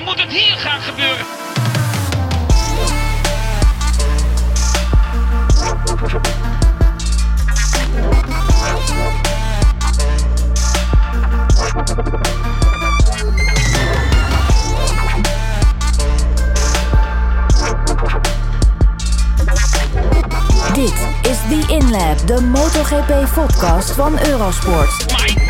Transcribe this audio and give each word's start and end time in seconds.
Maar 0.00 0.08
moet 0.08 0.22
het 0.22 0.32
hier 0.32 0.56
gaan 0.56 0.80
gebeuren? 0.80 1.26
Dit 20.74 21.08
is 21.22 21.38
The 21.48 21.64
InLab, 21.68 22.26
de 22.26 22.40
MotoGP-podcast 22.40 23.90
van 23.90 24.26
Eurosport. 24.26 25.49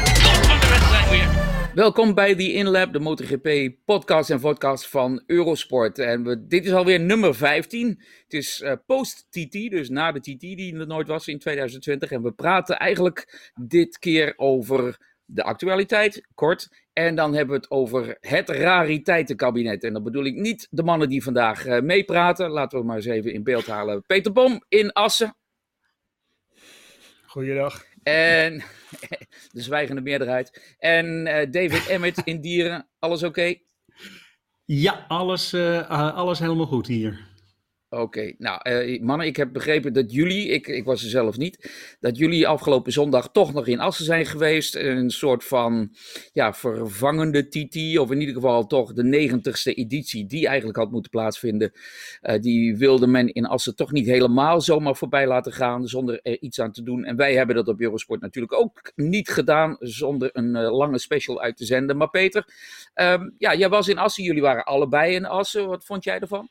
Welkom 1.81 2.15
bij 2.15 2.35
The 2.35 2.53
InLab, 2.53 2.93
de 2.93 2.99
MotoGP 2.99 3.75
podcast 3.85 4.31
en 4.31 4.41
podcast 4.41 4.89
van 4.89 5.23
Eurosport. 5.27 5.99
En 5.99 6.45
dit 6.49 6.65
is 6.65 6.73
alweer 6.73 7.01
nummer 7.01 7.35
15. 7.35 7.89
Het 8.23 8.33
is 8.33 8.61
eh, 8.61 8.73
post-TT, 8.87 9.53
dus 9.53 9.89
na 9.89 10.13
de 10.13 10.21
TT 10.21 10.41
die 10.41 10.79
er 10.79 10.87
nooit 10.87 11.09
was 11.09 11.29
in 11.29 11.39
2020. 11.39 12.11
En 12.11 12.23
we 12.23 12.33
praten 12.33 12.79
eigenlijk 12.79 13.51
dit 13.55 13.99
keer 13.99 14.33
over 14.37 14.99
de 15.25 15.43
actualiteit, 15.43 16.27
kort. 16.35 16.69
En 16.93 17.15
dan 17.15 17.35
hebben 17.35 17.55
we 17.55 17.61
het 17.61 17.71
over 17.71 18.17
het 18.21 18.49
rariteitenkabinet. 18.49 19.85
En 19.85 19.93
dan 19.93 20.03
bedoel 20.03 20.25
ik 20.25 20.35
niet 20.35 20.67
de 20.71 20.83
mannen 20.83 21.09
die 21.09 21.23
vandaag 21.23 21.67
eh, 21.67 21.81
meepraten. 21.81 22.51
Laten 22.51 22.79
we 22.79 22.85
maar 22.85 22.97
eens 22.97 23.07
even 23.07 23.33
in 23.33 23.43
beeld 23.43 23.67
halen. 23.67 24.03
Peter 24.07 24.33
Bom 24.33 24.65
in 24.69 24.93
Assen. 24.93 25.37
Goeiedag. 27.27 27.85
En 28.03 28.63
de 29.53 29.63
zwijgende 29.63 30.01
meerderheid. 30.01 30.77
En 30.79 31.27
eh, 31.27 31.51
David 31.51 31.87
Emmett 31.87 32.21
in 32.25 32.41
Dieren. 32.41 32.89
Alles 32.99 33.23
oké? 33.23 33.55
Ja, 34.65 35.05
alles, 35.09 35.53
eh, 35.53 35.79
eh, 35.79 36.15
alles 36.15 36.39
helemaal 36.39 36.67
goed 36.67 36.87
hier. 36.87 37.29
Oké, 37.93 38.33
nou 38.39 38.61
eh, 38.63 39.03
mannen, 39.03 39.27
ik 39.27 39.37
heb 39.37 39.53
begrepen 39.53 39.93
dat 39.93 40.13
jullie, 40.13 40.49
ik, 40.49 40.67
ik 40.67 40.85
was 40.85 41.03
er 41.03 41.09
zelf 41.11 41.37
niet, 41.37 41.71
dat 42.01 42.17
jullie 42.17 42.49
afgelopen 42.49 42.93
zondag 42.93 43.31
toch 43.31 43.53
nog 43.53 43.67
in 43.67 43.81
Assen 43.81 44.05
zijn 44.05 44.27
geweest. 44.27 44.75
Een 44.75 45.11
soort 45.11 45.45
van 45.45 45.95
ja, 46.33 46.55
vervangende 46.55 47.49
TT, 47.49 47.99
of 47.99 48.11
in 48.11 48.21
ieder 48.21 48.35
geval 48.35 48.67
toch 48.67 48.93
de 48.93 49.05
negentigste 49.05 49.75
editie 49.75 50.27
die 50.27 50.47
eigenlijk 50.47 50.79
had 50.79 50.91
moeten 50.91 51.11
plaatsvinden. 51.11 51.73
Eh, 52.21 52.41
die 52.41 52.77
wilde 52.77 53.07
men 53.07 53.33
in 53.33 53.47
Assen 53.47 53.77
toch 53.77 53.93
niet 53.93 54.07
helemaal 54.07 54.61
zomaar 54.61 54.97
voorbij 54.97 55.27
laten 55.27 55.53
gaan 55.53 55.87
zonder 55.87 56.21
er 56.23 56.41
iets 56.41 56.61
aan 56.61 56.73
te 56.73 56.83
doen. 56.83 57.05
En 57.05 57.17
wij 57.17 57.35
hebben 57.35 57.57
dat 57.57 57.69
op 57.69 57.81
Eurosport 57.81 58.21
natuurlijk 58.21 58.55
ook 58.55 58.93
niet 58.95 59.29
gedaan 59.29 59.77
zonder 59.79 60.31
een 60.33 60.57
eh, 60.57 60.77
lange 60.77 60.99
special 60.99 61.41
uit 61.41 61.57
te 61.57 61.65
zenden. 61.65 61.97
Maar 61.97 62.11
Peter, 62.11 62.45
ehm, 62.95 63.31
ja, 63.39 63.55
jij 63.55 63.69
was 63.69 63.89
in 63.89 63.99
Assen, 63.99 64.25
jullie 64.25 64.43
waren 64.43 64.65
allebei 64.65 65.15
in 65.15 65.27
Assen. 65.27 65.69
Wat 65.69 65.85
vond 65.85 66.05
jij 66.05 66.19
ervan? 66.19 66.49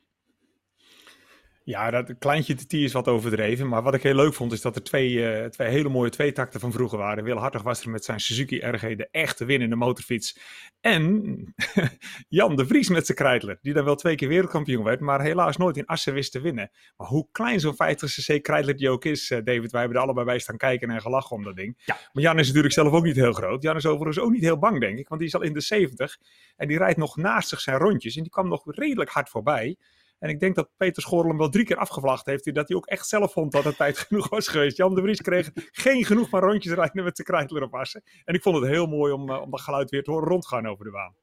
Ja, 1.69 1.91
dat 1.91 2.17
kleintje 2.19 2.55
TT 2.55 2.73
is 2.73 2.93
wat 2.93 3.07
overdreven. 3.07 3.67
Maar 3.67 3.81
wat 3.81 3.93
ik 3.93 4.03
heel 4.03 4.15
leuk 4.15 4.33
vond, 4.33 4.51
is 4.51 4.61
dat 4.61 4.75
er 4.75 4.83
twee, 4.83 5.31
eh, 5.31 5.45
twee 5.45 5.67
hele 5.67 5.89
mooie 5.89 6.09
tweetakten 6.09 6.59
van 6.59 6.71
vroeger 6.71 6.97
waren. 6.97 7.23
Wil 7.23 7.37
Hartog 7.37 7.61
was 7.61 7.81
er 7.81 7.89
met 7.89 8.03
zijn 8.03 8.19
Suzuki 8.19 8.57
RG, 8.57 8.95
de 8.95 9.07
echte 9.11 9.45
winnende 9.45 9.75
motorfiets. 9.75 10.39
En 10.81 11.53
Jan 12.29 12.55
de 12.55 12.65
Vries 12.65 12.89
met 12.89 13.05
zijn 13.05 13.17
Kreidler, 13.17 13.57
die 13.61 13.73
dan 13.73 13.85
wel 13.85 13.95
twee 13.95 14.15
keer 14.15 14.27
wereldkampioen 14.27 14.83
werd, 14.83 14.99
maar 14.99 15.21
helaas 15.21 15.57
nooit 15.57 15.77
in 15.77 15.85
Assen 15.85 16.13
wist 16.13 16.31
te 16.31 16.41
winnen. 16.41 16.71
Maar 16.97 17.07
hoe 17.07 17.27
klein 17.31 17.59
zo'n 17.59 17.73
50cc 17.73 18.41
Kreidler 18.41 18.77
die 18.77 18.89
ook 18.89 19.05
is, 19.05 19.31
eh, 19.31 19.37
David, 19.43 19.71
wij 19.71 19.79
hebben 19.79 19.97
er 19.97 20.03
allebei 20.03 20.25
bij 20.25 20.39
staan 20.39 20.57
kijken 20.57 20.89
en 20.89 21.01
gelachen 21.01 21.35
om 21.35 21.43
dat 21.43 21.55
ding. 21.55 21.81
Ja. 21.85 21.97
Maar 22.13 22.23
Jan 22.23 22.39
is 22.39 22.47
natuurlijk 22.47 22.73
zelf 22.73 22.93
ook 22.93 23.03
niet 23.03 23.15
heel 23.15 23.33
groot. 23.33 23.63
Jan 23.63 23.75
is 23.75 23.85
overigens 23.85 24.19
ook 24.19 24.31
niet 24.31 24.43
heel 24.43 24.59
bang, 24.59 24.79
denk 24.79 24.97
ik, 24.97 25.07
want 25.07 25.19
die 25.19 25.29
is 25.29 25.35
al 25.35 25.43
in 25.43 25.53
de 25.53 25.61
70. 25.61 26.17
En 26.55 26.67
die 26.67 26.77
rijdt 26.77 26.97
nog 26.97 27.17
naast 27.17 27.49
zich 27.49 27.59
zijn 27.59 27.77
rondjes 27.77 28.15
en 28.15 28.21
die 28.21 28.31
kwam 28.31 28.47
nog 28.47 28.61
redelijk 28.65 29.09
hard 29.09 29.29
voorbij. 29.29 29.77
En 30.19 30.29
ik 30.29 30.39
denk 30.39 30.55
dat 30.55 30.69
Peter 30.77 31.01
Schorl 31.01 31.27
hem 31.27 31.37
wel 31.37 31.49
drie 31.49 31.65
keer 31.65 31.77
afgevlacht 31.77 32.25
heeft. 32.25 32.53
Dat 32.53 32.67
hij 32.67 32.77
ook 32.77 32.85
echt 32.85 33.07
zelf 33.07 33.31
vond 33.31 33.51
dat 33.51 33.63
het 33.63 33.77
tijd 33.77 33.97
genoeg 34.07 34.29
was 34.29 34.47
geweest. 34.47 34.77
Jan 34.77 34.95
de 34.95 35.01
Vries 35.01 35.21
kreeg 35.21 35.51
geen 35.71 36.05
genoeg 36.05 36.29
van 36.29 36.39
rondjes 36.39 36.73
rijden 36.73 37.03
met 37.03 37.15
zijn 37.15 37.27
krijtler 37.27 37.63
op 37.63 37.75
assen. 37.75 38.03
En 38.23 38.33
ik 38.33 38.41
vond 38.41 38.55
het 38.55 38.67
heel 38.67 38.85
mooi 38.85 39.13
om, 39.13 39.29
eh, 39.29 39.41
om 39.41 39.51
dat 39.51 39.61
geluid 39.61 39.89
weer 39.89 40.03
te 40.03 40.11
horen 40.11 40.27
rondgaan 40.27 40.67
over 40.67 40.85
de 40.85 40.91
baan. 40.91 41.15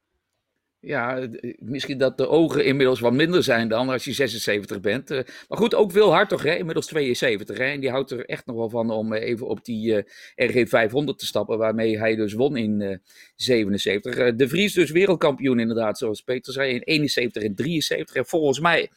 Ja, 0.79 1.17
eh, 1.19 1.53
misschien 1.59 1.97
dat 1.97 2.17
de 2.17 2.27
ogen 2.27 2.65
inmiddels 2.65 2.99
wat 2.99 3.13
minder 3.13 3.43
zijn 3.43 3.67
dan 3.67 3.89
als 3.89 4.03
je 4.05 4.13
76 4.13 4.79
bent. 4.79 5.11
Eh, 5.11 5.19
maar 5.47 5.57
goed, 5.57 5.75
ook 5.75 5.91
Wil 5.91 6.11
Hartog, 6.13 6.43
hè, 6.43 6.55
inmiddels 6.55 6.85
72. 6.85 7.57
Hè, 7.57 7.63
en 7.63 7.79
die 7.79 7.89
houdt 7.89 8.11
er 8.11 8.25
echt 8.25 8.45
nog 8.45 8.55
wel 8.55 8.69
van 8.69 8.89
om 8.91 9.13
eh, 9.13 9.27
even 9.29 9.47
op 9.47 9.65
die 9.65 10.03
eh, 10.03 10.49
RG 10.49 10.69
500 10.69 11.19
te 11.19 11.25
stappen, 11.25 11.57
waarmee 11.57 11.97
hij 11.97 12.15
dus 12.15 12.33
won 12.33 12.57
in 12.57 12.81
eh 12.81 12.97
77. 13.35 14.15
Eh, 14.15 14.31
de 14.35 14.47
Vries 14.47 14.73
dus 14.73 14.91
wereldkampioen 14.91 15.59
inderdaad, 15.59 15.97
zoals 15.97 16.21
Peter 16.21 16.53
zei, 16.53 16.73
in 16.73 16.81
71 16.81 17.43
en 17.43 17.55
73. 17.55 18.15
En 18.15 18.25
volgens 18.25 18.59
mij, 18.59 18.89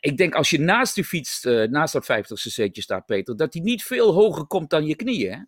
ik 0.00 0.16
denk 0.16 0.34
als 0.34 0.50
je 0.50 0.60
naast 0.60 0.94
die 0.94 1.04
fiets, 1.04 1.42
naast 1.70 1.92
dat 1.92 2.04
50ste 2.04 2.50
setje 2.50 2.82
staat, 2.82 3.06
Peter, 3.06 3.36
dat 3.36 3.52
hij 3.52 3.62
niet 3.62 3.82
veel 3.82 4.12
hoger 4.12 4.46
komt 4.46 4.70
dan 4.70 4.86
je 4.86 4.96
knieën, 4.96 5.32
hè? 5.32 5.38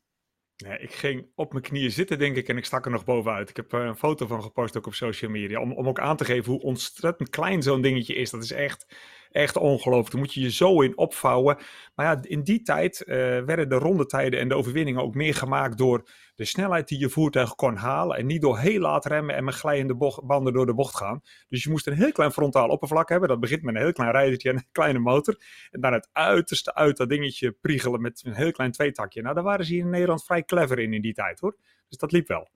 Nee, 0.60 0.78
ik 0.78 0.93
ging 0.93 1.26
op 1.34 1.53
mijn 1.53 1.65
knieën 1.65 1.91
zitten, 1.91 2.19
denk 2.19 2.37
ik, 2.37 2.48
en 2.48 2.56
ik 2.56 2.65
stak 2.65 2.84
er 2.84 2.91
nog 2.91 3.04
bovenuit. 3.04 3.50
Ik 3.50 3.56
heb 3.56 3.72
eh, 3.72 3.81
een 3.81 3.97
foto 3.97 4.26
van 4.26 4.43
gepost 4.43 4.76
ook 4.76 4.87
op 4.87 4.94
social 4.94 5.31
media, 5.31 5.60
om, 5.60 5.72
om 5.72 5.88
ook 5.88 6.00
aan 6.00 6.16
te 6.16 6.25
geven 6.25 6.53
hoe 6.53 6.62
ontzettend 6.62 7.31
klein 7.31 7.62
zo'n 7.62 7.81
dingetje 7.81 8.15
is. 8.15 8.31
Dat 8.31 8.43
is 8.43 8.53
echt, 8.53 8.87
echt 9.30 9.56
ongelooflijk. 9.56 10.10
Daar 10.10 10.20
moet 10.20 10.34
je 10.34 10.41
je 10.41 10.50
zo 10.50 10.80
in 10.80 10.98
opvouwen. 10.98 11.56
Maar 11.94 12.06
ja, 12.06 12.22
in 12.22 12.42
die 12.42 12.62
tijd 12.62 13.02
eh, 13.02 13.16
werden 13.16 13.68
de 13.68 13.74
rondetijden 13.74 14.41
en 14.41 14.48
de 14.48 14.54
overwinningen 14.54 15.02
ook 15.02 15.14
meer 15.14 15.34
gemaakt 15.34 15.78
door 15.78 16.08
de 16.34 16.44
snelheid 16.44 16.88
die 16.88 16.98
je 16.98 17.08
voertuig 17.08 17.54
kon 17.54 17.76
halen. 17.76 18.16
En 18.16 18.26
niet 18.26 18.41
door 18.41 18.58
heel 18.58 18.80
laat 18.80 19.06
remmen 19.06 19.34
en 19.34 19.44
met 19.44 19.54
glijende 19.54 20.20
banden 20.24 20.52
door 20.52 20.66
de 20.66 20.74
bocht 20.74 20.96
gaan. 20.96 21.20
Dus 21.48 21.62
je 21.62 21.70
moest 21.70 21.86
een 21.86 21.92
heel 21.92 22.12
klein 22.12 22.32
frontaal 22.32 22.68
oppervlak 22.68 23.08
hebben. 23.08 23.28
Dat 23.28 23.41
begint 23.41 23.62
met 23.62 23.74
een 23.74 23.80
heel 23.80 23.92
klein 23.92 24.10
rijdertje 24.10 24.50
en 24.50 24.56
een 24.56 24.68
kleine 24.80 24.98
motor. 24.98 25.36
En 25.70 25.80
dan 25.80 25.92
het 25.92 26.08
uiterste 26.12 26.74
uit 26.74 26.97
dat 26.97 27.08
dingetje 27.08 27.52
priegelen 27.52 28.00
met 28.00 28.22
een 28.24 28.34
heel 28.34 28.52
klein 28.52 28.72
tweetakje. 28.72 29.22
Nou, 29.22 29.34
daar 29.34 29.44
waren 29.44 29.64
ze 29.64 29.72
hier 29.72 29.82
in 29.82 29.91
Nederland 29.91 30.24
vrij 30.24 30.44
clever 30.44 30.78
in 30.78 30.94
in 30.94 31.02
die 31.02 31.14
tijd 31.14 31.41
hoor. 31.41 31.56
Dus 31.88 31.98
dat 31.98 32.12
liep 32.12 32.28
wel. 32.28 32.48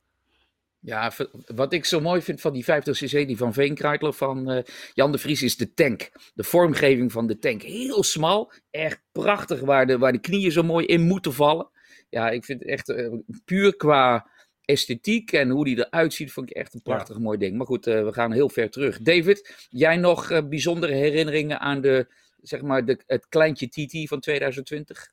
Ja, 0.85 1.13
wat 1.55 1.73
ik 1.73 1.85
zo 1.85 2.01
mooi 2.01 2.23
vind 2.23 2.41
van 2.41 2.53
die 2.53 2.65
50cc, 2.65 3.27
die 3.27 3.37
van 3.37 3.53
Veenkruidler, 3.53 4.13
van 4.13 4.51
eh, 4.51 4.63
Jan 4.95 5.13
de 5.13 5.19
Vries, 5.19 5.43
is 5.43 5.57
de 5.57 5.75
tank. 5.75 6.11
De 6.35 6.45
vormgeving 6.45 7.13
van 7.13 7.27
de 7.27 7.39
tank. 7.39 7.63
Heel 7.63 8.03
smal, 8.03 8.53
echt 8.71 9.01
prachtig, 9.13 9.61
waar 9.61 9.87
de, 9.87 9.99
waar 9.99 10.13
de 10.13 10.21
knieën 10.21 10.53
zo 10.53 10.63
mooi 10.63 10.87
in 10.87 11.01
moeten 11.01 11.33
vallen. 11.33 11.71
Ja, 12.11 12.31
ik 12.31 12.45
vind 12.45 12.61
het 12.61 12.69
echt 12.69 12.89
eh, 12.89 13.13
puur 13.45 13.77
qua 13.77 14.31
esthetiek 14.65 15.33
en 15.33 15.49
hoe 15.51 15.65
die 15.65 15.79
eruit 15.79 16.15
ziet, 16.15 16.33
vond 16.33 16.51
ik 16.51 16.57
echt 16.57 16.75
een 16.75 16.83
prachtig 16.83 17.19
mooi 17.19 17.39
ding. 17.39 17.57
Maar 17.57 17.67
goed, 17.67 17.87
eh, 17.87 18.05
we 18.05 18.13
gaan 18.13 18.33
heel 18.33 18.49
ver 18.49 18.71
terug. 18.71 18.99
David, 18.99 19.67
jij 19.69 19.97
nog 19.97 20.49
bijzondere 20.49 20.95
herinneringen 20.95 21.61
aan 21.61 21.81
de, 21.81 22.07
zeg 22.43 22.63
maar, 22.63 22.85
de, 22.85 23.03
het 23.07 23.29
kleintje 23.29 23.69
TT 23.69 24.09
van 24.09 24.21
2020? 24.21 25.13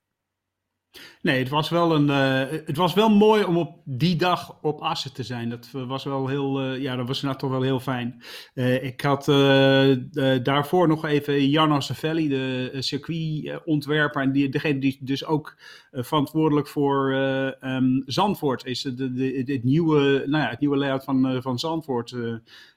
Nee, 1.21 1.39
het 1.39 1.49
was, 1.49 1.69
wel 1.69 1.95
een, 1.95 2.09
eh, 2.09 2.59
het 2.65 2.77
was 2.77 2.93
wel 2.93 3.09
mooi 3.09 3.43
om 3.43 3.57
op 3.57 3.81
die 3.85 4.15
dag 4.15 4.57
op 4.61 4.81
Assen 4.81 5.13
te 5.13 5.23
zijn. 5.23 5.49
Dat 5.49 5.69
was 5.71 6.03
wel 6.03 6.27
heel, 6.27 6.61
eh, 6.61 6.81
ja, 6.81 6.95
dat 6.95 7.07
was 7.07 7.15
inderdaad 7.15 7.39
toch 7.39 7.51
wel 7.51 7.61
heel 7.61 7.79
fijn. 7.79 8.23
Eh, 8.53 8.83
ik 8.83 9.01
had 9.01 9.25
daarvoor 10.43 10.87
nog 10.87 11.05
even 11.05 11.49
Jarno 11.49 11.79
Savelli, 11.79 12.27
de 12.27 12.75
circuitontwerper, 12.79 14.21
en 14.21 14.31
die, 14.31 14.49
degene 14.49 14.79
die 14.79 14.97
dus 15.01 15.25
ook 15.25 15.57
verantwoordelijk 15.91 16.67
voor 16.67 17.13
ehm, 17.13 18.01
Zandvoort 18.05 18.65
is. 18.65 18.81
De, 18.81 19.13
de, 19.13 19.43
het, 19.45 19.63
nieuwe, 19.63 20.23
nou 20.25 20.43
ja, 20.43 20.49
het 20.49 20.59
nieuwe 20.59 20.77
layout 20.77 21.03
van, 21.03 21.41
van 21.41 21.59
Zandvoort. 21.59 22.15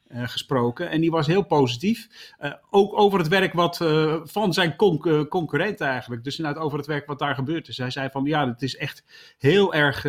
Eh, 0.04 0.28
gesproken. 0.28 0.90
En 0.90 1.00
die 1.00 1.10
was 1.10 1.26
heel 1.26 1.42
positief. 1.42 2.08
Eh, 2.38 2.52
ook 2.70 2.98
over 2.98 3.18
het 3.18 3.28
werk 3.28 3.52
wat 3.52 3.80
eh, 3.80 4.20
van 4.24 4.52
zijn 4.52 4.76
conc- 4.76 5.28
concurrent 5.28 5.80
eigenlijk. 5.80 6.24
Dus 6.24 6.38
inderdaad 6.38 6.62
over 6.62 6.78
het 6.78 6.86
werk 6.86 7.06
wat 7.06 7.18
daar 7.18 7.34
gebeurd 7.34 7.68
is. 7.68 7.78
Hij 7.78 7.90
zei 7.90 8.08
van 8.10 8.24
ja, 8.24 8.48
het 8.48 8.62
is 8.62 8.76
echt 8.76 9.04
heel 9.38 9.74
erg. 9.74 10.02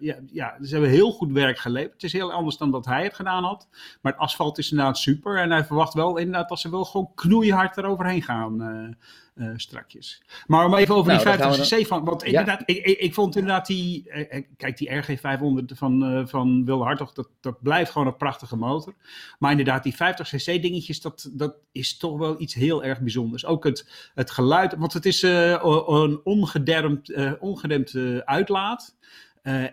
ja, 0.00 0.16
ja, 0.32 0.56
ze 0.62 0.72
hebben 0.72 0.90
heel 0.90 1.12
goed 1.12 1.32
werk 1.32 1.58
geleverd. 1.58 1.92
Het 1.92 2.02
is 2.02 2.12
heel 2.12 2.32
anders 2.32 2.56
dan 2.56 2.70
dat 2.70 2.84
hij 2.84 3.02
het 3.02 3.14
gedaan 3.14 3.44
had. 3.44 3.68
Maar 4.00 4.12
het 4.12 4.20
asfalt 4.20 4.58
is 4.58 4.70
inderdaad 4.70 4.98
super. 4.98 5.38
En 5.38 5.50
hij 5.50 5.64
verwacht 5.64 5.94
wel 5.94 6.16
inderdaad 6.16 6.48
dat 6.48 6.60
ze 6.60 6.70
wel 6.70 6.84
gewoon 6.84 7.10
knoeihard 7.14 7.76
eroverheen 7.76 8.22
gaan. 8.22 8.96
Eh, 9.36 9.50
strakjes. 9.56 10.22
Maar 10.46 10.64
om 10.66 10.74
even 10.74 10.94
over 10.94 11.12
Nou, 11.12 11.24
die 11.24 11.36
dan 11.36 11.52
gaan 11.52 11.58
we 11.58 11.76
50cc 11.84 11.86
van. 11.86 12.04
Want 12.04 12.20
Ja. 12.22 12.26
inderdaad, 12.28 12.62
ik, 12.66 12.76
ik, 12.84 12.98
ik 12.98 13.14
vond 13.14 13.36
inderdaad 13.36 13.66
die. 13.66 14.10
eh, 14.10 14.36
eh, 14.36 14.44
kijk, 14.56 14.76
die 14.78 14.94
RG 14.94 15.20
500 15.20 15.72
van, 15.74 16.04
eh 16.04 16.26
van 16.26 16.64
Wilde 16.64 16.84
Hartog, 16.84 17.12
dat, 17.12 17.28
dat 17.40 17.62
blijft 17.62 17.90
gewoon 17.90 18.06
een 18.06 18.16
prachtige 18.16 18.56
motor. 18.56 18.94
Maar 19.38 19.50
inderdaad, 19.50 19.82
die 19.82 19.94
50cc 19.94 20.60
dingetjes, 20.60 21.00
dat, 21.00 21.30
dat 21.32 21.56
is 21.72 21.96
toch 21.96 22.18
wel 22.18 22.40
iets 22.40 22.54
heel 22.54 22.84
erg 22.84 23.00
bijzonders. 23.00 23.46
Ook 23.46 23.64
het, 23.64 24.10
het 24.14 24.30
geluid, 24.30 24.74
want 24.74 24.92
het 24.92 25.06
is 25.06 25.22
een 25.22 26.20
ongedempt, 26.24 27.10
eh, 27.10 27.32
ongedempt 27.40 27.94
uitlaat. 28.24 28.94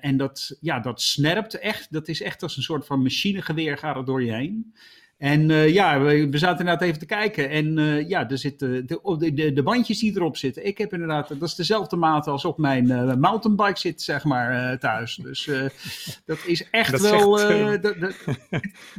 En 0.02 0.18
dat, 0.18 0.58
ja, 0.62 0.80
dat 0.80 1.02
snerpt 1.02 1.60
echt. 1.60 1.92
Dat 1.92 2.08
is 2.08 2.22
echt 2.22 2.44
als 2.44 2.58
een 2.58 2.64
soort 2.64 2.86
van 2.86 3.02
machinegeweer 3.02 3.78
gaat 3.78 3.96
het 3.96 4.06
door 4.06 4.24
je 4.24 4.34
heen. 4.34 4.74
En 5.18 5.52
eh, 5.52 5.70
ja, 5.74 6.02
we, 6.02 6.30
we 6.30 6.38
zaten 6.38 6.60
inderdaad 6.60 6.88
even 6.88 7.00
te 7.00 7.06
kijken. 7.06 7.50
En 7.50 7.78
eh, 7.78 8.10
ja, 8.10 8.30
er 8.30 8.38
zitten 8.38 8.88
de, 8.88 9.16
de, 9.20 9.34
de, 9.34 9.54
de 9.54 9.64
bandjes 9.64 10.00
die 10.00 10.16
erop 10.16 10.38
zitten. 10.38 10.66
Ik 10.66 10.78
heb 10.78 10.94
inderdaad, 10.94 11.28
dat 11.28 11.42
is 11.50 11.56
dezelfde 11.56 11.96
maat 11.96 12.28
als 12.28 12.46
op 12.46 12.58
mijn 12.58 12.92
eh, 12.92 13.16
mountainbike 13.16 13.80
zit, 13.80 14.02
zeg 14.02 14.24
maar, 14.24 14.80
thuis. 14.80 15.16
Dus 15.16 15.50
dat 16.26 16.38
is 16.46 16.70
echt 16.70 16.92
Dat 16.92 17.02
wel. 17.02 17.38
zegt, 17.38 17.84
dat- 17.84 18.16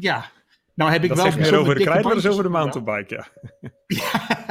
ja, 0.00 0.31
Nou 0.75 0.90
heb 0.90 1.02
ik 1.02 1.08
dat 1.08 1.16
wel 1.16 1.26
zegt 1.26 1.38
meer 1.50 1.58
over 1.58 1.75
de 1.75 2.28
over 2.31 2.43
de 2.43 2.49
mountainbike, 2.49 3.25
ja. 3.87 4.44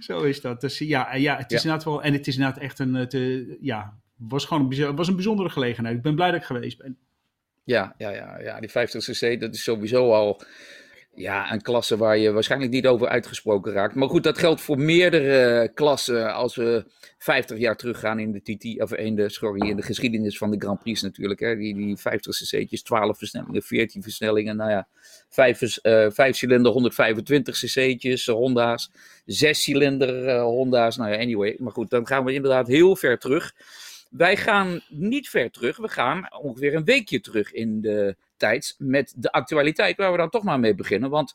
Zo 0.00 0.20
is 0.22 0.40
dat. 0.40 0.60
Dus 0.60 0.78
ja, 0.78 1.14
ja 1.14 1.36
het 1.36 1.52
is 1.52 1.62
Ja. 1.62 1.70
inderdaad 1.70 1.84
wel. 1.84 2.02
En 2.02 2.12
het 2.12 2.26
is 2.26 2.36
inderdaad 2.36 2.62
echt 2.62 2.78
een. 2.78 2.94
Het, 2.94 3.14
eh, 3.14 3.62
ja, 3.62 3.98
was 4.16 4.44
gewoon 4.44 4.72
een, 4.72 4.96
was 4.96 5.08
een 5.08 5.14
bijzondere 5.14 5.48
gelegenheid. 5.50 5.96
Ik 5.96 6.02
ben 6.02 6.14
blij 6.14 6.30
dat 6.30 6.40
ik 6.40 6.46
geweest 6.46 6.78
ben. 6.78 6.98
Ja, 7.70 7.94
ja, 7.98 8.10
ja, 8.10 8.38
ja, 8.40 8.60
die 8.60 8.70
50cc, 8.70 9.38
dat 9.38 9.54
is 9.54 9.62
sowieso 9.62 10.12
al 10.12 10.42
ja, 11.14 11.52
een 11.52 11.62
klasse 11.62 11.96
waar 11.96 12.18
je 12.18 12.32
waarschijnlijk 12.32 12.72
niet 12.72 12.86
over 12.86 13.08
uitgesproken 13.08 13.72
raakt. 13.72 13.94
Maar 13.94 14.08
goed, 14.08 14.22
dat 14.22 14.38
geldt 14.38 14.60
voor 14.60 14.78
meerdere 14.78 15.70
klassen 15.74 16.34
als 16.34 16.56
we 16.56 16.84
50 17.18 17.58
jaar 17.58 17.76
teruggaan 17.76 18.18
in 18.18 18.32
de 18.32 18.40
TT, 18.40 18.82
of 18.82 18.94
in 18.94 19.14
de, 19.14 19.54
in 19.66 19.76
de 19.76 19.82
geschiedenis 19.82 20.38
van 20.38 20.50
de 20.50 20.58
Grand 20.58 20.78
Prix 20.78 21.02
natuurlijk. 21.02 21.40
Hè. 21.40 21.56
Die, 21.56 21.74
die 21.74 21.98
50cc'tjes, 21.98 22.82
12 22.82 23.18
versnellingen, 23.18 23.62
14 23.62 24.02
versnellingen, 24.02 24.56
nou 24.56 24.70
ja, 24.70 24.88
5, 25.28 25.76
eh 25.76 26.06
5 26.10 26.36
cilinder 26.36 26.72
125 26.72 27.58
cc'tjes, 27.58 28.26
Honda's, 28.26 28.90
6 29.24 29.62
cilinder 29.62 30.26
eh, 30.26 30.42
Honda's, 30.42 30.96
nou 30.96 31.10
ja, 31.10 31.18
anyway. 31.18 31.56
Maar 31.58 31.72
goed, 31.72 31.90
dan 31.90 32.06
gaan 32.06 32.24
we 32.24 32.32
inderdaad 32.32 32.66
heel 32.66 32.96
ver 32.96 33.18
terug. 33.18 33.52
Wij 34.10 34.36
gaan 34.36 34.80
niet 34.88 35.28
ver 35.28 35.50
terug. 35.50 35.76
We 35.76 35.88
gaan 35.88 36.32
ongeveer 36.42 36.74
een 36.74 36.84
weekje 36.84 37.20
terug 37.20 37.52
in 37.52 37.80
de 37.80 38.16
tijd 38.36 38.74
met 38.78 39.14
de 39.16 39.32
actualiteit, 39.32 39.96
waar 39.96 40.10
we 40.10 40.18
dan 40.18 40.30
toch 40.30 40.42
maar 40.42 40.60
mee 40.60 40.74
beginnen. 40.74 41.10
Want 41.10 41.32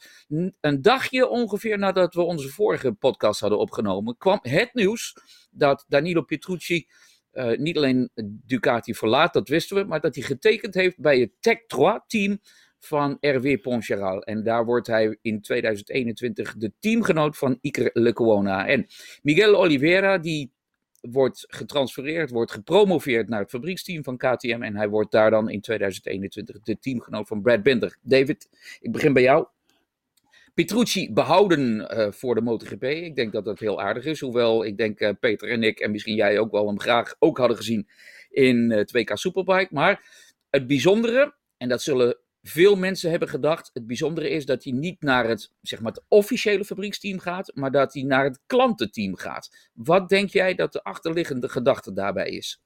een 0.61 0.81
dagje 0.81 1.27
ongeveer 1.27 1.77
nadat 1.77 2.13
we 2.13 2.21
onze 2.21 2.49
vorige 2.49 2.91
podcast 2.91 3.39
hadden 3.39 3.59
opgenomen, 3.59 4.17
kwam 4.17 4.39
het 4.41 4.73
nieuws 4.73 5.13
dat 5.51 5.85
Danilo 5.87 6.21
Petrucci 6.21 6.87
eh, 7.31 7.57
niet 7.57 7.77
alleen 7.77 8.09
Ducati 8.23 8.95
verlaat, 8.95 9.33
dat 9.33 9.47
wisten 9.47 9.77
we, 9.77 9.83
maar 9.83 10.01
dat 10.01 10.15
hij 10.15 10.23
getekend 10.23 10.73
heeft 10.73 10.99
bij 10.99 11.19
het 11.19 11.31
Tech 11.39 11.59
3-team 11.59 12.39
van 12.79 13.17
RW 13.19 13.61
Poncharal. 13.61 14.21
En 14.21 14.43
daar 14.43 14.65
wordt 14.65 14.87
hij 14.87 15.17
in 15.21 15.41
2021 15.41 16.55
de 16.57 16.71
teamgenoot 16.79 17.37
van 17.37 17.57
Iker 17.61 17.89
Lecuona. 17.93 18.67
En 18.67 18.87
Miguel 19.21 19.55
Oliveira, 19.55 20.17
die 20.17 20.51
wordt 21.11 21.45
getransfereerd, 21.47 22.29
wordt 22.29 22.51
gepromoveerd 22.51 23.29
naar 23.29 23.39
het 23.39 23.49
fabrieksteam 23.49 24.03
van 24.03 24.17
KTM. 24.17 24.61
En 24.61 24.75
hij 24.75 24.89
wordt 24.89 25.11
daar 25.11 25.29
dan 25.29 25.49
in 25.49 25.61
2021 25.61 26.59
de 26.61 26.79
teamgenoot 26.79 27.27
van 27.27 27.41
Brad 27.41 27.63
Binder. 27.63 27.97
David, 28.01 28.49
ik 28.79 28.91
begin 28.91 29.13
bij 29.13 29.23
jou. 29.23 29.47
Petrucci 30.53 31.13
behouden 31.13 31.89
eh, 31.89 32.11
voor 32.11 32.35
de 32.35 32.41
MotoGP. 32.41 32.83
Ik 32.83 33.15
denk 33.15 33.31
dat 33.31 33.45
dat 33.45 33.59
heel 33.59 33.81
aardig 33.81 34.05
is. 34.05 34.19
Hoewel 34.19 34.65
ik 34.65 34.77
denk 34.77 34.99
eh, 34.99 35.09
Peter 35.19 35.49
en 35.49 35.63
ik, 35.63 35.79
en 35.79 35.91
misschien 35.91 36.15
jij 36.15 36.39
ook 36.39 36.51
wel, 36.51 36.67
hem 36.67 36.79
graag 36.79 37.15
ook 37.19 37.37
hadden 37.37 37.57
gezien 37.57 37.87
in 38.29 38.71
eh, 38.71 38.77
het 38.77 38.97
2K 38.97 39.13
Superbike. 39.13 39.67
Maar 39.71 40.01
het 40.49 40.67
bijzondere, 40.67 41.35
en 41.57 41.69
dat 41.69 41.81
zullen 41.81 42.17
veel 42.47 42.75
mensen 42.75 43.09
hebben 43.09 43.29
gedacht, 43.29 43.69
het 43.73 43.87
bijzondere 43.87 44.29
is 44.29 44.45
dat 44.45 44.63
hij 44.63 44.73
niet 44.73 45.01
naar 45.01 45.27
het, 45.27 45.51
zeg 45.61 45.81
maar, 45.81 45.91
het 45.91 46.05
officiële 46.07 46.65
fabrieksteam 46.65 47.19
gaat, 47.19 47.51
maar 47.55 47.71
dat 47.71 47.93
hij 47.93 48.03
naar 48.03 48.23
het 48.23 48.39
klantenteam 48.45 49.15
gaat. 49.15 49.69
Wat 49.73 50.09
denk 50.09 50.29
jij 50.29 50.55
dat 50.55 50.73
de 50.73 50.83
achterliggende 50.83 51.49
gedachte 51.49 51.93
daarbij 51.93 52.29
is? 52.29 52.61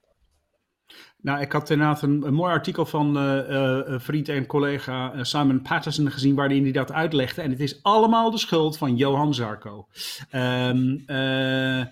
Nou, 1.21 1.41
ik 1.41 1.51
had 1.51 1.69
inderdaad 1.69 2.01
een, 2.01 2.23
een 2.23 2.33
mooi 2.33 2.51
artikel 2.51 2.85
van 2.85 3.17
eh, 3.17 3.77
eh, 3.79 3.99
vriend 3.99 4.29
en 4.29 4.45
collega 4.45 5.13
eh, 5.13 5.23
Simon 5.23 5.61
Patterson 5.61 6.11
gezien, 6.11 6.35
waarin 6.35 6.63
hij 6.63 6.71
dat 6.71 6.91
uitlegde. 6.91 7.41
En 7.41 7.49
het 7.49 7.59
is 7.59 7.83
allemaal 7.83 8.31
de 8.31 8.37
schuld 8.37 8.77
van 8.77 8.95
Johan 8.95 9.33
Zarco. 9.33 9.87
Ehm, 10.29 10.97
eh, 11.05 11.85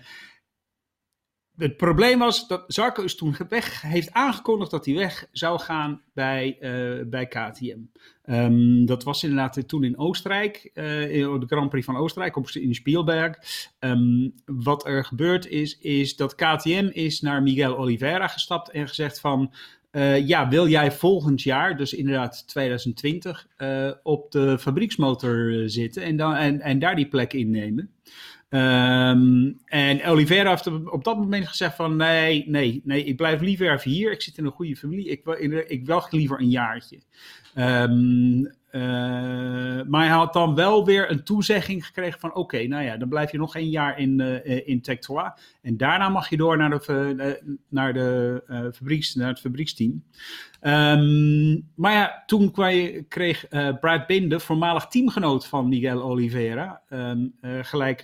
het 1.57 1.77
probleem 1.77 2.19
was 2.19 2.47
dat 2.47 2.63
Zarco 2.67 3.03
is 3.03 3.15
toen 3.15 3.35
weg, 3.49 3.81
heeft 3.81 4.13
aangekondigd 4.13 4.71
dat 4.71 4.85
hij 4.85 4.95
weg 4.95 5.27
zou 5.31 5.59
gaan 5.59 6.01
bij, 6.13 6.57
eh, 6.59 7.05
bij 7.05 7.27
KTM. 7.27 7.79
Ehm, 8.23 8.85
dat 8.85 9.03
was 9.03 9.23
inderdaad 9.23 9.67
toen 9.67 9.83
in 9.83 9.97
Oostenrijk, 9.97 10.71
in 11.09 11.39
de 11.39 11.45
Grand 11.47 11.69
Prix 11.69 11.85
van 11.85 11.95
Oostenrijk, 11.95 12.35
op, 12.35 12.49
in 12.49 12.75
Spielberg. 12.75 13.37
Ehm, 13.79 14.29
wat 14.45 14.87
er 14.87 15.05
gebeurd 15.05 15.47
is, 15.47 15.77
is 15.79 16.15
dat 16.15 16.35
KTM 16.35 16.89
is 16.91 17.21
naar 17.21 17.43
Miguel 17.43 17.77
Oliveira 17.77 18.27
gestapt 18.27 18.69
en 18.69 18.87
gezegd 18.87 19.19
van... 19.19 19.53
eh, 19.91 20.27
ja, 20.27 20.47
wil 20.47 20.67
jij 20.67 20.91
volgend 20.91 21.41
jaar, 21.41 21.77
dus 21.77 21.93
inderdaad 21.93 22.47
2020, 22.47 23.47
eh, 23.57 23.91
op 24.03 24.31
de 24.31 24.59
fabrieksmotor 24.59 25.63
zitten 25.65 26.03
en, 26.03 26.17
dan, 26.17 26.33
en, 26.35 26.61
en 26.61 26.79
daar 26.79 26.95
die 26.95 27.07
plek 27.07 27.33
innemen? 27.33 27.91
Ehm, 28.49 29.51
en 29.65 30.03
Oliveira 30.05 30.49
heeft 30.49 30.67
op- 30.67 31.03
dat 31.03 31.17
moment 31.17 31.47
gezegd 31.47 31.75
van 31.75 31.95
nee, 31.95 32.43
nee, 32.47 32.81
nee, 32.83 33.03
ik 33.03 33.15
blijf 33.15 33.41
liever 33.41 33.71
even 33.71 33.91
hier. 33.91 34.11
Ik 34.11 34.21
zit 34.21 34.37
in 34.37 34.45
een 34.45 34.51
goede 34.51 34.75
familie. 34.75 35.07
Ik, 35.09 35.25
in- 35.25 35.69
ik 35.71 35.87
wacht 35.87 36.11
liever 36.11 36.39
een 36.39 36.49
jaartje. 36.49 36.99
Ehm, 37.53 38.45
eh, 38.69 38.81
maar 39.87 40.05
hij 40.05 40.15
had 40.15 40.33
dan 40.33 40.55
wel 40.55 40.85
weer 40.85 41.11
een 41.11 41.23
toezegging 41.23 41.85
gekregen 41.85 42.19
van 42.19 42.35
oké, 42.35 42.67
nou 42.67 42.83
ja, 42.83 42.97
dan 42.97 43.09
blijf 43.09 43.31
je 43.31 43.37
nog 43.37 43.55
een 43.55 43.69
jaar 43.69 43.99
in, 43.99 44.19
eh 44.19 44.67
in 44.67 44.81
Tech 44.81 44.99
2. 44.99 45.17
En 45.61 45.77
daarna 45.77 46.09
mag 46.09 46.29
je 46.29 46.37
door 46.37 46.57
naar, 46.57 46.69
de, 46.69 47.57
naar, 47.69 47.93
de, 47.93 48.71
fabrieks, 48.73 49.15
naar 49.15 49.27
het 49.27 49.39
fabrieksteam. 49.39 50.03
Ehm, 50.59 51.59
maar 51.75 51.93
ja, 51.93 52.23
toen 52.25 52.51
kreeg 53.07 53.47
Brad 53.79 54.07
Binder, 54.07 54.41
voormalig 54.41 54.87
teamgenoot 54.87 55.47
van 55.47 55.69
Miguel 55.69 56.01
Oliveira, 56.01 56.81
ehm, 56.89 57.27
eh, 57.41 57.51
gelijk 57.61 58.01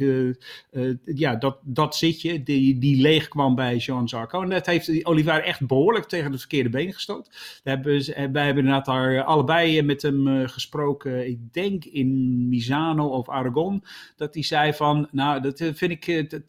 ja, 1.05 1.35
dat, 1.35 1.57
dat 1.61 1.95
zitje, 1.95 2.43
die, 2.43 2.79
die 2.79 3.01
leeg 3.01 3.27
kwam 3.27 3.55
bij 3.55 3.77
Jean 3.77 4.09
Zarco. 4.09 4.41
En 4.41 4.49
dat 4.49 4.65
heeft 4.65 5.05
Oliveira 5.05 5.43
echt 5.43 5.67
behoorlijk 5.67 6.05
tegen 6.05 6.31
het 6.31 6.39
verkeerde 6.39 6.69
been 6.69 6.93
gestoot. 6.93 7.29
Daar 7.63 7.75
hebben 7.75 8.05
wij 8.31 8.45
hebben 8.45 8.63
inderdaad 8.63 8.85
daar 8.85 9.23
allebei 9.23 9.81
met 9.81 10.01
hem 10.01 10.27
eh, 10.27 10.47
gesproken, 10.63 11.27
ik 11.27 11.53
denk 11.53 11.85
in 11.85 12.49
Misano 12.49 13.07
of 13.07 13.29
Aragon, 13.29 13.83
dat 14.15 14.33
hij 14.33 14.43
zei 14.43 14.73
van, 14.73 15.07
nou, 15.11 15.41
dat 15.41 15.59
eh, 15.59 15.73
vind 15.73 15.91
ik... 15.91 16.07
eh, 16.07 16.39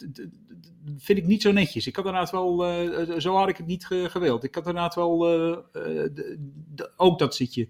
vind 0.98 1.18
ik 1.18 1.26
niet 1.26 1.42
zo 1.42 1.52
netjes. 1.52 1.86
Ik 1.86 1.96
had 1.96 2.04
inderdaad 2.04 2.30
wel, 2.30 2.64
eh, 2.66 3.18
zo 3.18 3.34
had 3.36 3.48
ik 3.48 3.56
het 3.56 3.66
niet 3.66 3.86
ge- 3.86 4.10
gewild. 4.10 4.44
Ik 4.44 4.54
had 4.54 4.66
inderdaad 4.66 4.94
wel, 4.94 5.26
ook 6.96 7.18
dat 7.18 7.34
zitje. 7.34 7.68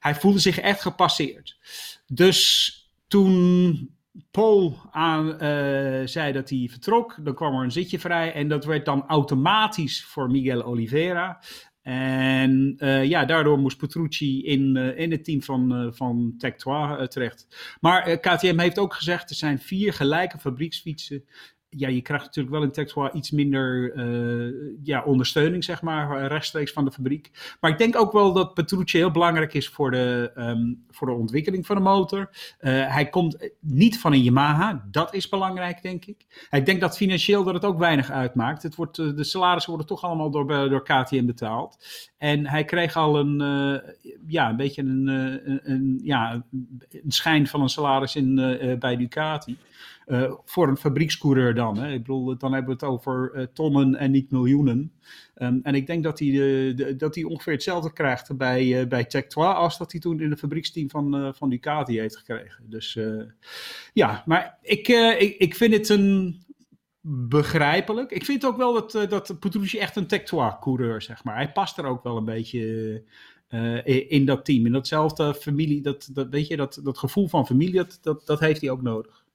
Hij 0.00 0.14
voelde 0.14 0.38
zich 0.38 0.58
echt 0.58 0.80
gepasseerd. 0.80 1.58
Dus 2.06 2.72
toen 3.08 3.90
Paul 4.30 4.76
aan, 4.90 5.36
zei 6.08 6.32
dat 6.32 6.50
hij 6.50 6.68
vertrok, 6.70 7.16
dan 7.20 7.34
kwam 7.34 7.54
er 7.54 7.64
een 7.64 7.72
zitje 7.72 7.98
vrij 7.98 8.32
en 8.32 8.48
dat 8.48 8.64
werd 8.64 8.84
dan 8.84 9.04
automatisch 9.06 10.04
voor 10.04 10.30
Miguel 10.30 10.62
Oliveira. 10.62 11.42
En 11.88 12.74
eh, 12.78 13.04
ja, 13.04 13.24
daardoor 13.24 13.58
moest 13.58 13.78
Petrucci 13.78 14.44
in, 14.44 14.76
eh, 14.76 14.98
in 14.98 15.10
het 15.10 15.24
team 15.24 15.42
van, 15.42 15.74
eh 15.74 15.86
van 15.90 16.34
Tech 16.38 16.54
2 16.54 17.08
terecht. 17.08 17.46
Maar 17.80 18.18
KTM 18.18 18.58
heeft 18.58 18.78
ook 18.78 18.94
gezegd, 18.94 19.30
er 19.30 19.36
zijn 19.36 19.58
vier 19.58 19.92
gelijke 19.92 20.38
fabrieksfietsen 20.38 21.24
ja, 21.70 21.88
je 21.88 22.02
krijgt 22.02 22.24
natuurlijk 22.24 22.54
wel 22.54 22.64
in 22.64 22.72
Textwa 22.72 23.12
iets 23.12 23.30
minder 23.30 23.92
eh, 23.94 24.76
ja, 24.82 25.02
ondersteuning, 25.02 25.64
zeg 25.64 25.82
maar, 25.82 26.26
rechtstreeks 26.26 26.72
van 26.72 26.84
de 26.84 26.90
fabriek. 26.90 27.56
Maar 27.60 27.70
ik 27.70 27.78
denk 27.78 27.96
ook 27.96 28.12
wel 28.12 28.32
dat 28.32 28.54
Petrucci 28.54 28.98
heel 28.98 29.10
belangrijk 29.10 29.54
is 29.54 29.68
voor 29.68 29.90
de, 29.90 30.30
ehm, 30.34 30.74
voor 30.90 31.06
de 31.06 31.12
ontwikkeling 31.12 31.66
van 31.66 31.76
de 31.76 31.82
motor. 31.82 32.30
Eh, 32.58 32.94
hij 32.94 33.08
komt 33.08 33.50
niet 33.60 34.00
van 34.00 34.12
een 34.12 34.22
Yamaha, 34.22 34.84
dat 34.90 35.14
is 35.14 35.28
belangrijk, 35.28 35.82
denk 35.82 36.04
ik. 36.04 36.48
Ik 36.50 36.66
denk 36.66 36.80
dat 36.80 36.96
financieel 36.96 37.44
dat 37.44 37.54
het 37.54 37.64
ook 37.64 37.78
weinig 37.78 38.10
uitmaakt. 38.10 38.62
Het 38.62 38.74
wordt, 38.74 38.98
eh, 38.98 39.16
de 39.16 39.24
salarissen 39.24 39.70
worden 39.70 39.88
toch 39.88 40.02
allemaal 40.02 40.30
door, 40.30 40.46
door 40.46 40.82
KTM 40.82 41.26
betaald. 41.26 41.76
En 42.18 42.46
hij 42.46 42.64
kreeg 42.64 42.96
al 42.96 43.18
een, 43.18 43.38
ja, 44.26 44.48
een 44.48 44.56
beetje 44.56 44.82
een, 44.82 45.06
een, 45.70 46.00
ja, 46.02 46.44
een 46.90 47.12
schijn 47.12 47.46
van 47.46 47.60
een 47.60 47.68
salaris 47.68 48.16
in, 48.16 48.34
bij 48.78 48.96
Ducati. 48.96 49.56
Uh, 50.08 50.32
voor 50.44 50.68
een 50.68 50.76
fabriekscoureur 50.76 51.54
dan. 51.54 51.78
Hè. 51.78 51.92
Ik 51.92 51.98
bedoel, 51.98 52.38
dan 52.38 52.52
hebben 52.52 52.76
we 52.76 52.84
het 52.84 52.92
over 52.92 53.32
uh, 53.34 53.42
tonnen 53.52 53.94
en 53.94 54.10
niet 54.10 54.30
miljoenen. 54.30 54.92
Um, 55.36 55.60
en 55.62 55.74
ik 55.74 55.86
denk 55.86 56.02
dat 56.02 56.18
hij, 56.18 56.30
de, 56.30 56.72
de, 56.76 56.96
dat 56.96 57.14
hij 57.14 57.24
ongeveer 57.24 57.52
hetzelfde 57.52 57.92
krijgt 57.92 58.36
bij, 58.36 58.80
uh, 58.80 58.86
bij 58.86 59.04
Tech 59.04 59.26
2 59.26 59.44
als 59.44 59.78
dat 59.78 59.92
hij 59.92 60.00
toen 60.00 60.20
in 60.20 60.30
het 60.30 60.38
fabrieksteam 60.38 60.90
van, 60.90 61.34
van 61.34 61.48
Ducati 61.48 61.98
heeft 61.98 62.16
gekregen. 62.16 62.64
Dus 62.70 62.98
ja, 63.92 64.22
maar 64.26 64.58
ik, 64.62 64.88
ik, 65.18 65.36
ik 65.38 65.54
vind 65.54 65.74
het 65.74 65.88
een 65.88 66.42
begrijpelijk. 67.28 68.10
Ik 68.10 68.24
vind 68.24 68.44
ook 68.44 68.56
wel 68.56 68.72
dat, 68.72 69.10
dat 69.10 69.36
Petrucci 69.40 69.78
echt 69.78 69.96
een 69.96 70.06
Tech 70.06 70.22
2 70.22 70.40
coureur, 70.60 71.02
zeg 71.02 71.24
maar. 71.24 71.34
Hij 71.34 71.52
past 71.52 71.78
er 71.78 71.86
ook 71.86 72.02
wel 72.02 72.16
een 72.16 72.24
beetje... 72.24 73.02
In 74.08 74.24
dat 74.24 74.44
team. 74.44 74.66
In 74.66 74.72
datzelfde 74.72 75.34
familie, 75.34 75.82
dat, 75.82 76.08
dat, 76.12 76.28
weet 76.28 76.46
je, 76.46 76.56
dat, 76.56 76.80
dat 76.82 76.98
gevoel 76.98 77.28
van 77.28 77.46
familie, 77.46 77.74
dat, 77.74 77.98
dat, 78.02 78.26
dat 78.26 78.40
heeft 78.40 78.60
hij 78.60 78.70
ook 78.70 78.82
nodig. 78.82 79.26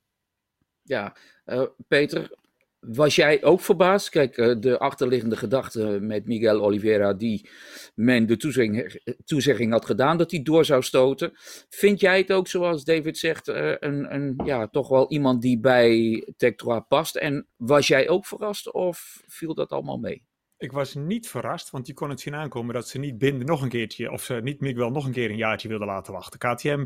Ja, 0.83 1.15
uh, 1.45 1.63
Peter, 1.87 2.31
was 2.79 3.15
jij 3.15 3.43
ook 3.43 3.61
verbaasd? 3.61 4.09
Kijk, 4.09 4.37
uh, 4.37 4.55
de 4.59 4.79
achterliggende 4.79 5.35
gedachte 5.35 5.97
met 6.01 6.25
Miguel 6.25 6.61
Oliveira, 6.61 7.13
die 7.13 7.49
men 7.95 8.25
de 8.25 8.37
toezegging, 8.37 9.01
toezegging 9.25 9.71
had 9.71 9.85
gedaan 9.85 10.17
dat 10.17 10.31
hij 10.31 10.41
door 10.41 10.65
zou 10.65 10.83
stoten. 10.83 11.31
Vind 11.69 11.99
jij 11.99 12.17
het 12.17 12.31
ook, 12.31 12.47
zoals 12.47 12.83
David 12.83 13.17
zegt, 13.17 13.47
uh, 13.47 13.73
een, 13.79 14.13
een, 14.13 14.33
ja, 14.45 14.67
toch 14.67 14.89
wel 14.89 15.11
iemand 15.11 15.41
die 15.41 15.59
bij 15.59 16.23
Tech 16.37 16.55
3 16.55 16.81
past? 16.81 17.15
En 17.15 17.47
was 17.55 17.87
jij 17.87 18.09
ook 18.09 18.25
verrast 18.25 18.71
of 18.71 19.23
viel 19.27 19.53
dat 19.53 19.69
allemaal 19.69 19.97
mee? 19.97 20.23
Ik 20.57 20.71
was 20.71 20.95
niet 20.95 21.29
verrast, 21.29 21.69
want 21.69 21.87
je 21.87 21.93
kon 21.93 22.09
het 22.09 22.19
zien 22.19 22.35
aankomen 22.35 22.73
dat 22.73 22.87
ze 22.87 22.99
niet 22.99 23.17
binden 23.17 23.45
nog 23.47 23.61
een 23.61 23.69
keertje, 23.69 24.11
of 24.11 24.23
ze 24.23 24.33
niet 24.33 24.59
Miguel 24.59 24.89
nog 24.89 25.05
een 25.05 25.11
keer 25.11 25.29
een 25.29 25.37
jaartje 25.37 25.67
wilden 25.67 25.87
laten 25.87 26.13
wachten. 26.13 26.39
KTM 26.39 26.85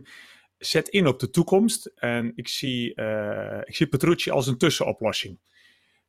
zet 0.58 0.88
in 0.88 1.08
op 1.08 1.20
de 1.20 1.30
toekomst. 1.30 1.92
En 1.96 2.32
ik 2.36 2.48
zie, 2.48 2.94
uh, 2.96 3.60
ik 3.64 3.76
zie 3.76 3.88
Petrucci 3.88 4.32
als 4.32 4.48
een 4.48 4.58
tussenoplossing. 4.58 5.40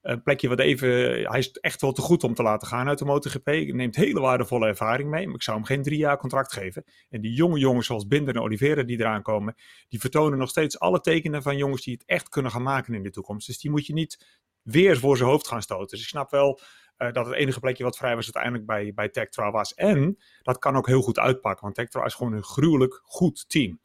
Een 0.03 0.23
plekje 0.23 0.49
wat 0.49 0.59
even. 0.59 0.89
Hij 1.29 1.39
is 1.39 1.51
echt 1.51 1.81
wel 1.81 1.93
te 1.93 2.01
goed 2.01 2.25
om 2.25 2.35
te 2.35 2.43
laten 2.43 2.69
gaan 2.69 2.89
uit 2.89 2.99
de 2.99 3.05
MotoGP. 3.05 3.47
Neemt 3.47 3.97
hele 3.97 4.21
waardevolle 4.21 4.67
ervaring 4.67 5.11
mee. 5.11 5.27
Maar 5.27 5.35
ik 5.35 5.43
zou 5.43 5.57
hem 5.57 5.67
geen 5.67 5.83
drie 5.83 5.99
jaar 5.99 6.19
contract 6.19 6.53
geven. 6.53 6.85
En 7.11 7.21
die 7.21 7.33
jonge 7.33 7.59
jongens 7.59 7.87
zoals 7.87 8.07
Binder 8.07 8.35
en 8.35 8.41
Oliveira 8.41 8.83
die 8.83 8.99
eraan 8.99 9.23
komen. 9.23 9.55
Die 9.89 10.01
vertonen 10.01 10.39
nog 10.39 10.49
steeds 10.49 10.79
alle 10.79 11.01
tekenen 11.01 11.43
van 11.43 11.57
jongens 11.57 11.83
die 11.83 11.95
het 11.95 12.05
echt 12.07 12.29
kunnen 12.29 12.51
gaan 12.51 12.63
maken 12.63 12.95
in 12.95 13.03
de 13.03 13.11
toekomst. 13.11 13.47
Dus 13.47 13.59
die 13.59 13.71
moet 13.71 13.87
je 13.87 13.93
niet 13.93 14.41
weer 14.63 14.99
voor 14.99 15.17
zijn 15.17 15.29
hoofd 15.29 15.49
gaan 15.49 15.63
stoten. 15.63 15.89
Dus 15.89 16.01
ik 16.01 16.09
snap 16.09 16.31
wel 16.31 16.61
uh, 16.99 17.13
dat 17.13 17.27
het 17.27 17.35
enige 17.35 17.61
plekje 17.61 17.85
wat 17.85 17.97
vrij 17.97 18.15
was 18.15 18.25
uiteindelijk 18.25 18.67
bij, 18.67 18.93
bij 18.95 19.09
Tectra 19.09 19.51
was. 19.51 19.75
En 19.75 20.19
dat 20.43 20.59
kan 20.59 20.77
ook 20.77 20.87
heel 20.87 21.03
goed 21.03 21.19
uitpakken. 21.19 21.63
Want 21.63 21.75
Tectra 21.75 22.05
is 22.05 22.15
gewoon 22.15 22.33
een 22.33 22.45
gruwelijk 22.45 23.01
goed 23.05 23.49
team. 23.49 23.81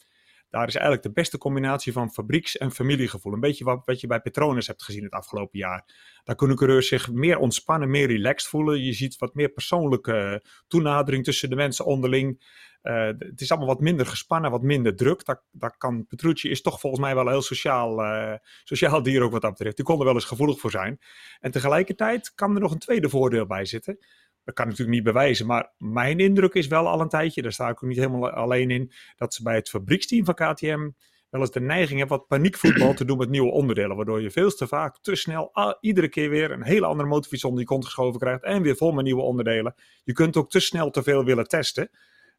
Daar 0.53 0.67
is 0.67 0.75
eigenlijk 0.75 1.03
de 1.05 1.12
beste 1.12 1.38
combinatie 1.38 1.91
van 1.91 2.12
fabrieks- 2.12 2.57
en 2.57 2.72
familiegevoel. 2.72 3.33
Een 3.33 3.39
beetje 3.39 3.63
wat, 3.63 3.81
wat 3.86 4.01
je 4.01 4.07
bij 4.07 4.19
Petronas 4.19 4.67
hebt 4.67 4.83
gezien 4.83 5.03
het 5.03 5.12
afgelopen 5.12 5.60
jaar. 5.60 5.86
Daar 6.24 6.36
kunnen 6.36 6.57
coureurs 6.57 6.88
zich 6.88 7.12
meer 7.12 7.38
ontspannen, 7.38 7.89
meer 7.89 8.07
relaxed 8.07 8.50
voelen. 8.50 8.83
Je 8.83 8.93
ziet 8.93 9.17
wat 9.17 9.33
meer 9.33 9.50
persoonlijke 9.50 10.43
toenadering 10.67 11.24
tussen 11.24 11.50
de 11.50 11.55
mensen 11.55 11.86
onderling. 11.86 12.41
Uh, 12.83 13.05
het 13.05 13.41
is 13.41 13.50
allemaal 13.51 13.69
wat 13.69 13.79
minder 13.79 14.05
gespannen, 14.05 14.51
wat 14.51 14.62
minder 14.62 14.95
druk. 14.95 15.25
Dat, 15.25 15.41
dat 15.51 15.77
kan, 15.77 16.05
Petrucci 16.05 16.50
is 16.50 16.62
toch 16.62 16.79
volgens 16.79 17.01
mij 17.01 17.15
wel 17.15 17.25
een 17.25 17.31
heel 17.31 17.41
sociaal, 17.41 18.03
uh, 18.03 18.33
sociaal 18.63 19.03
dier 19.03 19.22
ook 19.22 19.31
wat 19.31 19.41
dat 19.41 19.51
betreft. 19.51 19.75
Die 19.75 19.86
kon 19.86 20.00
er 20.00 20.05
wel 20.05 20.13
eens 20.13 20.25
gevoelig 20.25 20.60
voor 20.60 20.72
zijn. 20.72 21.00
En 21.39 21.51
tegelijkertijd 21.51 22.33
kan 22.36 22.55
er 22.55 22.62
nog 22.62 22.72
een 22.72 22.79
tweede 22.79 23.10
voordeel 23.10 23.45
bij 23.45 23.65
zitten. 23.65 24.00
Dat 24.43 24.55
kan 24.55 24.65
ik 24.65 24.71
natuurlijk 24.71 24.97
niet 24.97 25.13
bewijzen, 25.13 25.45
maar 25.45 25.73
mijn 25.77 26.19
indruk 26.19 26.53
is 26.53 26.67
wel 26.67 26.88
al 26.88 27.01
een 27.01 27.09
tijdje, 27.09 27.41
daar 27.41 27.51
sta 27.51 27.69
ik 27.69 27.83
ook 27.83 27.89
niet 27.89 27.97
helemaal 27.97 28.29
alleen 28.29 28.71
in, 28.71 28.91
dat 29.15 29.33
ze 29.33 29.43
bij 29.43 29.55
het 29.55 29.69
fabrieksteam 29.69 30.25
van 30.25 30.33
KTM 30.33 30.89
wel 31.33 31.41
eens 31.41 31.51
de 31.51 31.62
neiging 31.62 32.00
hebben 32.00 32.17
wat 32.17 32.27
paniekvoetbal 32.27 32.93
te 32.93 33.05
doen 33.05 33.17
met 33.17 33.29
nieuwe 33.29 33.51
onderdelen. 33.51 33.95
Waardoor 33.95 34.21
je 34.21 34.31
veel 34.31 34.50
te 34.50 34.67
vaak, 34.67 34.97
te 35.01 35.15
snel, 35.15 35.51
iedere 35.79 36.09
keer 36.09 36.29
weer 36.29 36.51
een 36.51 36.63
hele 36.63 36.85
andere 36.85 37.09
motorfiets 37.09 37.43
onder 37.43 37.59
je 37.59 37.65
kont 37.65 37.85
geschoven 37.85 38.19
krijgt. 38.19 38.43
En 38.43 38.62
weer 38.62 38.75
vol 38.75 38.91
met 38.91 39.03
nieuwe 39.03 39.21
onderdelen. 39.21 39.75
Je 40.03 40.13
kunt 40.13 40.38
ook 40.38 40.50
te 40.50 40.59
snel 40.59 40.89
te 40.89 41.03
veel 41.03 41.23
willen 41.23 41.47
testen. 41.47 41.89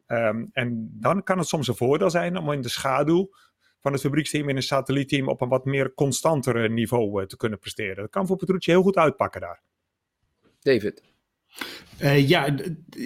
Um, 0.06 0.48
en 0.52 0.90
dan 1.00 1.22
kan 1.22 1.38
het 1.38 1.48
soms 1.48 1.68
een 1.68 1.76
voordeel 1.76 2.10
zijn 2.10 2.36
om 2.36 2.52
in 2.52 2.60
de 2.60 2.68
schaduw 2.68 3.30
van 3.80 3.92
het 3.92 4.00
fabrieksteam 4.00 4.48
in 4.48 4.56
een 4.56 4.62
satellietteam 4.62 5.28
op 5.28 5.40
een 5.40 5.48
wat 5.48 5.64
meer 5.64 5.94
constanter 5.94 6.70
niveau 6.70 7.20
uh, 7.20 7.26
te 7.26 7.36
kunnen 7.36 7.58
presteren. 7.58 7.96
Dat 7.96 8.10
kan 8.10 8.26
voor 8.26 8.36
Petrucci 8.36 8.70
heel 8.70 8.82
goed 8.82 8.96
uitpakken 8.96 9.40
daar. 9.40 9.62
David. 10.60 11.13
Uh, 12.00 12.28
ja, 12.28 12.56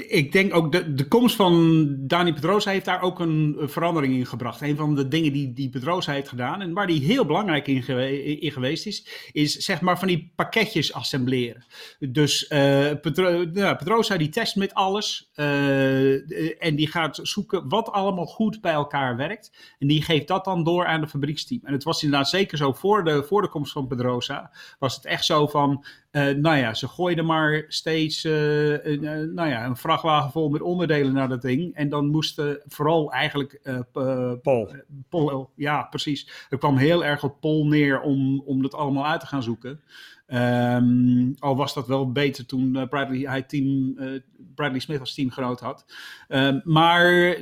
ik 0.09 0.33
denk 0.33 0.55
ook 0.55 0.73
de, 0.73 0.95
de 0.95 1.09
komst 1.09 1.37
van 1.37 1.87
Dani 1.99 2.33
Pedrosa 2.33 2.71
heeft 2.71 2.85
daar 2.85 3.03
ook 3.03 3.21
een 3.21 3.57
verandering 3.61 4.15
in 4.15 4.27
gebracht. 4.27 4.61
Een 4.61 4.77
van 4.77 4.95
de 4.95 5.09
dingen 5.09 5.33
die, 5.33 5.53
die 5.53 5.71
Pedrosa 5.71 6.13
heeft 6.13 6.29
gedaan 6.29 6.61
en 6.61 6.73
waar 6.73 6.87
die 6.87 7.03
heel 7.03 7.25
belangrijk 7.25 7.67
in, 7.67 7.87
in 8.41 8.53
geweest 8.53 8.87
is, 8.87 9.07
is 9.33 9.57
zeg 9.57 9.81
maar 9.81 9.99
van 9.99 10.09
die 10.09 10.33
pakketjes 10.37 10.93
assembleren. 10.93 11.65
Dus 11.99 12.51
uh, 12.51 12.91
Pedrosa 13.77 14.17
die 14.17 14.29
test 14.29 14.57
met 14.57 14.75
alles 14.75 15.28
uh, 15.41 16.63
en 16.63 16.77
die 16.77 16.91
gaat 16.91 17.19
zoeken 17.23 17.69
wat 17.69 17.93
allemaal 17.93 18.27
goed 18.27 18.61
bij 18.61 18.73
elkaar 18.73 19.17
werkt. 19.17 19.75
En 19.79 19.87
die 19.87 20.03
geeft 20.03 20.29
dat 20.29 20.45
dan 20.45 20.65
door 20.65 20.87
aan 20.87 21.01
de 21.01 21.09
fabrieksteam. 21.09 21.61
En 21.65 21.73
het 21.73 21.85
was 21.85 22.03
inderdaad 22.03 22.29
zeker 22.29 22.59
zo 22.59 22.73
voor 22.73 23.05
de, 23.05 23.23
voor 23.23 23.43
de 23.43 23.49
komst 23.49 23.73
van 23.73 23.87
Pedrosa, 23.87 24.51
was 24.79 24.97
het 24.97 25.05
echt 25.05 25.25
zo 25.25 25.47
van, 25.47 25.85
nou 26.11 26.57
ja, 26.57 26.75
ze 26.75 26.89
gooiden 26.89 27.27
maar 27.27 27.65
steeds 27.69 28.25
een, 28.25 29.05
eh, 29.05 29.35
nou 29.35 29.49
ja, 29.49 29.65
een 29.65 29.77
vrachtwagen 29.77 30.31
vol 30.31 30.49
met 30.49 30.61
onderdelen 30.61 31.13
naar 31.13 31.29
dat 31.29 31.43
ding. 31.43 31.75
En 31.75 31.89
dan 31.89 32.07
moesten 32.07 32.63
vooral 32.67 33.13
eigenlijk. 33.13 33.61
Paul. 35.09 35.51
Ja, 35.55 35.83
precies. 35.83 36.47
Er 36.51 36.59
kwam 36.59 36.77
heel 36.77 37.05
erg 37.05 37.25
op 37.25 37.41
Paul 37.41 37.67
neer 37.67 38.01
om, 38.01 38.41
om 38.41 38.63
dat 38.63 38.75
allemaal 38.75 39.07
uit 39.07 39.21
te 39.21 39.27
gaan 39.27 39.43
zoeken. 39.43 39.81
Um, 40.33 41.35
al 41.39 41.57
was 41.57 41.75
dat 41.75 41.87
wel 41.87 42.13
beter 42.13 42.47
toen 42.47 42.77
uh, 42.77 42.89
Bradley, 42.89 43.19
hij 43.19 43.43
team, 43.43 43.95
uh, 43.99 44.21
Bradley 44.55 44.81
Smith 44.81 45.01
als 45.01 45.15
teamgenoot 45.15 45.61
had. 45.61 45.85
Um, 46.29 46.61
maar 46.65 47.37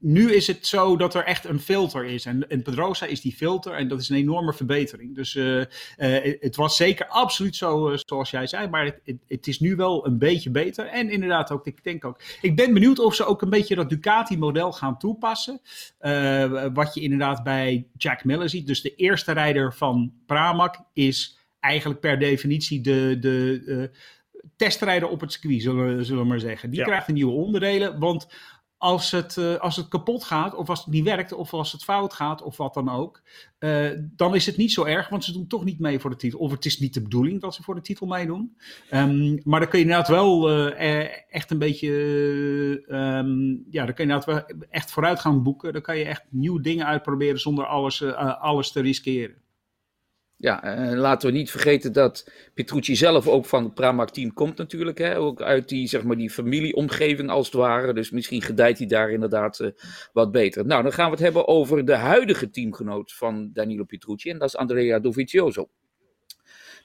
nu 0.00 0.32
is 0.32 0.46
het 0.46 0.66
zo 0.66 0.96
dat 0.96 1.14
er 1.14 1.24
echt 1.24 1.44
een 1.44 1.60
filter 1.60 2.04
is. 2.04 2.24
En, 2.24 2.48
en 2.48 2.62
Pedrosa 2.62 3.06
is 3.06 3.20
die 3.20 3.32
filter 3.32 3.72
en 3.72 3.88
dat 3.88 4.00
is 4.00 4.08
een 4.08 4.16
enorme 4.16 4.52
verbetering. 4.52 5.14
Dus 5.14 5.38
het 6.40 6.56
was 6.56 6.76
zeker 6.76 7.06
absoluut 7.06 7.56
zo 7.56 7.96
zoals 7.96 8.30
jij 8.30 8.46
zei. 8.46 8.68
Maar 8.68 8.84
het, 8.84 9.00
het, 9.04 9.16
het, 9.28 9.46
is 9.46 9.60
nu 9.60 9.76
wel 9.76 10.06
een 10.06 10.18
beetje 10.18 10.50
beter. 10.50 10.86
En 10.86 11.10
inderdaad 11.10 11.50
ook, 11.50 11.66
ik 11.66 11.84
denk 11.84 12.04
ook. 12.04 12.20
Ik 12.40 12.56
ben 12.56 12.72
benieuwd 12.74 12.98
of 12.98 13.14
ze 13.14 13.24
ook 13.24 13.42
een 13.42 13.50
beetje 13.50 13.74
dat 13.74 13.88
Ducati-model 13.88 14.72
gaan 14.72 14.98
toepassen. 14.98 15.60
wat 16.72 16.94
je 16.94 17.00
inderdaad 17.00 17.42
bij 17.42 17.86
Jack 17.96 18.24
Miller 18.24 18.48
ziet. 18.48 18.66
Dus 18.66 18.82
de 18.82 18.94
eerste 18.94 19.32
rijder 19.32 19.74
van 19.74 20.12
Pramac 20.26 20.76
is 20.92 21.35
eigenlijk 21.66 22.00
per 22.00 22.18
definitie 22.18 22.80
de, 22.80 23.16
de 23.20 23.62
uh, 23.66 23.84
testrijder 24.56 25.08
op 25.08 25.20
het 25.20 25.32
circuit, 25.32 25.62
zullen, 25.62 26.04
zullen 26.04 26.22
we 26.22 26.28
maar 26.28 26.40
zeggen. 26.40 26.70
Die 26.70 26.78
ja. 26.78 26.84
krijgt 26.84 27.06
de 27.06 27.12
nieuwe 27.12 27.32
onderdelen, 27.32 27.98
want 27.98 28.26
als 28.78 29.10
het, 29.10 29.36
uh, 29.36 29.56
als 29.56 29.76
het 29.76 29.88
kapot 29.88 30.24
gaat, 30.24 30.54
of 30.54 30.68
als 30.68 30.78
het 30.84 30.88
niet 30.94 31.04
werkt, 31.04 31.32
of 31.32 31.52
als 31.52 31.72
het 31.72 31.84
fout 31.84 32.12
gaat, 32.12 32.42
of 32.42 32.56
wat 32.56 32.74
dan 32.74 32.88
ook, 32.88 33.22
uh, 33.58 33.90
dan 33.98 34.34
is 34.34 34.46
het 34.46 34.56
niet 34.56 34.72
zo 34.72 34.84
erg, 34.84 35.08
want 35.08 35.24
ze 35.24 35.32
doen 35.32 35.46
toch 35.46 35.64
niet 35.64 35.78
mee 35.78 35.98
voor 35.98 36.10
de 36.10 36.16
titel. 36.16 36.38
Of 36.38 36.50
het 36.50 36.64
is 36.64 36.78
niet 36.78 36.94
de 36.94 37.02
bedoeling 37.02 37.40
dat 37.40 37.54
ze 37.54 37.62
voor 37.62 37.74
de 37.74 37.80
titel 37.80 38.06
meedoen. 38.06 38.56
Um, 38.92 39.40
maar 39.44 39.60
dan 39.60 39.68
kun 39.68 39.78
je 39.78 39.84
inderdaad 39.84 40.08
wel 40.08 40.50
uh, 40.50 41.34
echt 41.34 41.50
een 41.50 41.58
beetje, 41.58 41.90
um, 42.88 43.64
ja, 43.70 43.84
dan 43.84 43.94
kun 43.94 44.06
je 44.06 44.12
inderdaad 44.12 44.24
wel 44.24 44.66
echt 44.70 44.90
vooruit 44.90 45.20
gaan 45.20 45.42
boeken. 45.42 45.72
Dan 45.72 45.82
kan 45.82 45.98
je 45.98 46.04
echt 46.04 46.24
nieuwe 46.30 46.60
dingen 46.60 46.86
uitproberen 46.86 47.40
zonder 47.40 47.66
alles, 47.66 48.02
alles 48.38 48.72
te 48.72 48.80
riskeren. 48.80 49.44
Ja, 50.38 50.78
uh, 50.90 50.98
laten 50.98 51.30
we 51.30 51.36
niet 51.36 51.50
vergeten 51.50 51.92
dat 51.92 52.30
Petrucci 52.54 52.96
zelf 52.96 53.28
ook 53.28 53.44
van 53.46 53.64
het 53.64 53.74
Pramac-team 53.74 54.32
komt 54.32 54.56
natuurlijk. 54.56 54.98
Hè? 54.98 55.18
Ook 55.18 55.42
uit 55.42 55.68
die, 55.68 55.88
zeg 55.88 56.04
maar, 56.04 56.16
die 56.16 56.30
familieomgeving 56.30 57.30
als 57.30 57.46
het 57.46 57.54
ware. 57.54 57.94
Dus 57.94 58.10
misschien 58.10 58.42
gedijt 58.42 58.78
hij 58.78 58.86
daar 58.86 59.10
inderdaad 59.10 59.60
uh, 59.60 59.70
wat 60.12 60.32
beter. 60.32 60.66
Nou, 60.66 60.82
dan 60.82 60.92
gaan 60.92 61.04
we 61.04 61.10
het 61.10 61.20
hebben 61.20 61.48
over 61.48 61.84
de 61.84 61.94
huidige 61.94 62.50
teamgenoot 62.50 63.12
van 63.12 63.50
Danilo 63.52 63.84
Petrucci. 63.84 64.30
En 64.30 64.38
dat 64.38 64.48
is 64.48 64.56
Andrea 64.56 64.98
Dovizioso. 64.98 65.68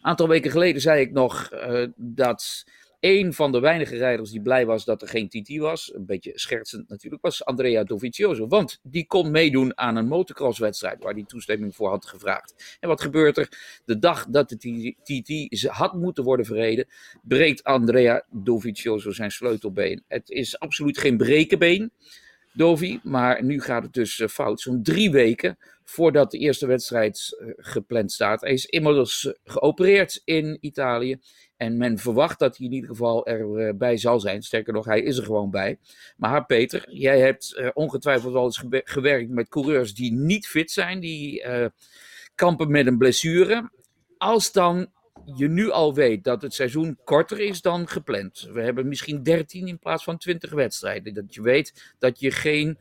Een 0.02 0.08
aantal 0.08 0.28
weken 0.28 0.52
geleden 0.52 0.82
zei 0.82 1.02
ik 1.02 1.12
nog 1.12 1.50
uh, 1.54 1.88
dat 1.96 2.66
een 3.02 3.34
van 3.34 3.52
de 3.52 3.60
weinige 3.60 3.98
rijders 3.98 4.32
die 4.32 4.42
blij 4.42 4.66
was 4.66 4.86
dat 4.86 5.02
er 5.02 5.08
geen 5.08 5.30
TT 5.30 5.58
was, 5.58 5.94
een 5.94 6.06
beetje 6.06 6.32
schertsend 6.36 6.90
natuurlijk, 6.90 7.22
was 7.22 7.46
Andrea 7.46 7.84
Dovizioso. 7.84 8.48
Want 8.48 8.80
die 8.84 9.08
kon 9.08 9.32
meedoen 9.32 9.78
aan 9.78 9.96
een 9.96 10.08
motocrosswedstrijd 10.08 11.04
waar 11.04 11.14
hij 11.14 11.24
toestemming 11.24 11.76
voor 11.76 11.90
had 11.90 12.06
gevraagd. 12.06 12.78
En 12.80 12.88
wat 12.90 13.02
gebeurt 13.02 13.38
er? 13.38 13.82
De 13.86 14.00
dag 14.00 14.26
dat 14.28 14.50
de 14.50 14.96
TT 15.04 15.68
had 15.68 15.94
moeten 15.94 16.24
worden 16.24 16.46
verreden, 16.46 16.88
breekt 17.24 17.64
Andrea 17.64 18.26
Dovizioso 18.32 19.12
zijn 19.12 19.32
sleutelbeen. 19.32 20.04
Het 20.08 20.30
is 20.30 20.60
absoluut 20.60 20.98
geen 20.98 21.18
brekenbeen. 21.18 21.92
Dovi, 22.54 23.00
maar 23.04 23.44
nu 23.44 23.62
gaat 23.62 23.84
het 23.84 23.94
dus 23.94 24.24
fout. 24.30 24.62
Zo'n 24.62 24.84
drie 24.84 25.12
weken 25.12 25.58
voordat 25.92 26.32
de 26.32 26.38
eerste 26.38 26.68
wedstrijd 26.68 27.44
gepland 27.58 28.12
staat. 28.12 28.42
Hij 28.42 28.52
is 28.52 28.66
inmiddels 28.66 29.34
geopereerd 29.44 30.22
in 30.24 30.58
Italië. 30.62 31.20
En 31.58 31.78
men 31.78 31.98
verwacht 31.98 32.40
dat 32.40 32.58
hij 32.58 32.68
in 32.68 32.74
ieder 32.74 32.90
geval 32.90 33.26
erbij 33.26 33.98
zal 33.98 34.20
zijn. 34.20 34.42
Sterker 34.42 34.74
nog, 34.74 34.86
hij 34.86 35.02
is 35.02 35.18
er 35.18 35.24
gewoon 35.24 35.52
bij. 35.52 35.80
Maar 36.18 36.46
Peter, 36.46 36.94
jij 36.94 37.20
hebt 37.20 37.72
ongetwijfeld 37.74 38.34
wel 38.34 38.44
eens 38.44 38.64
gewerkt 38.70 39.30
met 39.30 39.50
coureurs 39.50 39.94
die 39.94 40.14
niet 40.14 40.48
fit 40.48 40.72
zijn. 40.72 41.00
Die 41.00 41.44
uh, 41.44 41.66
kampen 42.36 42.72
met 42.72 42.88
een 42.88 42.98
blessure. 42.98 43.72
Als 44.18 44.52
dan 44.52 44.92
je 45.36 45.48
nu 45.48 45.72
al 45.72 45.94
weet 45.94 46.24
dat 46.24 46.42
het 46.42 46.54
seizoen 46.54 46.98
korter 47.04 47.40
is 47.40 47.62
dan 47.62 47.88
gepland. 47.88 48.50
We 48.52 48.62
hebben 48.62 48.88
misschien 48.88 49.24
13 49.24 49.68
in 49.68 49.80
plaats 49.80 50.04
van 50.04 50.18
20 50.18 50.52
wedstrijden. 50.52 51.14
Dat 51.14 51.34
je 51.34 51.42
weet 51.42 51.94
dat 52.00 52.20
je 52.20 52.32
geen 52.32 52.78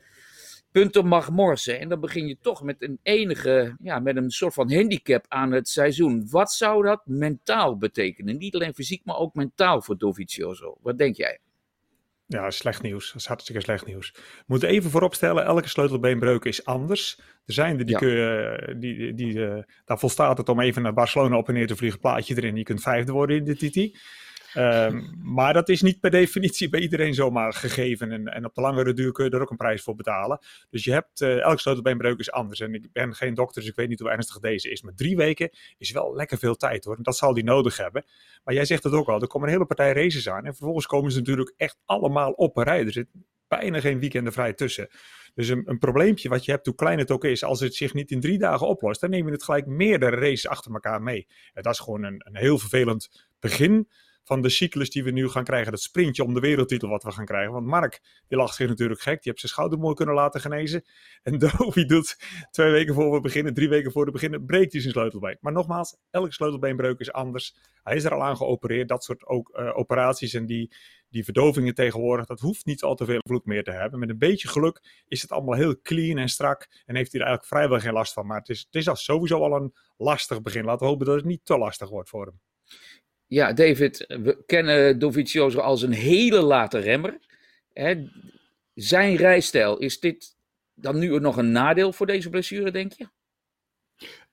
punten 0.72 1.06
mag 1.06 1.30
morsen. 1.30 1.80
En 1.80 1.88
dan 1.88 2.00
begin 2.00 2.26
je 2.26 2.36
toch 2.40 2.62
met 2.62 2.82
een 2.82 2.98
enige, 3.02 3.76
ja, 3.82 3.98
met 3.98 4.16
een 4.16 4.30
soort 4.30 4.54
van 4.54 4.72
handicap 4.72 5.24
aan 5.28 5.52
het 5.52 5.68
seizoen. 5.68 6.26
Wat 6.30 6.52
zou 6.52 6.84
dat 6.84 7.02
mentaal 7.04 7.76
betekenen? 7.76 8.38
Niet 8.38 8.54
alleen 8.54 8.74
fysiek, 8.74 9.04
maar 9.04 9.16
ook 9.16 9.34
mentaal 9.34 9.82
voor 9.82 9.98
Dovizioso. 9.98 10.76
Wat 10.80 10.98
denk 10.98 11.16
jij? 11.16 11.38
Ja, 12.26 12.50
slecht 12.50 12.82
nieuws. 12.82 13.06
Dat 13.06 13.20
is 13.20 13.26
hartstikke 13.26 13.60
slecht 13.60 13.86
nieuws. 13.86 14.10
We 14.14 14.44
moeten 14.46 14.68
even 14.68 14.90
vooropstellen, 14.90 15.44
elke 15.44 15.68
sleutelbeenbreuk 15.68 16.44
is 16.44 16.64
anders. 16.64 17.20
Er 17.46 17.52
zijn 17.52 17.78
er 17.78 17.84
die, 17.84 17.94
ja. 17.94 17.98
kun 17.98 18.08
je, 18.08 18.76
die, 18.78 18.96
die, 18.96 19.14
die 19.14 19.34
uh, 19.34 19.58
daar 19.84 19.98
volstaat 19.98 20.38
het 20.38 20.48
om 20.48 20.60
even 20.60 20.82
naar 20.82 20.92
Barcelona 20.92 21.36
op 21.36 21.48
en 21.48 21.54
neer 21.54 21.66
te 21.66 21.76
vliegen, 21.76 22.00
plaatje 22.00 22.36
erin. 22.36 22.56
Je 22.56 22.62
kunt 22.62 22.82
vijfde 22.82 23.12
worden 23.12 23.36
in 23.36 23.44
de 23.44 23.54
TT. 23.54 23.98
Um, 24.54 25.10
maar 25.22 25.52
dat 25.52 25.68
is 25.68 25.82
niet 25.82 26.00
per 26.00 26.10
definitie 26.10 26.68
bij 26.68 26.80
iedereen 26.80 27.14
zomaar 27.14 27.52
gegeven. 27.52 28.12
En, 28.12 28.26
en 28.26 28.44
op 28.44 28.54
de 28.54 28.60
langere 28.60 28.92
duur 28.92 29.12
kun 29.12 29.24
je 29.24 29.30
er 29.30 29.40
ook 29.40 29.50
een 29.50 29.56
prijs 29.56 29.82
voor 29.82 29.94
betalen. 29.94 30.38
Dus 30.70 30.84
je 30.84 30.92
hebt, 30.92 31.20
elke 31.20 31.60
sleutelbeenbreuk 31.60 32.18
is 32.18 32.30
anders. 32.30 32.60
En 32.60 32.74
ik 32.74 32.92
ben 32.92 33.14
geen 33.14 33.34
dokter, 33.34 33.60
dus 33.60 33.70
ik 33.70 33.76
weet 33.76 33.88
niet 33.88 34.00
hoe 34.00 34.10
ernstig 34.10 34.38
deze 34.38 34.70
is. 34.70 34.82
Maar 34.82 34.94
drie 34.94 35.16
weken 35.16 35.50
is 35.78 35.90
wel 35.90 36.14
lekker 36.14 36.38
veel 36.38 36.56
tijd 36.56 36.84
hoor. 36.84 36.96
En 36.96 37.02
dat 37.02 37.16
zal 37.16 37.34
die 37.34 37.44
nodig 37.44 37.76
hebben. 37.76 38.04
Maar 38.44 38.54
jij 38.54 38.64
zegt 38.64 38.82
het 38.82 38.92
ook 38.92 39.08
al, 39.08 39.20
er 39.20 39.26
komen 39.26 39.46
een 39.46 39.54
hele 39.54 39.66
partij 39.66 39.92
races 39.92 40.28
aan. 40.28 40.44
En 40.44 40.54
vervolgens 40.54 40.86
komen 40.86 41.12
ze 41.12 41.18
natuurlijk 41.18 41.54
echt 41.56 41.76
allemaal 41.84 42.30
op 42.30 42.56
een 42.56 42.64
rij. 42.64 42.84
Er 42.84 42.92
zit 42.92 43.08
bijna 43.48 43.80
geen 43.80 44.00
weekenden 44.00 44.32
vrij 44.32 44.52
tussen. 44.52 44.88
Dus 45.34 45.48
een, 45.48 45.62
een 45.64 45.78
probleempje 45.78 46.28
wat 46.28 46.44
je 46.44 46.50
hebt, 46.50 46.66
hoe 46.66 46.74
klein 46.74 46.98
het 46.98 47.10
ook 47.10 47.24
is, 47.24 47.44
als 47.44 47.60
het 47.60 47.74
zich 47.74 47.94
niet 47.94 48.10
in 48.10 48.20
drie 48.20 48.38
dagen 48.38 48.66
oplost, 48.66 49.00
dan 49.00 49.10
neem 49.10 49.26
je 49.26 49.32
het 49.32 49.42
gelijk 49.42 49.66
meerdere 49.66 50.16
races 50.16 50.48
achter 50.48 50.72
elkaar 50.72 51.02
mee. 51.02 51.26
En 51.52 51.62
dat 51.62 51.72
is 51.72 51.78
gewoon 51.78 52.02
een, 52.02 52.22
een 52.24 52.36
heel 52.36 52.58
vervelend 52.58 53.28
begin 53.40 53.88
van 54.30 54.42
de 54.42 54.48
cyclus 54.48 54.90
die 54.90 55.04
we 55.04 55.10
nu 55.10 55.28
gaan 55.28 55.44
krijgen. 55.44 55.70
Dat 55.70 55.80
sprintje 55.80 56.24
om 56.24 56.34
de 56.34 56.40
wereldtitel 56.40 56.88
wat 56.88 57.02
we 57.02 57.10
gaan 57.10 57.24
krijgen. 57.24 57.52
Want 57.52 57.66
Mark, 57.66 58.22
die 58.28 58.38
lag 58.38 58.54
zich 58.54 58.68
natuurlijk 58.68 59.00
gek. 59.00 59.14
Die 59.14 59.22
heeft 59.22 59.40
zijn 59.40 59.52
schouder 59.52 59.78
mooi 59.78 59.94
kunnen 59.94 60.14
laten 60.14 60.40
genezen. 60.40 60.84
En 61.22 61.38
Dovi 61.42 61.84
doet 61.84 62.16
twee 62.50 62.70
weken 62.70 62.94
voor 62.94 63.12
we 63.12 63.20
beginnen, 63.20 63.54
drie 63.54 63.68
weken 63.68 63.92
voor 63.92 64.04
we 64.04 64.10
beginnen, 64.10 64.44
breekt 64.44 64.72
hij 64.72 64.80
zijn 64.80 64.92
sleutelbeen. 64.92 65.36
Maar 65.40 65.52
nogmaals, 65.52 65.96
elke 66.10 66.32
sleutelbeenbreuk 66.32 66.98
is 66.98 67.12
anders. 67.12 67.56
Hij 67.82 67.96
is 67.96 68.04
er 68.04 68.14
al 68.14 68.22
aan 68.22 68.36
geopereerd. 68.36 68.88
Dat 68.88 69.04
soort 69.04 69.26
ook, 69.26 69.58
uh, 69.58 69.78
operaties 69.78 70.34
en 70.34 70.46
die, 70.46 70.74
die 71.08 71.24
verdovingen 71.24 71.74
tegenwoordig, 71.74 72.26
dat 72.26 72.40
hoeft 72.40 72.66
niet 72.66 72.82
al 72.82 72.94
te 72.94 73.04
veel 73.04 73.20
vloed 73.26 73.44
meer 73.44 73.64
te 73.64 73.72
hebben. 73.72 73.98
Met 73.98 74.08
een 74.10 74.18
beetje 74.18 74.48
geluk 74.48 75.04
is 75.08 75.22
het 75.22 75.32
allemaal 75.32 75.54
heel 75.54 75.80
clean 75.80 76.18
en 76.18 76.28
strak. 76.28 76.68
En 76.84 76.96
heeft 76.96 77.12
hij 77.12 77.20
er 77.20 77.26
eigenlijk 77.26 77.56
vrijwel 77.56 77.80
geen 77.80 77.92
last 77.92 78.12
van. 78.12 78.26
Maar 78.26 78.38
het 78.38 78.48
is, 78.48 78.60
het 78.60 78.74
is 78.74 78.88
al 78.88 78.96
sowieso 78.96 79.38
al 79.38 79.56
een 79.56 79.74
lastig 79.96 80.42
begin. 80.42 80.64
Laten 80.64 80.80
we 80.80 80.92
hopen 80.92 81.06
dat 81.06 81.16
het 81.16 81.24
niet 81.24 81.44
te 81.44 81.58
lastig 81.58 81.88
wordt 81.88 82.08
voor 82.08 82.26
hem. 82.26 82.49
Ja, 83.30 83.52
David, 83.52 84.04
we 84.08 84.42
kennen 84.46 84.98
Dovizioso 84.98 85.60
als 85.60 85.82
een 85.82 85.92
hele 85.92 86.40
late 86.40 86.78
remmer. 86.78 87.18
Hè, 87.72 88.08
zijn 88.74 89.16
rijstijl, 89.16 89.78
is 89.78 90.00
dit 90.00 90.36
dan 90.74 90.98
nu 90.98 91.18
nog 91.20 91.36
een 91.36 91.52
nadeel 91.52 91.92
voor 91.92 92.06
deze 92.06 92.30
blessure, 92.30 92.70
denk 92.70 92.92
je? 92.92 93.08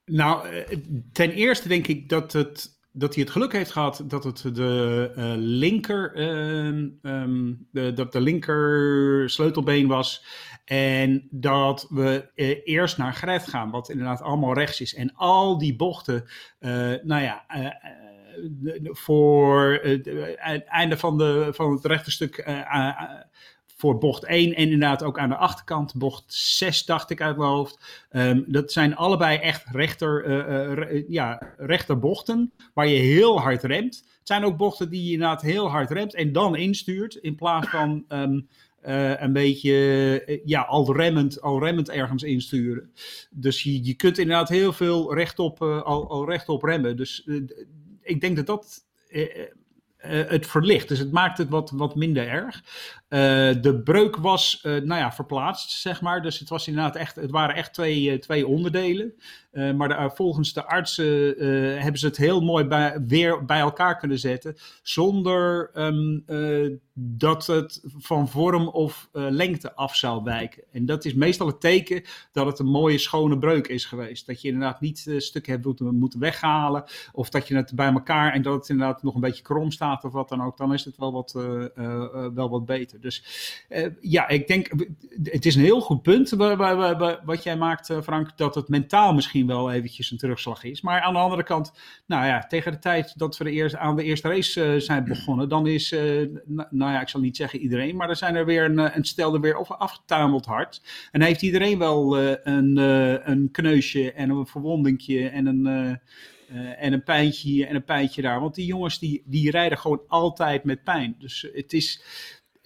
Nou, 0.05 0.47
eh, 0.47 0.77
ten 1.11 1.31
eerste 1.31 1.67
denk 1.67 1.87
ik 1.87 2.09
dat, 2.09 2.33
het, 2.33 2.79
dat 2.91 3.13
hij 3.13 3.23
het 3.23 3.31
geluk 3.31 3.51
heeft 3.51 3.71
gehad 3.71 4.03
dat 4.07 4.23
het 4.23 4.55
de 4.55 5.11
uh, 5.17 5.33
linker, 5.35 6.15
uh, 6.15 7.21
um, 7.21 7.67
de, 7.71 7.93
dat 7.93 8.11
de 8.11 8.21
linker 8.21 9.29
sleutelbeen 9.29 9.87
was. 9.87 10.25
En 10.65 11.27
dat 11.31 11.87
we 11.89 12.29
uh, 12.35 12.55
eerst 12.63 12.97
naar 12.97 13.13
Gret 13.13 13.47
gaan, 13.47 13.69
wat 13.71 13.89
inderdaad 13.89 14.21
allemaal 14.21 14.53
rechts 14.53 14.81
is. 14.81 14.95
En 14.95 15.13
al 15.15 15.57
die 15.57 15.75
bochten, 15.75 16.25
nou 17.03 17.21
ja 17.21 17.45
voor 18.83 19.79
het 19.81 20.07
einde 20.65 20.97
van, 20.97 21.17
de, 21.17 21.47
van 21.51 21.71
het 21.71 21.85
rechterstuk 21.85 22.45
uh, 22.47 22.91
voor 23.77 23.97
bocht 23.97 24.23
1 24.23 24.55
en 24.55 24.63
inderdaad 24.63 25.03
ook 25.03 25.19
aan 25.19 25.29
de 25.29 25.35
achterkant, 25.35 25.95
bocht 25.95 26.23
6 26.33 26.85
dacht 26.85 27.09
ik 27.09 27.21
uit 27.21 27.37
mijn 27.37 27.49
hoofd. 27.49 28.05
Um, 28.11 28.43
dat 28.47 28.71
zijn 28.71 28.95
allebei 28.95 29.37
echt 29.37 29.63
rechter, 29.71 30.25
uh, 30.89 31.03
ja, 31.07 31.53
rechterbochten 31.57 32.51
waar 32.73 32.87
je 32.87 32.99
heel 32.99 33.39
hard 33.39 33.63
remt. 33.63 33.95
Het 33.95 34.27
zijn 34.27 34.43
ook 34.43 34.57
bochten 34.57 34.89
die 34.89 35.05
je 35.05 35.11
inderdaad 35.11 35.41
heel 35.41 35.69
hard 35.69 35.91
remt 35.91 36.13
en 36.13 36.31
dan 36.31 36.55
instuurt 36.55 37.15
in 37.15 37.35
plaats 37.35 37.69
van 37.69 38.05
uh, 38.09 39.13
een 39.21 39.33
beetje 39.33 40.41
ja, 40.45 40.61
al, 40.61 40.95
remmend, 40.95 41.41
al 41.41 41.63
remmend 41.63 41.89
ergens 41.89 42.23
insturen. 42.23 42.91
Dus 43.29 43.63
je, 43.63 43.85
je 43.85 43.93
kunt 43.93 44.17
inderdaad 44.17 44.49
heel 44.49 44.73
veel 44.73 45.13
rechtop, 45.13 45.61
al, 45.61 46.09
al 46.09 46.29
rechtop 46.29 46.63
remmen. 46.63 46.97
Dus 46.97 47.27
ik 48.07 48.21
denk 48.21 48.35
dat 48.35 48.45
dat 48.45 48.85
het 49.97 50.47
verlicht. 50.47 50.87
Dus 50.87 50.99
het 50.99 51.11
maakt 51.11 51.37
het 51.37 51.49
wat, 51.49 51.71
wat 51.71 51.95
minder 51.95 52.27
erg. 52.27 52.63
Uh, 53.09 53.19
de 53.61 53.81
breuk 53.83 54.15
was, 54.15 54.63
uh, 54.63 54.71
nou 54.71 54.99
ja, 54.99 55.11
verplaatst, 55.11 55.71
zeg 55.71 56.01
maar. 56.01 56.21
Dus 56.21 56.39
het, 56.39 56.49
was 56.49 56.67
inderdaad 56.67 56.95
echt, 56.95 57.15
het 57.15 57.31
waren 57.31 57.55
echt 57.55 57.73
twee, 57.73 58.01
uh, 58.01 58.19
twee 58.19 58.47
onderdelen. 58.47 59.13
maar 59.51 59.87
de, 59.87 60.11
volgens 60.13 60.53
de 60.53 60.65
artsen 60.65 61.05
hebben 61.81 61.99
ze 61.99 62.05
het 62.05 62.17
heel 62.17 62.41
mooi 62.41 62.65
bij, 62.65 63.03
weer 63.07 63.45
bij 63.45 63.59
elkaar 63.59 63.97
kunnen 63.97 64.19
zetten. 64.19 64.55
Zonder 64.81 65.69
um, 65.73 66.23
dat 66.93 67.45
het 67.45 67.81
van 67.97 68.29
vorm 68.29 68.67
of 68.67 69.09
lengte 69.11 69.75
af 69.75 69.95
zou 69.95 70.23
wijken. 70.23 70.63
En 70.71 70.85
dat 70.85 71.05
is 71.05 71.13
meestal 71.13 71.47
het 71.47 71.61
teken 71.61 72.03
dat 72.31 72.45
het 72.45 72.59
een 72.59 72.65
mooie, 72.65 72.97
schone 72.97 73.37
breuk 73.37 73.67
is 73.67 73.85
geweest. 73.85 74.25
Dat 74.27 74.41
je 74.41 74.47
inderdaad 74.47 74.81
niet 74.81 75.13
stukken 75.17 75.51
hebt 75.51 75.65
moeten, 75.65 75.95
moeten 75.95 76.19
weghalen. 76.19 76.83
Of 77.11 77.29
dat 77.29 77.47
je 77.47 77.55
het 77.55 77.75
bij 77.75 77.91
elkaar 77.91 78.33
en 78.33 78.41
dat 78.41 78.53
het 78.53 78.69
inderdaad 78.69 79.03
nog 79.03 79.15
een 79.15 79.21
beetje 79.21 79.43
krom 79.43 79.71
staat 79.71 80.03
of 80.03 80.11
wat 80.11 80.29
dan 80.29 80.43
ook. 80.43 80.57
Dan 80.57 80.73
is 80.73 80.85
het 80.85 80.97
wel 80.97 81.11
wat, 81.11 81.31
wel 82.33 82.49
wat 82.49 82.65
beter. 82.65 82.96
Dus 83.01 83.23
uh, 83.69 83.87
ja, 84.01 84.27
ik 84.27 84.47
denk, 84.47 84.69
het 85.23 85.45
is 85.45 85.55
een 85.55 85.63
heel 85.63 85.81
goed 85.81 86.01
punt 86.01 86.29
wat 87.25 87.43
jij 87.43 87.57
maakt, 87.57 87.89
eh, 87.89 88.01
Frank, 88.01 88.37
dat 88.37 88.55
het 88.55 88.67
mentaal 88.67 89.13
misschien 89.13 89.47
wel 89.47 89.71
eventjes 89.71 90.11
een 90.11 90.17
terugslag 90.17 90.63
is. 90.63 90.81
Maar 90.81 91.01
aan 91.01 91.13
de 91.13 91.19
andere 91.19 91.43
kant, 91.43 91.73
nou 92.05 92.25
ja, 92.25 92.47
tegen 92.47 92.71
de 92.71 92.79
tijd 92.79 93.13
dat 93.17 93.37
we 93.37 93.43
de 93.43 93.51
eerste, 93.51 93.77
aan 93.77 93.95
de 93.95 94.03
eerste 94.03 94.27
race 94.27 94.73
uh, 94.73 94.79
zijn 94.79 95.03
begonnen, 95.03 95.49
dan 95.49 95.67
is, 95.67 95.89
nou 96.47 96.91
ja, 96.91 97.01
ik 97.01 97.09
zal 97.09 97.21
niet 97.21 97.35
zeggen 97.35 97.59
iedereen, 97.59 97.95
maar 97.95 98.09
er 98.09 98.15
zijn 98.15 98.35
er 98.35 98.45
weer 98.45 98.63
een, 98.63 98.95
een 98.95 99.05
stel 99.05 99.33
er 99.33 99.41
weer 99.41 99.65
afgetameld 99.67 100.45
hard. 100.45 100.81
En 101.11 101.21
heeft 101.21 101.41
iedereen 101.41 101.77
wel 101.77 102.17
een, 102.19 102.77
een 103.31 103.51
kneusje 103.51 104.11
en 104.11 104.29
een 104.29 104.47
verwondingje 104.47 105.29
en 105.29 105.45
een... 105.45 105.99
En 106.77 106.93
een 106.93 107.03
pijntje 107.03 107.49
hier 107.49 107.67
en 107.67 107.75
een 107.75 107.83
pijntje 107.83 108.21
daar. 108.21 108.39
Want 108.39 108.55
die 108.55 108.65
jongens 108.65 108.99
die, 108.99 109.23
die 109.25 109.51
rijden 109.51 109.77
gewoon 109.77 110.01
altijd 110.07 110.63
met 110.63 110.83
pijn. 110.83 111.15
Dus 111.19 111.47
het 111.53 111.73
is, 111.73 112.01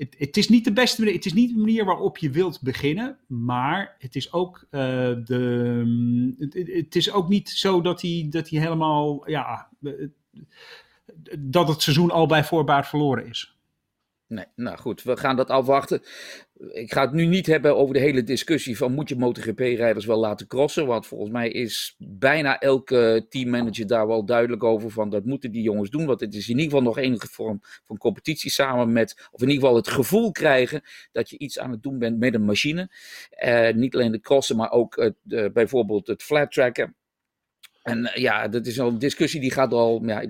het, 0.02 0.16
het, 0.18 0.38
is 0.38 0.50
niet 0.50 0.64
de 0.64 0.74
beste 0.74 1.02
manier, 1.02 1.16
het 1.16 1.26
is 1.26 1.34
niet 1.34 1.50
de 1.54 1.60
manier 1.60 1.86
waarop 1.86 2.18
je 2.18 2.30
wilt 2.30 2.62
beginnen, 2.62 3.18
maar 3.28 3.96
het 4.00 4.16
is 4.16 4.34
ook, 4.34 4.68
uh, 4.72 4.82
de, 5.26 6.36
het, 6.38 6.54
het, 6.54 6.96
is 6.96 7.12
ook 7.12 7.30
niet 7.30 7.50
zo 7.50 7.82
dat 7.82 8.02
hij, 8.02 8.28
dat 8.30 8.50
hij 8.50 8.60
helemaal, 8.60 9.30
ja, 9.30 9.70
dat 11.40 11.68
het 11.68 11.82
seizoen 11.82 12.12
al 12.12 12.26
bij 12.26 12.44
voorbaat 12.44 12.88
verloren 12.88 13.28
is. 13.28 13.61
Nee, 14.32 14.46
nou 14.56 14.78
goed, 14.78 15.04
we 15.04 15.17
gaan 15.17 15.36
dat 15.36 15.50
afwachten. 15.50 16.02
Ik 16.72 16.94
ga 16.94 17.02
het 17.02 17.12
nu 17.12 17.26
niet 17.26 17.46
hebben 17.46 17.78
over 17.78 17.94
de 17.94 18.00
hele 18.00 18.24
discussie 18.24 18.78
van 18.78 18.94
moet 18.94 19.10
je 19.10 19.15
MotoGP-rijders 19.15 20.06
wel 20.06 20.20
laten 20.20 20.48
crossen. 20.48 20.86
Want 20.86 21.08
volgens 21.08 21.32
mij 21.32 21.50
is 21.50 21.96
bijna 21.98 22.60
elke 22.60 23.26
teammanager 23.30 23.88
daar 23.88 24.08
wel 24.08 24.26
duidelijk 24.26 24.63
over 24.63 24.91
van 24.91 25.10
dat 25.10 25.26
moeten 25.26 25.52
die 25.52 25.62
jongens 25.62 25.89
doen. 25.89 26.06
Want 26.06 26.20
het 26.20 26.34
is 26.34 26.50
in 26.50 26.58
ieder 26.58 26.63
geval 26.63 26.82
nog 26.82 26.98
enige 26.98 27.28
vorm 27.28 27.60
van 27.86 27.98
competitie 27.98 28.52
samen 28.52 28.91
met, 28.91 29.28
of 29.32 29.41
in 29.41 29.48
ieder 29.48 29.62
geval 29.62 29.76
het 29.76 29.88
gevoel 29.88 30.32
krijgen 30.32 30.82
dat 31.12 31.30
je 31.30 31.38
iets 31.38 31.60
aan 31.60 31.72
het 31.72 31.84
doen 31.84 32.00
bent 32.00 32.20
met 32.20 32.34
een 32.34 32.46
machine. 32.46 32.89
Uh, 33.46 33.70
niet 33.74 33.96
alleen 33.96 34.12
de 34.12 34.20
crossen, 34.20 34.56
maar 34.56 34.72
ook 34.72 34.96
het, 34.96 35.15
uh, 35.28 35.46
bijvoorbeeld 35.54 36.08
het 36.08 36.24
flat 36.24 36.52
tracken. 36.52 36.96
En 37.84 38.00
uh, 38.00 38.15
ja, 38.15 38.48
dat 38.48 38.65
is 38.65 38.78
een 38.78 39.00
discussie 39.00 39.41
die 39.41 39.52
gaat 39.52 39.74
al, 39.74 40.04
ja, 40.06 40.24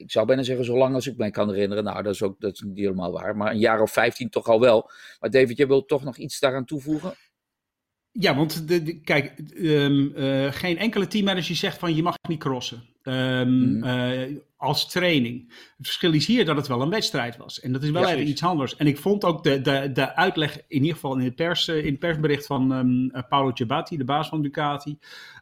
ik 0.00 0.10
zou 0.10 0.26
bijna 0.26 0.42
zeggen, 0.42 0.64
zolang 0.64 0.94
als 0.94 1.06
ik 1.06 1.16
mij 1.16 1.30
kan 1.30 1.48
herinneren. 1.48 1.84
Nou, 1.84 2.02
dat 2.02 2.14
is 2.14 2.22
ook 2.22 2.40
dat 2.40 2.52
is 2.52 2.60
niet 2.60 2.78
helemaal 2.78 3.12
waar. 3.12 3.36
Maar 3.36 3.50
een 3.50 3.58
jaar 3.58 3.80
of 3.80 3.92
15 3.92 4.30
toch 4.30 4.46
al 4.46 4.60
wel. 4.60 4.90
Maar 5.20 5.30
David, 5.30 5.56
je 5.56 5.66
wilt 5.66 5.88
toch 5.88 6.04
nog 6.04 6.16
iets 6.16 6.40
daaraan 6.40 6.64
toevoegen? 6.64 7.14
Ja, 8.12 8.36
want 8.36 8.68
de, 8.68 9.00
kijk, 9.00 9.38
um, 9.56 10.12
uh, 10.16 10.52
geen 10.52 10.78
enkele 10.78 11.06
teammanager 11.06 11.56
zegt 11.56 11.78
van 11.78 11.94
je 11.94 12.02
mag 12.02 12.14
niet 12.28 12.38
crossen. 12.38 12.82
Um, 13.10 13.48
mm. 13.48 13.84
uh, 13.84 14.36
als 14.56 14.88
training. 14.88 15.48
Het 15.48 15.86
verschil 15.86 16.12
is 16.12 16.26
hier 16.26 16.44
dat 16.44 16.56
het 16.56 16.66
wel 16.66 16.82
een 16.82 16.90
wedstrijd 16.90 17.36
was. 17.36 17.60
En 17.60 17.72
dat 17.72 17.82
is 17.82 17.90
wel 17.90 18.02
ja, 18.02 18.14
even 18.14 18.28
iets 18.28 18.42
anders. 18.42 18.76
En 18.76 18.86
ik 18.86 18.98
vond 18.98 19.24
ook 19.24 19.42
de, 19.42 19.60
de, 19.60 19.90
de 19.92 20.14
uitleg, 20.16 20.56
in 20.56 20.80
ieder 20.80 20.92
geval 20.92 21.16
in 21.16 21.24
het, 21.24 21.34
pers, 21.34 21.68
in 21.68 21.84
het 21.84 21.98
persbericht 21.98 22.46
van 22.46 22.72
um, 22.72 23.10
Paolo 23.28 23.50
Ciabatti, 23.54 23.96
de 23.96 24.04
baas 24.04 24.28
van 24.28 24.42
Ducati. 24.42 24.98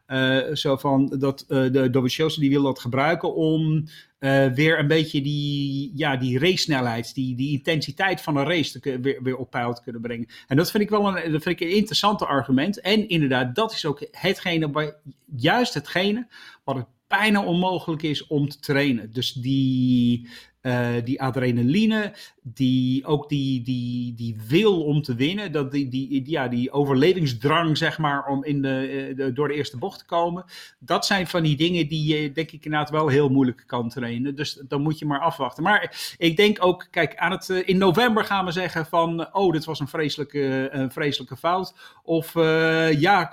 Uh, 0.07 0.53
zo 0.53 0.77
van 0.77 1.15
dat 1.19 1.45
uh, 1.47 1.71
de 1.71 1.89
Dovizioso 1.89 2.39
die 2.39 2.49
wil 2.49 2.63
dat 2.63 2.79
gebruiken 2.79 3.35
om 3.35 3.83
uh, 4.19 4.47
weer 4.47 4.79
een 4.79 4.87
beetje 4.87 5.21
die, 5.21 5.91
ja, 5.95 6.17
die 6.17 6.39
race-snelheid, 6.39 7.13
die, 7.13 7.35
die 7.35 7.51
intensiteit 7.51 8.21
van 8.21 8.37
een 8.37 8.45
race 8.45 8.79
te, 8.79 8.99
weer, 8.99 9.23
weer 9.23 9.37
op 9.37 9.51
peil 9.51 9.73
te 9.73 9.83
kunnen 9.83 10.01
brengen. 10.01 10.27
En 10.47 10.57
dat 10.57 10.71
vind 10.71 10.83
ik 10.83 10.89
wel 10.89 11.07
een, 11.07 11.31
dat 11.31 11.43
vind 11.43 11.61
ik 11.61 11.67
een 11.67 11.75
interessante 11.75 12.25
argument. 12.25 12.81
En 12.81 13.09
inderdaad, 13.09 13.55
dat 13.55 13.71
is 13.71 13.85
ook 13.85 14.07
hetgene, 14.11 14.95
juist 15.35 15.73
hetgene 15.73 16.27
wat 16.63 16.75
het 16.75 16.87
bijna 17.09 17.43
onmogelijk 17.43 18.01
is 18.01 18.27
om 18.27 18.49
te 18.49 18.59
trainen. 18.59 19.13
Dus 19.13 19.33
die, 19.33 20.29
uh, 20.61 20.89
die 21.03 21.21
adrenaline, 21.21 22.13
die, 22.41 23.05
ook 23.05 23.29
die, 23.29 23.61
die, 23.61 24.13
die 24.13 24.37
wil 24.47 24.83
om 24.83 25.01
te 25.01 25.15
winnen, 25.15 25.51
dat 25.51 25.71
die, 25.71 25.87
die, 25.87 26.29
ja, 26.29 26.47
die 26.47 26.71
overlevingsdrang, 26.71 27.77
zeg 27.77 27.97
maar, 27.97 28.25
om 28.25 28.43
in 28.43 28.61
de, 28.61 29.13
de, 29.15 29.33
door 29.33 29.47
de 29.47 29.53
eerste 29.53 29.77
bocht 29.77 29.99
te 29.99 30.05
komen. 30.05 30.45
Dat 30.79 31.05
zijn 31.05 31.27
van 31.27 31.43
die 31.43 31.57
dingen 31.57 31.87
die 31.87 32.15
je, 32.15 32.31
denk 32.31 32.51
ik, 32.51 32.65
inderdaad 32.65 32.89
wel 32.89 33.07
heel 33.07 33.29
moeilijk 33.29 33.63
kan 33.65 33.89
trainen. 33.89 34.35
Dus 34.35 34.61
dan 34.67 34.81
moet 34.81 34.99
je 34.99 35.05
maar 35.05 35.19
afwachten. 35.19 35.63
Maar 35.63 36.15
ik 36.17 36.37
denk 36.37 36.65
ook, 36.65 36.87
kijk, 36.91 37.15
aan 37.15 37.31
het, 37.31 37.49
in 37.49 37.77
november 37.77 38.23
gaan 38.23 38.45
we 38.45 38.51
zeggen 38.51 38.85
van, 38.85 39.33
oh, 39.35 39.51
dit 39.51 39.65
was 39.65 39.79
een 39.79 39.87
vreselijke, 39.87 40.69
een 40.71 40.91
vreselijke 40.91 41.37
fout. 41.37 41.73
Of 42.03 42.33
ja, 42.99 43.31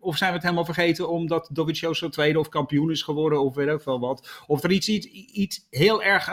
of 0.00 0.16
zijn 0.16 0.30
we 0.30 0.36
het 0.36 0.42
helemaal 0.42 0.64
vergeten 0.64 1.08
omdat 1.08 1.48
Dovizioso 1.52 2.08
tweede 2.08 2.38
of 2.38 2.48
kampioen 2.48 2.90
is 2.90 3.02
geworden, 3.02 3.42
of 3.42 3.54
weet 3.54 3.68
ik 3.68 3.80
veel 3.80 4.00
wat. 4.00 4.44
Of 4.46 4.62
er 4.62 4.70
iets, 4.70 4.88
iets, 4.88 5.06
iets 5.32 5.66
heel 5.70 6.02
erg, 6.02 6.29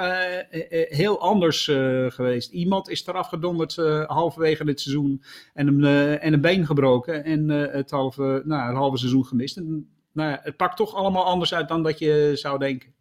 heel 0.89 1.21
anders 1.21 1.63
geweest. 2.07 2.51
Iemand 2.51 2.89
is 2.89 3.07
eraf 3.07 3.27
gedonderd 3.27 3.77
uh, 3.77 4.05
halverwege 4.05 4.65
dit 4.65 4.79
seizoen 4.79 5.23
en 5.53 5.67
een, 5.67 5.79
uh, 5.79 6.23
en 6.23 6.33
een 6.33 6.41
been 6.41 6.65
gebroken 6.65 7.23
en 7.23 7.49
uh, 7.49 7.71
het, 7.71 7.91
halve, 7.91 8.41
nou, 8.45 8.67
het 8.67 8.75
halve 8.75 8.97
seizoen 8.97 9.25
gemist. 9.25 9.57
En, 9.57 9.89
nou, 10.11 10.37
het 10.41 10.57
pakt 10.57 10.77
toch 10.77 10.95
allemaal 10.95 11.25
anders 11.25 11.53
uit 11.53 11.67
dan 11.67 11.83
dat 11.83 11.99
je 11.99 12.31
zou 12.33 12.59
denken. 12.59 12.93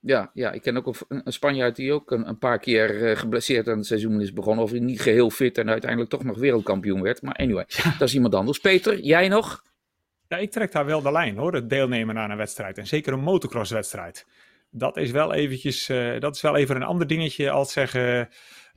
Ja, 0.00 0.30
ja, 0.34 0.52
ik 0.52 0.62
ken 0.62 0.76
ook 0.76 0.86
een, 0.86 1.22
een 1.24 1.32
Spanjaard 1.32 1.76
die 1.76 1.92
ook 1.92 2.10
een, 2.10 2.28
een 2.28 2.38
paar 2.38 2.58
keer 2.58 3.10
uh, 3.10 3.16
geblesseerd 3.16 3.68
aan 3.68 3.76
het 3.76 3.86
seizoen 3.86 4.20
is 4.20 4.32
begonnen. 4.32 4.64
Of 4.64 4.72
niet 4.72 5.00
geheel 5.00 5.30
fit 5.30 5.58
en 5.58 5.70
uiteindelijk 5.70 6.10
toch 6.10 6.24
nog 6.24 6.38
wereldkampioen 6.38 7.02
werd. 7.02 7.22
Maar 7.22 7.34
anyway, 7.34 7.64
dat 7.98 8.08
is 8.08 8.14
iemand 8.14 8.34
anders. 8.34 8.58
Peter, 8.58 9.00
jij 9.00 9.28
nog? 9.28 9.62
Ja, 10.28 10.36
ik 10.36 10.50
trek 10.50 10.72
daar 10.72 10.86
wel 10.86 11.02
de 11.02 11.12
lijn 11.12 11.36
hoor, 11.36 11.54
het 11.54 11.70
deelnemen 11.70 12.18
aan 12.18 12.30
een 12.30 12.36
wedstrijd. 12.36 12.78
En 12.78 12.86
zeker 12.86 13.12
een 13.12 13.20
motocrosswedstrijd. 13.20 14.26
Dat 14.70 14.96
is 14.96 15.10
wel 15.10 15.34
eventjes, 15.34 15.88
uh, 15.88 16.20
dat 16.20 16.34
is 16.34 16.40
wel 16.40 16.56
even 16.56 16.76
een 16.76 16.82
ander 16.82 17.06
dingetje 17.06 17.50
als 17.50 17.72
zeggen... 17.72 18.28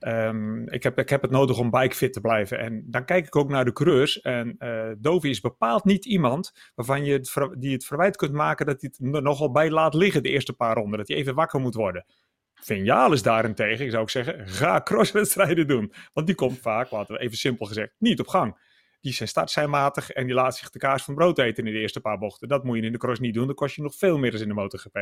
Um, 0.08 0.70
ik, 0.70 0.84
heb, 0.84 1.00
ik 1.00 1.10
heb 1.10 1.22
het 1.22 1.32
nodig 1.32 1.58
om 1.58 1.70
bikefit 1.70 2.14
te 2.14 2.22
blijven. 2.22 2.60
En 2.60 2.84
dan 2.88 3.06
kijk 3.06 3.26
ik 3.26 3.36
ook 3.36 3.50
naar 3.50 3.66
de 3.66 3.74
coureurs. 3.74 4.22
En 4.22 4.56
uh, 4.60 4.92
Dovi 4.98 5.30
is 5.30 5.40
bepaald 5.40 5.84
niet 5.84 6.06
iemand 6.06 6.72
waarvan 6.76 7.06
je 7.06 7.14
het, 7.14 7.34
die 7.58 7.74
het 7.74 7.86
verwijt 7.86 8.16
kunt 8.16 8.32
maken 8.32 8.66
dat 8.66 8.82
hij 8.82 8.92
het 8.98 9.24
nogal 9.24 9.52
bij 9.52 9.70
laat 9.70 9.94
liggen 9.94 10.24
de 10.24 10.30
eerste 10.30 10.54
paar 10.54 10.76
ronden. 10.76 10.98
Dat 10.98 11.08
hij 11.08 11.18
even 11.18 11.36
wakker 11.36 11.60
moet 11.60 11.76
worden. 11.76 12.06
Vinjalis 12.54 13.22
daarentegen, 13.22 13.86
ik 13.86 13.92
zou 13.92 14.02
ook 14.02 14.10
zeggen, 14.10 14.48
ga 14.48 14.82
crosswedstrijden 14.82 15.68
doen. 15.68 15.94
Want 16.14 16.28
die 16.28 16.36
komt 16.36 16.60
vaak, 16.60 16.92
laten 16.92 17.16
we 17.16 17.22
even 17.22 17.38
simpel 17.38 17.66
gezegd, 17.66 17.96
niet 17.98 18.20
op 18.20 18.28
gang. 18.28 18.72
Die 19.02 19.14
zijn 19.14 19.30
start 19.30 19.52
zijn 19.52 19.70
matig 19.70 20.10
en 20.10 20.26
die 20.26 20.36
laat 20.36 20.58
zich 20.58 20.70
de 20.70 20.80
kaas 20.80 21.04
van 21.04 21.16
brood 21.16 21.40
eten 21.40 21.66
in 21.68 21.74
de 21.74 21.80
eerste 21.80 22.02
paar 22.02 22.18
bochten. 22.18 22.48
Dat 22.48 22.64
moet 22.64 22.78
je 22.78 22.82
in 22.82 22.92
de 22.92 22.98
cross 22.98 23.20
niet 23.20 23.34
doen, 23.34 23.46
dan 23.46 23.56
kost 23.56 23.76
je 23.76 23.82
nog 23.82 23.96
veel 23.96 24.18
meer 24.18 24.42
in 24.42 24.48
de 24.48 24.54
MotoGP. 24.54 24.98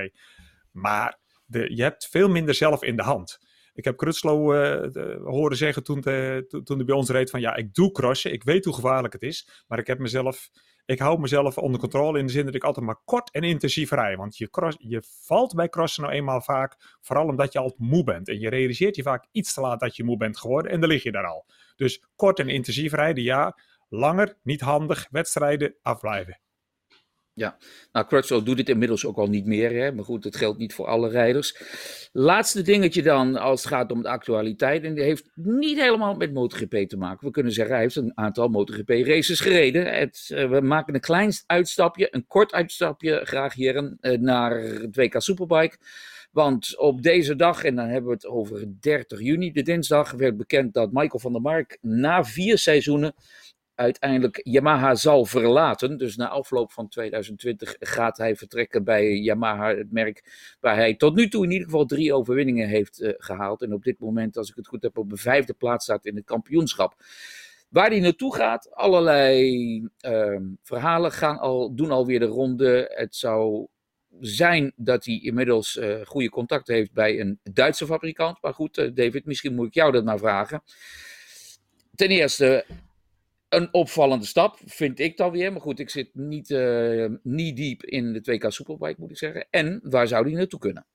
Maar 0.72 1.20
je 1.50 1.82
hebt 1.82 2.08
veel 2.08 2.30
minder 2.30 2.54
zelf 2.56 2.84
in 2.84 2.96
de 2.96 3.04
hand. 3.04 3.40
Ik 3.74 3.84
heb 3.84 3.98
Krutslo 3.98 4.54
uh, 4.54 5.16
horen 5.24 5.58
zeggen 5.58 5.84
toen, 5.84 6.02
toen 6.64 6.76
hij 6.76 6.86
bij 6.86 6.96
ons 6.96 7.10
reed 7.10 7.30
van 7.30 7.42
ja, 7.42 7.56
ik 7.56 7.74
doe 7.74 7.92
crossen. 7.92 8.34
Ik 8.34 8.44
weet 8.44 8.66
hoe 8.66 8.74
gevaarlijk 8.74 9.14
het 9.14 9.22
is. 9.22 9.64
Maar 9.68 9.80
ik 9.80 9.88
heb 9.88 10.00
mezelf, 10.00 10.50
ik 10.86 11.00
hou 11.00 11.20
mezelf 11.20 11.58
onder 11.58 11.80
controle 11.80 12.20
in 12.20 12.26
de 12.26 12.32
zin 12.32 12.46
dat 12.46 12.56
ik 12.56 12.64
altijd 12.64 12.86
maar 12.86 13.02
kort 13.06 13.32
en 13.32 13.44
intensief 13.44 13.92
rij. 13.92 14.18
Want 14.18 14.38
je, 14.38 14.50
cross, 14.50 14.78
je 14.80 15.04
valt 15.26 15.56
bij 15.56 15.70
crossen 15.70 16.04
nou 16.04 16.16
eenmaal 16.16 16.42
vaak, 16.42 16.98
vooral 17.02 17.28
omdat 17.28 17.54
je 17.54 17.60
al 17.60 17.76
moe 17.78 18.04
bent. 18.04 18.28
En 18.28 18.40
je 18.40 18.50
realiseert 18.50 18.96
je 18.96 19.04
vaak 19.04 19.28
iets 19.32 19.54
te 19.54 19.62
laat 19.62 19.80
dat 19.80 19.96
je 19.96 20.04
moe 20.04 20.18
bent 20.18 20.38
geworden 20.38 20.72
en 20.72 20.80
dan 20.80 20.90
lig 20.90 21.04
je 21.04 21.12
daar 21.12 21.28
al. 21.28 21.46
Dus 21.76 22.04
kort 22.16 22.40
en 22.40 22.50
intensief 22.50 22.94
rijden, 22.94 23.24
ja. 23.24 23.58
Langer, 23.90 24.38
niet 24.44 24.62
handig, 24.62 25.08
wedstrijden 25.10 25.76
afblijven. 25.82 26.40
Ja, 27.34 27.58
nou 27.92 28.08
Crutchlow 28.08 28.46
doet 28.46 28.58
dit 28.58 28.70
inmiddels 28.70 29.06
ook 29.06 29.18
al 29.18 29.28
niet 29.28 29.46
meer, 29.46 29.84
hè? 29.84 29.92
maar 29.92 30.06
goed, 30.06 30.24
dat 30.24 30.36
geldt 30.36 30.58
niet 30.58 30.74
voor 30.74 30.86
alle 30.88 31.10
rijders. 31.10 31.56
Laatste 32.12 32.62
dingetje 32.62 33.02
dan, 33.02 33.36
als 33.36 33.64
het 33.64 33.74
gaat 33.74 33.92
om 33.92 34.02
de 34.02 34.10
actualiteit, 34.10 34.84
en 34.84 34.94
die 34.94 35.04
heeft 35.04 35.30
niet 35.36 35.80
helemaal 35.80 36.16
met 36.16 36.34
MotoGP 36.34 36.90
te 36.90 36.98
maken. 36.98 37.26
We 37.26 37.34
kunnen 37.34 37.52
zeggen, 37.52 37.74
hij 37.74 37.84
heeft 37.84 37.96
een 37.96 38.12
aantal 38.16 38.48
MotoGP 38.48 38.90
races 38.90 39.40
gereden. 39.40 39.94
Het, 39.94 40.30
uh, 40.34 40.50
we 40.50 40.62
maken 40.62 40.94
een 40.94 41.02
klein 41.02 41.32
uitstapje, 41.46 42.08
een 42.12 42.28
kort 42.28 42.54
uitstapje, 42.54 43.22
graag 43.24 43.54
hier 43.54 43.98
uh, 44.02 44.18
naar 44.18 44.62
het 44.62 44.96
WK 44.96 45.22
Superbike. 45.22 45.78
Want 46.32 46.78
op 46.78 47.02
deze 47.02 47.36
dag, 47.36 47.64
en 47.64 47.76
dan 47.76 47.88
hebben 47.88 48.10
we 48.10 48.16
het 48.16 48.28
over 48.28 48.66
30 48.80 49.20
juni, 49.20 49.52
de 49.52 49.62
dinsdag, 49.62 50.12
werd 50.12 50.38
bekend 50.38 50.74
dat 50.74 50.92
Michael 50.92 51.20
van 51.20 51.32
der 51.32 51.42
Mark 51.42 51.78
na 51.82 52.24
vier 52.24 52.58
seizoenen 52.58 53.14
uiteindelijk 53.82 54.40
Yamaha 54.44 54.96
zal 54.96 55.26
verlaten. 55.26 55.98
Dus 55.98 56.16
na 56.16 56.28
afloop 56.28 56.72
van 56.72 56.88
2020 56.88 57.76
gaat 57.80 58.18
hij 58.18 58.36
vertrekken 58.36 58.84
bij 58.84 59.14
Yamaha, 59.14 59.76
het 59.76 59.92
merk 59.92 60.24
waar 60.60 60.76
hij 60.76 60.96
tot 60.96 61.16
nu 61.16 61.28
toe 61.28 61.44
in 61.44 61.52
ieder 61.52 61.66
geval 61.66 61.86
drie 61.86 62.14
overwinningen 62.14 62.68
heeft 62.68 63.02
uh, 63.02 63.14
gehaald. 63.18 63.62
En 63.62 63.74
op 63.74 63.84
dit 63.84 64.00
moment, 64.00 64.38
als 64.38 64.50
ik 64.50 64.56
het 64.56 64.68
goed 64.68 64.84
heb, 64.84 64.98
op 64.98 65.10
de 65.10 65.18
vijfde 65.18 65.54
plaats 65.54 65.84
staat 65.84 66.06
in 66.06 66.16
het 66.16 66.26
kampioenschap. 66.26 66.96
Waar 67.70 67.90
hij 67.90 68.00
naartoe 68.00 68.36
gaat, 68.36 68.72
allerlei 68.72 69.76
uh, 70.06 70.40
verhalen 70.64 71.12
gaan 71.12 71.40
al, 71.40 71.76
doen 71.76 71.92
alweer 71.92 72.20
de 72.20 72.26
ronde. 72.26 72.92
Het 72.96 73.16
zou 73.16 73.68
zijn 74.20 74.74
dat 74.76 75.06
hij 75.06 75.20
inmiddels 75.20 75.76
uh, 75.76 75.96
goede 76.06 76.30
contact 76.30 76.68
heeft 76.68 76.94
bij 76.94 77.20
een 77.20 77.40
Duitse 77.44 77.86
fabrikant. 77.86 78.42
Maar 78.42 78.54
goed, 78.54 78.78
uh, 78.78 78.92
David, 78.94 79.26
misschien 79.26 79.56
moet 79.56 79.68
ik 79.68 79.74
jou 79.74 79.92
dat 79.92 80.04
maar 80.04 80.20
vragen. 80.20 80.64
Ten 81.96 82.10
eerste, 82.10 82.66
een 83.54 83.74
opvallende 83.74 84.26
stap, 84.26 84.60
vind 84.66 85.00
ik 85.00 85.18
dan 85.18 85.32
weer. 85.32 85.52
Maar 85.52 85.62
goed, 85.62 85.80
ik 85.80 85.90
zit 85.90 86.10
niet, 86.14 86.50
uh, 86.50 87.10
niet 87.24 87.56
diep 87.56 87.84
in 87.84 88.14
de 88.14 88.22
2K 88.22 88.48
Superbike, 88.48 89.00
moet 89.00 89.12
ik 89.12 89.18
zeggen. 89.18 89.48
En 89.50 89.80
waar 89.84 90.08
zou 90.08 90.26
die 90.26 90.36
naartoe 90.36 90.60
kunnen? 90.60 90.86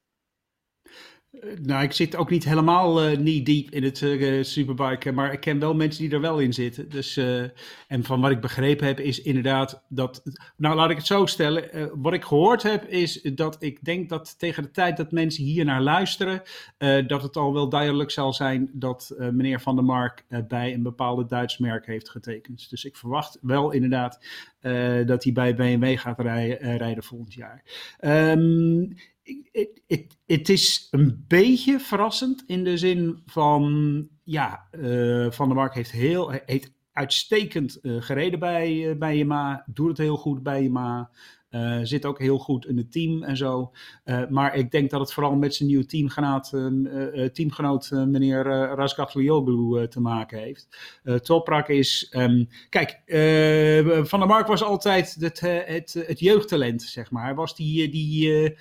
Nou, 1.62 1.83
ik 1.83 1.92
zit 1.92 2.16
ook 2.16 2.31
niet 2.31 2.44
helemaal 2.44 3.11
uh, 3.11 3.18
niet 3.18 3.46
diep 3.46 3.70
in 3.70 3.83
het 3.85 4.01
uh, 4.01 4.42
superbike, 4.42 5.12
maar 5.12 5.33
ik 5.33 5.40
ken 5.40 5.59
wel 5.59 5.75
mensen 5.75 6.03
die 6.03 6.12
er 6.12 6.20
wel 6.20 6.38
in 6.38 6.53
zitten. 6.53 6.88
Dus, 6.88 7.16
uh, 7.16 7.42
en 7.88 8.05
van 8.05 8.20
wat 8.20 8.31
ik 8.31 8.40
begrepen 8.40 8.87
heb, 8.87 9.01
is 9.01 9.22
inderdaad 9.22 9.85
dat. 9.88 10.22
Nou, 10.57 10.75
laat 10.77 10.90
ik 10.90 10.96
het 10.96 11.07
zo 11.07 11.27
stellen. 11.27 11.90
wat 11.94 12.12
ik 12.12 12.25
gehoord 12.25 12.62
heb, 12.62 12.85
is 12.85 13.22
dat 13.22 13.57
ik 13.62 13.85
denk 13.85 14.09
dat 14.09 14.38
tegen 14.38 14.62
de 14.62 14.70
tijd 14.70 14.96
dat 14.96 15.12
mensen 15.12 15.44
hier 15.44 15.64
naar 15.64 15.83
luisteren, 15.83 16.42
dat 17.07 17.22
het 17.22 17.37
al 17.37 17.53
wel 17.53 17.68
duidelijk 17.68 18.11
zal 18.11 18.33
zijn 18.33 18.70
dat 18.72 19.14
meneer 19.18 19.61
Van 19.61 19.75
der 19.75 19.85
Mark 19.85 20.25
bij 20.49 20.75
een 20.75 20.83
bepaalde 20.83 21.27
Duits 21.27 21.59
merk 21.59 21.87
heeft 21.87 22.11
getekend. 22.11 22.70
Dus 22.70 22.85
ik 22.85 22.96
verwacht 22.96 23.38
wel 23.40 23.70
inderdaad 23.72 24.20
dat 25.07 25.25
hij 25.25 25.33
bij 25.33 25.55
BMW 25.55 25.99
gaat 25.99 26.20
rijden, 26.20 26.77
rijden 26.77 27.05
volgend 27.05 27.35
jaar. 27.35 27.62
Um, 28.01 28.96
het 30.26 30.48
is 30.48 30.88
een 30.90 31.24
beetje 31.28 31.80
verrassend 31.80 32.44
in 32.46 32.64
de 32.64 32.76
zin 32.76 33.22
van, 33.26 34.08
ja, 34.22 34.68
uh, 34.72 35.30
Van 35.30 35.48
der 35.48 35.56
Mark 35.56 35.74
heeft, 35.74 35.90
heel, 35.90 36.30
heeft 36.30 36.72
uitstekend 36.92 37.78
uh, 37.82 38.02
gereden 38.02 38.38
bij, 38.38 38.72
uh, 38.72 38.96
bij 38.96 39.26
doet 39.66 39.88
het 39.88 39.98
heel 39.98 40.16
goed 40.16 40.42
bij 40.42 40.62
Yamaha. 40.62 41.10
Uh, 41.50 41.78
zit 41.82 42.04
ook 42.04 42.18
heel 42.18 42.38
goed 42.38 42.66
in 42.66 42.76
het 42.76 42.92
team 42.92 43.22
en 43.22 43.36
zo. 43.36 43.72
Uh, 44.04 44.28
maar 44.28 44.54
ik 44.54 44.70
denk 44.70 44.90
dat 44.90 45.00
het 45.00 45.12
vooral 45.12 45.36
met 45.36 45.54
zijn 45.54 45.68
nieuwe 45.68 45.86
teamgenoot, 45.86 46.52
uh, 46.52 47.24
teamgenoot 47.24 47.90
meneer 47.90 48.42
Razgatlioglu 48.74 49.88
te 49.88 50.00
maken 50.00 50.38
heeft. 50.38 50.68
Toprak 51.22 51.68
is... 51.68 52.12
Um, 52.16 52.48
kijk, 52.68 52.90
Van 54.08 54.18
der 54.18 54.28
Mark 54.28 54.46
was 54.46 54.62
altijd 54.62 55.16
het, 55.20 55.40
het, 55.40 55.92
het, 56.06 56.20
jeugdtalent, 56.20 56.82
zeg 56.82 57.10
maar. 57.10 57.24
Hij 57.24 57.34
was 57.34 57.56
die, 57.56 57.88
die, 57.88 58.56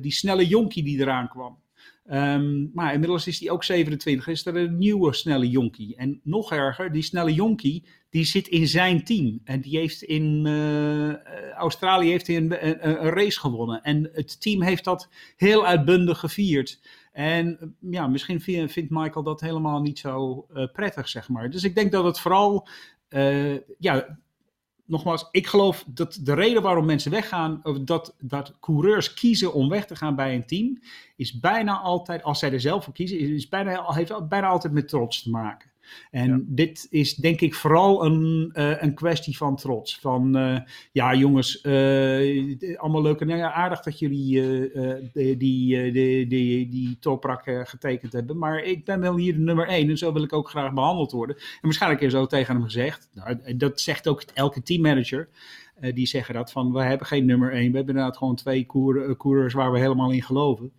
die 0.00 0.12
snelle 0.12 0.46
jonkie 0.46 0.82
die 0.82 1.00
eraan 1.00 1.28
kwam. 1.28 1.58
Um, 2.12 2.70
maar 2.74 2.92
inmiddels 2.92 3.26
is 3.26 3.40
hij 3.40 3.50
ook 3.50 3.64
27, 3.64 4.28
is 4.28 4.46
er 4.46 4.56
een 4.56 4.78
nieuwe 4.78 5.14
snelle 5.14 5.48
jonkie. 5.48 5.96
En 5.96 6.20
nog 6.22 6.52
erger, 6.52 6.92
die 6.92 7.02
snelle 7.02 7.34
jonkie, 7.34 7.84
die 8.10 8.24
zit 8.24 8.48
in 8.48 8.68
zijn 8.68 9.04
team. 9.04 9.40
En 9.44 9.60
die 9.60 9.78
heeft 9.78 10.02
in 10.02 10.46
uh, 10.46 11.14
Australië 11.52 12.10
heeft 12.10 12.28
een, 12.28 12.66
een, 12.66 12.88
een, 12.88 13.10
race 13.10 13.40
gewonnen. 13.40 13.82
En 13.82 14.10
het 14.12 14.40
team 14.40 14.62
heeft 14.62 14.84
dat 14.84 15.08
heel 15.36 15.66
uitbundig 15.66 16.18
gevierd. 16.18 16.80
En 17.12 17.76
ja, 17.80 18.06
misschien 18.06 18.40
vindt 18.40 18.90
Michael 18.90 19.24
dat 19.24 19.40
helemaal 19.40 19.80
niet 19.80 19.98
zo 19.98 20.46
prettig, 20.72 21.08
zeg 21.08 21.28
maar. 21.28 21.50
Dus 21.50 21.64
ik 21.64 21.74
denk 21.74 21.92
dat 21.92 22.04
het 22.04 22.20
vooral, 22.20 22.68
ja, 23.78 24.18
nogmaals, 24.88 25.28
ik 25.30 25.46
geloof 25.46 25.84
dat 25.86 26.18
de 26.22 26.34
reden 26.34 26.62
waarom 26.62 26.84
mensen 26.84 27.10
weggaan, 27.10 27.60
of 27.62 27.78
dat, 27.78 28.14
dat 28.20 28.56
coureurs 28.60 29.14
kiezen 29.14 29.52
om 29.52 29.68
weg 29.68 29.86
te 29.86 29.96
gaan 29.96 30.16
bij 30.16 30.34
een 30.34 30.46
team, 30.46 30.78
is 31.16 31.38
bijna 31.40 31.78
altijd, 31.78 32.22
als 32.22 32.38
zij 32.38 32.52
er 32.52 32.60
zelf 32.60 32.84
voor 32.84 32.92
kiezen, 32.92 33.18
is 33.18 33.48
bijna, 33.48 33.92
heeft 33.92 34.28
bijna 34.28 34.46
altijd 34.46 34.72
met 34.72 34.88
trots 34.88 35.22
te 35.22 35.30
maken. 35.30 35.70
En 36.10 36.28
ja. 36.28 36.40
dit 36.46 36.86
is 36.90 37.14
denk 37.14 37.40
ik 37.40 37.54
vooral 37.54 38.04
een, 38.04 38.50
uh, 38.54 38.82
een 38.82 38.94
kwestie 38.94 39.36
van 39.36 39.56
trots. 39.56 39.98
Van 39.98 40.36
uh, 40.36 40.58
ja, 40.92 41.14
jongens, 41.14 41.64
uh, 41.64 42.78
allemaal 42.78 43.02
leuk 43.02 43.20
en 43.20 43.52
aardig 43.52 43.80
dat 43.80 43.98
jullie 43.98 44.40
die, 45.12 45.36
die, 45.36 45.92
die, 45.92 46.26
die, 46.26 46.68
die 46.68 46.96
toprak 47.00 47.42
getekend 47.68 48.12
hebben. 48.12 48.38
Maar 48.38 48.62
ik 48.62 48.84
ben 48.84 49.00
wel 49.00 49.16
hier 49.16 49.32
de 49.32 49.38
nummer 49.38 49.68
één 49.68 49.90
en 49.90 49.98
zo 49.98 50.12
wil 50.12 50.22
ik 50.22 50.32
ook 50.32 50.48
graag 50.48 50.72
behandeld 50.72 51.12
worden. 51.12 51.36
En 51.36 51.58
waarschijnlijk 51.60 52.02
is 52.02 52.12
zo 52.12 52.26
tegen 52.26 52.54
hem 52.54 52.64
gezegd. 52.64 53.08
Nou, 53.14 53.56
dat 53.56 53.80
zegt 53.80 54.08
ook 54.08 54.22
elke 54.34 54.62
teammanager. 54.62 55.28
Uh, 55.80 55.94
die 55.94 56.06
zeggen 56.06 56.34
dat 56.34 56.52
van 56.52 56.72
we 56.72 56.82
hebben 56.82 57.06
geen 57.06 57.24
nummer 57.24 57.52
één. 57.52 57.70
We 57.70 57.76
hebben 57.76 57.94
inderdaad 57.94 58.16
gewoon 58.16 58.36
twee 58.36 58.66
coureurs 59.16 59.54
waar 59.54 59.72
we 59.72 59.78
helemaal 59.78 60.12
in 60.12 60.22
geloven. 60.22 60.72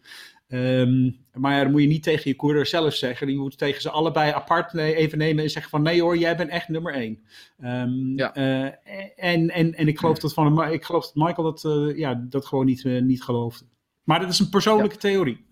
Um, 0.52 1.18
maar 1.34 1.56
ja, 1.56 1.64
dan 1.64 1.72
moet 1.72 1.82
je 1.82 1.88
niet 1.88 2.04
tegen 2.04 2.30
je 2.30 2.36
coureur 2.36 2.66
zelf 2.66 2.94
zeggen. 2.94 3.32
Je 3.32 3.38
moet 3.38 3.58
tegen 3.58 3.82
ze 3.82 3.90
allebei 3.90 4.32
apart 4.32 4.74
even 4.74 5.18
nemen 5.18 5.44
en 5.44 5.50
zeggen 5.50 5.72
van 5.72 5.82
nee 5.82 6.02
hoor, 6.02 6.18
jij 6.18 6.36
bent 6.36 6.50
echt 6.50 6.68
nummer 6.68 6.94
één. 6.94 7.20
Um, 7.64 8.18
ja. 8.18 8.38
uh, 8.38 8.72
en, 9.16 9.50
en, 9.50 9.74
en 9.74 9.88
ik 9.88 10.00
geloof 10.00 10.20
dat, 10.20 10.34
van, 10.34 10.72
ik 10.72 10.84
geloof 10.84 11.06
dat 11.12 11.16
Michael 11.16 11.44
dat, 11.54 11.64
uh, 11.64 11.98
ja, 11.98 12.26
dat 12.30 12.46
gewoon 12.46 12.66
niet, 12.66 12.84
uh, 12.84 13.02
niet 13.02 13.24
geloofde. 13.24 13.66
Maar 14.04 14.20
dat 14.20 14.30
is 14.30 14.40
een 14.40 14.50
persoonlijke 14.50 14.94
ja. 14.94 15.00
theorie. 15.00 15.48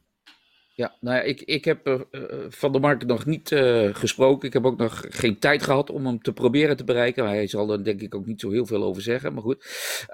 Ja, 0.76 0.96
nou 1.00 1.16
ja, 1.16 1.22
ik, 1.22 1.42
ik 1.42 1.66
heb 1.66 2.08
Van 2.50 2.72
der 2.72 2.82
Mark 2.82 3.06
nog 3.06 3.26
niet 3.26 3.50
gesproken. 3.92 4.48
Ik 4.48 4.54
heb 4.54 4.66
ook 4.66 4.78
nog 4.78 5.06
geen 5.10 5.40
tijd 5.40 5.64
gehad 5.64 5.90
om 5.90 6.06
hem 6.06 6.22
te 6.22 6.34
proberen 6.34 6.78
te 6.78 6.84
bereiken. 6.84 7.26
Hij 7.26 7.48
zal 7.48 7.72
er 7.72 7.84
denk 7.84 8.02
ik 8.02 8.16
ook 8.16 8.26
niet 8.26 8.40
zo 8.40 8.52
heel 8.52 8.66
veel 8.66 8.84
over 8.84 9.02
zeggen, 9.02 9.34
maar 9.34 9.44
goed. 9.44 9.66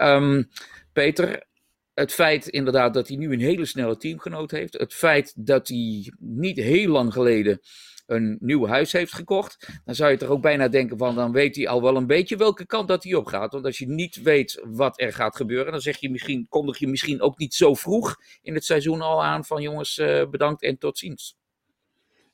Um, 0.01 0.49
Peter, 0.93 1.43
het 1.93 2.13
feit 2.13 2.47
inderdaad 2.47 2.93
dat 2.93 3.07
hij 3.07 3.17
nu 3.17 3.33
een 3.33 3.39
hele 3.39 3.65
snelle 3.65 3.97
teamgenoot 3.97 4.51
heeft. 4.51 4.73
Het 4.73 4.93
feit 4.93 5.33
dat 5.45 5.67
hij 5.67 6.13
niet 6.19 6.57
heel 6.57 6.91
lang 6.91 7.13
geleden 7.13 7.59
een 8.05 8.37
nieuw 8.39 8.67
huis 8.67 8.91
heeft 8.91 9.13
gekocht, 9.13 9.81
dan 9.85 9.95
zou 9.95 10.11
je 10.11 10.17
toch 10.17 10.29
ook 10.29 10.41
bijna 10.41 10.67
denken 10.67 10.97
van, 10.97 11.15
dan 11.15 11.31
weet 11.31 11.55
hij 11.55 11.67
al 11.67 11.81
wel 11.81 11.95
een 11.95 12.07
beetje 12.07 12.37
welke 12.37 12.65
kant 12.65 12.87
dat 12.87 13.03
hij 13.03 13.13
op 13.13 13.25
gaat. 13.25 13.51
Want 13.51 13.65
als 13.65 13.77
je 13.77 13.87
niet 13.87 14.21
weet 14.21 14.61
wat 14.63 15.01
er 15.01 15.13
gaat 15.13 15.35
gebeuren, 15.35 15.71
dan 15.71 15.81
zeg 15.81 15.97
je 15.97 16.09
misschien, 16.09 16.47
kondig 16.49 16.77
je 16.77 16.87
misschien 16.87 17.21
ook 17.21 17.37
niet 17.37 17.53
zo 17.53 17.73
vroeg 17.73 18.15
in 18.41 18.53
het 18.53 18.65
seizoen 18.65 19.01
al 19.01 19.23
aan 19.23 19.45
van 19.45 19.61
jongens, 19.61 19.97
uh, 19.97 20.29
bedankt 20.29 20.61
en 20.61 20.77
tot 20.77 20.97
ziens. 20.97 21.37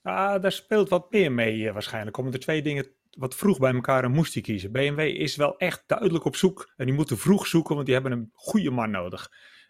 Ja, 0.04 0.39
daar 0.39 0.52
speelt 0.52 0.89
wat 0.89 1.12
meer 1.12 1.32
mee 1.32 1.58
uh, 1.58 1.74
waarschijnlijk. 1.74 2.15
Komen 2.15 2.34
er 2.34 2.39
twee 2.39 2.62
dingen 2.62 2.88
wat 3.19 3.36
vroeg 3.36 3.60
bij 3.60 3.73
elkaar 3.73 4.03
en 4.03 4.12
moest 4.12 4.34
hij 4.34 4.43
kiezen. 4.43 4.71
BMW 4.71 4.99
is 4.99 5.36
wel 5.36 5.58
echt 5.58 5.84
duidelijk 5.86 6.25
op 6.25 6.36
zoek 6.36 6.73
en 6.75 6.86
die 6.86 6.95
moeten 6.95 7.17
vroeg 7.17 7.47
zoeken, 7.47 7.73
want 7.73 7.86
die 7.86 7.95
hebben 7.95 8.13
een 8.13 8.29
goede 8.34 8.71
man 8.71 8.91
nodig. 8.91 9.29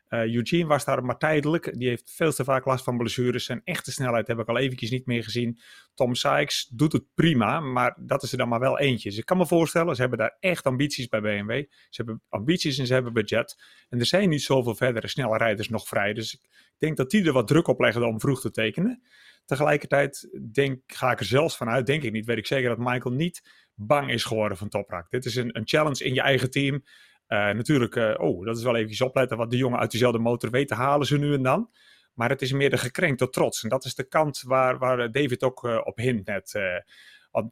Uh, 0.10 0.34
Eugene 0.34 0.66
was 0.66 0.86
daar 0.86 1.04
maar 1.04 1.18
tijdelijk. 1.18 1.74
Die 1.78 1.88
heeft 1.88 2.12
veel 2.16 2.32
te 2.32 2.44
vaak 2.44 2.66
last 2.66 2.84
van 2.84 2.98
blessures. 2.98 3.46
Zijn 3.46 3.62
echte 3.64 3.92
snelheid 3.92 4.28
heb 4.28 4.40
ik 4.40 4.48
al 4.48 4.58
eventjes 4.58 4.90
niet 4.90 5.06
meer 5.06 5.24
gezien. 5.24 5.60
Tom 5.94 6.16
Sykes 6.16 6.70
doet 6.74 6.92
het 6.92 7.04
prima, 7.14 7.60
maar 7.60 7.98
dat 8.00 8.24
is 8.24 8.32
er 8.32 8.38
dan 8.38 8.50
maar 8.50 8.60
wel 8.60 8.80
eentje. 8.80 9.10
Dus 9.10 9.18
ik 9.18 9.26
kan 9.26 9.38
me 9.38 9.46
voorstellen, 9.48 9.96
ze 9.96 10.02
hebben 10.02 10.20
daar 10.20 10.38
echt 10.40 10.66
ambities 10.66 11.08
bij 11.08 11.22
BMW. 11.22 11.64
Ze 11.90 12.02
hebben 12.02 12.22
ambities 12.30 12.78
en 12.78 12.88
ze 12.88 12.94
hebben 12.94 13.14
budget. 13.14 13.64
En 13.90 14.00
er 14.00 14.06
zijn 14.06 14.30
niet 14.30 14.42
zoveel 14.42 14.76
verdere 14.76 15.08
snelle 15.08 15.38
rijders 15.38 15.70
nog 15.70 15.88
vrij. 15.88 16.14
Dus 16.14 16.34
ik 16.34 16.50
denk 16.78 16.98
dat 16.98 17.10
die 17.10 17.26
er 17.26 17.34
wat 17.34 17.48
druk 17.48 17.68
op 17.68 17.80
leggen 17.80 18.08
om 18.08 18.20
vroeg 18.20 18.42
te 18.42 18.52
tekenen. 18.52 19.02
Tegelijkertijd 19.50 20.40
denk, 20.52 20.82
ga 20.88 21.12
ik 21.12 21.20
er 21.20 21.26
zelfs 21.26 21.58
vanuit, 21.58 21.86
denk 21.86 22.04
ik 22.04 22.12
niet, 22.12 22.26
weet 22.26 22.38
ik 22.38 22.48
zeker 22.48 22.70
dat 22.70 22.78
Michael 22.78 23.16
niet 23.16 23.68
bang 23.74 24.12
is 24.12 24.24
geworden 24.24 24.58
van 24.58 24.70
Toprak. 24.70 25.10
Dit 25.10 25.26
is 25.26 25.36
een, 25.36 25.58
een 25.58 25.68
challenge 25.68 26.04
in 26.04 26.14
je 26.14 26.22
eigen 26.22 26.52
team. 26.52 26.74
Uh, 26.76 26.84
natuurlijk, 27.30 27.96
uh, 27.96 28.14
oh, 28.18 28.46
dat 28.46 28.58
is 28.58 28.64
wel 28.64 28.76
even 28.76 29.06
opletten 29.06 29.38
wat 29.38 29.52
de 29.52 29.58
jongen 29.58 29.80
uit 29.80 29.92
diezelfde 29.92 30.20
motor 30.20 30.50
weten, 30.50 30.78
halen 30.78 31.08
ze 31.08 31.18
nu 31.18 31.34
en 31.34 31.44
dan. 31.44 31.70
Maar 32.14 32.30
het 32.30 32.42
is 32.42 32.52
meer 32.52 32.70
de 32.70 32.78
gekrenkte 32.78 33.30
trots. 33.30 33.64
En 33.64 33.70
dat 33.70 33.86
is 33.86 33.96
de 33.96 34.08
kant 34.08 34.42
waar, 34.42 34.78
waar 34.78 35.12
David 35.12 35.44
ook 35.44 35.64
op 35.86 35.98
hint 35.98 36.26
net. 36.26 36.60
Want, 37.32 37.52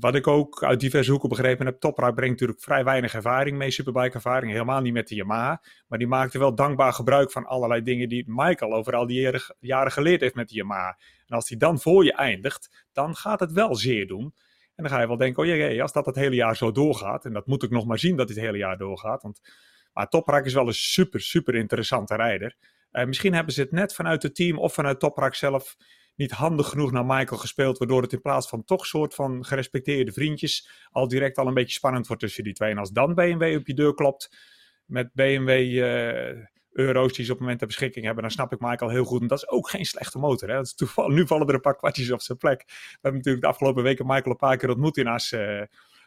wat 0.00 0.14
ik 0.14 0.26
ook 0.26 0.62
uit 0.62 0.80
diverse 0.80 1.10
hoeken 1.10 1.28
begrepen 1.28 1.66
heb, 1.66 1.80
Toprak 1.80 2.14
brengt 2.14 2.32
natuurlijk 2.32 2.60
vrij 2.60 2.84
weinig 2.84 3.14
ervaring 3.14 3.56
mee, 3.56 3.70
superbike 3.70 4.14
ervaring, 4.14 4.52
helemaal 4.52 4.80
niet 4.80 4.92
met 4.92 5.08
de 5.08 5.14
Yamaha. 5.14 5.62
Maar 5.86 5.98
die 5.98 6.08
maakte 6.08 6.38
wel 6.38 6.54
dankbaar 6.54 6.92
gebruik 6.92 7.30
van 7.32 7.46
allerlei 7.46 7.82
dingen 7.82 8.08
die 8.08 8.24
Michael 8.26 8.74
over 8.74 8.94
al 8.94 9.06
die 9.06 9.20
jaren, 9.20 9.42
jaren 9.60 9.92
geleerd 9.92 10.20
heeft 10.20 10.34
met 10.34 10.48
de 10.48 10.54
Yamaha. 10.54 10.98
En 11.34 11.40
als 11.40 11.48
hij 11.48 11.58
dan 11.58 11.80
voor 11.80 12.04
je 12.04 12.12
eindigt, 12.12 12.86
dan 12.92 13.16
gaat 13.16 13.40
het 13.40 13.52
wel 13.52 13.74
zeer 13.74 14.06
doen. 14.06 14.34
En 14.74 14.84
dan 14.84 14.88
ga 14.88 15.00
je 15.00 15.06
wel 15.06 15.16
denken, 15.16 15.42
oh 15.42 15.48
jee, 15.48 15.82
als 15.82 15.92
dat 15.92 16.06
het 16.06 16.14
hele 16.14 16.34
jaar 16.34 16.56
zo 16.56 16.72
doorgaat, 16.72 17.24
en 17.24 17.32
dat 17.32 17.46
moet 17.46 17.62
ik 17.62 17.70
nog 17.70 17.86
maar 17.86 17.98
zien 17.98 18.16
dat 18.16 18.28
dit 18.28 18.36
hele 18.36 18.58
jaar 18.58 18.78
doorgaat, 18.78 19.22
want 19.22 19.40
maar 19.92 20.08
Toprak 20.08 20.44
is 20.44 20.54
wel 20.54 20.66
een 20.66 20.74
super, 20.74 21.20
super 21.20 21.54
interessante 21.54 22.16
rijder. 22.16 22.56
Uh, 22.92 23.04
misschien 23.04 23.34
hebben 23.34 23.54
ze 23.54 23.60
het 23.60 23.70
net 23.70 23.94
vanuit 23.94 24.22
het 24.22 24.34
team 24.34 24.58
of 24.58 24.74
vanuit 24.74 25.00
Toprak 25.00 25.34
zelf 25.34 25.76
niet 26.14 26.30
handig 26.30 26.68
genoeg 26.68 26.92
naar 26.92 27.06
Michael 27.06 27.40
gespeeld, 27.40 27.78
waardoor 27.78 28.02
het 28.02 28.12
in 28.12 28.20
plaats 28.20 28.48
van 28.48 28.64
toch 28.64 28.86
soort 28.86 29.14
van 29.14 29.44
gerespecteerde 29.44 30.12
vriendjes 30.12 30.68
al 30.90 31.08
direct 31.08 31.38
al 31.38 31.46
een 31.46 31.54
beetje 31.54 31.74
spannend 31.74 32.06
wordt 32.06 32.22
tussen 32.22 32.44
die 32.44 32.52
twee. 32.52 32.70
En 32.70 32.78
als 32.78 32.90
dan 32.90 33.14
BMW 33.14 33.56
op 33.56 33.66
je 33.66 33.74
deur 33.74 33.94
klopt 33.94 34.36
met 34.84 35.12
BMW 35.12 35.50
uh, 35.50 36.44
euro's 36.74 37.12
die 37.12 37.24
ze 37.24 37.30
op 37.30 37.36
het 37.36 37.40
moment 37.40 37.58
ter 37.58 37.66
beschikking 37.66 38.04
hebben, 38.04 38.22
dan 38.22 38.32
snap 38.32 38.52
ik 38.52 38.60
Michael 38.60 38.90
heel 38.90 39.04
goed. 39.04 39.20
En 39.20 39.26
dat 39.26 39.38
is 39.38 39.48
ook 39.48 39.68
geen 39.68 39.84
slechte 39.84 40.18
motor. 40.18 40.48
Hè? 40.48 40.54
Dat 40.54 40.74
is 40.76 40.96
nu 41.06 41.26
vallen 41.26 41.48
er 41.48 41.54
een 41.54 41.60
paar 41.60 41.76
kwartjes 41.76 42.10
op 42.10 42.20
zijn 42.20 42.38
plek. 42.38 42.64
We 42.66 42.74
hebben 42.92 43.12
natuurlijk 43.12 43.44
de 43.44 43.50
afgelopen 43.50 43.82
weken 43.82 44.06
Michael 44.06 44.30
een 44.30 44.36
paar 44.36 44.56
keer 44.56 44.68
ontmoet 44.68 44.96
in 44.96 45.06
As 45.06 45.32
uh, 45.32 45.62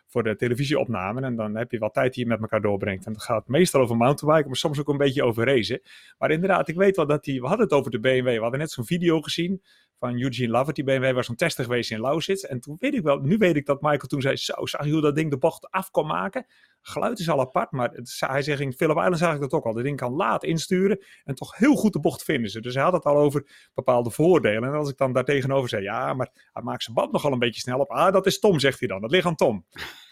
voor 0.08 0.24
de 0.24 0.36
televisieopnamen. 0.36 1.24
En 1.24 1.36
dan 1.36 1.56
heb 1.56 1.72
je 1.72 1.78
wat 1.78 1.94
tijd 1.94 2.14
die 2.14 2.24
je 2.24 2.30
met 2.30 2.42
elkaar 2.42 2.62
doorbrengt. 2.62 3.06
En 3.06 3.14
dat 3.14 3.24
gaat 3.24 3.48
meestal 3.48 3.82
over 3.82 3.98
mountainbiken, 3.98 4.48
maar 4.48 4.58
soms 4.58 4.80
ook 4.80 4.88
een 4.88 4.98
beetje 4.98 5.24
over 5.24 5.46
racen. 5.46 5.82
Maar 6.18 6.32
inderdaad, 6.32 6.68
ik 6.68 6.76
weet 6.76 6.96
wel 6.96 7.08
dat 7.08 7.26
hij, 7.26 7.40
we 7.40 7.48
hadden 7.48 7.66
het 7.66 7.74
over 7.74 7.92
de 7.92 8.00
BMW. 8.00 8.26
We 8.26 8.42
hadden 8.42 8.60
net 8.60 8.72
zo'n 8.72 8.86
video 8.86 9.22
gezien 9.22 9.62
van 10.00 10.22
Eugene 10.22 10.52
Lovett. 10.52 10.76
Die 10.76 10.84
BMW 10.84 11.14
was 11.14 11.26
zo'n 11.26 11.36
tester 11.36 11.64
geweest 11.64 11.92
in 11.92 12.00
Lausitz. 12.00 12.44
En 12.44 12.60
toen 12.60 12.76
weet 12.80 12.94
ik 12.94 13.04
wel, 13.04 13.20
nu 13.20 13.38
weet 13.38 13.56
ik 13.56 13.66
dat 13.66 13.82
Michael 13.82 14.08
toen 14.08 14.22
zei, 14.22 14.36
zo, 14.36 14.66
zag 14.66 14.86
je 14.86 14.92
hoe 14.92 15.02
dat 15.02 15.16
ding 15.16 15.30
de 15.30 15.38
bocht 15.38 15.70
af 15.72 15.92
kon 15.92 16.08
maken? 16.08 16.46
Geluid 16.90 17.20
is 17.20 17.30
al 17.30 17.40
apart, 17.40 17.72
maar 17.72 17.92
hij 18.18 18.42
zegt 18.42 18.60
in 18.60 18.74
Phillip 18.74 18.98
Island 18.98 19.18
zag 19.18 19.34
ik 19.34 19.40
dat 19.40 19.52
ook 19.52 19.66
al. 19.66 19.74
Dat 19.74 19.84
ding 19.84 19.98
kan 19.98 20.14
laat 20.14 20.44
insturen 20.44 21.06
en 21.24 21.36
toch 21.36 21.58
heel 21.58 21.76
goed 21.76 21.94
de 21.94 22.00
bocht 22.00 22.24
vinden 22.24 22.52
ze. 22.52 22.62
Dus 22.62 22.74
hij 22.74 22.84
had 22.84 22.94
het 22.94 23.04
al 23.04 23.18
over 23.18 23.70
bepaalde 23.74 24.12
voordelen. 24.12 24.70
En 24.70 24.76
als 24.76 24.90
ik 24.90 24.98
dan 24.98 25.14
daar 25.14 25.24
tegenover 25.24 25.70
zei, 25.70 25.84
ja, 25.84 26.14
maar 26.14 26.30
hij 26.54 26.64
maakt 26.64 26.84
zijn 26.84 26.96
band 26.96 27.12
nogal 27.12 27.32
een 27.32 27.40
beetje 27.40 27.62
snel 27.62 27.80
op. 27.80 27.90
Ah, 27.90 28.14
dat 28.14 28.26
is 28.26 28.40
Tom, 28.40 28.60
zegt 28.60 28.80
hij 28.80 28.88
dan. 28.88 29.02
Dat 29.02 29.12
ligt 29.12 29.26
aan 29.26 29.36
Tom. 29.36 29.66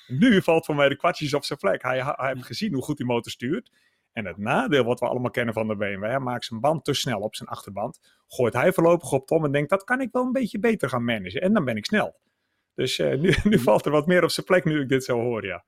Nu 0.08 0.42
valt 0.42 0.66
voor 0.66 0.76
mij 0.76 0.90
de 0.90 0.96
kwartjes 0.96 1.34
op 1.34 1.44
zijn 1.44 1.60
plek. 1.60 1.82
Hij, 1.82 2.04
hij 2.04 2.28
heeft 2.34 2.46
gezien 2.46 2.74
hoe 2.74 2.84
goed 2.84 2.98
die 2.98 3.06
motor 3.06 3.32
stuurt. 3.32 3.72
En 4.12 4.26
het 4.26 4.38
nadeel 4.38 4.84
wat 4.84 5.00
we 5.00 5.08
allemaal 5.08 5.32
kennen 5.32 5.54
van 5.54 5.68
de 5.68 5.76
BMW, 5.76 6.04
hij 6.04 6.20
maakt 6.20 6.46
zijn 6.46 6.60
band 6.60 6.84
te 6.84 6.94
snel 6.94 7.20
op 7.20 7.36
zijn 7.36 7.50
achterband. 7.50 8.00
Gooit 8.28 8.54
hij 8.54 8.74
voorlopig 8.74 9.12
op 9.12 9.28
Tom 9.28 9.46
en 9.46 9.52
denkt, 9.52 9.70
dat 9.70 9.84
kan 9.84 10.02
ik 10.02 10.10
wel 10.12 10.24
een 10.24 10.32
beetje 10.32 10.60
beter 10.60 10.90
gaan 10.90 11.04
managen. 11.04 11.42
En 11.42 11.54
dan 11.54 11.66
ben 11.66 11.78
ik 11.78 11.86
snel. 11.86 12.16
Dus 12.74 13.00
uh, 13.00 13.20
nu, 13.20 13.34
nu 13.50 13.60
valt 13.60 13.86
er 13.86 13.92
wat 13.92 14.08
meer 14.08 14.24
op 14.24 14.30
zijn 14.30 14.46
plek 14.46 14.66
nu 14.66 14.82
ik 14.82 14.90
dit 14.90 15.04
zo 15.04 15.20
hoor, 15.20 15.46
ja. 15.46 15.66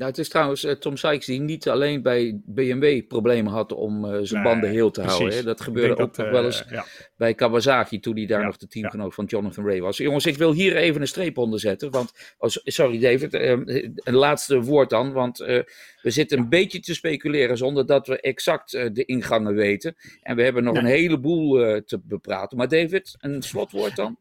Nou, 0.00 0.12
het 0.12 0.20
is 0.20 0.28
trouwens 0.28 0.64
uh, 0.64 0.72
Tom 0.72 0.96
Sykes 0.96 1.26
die 1.26 1.40
niet 1.40 1.68
alleen 1.68 2.02
bij 2.02 2.40
BMW 2.44 3.06
problemen 3.08 3.52
had 3.52 3.72
om 3.72 4.04
uh, 4.04 4.18
zijn 4.22 4.42
nee, 4.42 4.52
banden 4.52 4.70
heel 4.70 4.90
te 4.90 5.00
precies. 5.00 5.18
houden. 5.18 5.38
Hè. 5.38 5.44
Dat 5.44 5.60
gebeurde 5.60 5.92
ook 5.92 5.98
dat, 5.98 6.16
nog 6.16 6.26
uh, 6.26 6.32
wel 6.32 6.44
eens 6.44 6.64
ja. 6.70 6.84
bij 7.16 7.34
Kawasaki 7.34 8.00
toen 8.00 8.16
hij 8.16 8.26
daar 8.26 8.40
ja, 8.40 8.46
nog 8.46 8.56
de 8.56 8.66
teamgenoot 8.66 9.08
ja. 9.08 9.14
van 9.14 9.24
Jonathan 9.24 9.66
Ray 9.66 9.80
was. 9.80 9.96
Jongens, 9.96 10.26
ik 10.26 10.36
wil 10.36 10.52
hier 10.52 10.76
even 10.76 11.00
een 11.00 11.06
streep 11.06 11.38
onder 11.38 11.60
zetten. 11.60 11.90
Want, 11.90 12.12
oh, 12.38 12.48
sorry 12.64 12.98
David, 12.98 13.34
een 13.34 14.14
laatste 14.14 14.60
woord 14.60 14.90
dan. 14.90 15.12
Want 15.12 15.38
we 15.38 15.64
zitten 16.02 16.38
een 16.38 16.48
beetje 16.48 16.80
te 16.80 16.94
speculeren 16.94 17.56
zonder 17.56 17.86
dat 17.86 18.06
we 18.06 18.20
exact 18.20 18.70
de 18.70 19.04
ingangen 19.04 19.54
weten. 19.54 19.96
En 20.22 20.36
we 20.36 20.42
hebben 20.42 20.64
nog 20.64 20.74
nee. 20.74 20.82
een 20.82 20.88
heleboel 20.88 21.82
te 21.84 22.00
bepraten. 22.04 22.56
Maar 22.56 22.68
David, 22.68 23.16
een 23.18 23.42
slotwoord 23.42 23.96
dan? 23.96 24.18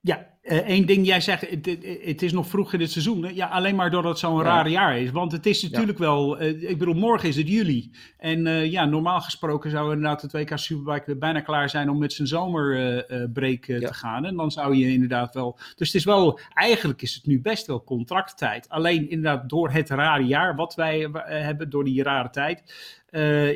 Ja, 0.00 0.31
uh, 0.42 0.56
één 0.56 0.86
ding, 0.86 1.06
jij 1.06 1.20
zegt, 1.20 1.50
het, 1.50 1.66
het, 2.04 2.22
is 2.22 2.32
nog 2.32 2.46
vroeg 2.46 2.72
in 2.72 2.80
het 2.80 2.90
seizoen. 2.90 3.24
Hè? 3.24 3.30
Ja, 3.30 3.46
alleen 3.46 3.74
maar 3.74 3.90
doordat 3.90 4.10
het 4.10 4.20
zo'n 4.20 4.36
ja. 4.36 4.42
raar 4.42 4.68
jaar 4.68 4.98
is. 4.98 5.10
Want 5.10 5.32
het 5.32 5.46
is 5.46 5.62
natuurlijk 5.62 5.98
ja. 5.98 6.04
wel, 6.04 6.42
uh, 6.42 6.70
ik 6.70 6.78
bedoel, 6.78 6.94
morgen 6.94 7.28
is 7.28 7.36
het 7.36 7.48
juli. 7.48 7.90
En 8.18 8.46
uh, 8.46 8.70
ja, 8.70 8.84
normaal 8.84 9.20
gesproken 9.20 9.70
zou 9.70 9.92
inderdaad 9.92 10.30
de 10.30 10.46
2K 10.46 10.54
Superbike 10.54 11.16
bijna 11.16 11.40
klaar 11.40 11.70
zijn 11.70 11.90
om 11.90 11.98
met 11.98 12.12
zijn 12.12 12.28
zomerbreak 12.28 13.64
ja. 13.64 13.78
te 13.78 13.94
gaan. 13.94 14.24
En 14.24 14.36
dan 14.36 14.50
zou 14.50 14.76
je 14.76 14.92
inderdaad 14.92 15.34
wel, 15.34 15.58
dus 15.76 15.86
het 15.86 15.96
is 15.96 16.04
wel, 16.04 16.38
eigenlijk 16.54 17.02
is 17.02 17.14
het 17.14 17.26
nu 17.26 17.40
best 17.40 17.66
wel 17.66 17.84
contracttijd. 17.84 18.68
Alleen 18.68 19.10
inderdaad 19.10 19.48
door 19.48 19.70
het 19.70 19.90
rare 19.90 20.24
jaar 20.24 20.56
wat 20.56 20.74
wij 20.74 21.08
hebben, 21.24 21.70
door 21.70 21.84
die 21.84 22.02
rare 22.02 22.30
tijd, 22.30 22.74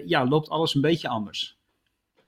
ja, 0.06 0.26
loopt 0.26 0.48
alles 0.48 0.74
een 0.74 0.80
beetje 0.80 1.08
anders. 1.08 1.55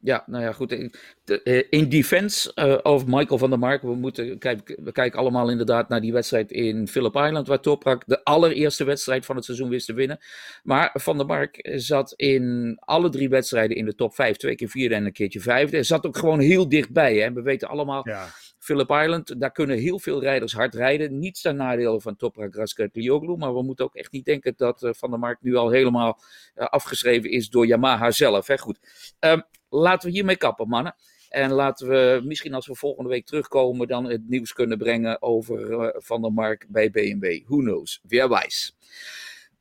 Ja, 0.00 0.24
nou 0.26 0.44
ja, 0.44 0.52
goed. 0.52 0.90
Eh, 1.24 1.62
in 1.70 1.88
defense 1.88 2.52
uh, 2.54 2.78
over 2.82 3.08
Michael 3.08 3.38
van 3.38 3.50
der 3.50 3.58
Mark. 3.58 3.82
We, 3.82 3.94
moeten, 3.94 4.38
kijk, 4.38 4.78
we 4.82 4.92
kijken 4.92 5.18
allemaal 5.18 5.50
inderdaad 5.50 5.88
naar 5.88 6.00
die 6.00 6.12
wedstrijd 6.12 6.50
in 6.50 6.88
Phillip 6.88 7.14
Island. 7.14 7.48
Waar 7.48 7.60
Toprak 7.60 8.02
de 8.06 8.24
allereerste 8.24 8.84
wedstrijd 8.84 9.26
van 9.26 9.36
het 9.36 9.44
seizoen 9.44 9.68
wist 9.68 9.86
te 9.86 9.92
winnen. 9.92 10.18
Maar 10.62 10.90
Van 10.92 11.16
der 11.16 11.26
Mark 11.26 11.68
zat 11.74 12.12
in 12.16 12.76
alle 12.80 13.08
drie 13.08 13.28
wedstrijden 13.28 13.76
in 13.76 13.84
de 13.84 13.94
top 13.94 14.14
5. 14.14 14.36
Twee 14.36 14.54
keer 14.54 14.68
vierde 14.68 14.94
en 14.94 15.04
een 15.04 15.12
keertje 15.12 15.40
vijfde. 15.40 15.76
Hij 15.76 15.84
zat 15.84 16.06
ook 16.06 16.16
gewoon 16.16 16.40
heel 16.40 16.68
dichtbij. 16.68 17.16
Hè. 17.16 17.32
We 17.32 17.42
weten 17.42 17.68
allemaal. 17.68 18.08
Ja. 18.08 18.28
Phillip 18.58 18.90
Island, 18.90 19.40
daar 19.40 19.52
kunnen 19.52 19.78
heel 19.78 19.98
veel 19.98 20.20
rijders 20.20 20.52
hard 20.52 20.74
rijden. 20.74 21.18
Niets 21.18 21.40
ten 21.40 21.56
nadele 21.56 22.00
van 22.00 22.16
Toprak, 22.16 22.54
Raska 22.54 22.86
Klioglu. 22.86 23.36
Maar 23.36 23.54
we 23.54 23.62
moeten 23.62 23.84
ook 23.84 23.94
echt 23.94 24.12
niet 24.12 24.24
denken 24.24 24.52
dat 24.56 24.82
uh, 24.82 24.90
Van 24.92 25.10
der 25.10 25.18
Mark 25.18 25.38
nu 25.40 25.56
al 25.56 25.70
helemaal 25.70 26.20
uh, 26.56 26.64
afgeschreven 26.64 27.30
is 27.30 27.48
door 27.48 27.66
Yamaha 27.66 28.10
zelf. 28.10 28.46
Hè. 28.46 28.58
Goed. 28.58 28.78
Um, 29.20 29.42
laten 29.68 30.08
we 30.08 30.14
hiermee 30.14 30.36
kappen, 30.36 30.68
mannen. 30.68 30.94
En 31.28 31.50
laten 31.50 31.88
we 31.88 32.20
misschien 32.24 32.54
als 32.54 32.66
we 32.66 32.74
volgende 32.74 33.10
week 33.10 33.26
terugkomen, 33.26 33.88
dan 33.88 34.04
het 34.04 34.28
nieuws 34.28 34.52
kunnen 34.52 34.78
brengen 34.78 35.22
over 35.22 35.70
uh, 35.70 35.88
Van 35.92 36.22
der 36.22 36.32
Mark 36.32 36.66
bij 36.68 36.90
BMW. 36.90 37.42
Who 37.46 37.56
knows? 37.56 38.00
Weer 38.02 38.28
wijs. 38.28 38.76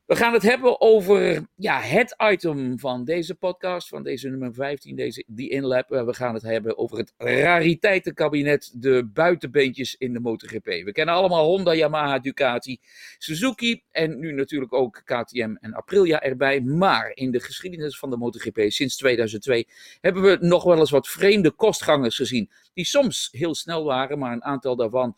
We 0.08 0.16
gaan 0.16 0.32
het 0.32 0.42
hebben 0.42 0.80
over 0.80 1.46
ja, 1.56 1.80
het 1.80 2.14
item 2.32 2.78
van 2.78 3.04
deze 3.04 3.34
podcast, 3.34 3.88
van 3.88 4.02
deze 4.02 4.28
nummer 4.28 4.54
15, 4.54 4.96
deze, 4.96 5.24
die 5.26 5.50
inlap. 5.50 5.88
We 5.88 6.14
gaan 6.14 6.34
het 6.34 6.42
hebben 6.42 6.78
over 6.78 6.98
het 6.98 7.14
rariteitenkabinet, 7.16 8.72
de 8.74 9.10
buitenbeentjes 9.12 9.94
in 9.94 10.12
de 10.12 10.20
MotoGP. 10.20 10.64
We 10.64 10.92
kennen 10.92 11.14
allemaal 11.14 11.44
Honda, 11.44 11.74
Yamaha, 11.74 12.18
Ducati, 12.18 12.78
Suzuki 13.18 13.82
en 13.90 14.18
nu 14.18 14.32
natuurlijk 14.32 14.72
ook 14.72 15.02
KTM 15.04 15.54
en 15.60 15.74
Aprilia 15.74 16.20
erbij. 16.20 16.60
Maar 16.60 17.10
in 17.14 17.30
de 17.30 17.40
geschiedenis 17.40 17.98
van 17.98 18.10
de 18.10 18.16
MotoGP 18.16 18.60
sinds 18.68 18.96
2002 18.96 19.68
hebben 20.00 20.22
we 20.22 20.36
nog 20.40 20.64
wel 20.64 20.78
eens 20.78 20.90
wat 20.90 21.08
vreemde 21.08 21.50
kostgangers 21.50 22.16
gezien. 22.16 22.50
Die 22.74 22.84
soms 22.84 23.28
heel 23.30 23.54
snel 23.54 23.84
waren, 23.84 24.18
maar 24.18 24.32
een 24.32 24.44
aantal 24.44 24.76
daarvan 24.76 25.16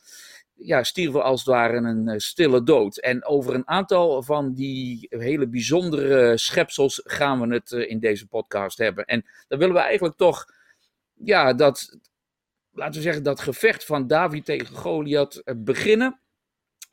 ja, 0.62 0.83
stierven 0.83 1.23
als 1.23 1.40
het 1.40 1.49
ware 1.49 1.77
een 1.77 2.09
uh, 2.09 2.14
stille 2.16 2.62
dood. 2.62 2.99
En 2.99 3.25
over 3.25 3.55
een 3.55 3.68
aantal 3.68 4.23
van 4.23 4.55
die 4.55 5.07
hele 5.09 5.49
bijzondere 5.49 6.38
schepsels 6.38 7.01
gaan 7.05 7.40
we 7.40 7.55
het 7.55 7.70
uh, 7.70 7.90
in 7.90 7.99
deze 7.99 8.27
podcast 8.27 8.79
hebben. 8.79 9.05
En 9.05 9.25
dan 9.49 9.59
willen 9.59 9.75
we 9.75 9.81
eigenlijk 9.81 10.16
toch, 10.16 10.44
ja, 11.14 11.55
dat, 11.55 11.99
laten 12.73 12.94
we 12.94 13.01
zeggen, 13.01 13.23
dat 13.23 13.40
gevecht 13.40 13.85
van 13.85 14.07
David 14.07 14.44
tegen 14.44 14.77
Goliath 14.77 15.42
uh, 15.44 15.55
beginnen 15.57 16.20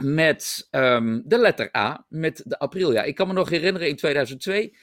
met 0.04 0.68
um, 0.72 1.22
de 1.26 1.38
letter 1.38 1.70
A, 1.78 2.06
met 2.10 2.42
de 2.46 2.60
Aprilia. 2.60 3.04
Ik 3.04 3.16
kan 3.16 3.28
me 3.28 3.34
nog 3.34 3.50
herinneren 3.50 3.88
in 3.88 3.96
2002 3.96 4.78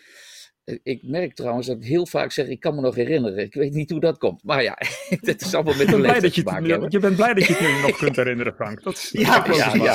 Ik 0.83 1.03
merk 1.03 1.35
trouwens 1.35 1.66
dat 1.66 1.77
ik 1.77 1.85
heel 1.85 2.07
vaak 2.07 2.33
zeg, 2.33 2.46
ik 2.46 2.61
kan 2.61 2.74
me 2.74 2.81
nog 2.81 2.94
herinneren. 2.94 3.38
Ik 3.38 3.55
weet 3.55 3.72
niet 3.72 3.90
hoe 3.90 4.00
dat 4.00 4.18
komt. 4.18 4.44
Maar 4.44 4.62
ja, 4.62 4.79
dat 5.20 5.40
is 5.40 5.55
allemaal 5.55 5.74
met 5.74 5.88
de 5.88 6.00
leeftijd 6.00 6.35
je, 6.35 6.42
te 6.42 6.50
maken 6.50 6.90
je 6.90 6.98
bent 6.98 7.16
blij 7.16 7.35
dat 7.35 7.46
je 7.46 7.55
het 7.55 7.83
nog 7.88 7.96
kunt 7.96 8.16
herinneren, 8.16 8.55
Frank. 8.55 8.83
Dat 8.83 8.92
is, 8.92 9.09
Ja, 9.12 9.40
dat 9.40 9.57
is 9.57 9.57
ja, 9.57 9.94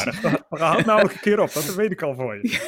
gaan 0.50 0.78
het 0.78 0.86
namelijk 0.86 1.14
een 1.14 1.20
keer 1.20 1.40
op, 1.40 1.54
dat 1.54 1.76
weet 1.76 1.92
ik 1.92 2.02
al 2.02 2.16
voor 2.16 2.36
je. 2.36 2.60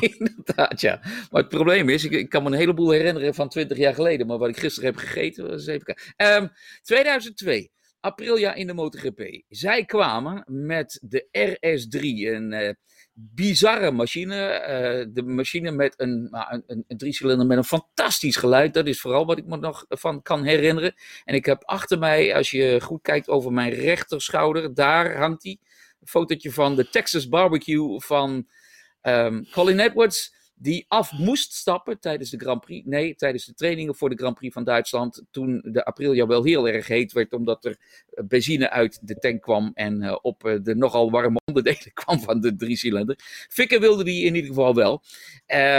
Inderdaad, 0.18 0.80
ja. 0.80 1.00
Maar 1.02 1.40
het 1.40 1.48
probleem 1.48 1.88
is, 1.88 2.04
ik, 2.04 2.12
ik 2.12 2.28
kan 2.28 2.42
me 2.42 2.48
een 2.50 2.56
heleboel 2.56 2.90
herinneren 2.90 3.34
van 3.34 3.48
20 3.48 3.78
jaar 3.78 3.94
geleden. 3.94 4.26
Maar 4.26 4.38
wat 4.38 4.48
ik 4.48 4.58
gisteren 4.58 4.90
heb 4.90 4.98
gegeten, 4.98 5.48
was 5.48 5.66
even 5.66 5.84
kijken. 5.84 6.04
Ehm, 6.16 6.46
2002, 6.82 7.70
Aprilia 8.02 8.54
in 8.54 8.66
de 8.66 8.74
MotoGP. 8.74 9.42
Zij 9.48 9.84
kwamen 9.84 10.44
met 10.46 10.98
de 11.02 11.28
RS3, 11.32 12.00
een 12.34 12.52
eh, 12.52 12.74
bizarre 13.12 13.90
machine. 13.90 14.36
eh, 14.36 15.06
de 15.12 15.22
machine 15.22 15.70
met 15.70 15.94
een, 15.96 16.28
nou, 16.30 16.54
een, 16.54 16.62
een, 16.66 16.84
een 16.88 16.96
driecilinder 16.96 17.46
met 17.46 17.56
een 17.56 17.64
fantastisch 17.64 18.36
geluid. 18.36 18.74
Dat 18.74 18.86
is 18.86 19.00
vooral 19.00 19.26
wat 19.26 19.38
ik 19.38 19.46
me 19.46 19.56
nog 19.56 19.84
van 19.88 20.22
kan 20.22 20.44
herinneren. 20.44 20.94
En 21.24 21.34
ik 21.34 21.44
heb 21.44 21.64
achter 21.64 21.98
mij, 21.98 22.34
als 22.34 22.50
je 22.50 22.80
goed 22.80 23.02
kijkt 23.02 23.28
over 23.28 23.52
mijn 23.52 23.70
rechterschouder, 23.70 24.74
daar 24.74 25.16
hangt 25.16 25.42
hij. 25.42 25.58
Een 26.00 26.08
fotootje 26.08 26.52
van 26.52 26.76
de 26.76 26.88
Texas 26.88 27.28
Barbecue 27.28 28.00
van 28.00 28.48
ehm, 29.00 29.42
Colin 29.50 29.80
Edwards. 29.80 30.34
Die 30.54 30.84
af 30.88 31.12
moest 31.12 31.52
stappen 31.52 32.00
tijdens 32.00 32.30
de 32.30 32.38
Grand 32.38 32.60
Prix. 32.60 32.86
Nee, 32.86 33.14
tijdens 33.14 33.44
de 33.44 33.54
trainingen 33.54 33.94
voor 33.94 34.10
de 34.10 34.16
Grand 34.16 34.34
Prix 34.34 34.54
van 34.54 34.64
Duitsland. 34.64 35.22
Toen 35.30 35.62
de 35.64 35.84
Aprilia 35.84 36.26
wel 36.26 36.44
heel 36.44 36.68
erg 36.68 36.86
heet 36.86 37.12
werd. 37.12 37.32
Omdat 37.32 37.64
er 37.64 37.76
eh, 38.10 38.24
benzine 38.24 38.70
uit 38.70 38.98
de 39.02 39.14
tank 39.14 39.42
kwam. 39.42 39.70
En 39.74 40.02
eh, 40.02 40.16
op 40.22 40.44
eh, 40.44 40.58
de 40.62 40.74
nogal 40.74 41.10
warme 41.10 41.40
onderdelen 41.46 41.92
kwam 41.92 42.20
van 42.20 42.40
de 42.40 42.56
driecilinder. 42.56 43.18
Fikken 43.48 43.80
wilde 43.80 44.04
die 44.04 44.24
in 44.24 44.34
ieder 44.34 44.48
geval 44.48 44.74
wel. 44.74 45.02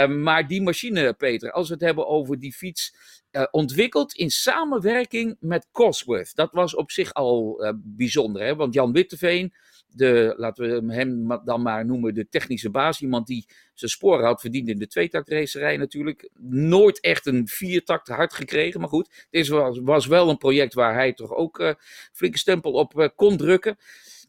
Maar 0.08 0.48
die 0.48 0.62
machine, 0.62 1.12
Peter, 1.12 1.52
als 1.52 1.68
we 1.68 1.74
het 1.74 1.82
hebben 1.82 2.06
over 2.06 2.38
die 2.38 2.52
fiets. 2.52 2.94
Eh, 3.34 3.46
ontwikkeld 3.50 4.14
in 4.14 4.30
samenwerking 4.30 5.36
met 5.40 5.68
Cosworth. 5.72 6.34
Dat 6.34 6.52
was 6.52 6.74
op 6.74 6.90
zich 6.90 7.12
al 7.14 7.64
eh, 7.64 7.72
bijzonder. 7.76 8.42
Hè? 8.42 8.56
Want 8.56 8.74
Jan 8.74 8.92
Witteveen, 8.92 9.54
de, 9.88 10.34
laten 10.36 10.86
we 10.86 10.94
hem 10.94 11.40
dan 11.44 11.62
maar 11.62 11.86
noemen, 11.86 12.14
de 12.14 12.28
technische 12.28 12.70
baas. 12.70 13.00
Iemand 13.00 13.26
die 13.26 13.46
zijn 13.74 13.90
sporen 13.90 14.24
had 14.24 14.40
verdiend 14.40 14.68
in 14.68 14.78
de 14.78 14.86
tweetaktracerij 14.86 15.76
natuurlijk. 15.76 16.30
Nooit 16.48 17.00
echt 17.00 17.26
een 17.26 17.48
viertakt 17.48 18.08
hard 18.08 18.34
gekregen. 18.34 18.80
Maar 18.80 18.88
goed, 18.88 19.26
dit 19.30 19.48
was, 19.48 19.78
was 19.82 20.06
wel 20.06 20.28
een 20.28 20.38
project 20.38 20.74
waar 20.74 20.94
hij 20.94 21.12
toch 21.12 21.32
ook 21.32 21.58
eh 21.58 21.74
flinke 22.12 22.38
stempel 22.38 22.72
op 22.72 23.12
kon 23.16 23.36
drukken. 23.36 23.76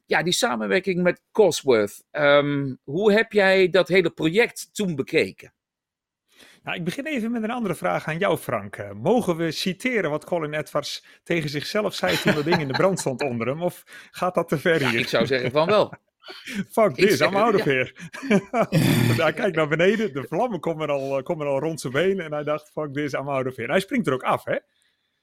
Ja, 0.06 0.24
die 0.24 0.34
samenwerking 0.34 1.04
met 1.04 1.22
Cosworth. 1.32 2.04
Ehm, 2.12 2.76
hoe 2.84 3.12
heb 3.12 3.32
jij 3.32 3.70
dat 3.70 3.88
hele 3.88 4.10
project 4.10 4.70
toen 4.74 4.96
bekeken? 4.96 5.54
Nou, 6.66 6.78
ik 6.78 6.84
begin 6.84 7.06
even 7.06 7.32
met 7.32 7.44
een 7.44 7.52
andere 7.52 7.76
vraag 7.76 8.08
aan 8.08 8.18
jou, 8.18 8.38
Frank. 8.38 8.76
Eh, 8.76 8.92
mogen 8.92 9.36
we 9.36 9.52
citeren 9.52 10.10
wat 10.10 10.26
Colin 10.26 10.54
Edwards 10.54 11.06
tegen 11.24 11.50
zichzelf 11.50 11.96
zei 11.96 12.18
toen 12.18 12.34
dat 12.34 12.44
ding 12.44 12.60
in 12.60 12.68
de 12.68 12.74
brand 12.74 13.00
stond 13.00 13.22
onder 13.22 13.48
hem? 13.48 13.62
Of 13.62 13.84
gaat 14.12 14.36
dat 14.36 14.48
te 14.48 14.58
ver 14.58 14.82
Ja, 14.82 14.90
hier? 14.90 15.00
ik 15.00 15.08
zou 15.08 15.26
zeggen 15.26 15.52
van 15.52 15.68
wel. 15.68 15.94
Fuck 16.72 16.96
this, 16.96 17.20
I'm 17.20 17.36
out 17.36 17.56
of 17.56 17.64
here. 17.64 17.92
hij 19.24 19.34
kijkt 19.34 19.56
naar 19.56 19.68
beneden, 19.68 20.14
de 20.14 20.26
vlammen 20.28 20.60
komen 20.60 20.90
al, 20.90 21.18
eh, 21.18 21.24
komen 21.24 21.48
al 21.48 21.60
rond 21.60 21.82
zijn 21.82 21.94
benen 21.94 22.26
en 22.26 22.32
hij 22.34 22.44
dacht, 22.44 22.72
fuck 22.72 22.94
this, 22.94 23.14
I'm 23.14 23.30
out 23.30 23.48
of 23.48 23.56
here. 23.56 23.72
Hij 23.72 23.80
springt 23.80 24.08
er 24.08 24.14
ook 24.14 24.24
af, 24.24 24.44
hè? 24.44 24.58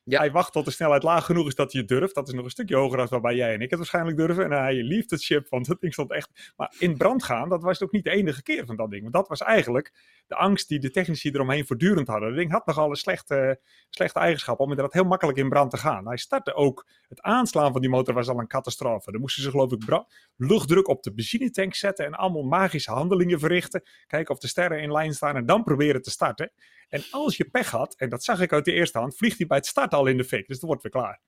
Ja. 0.05 0.19
Hij 0.19 0.31
wacht 0.31 0.53
tot 0.53 0.65
de 0.65 0.71
snelheid 0.71 1.03
laag 1.03 1.25
genoeg 1.25 1.47
is 1.47 1.55
dat 1.55 1.73
hij 1.73 1.81
het 1.81 1.91
durft. 1.91 2.15
Dat 2.15 2.29
is 2.29 2.35
nog 2.35 2.45
een 2.45 2.51
stukje 2.51 2.77
hoger 2.77 2.97
dan 2.97 3.07
waarbij 3.11 3.35
jij 3.35 3.55
en 3.55 3.61
ik 3.61 3.71
het 3.71 3.79
waarschijnlijk 3.79 4.17
durven. 4.17 4.45
En 4.45 4.51
hij 4.51 4.75
lieft 4.75 5.11
het 5.11 5.23
ship, 5.23 5.49
want 5.49 5.67
dat 5.67 5.81
ding 5.81 5.93
stond 5.93 6.13
echt... 6.13 6.53
Maar 6.57 6.75
in 6.79 6.97
brand 6.97 7.23
gaan, 7.23 7.49
dat 7.49 7.63
was 7.63 7.83
ook 7.83 7.93
niet 7.93 8.05
de 8.05 8.11
enige 8.11 8.43
keer 8.43 8.67
van 8.67 8.77
dat 8.77 8.91
ding. 8.91 9.03
Want 9.03 9.15
dat 9.15 9.29
was 9.29 9.41
eigenlijk 9.41 9.93
de 10.33 10.39
angst 10.39 10.69
die 10.69 10.79
de 10.79 10.91
technici 10.91 11.31
eromheen 11.31 11.67
voortdurend 11.67 12.07
hadden. 12.07 12.29
Dat 12.29 12.39
ding 12.39 12.51
had 12.51 12.67
nogal 12.67 12.91
een 12.91 12.97
slechte, 12.97 13.61
slechte 13.91 14.19
eigenschap 14.19 14.61
om 14.61 14.69
inderdaad 14.69 14.93
heel 14.93 15.05
makkelijk 15.05 15.39
in 15.39 15.49
brand 15.49 15.71
te 15.71 15.77
gaan. 15.77 16.07
Hij 16.07 16.17
startte 16.17 16.55
ook, 16.55 16.87
het 17.09 17.21
aanslaan 17.21 17.73
van 17.73 17.81
die 17.81 17.91
motor 17.91 18.15
was 18.15 18.29
al 18.29 18.39
een 18.39 18.47
catastrofe. 18.47 19.13
Dan 19.13 19.21
moesten 19.21 19.43
ze 19.43 19.51
geloof 19.51 19.73
ik 19.73 20.05
luchtdruk 20.37 20.89
op 20.89 21.03
de 21.03 21.15
benzinetank 21.15 21.75
zetten 21.75 22.05
en 22.05 22.15
allemaal 22.15 22.43
magische 22.43 22.91
handelingen 22.91 23.39
verrichten. 23.39 23.83
Kijken 24.07 24.35
of 24.35 24.41
de 24.41 24.47
sterren 24.47 24.83
in 24.83 24.93
lijn 24.93 25.15
staan 25.15 25.37
en 25.37 25.47
dan 25.47 25.63
proberen 25.63 26.03
te 26.03 26.11
starten. 26.11 26.53
En 26.89 27.03
als 27.11 27.37
je 27.37 27.51
pech 27.51 27.71
had, 27.71 27.95
en 27.95 28.09
dat 28.09 28.25
zag 28.25 28.41
ik 28.41 28.53
uit 28.53 28.65
de 28.65 28.73
eerste 28.73 28.99
hand, 28.99 29.17
vliegt 29.17 29.39
hij 29.39 29.47
bij 29.47 29.57
het 29.57 29.67
starten 29.67 29.99
al 29.99 30.07
in 30.07 30.17
de 30.17 30.25
fik. 30.25 30.47
Dus 30.47 30.59
dan 30.59 30.69
wordt 30.69 30.83
weer 30.83 30.93
klaar. 30.93 31.21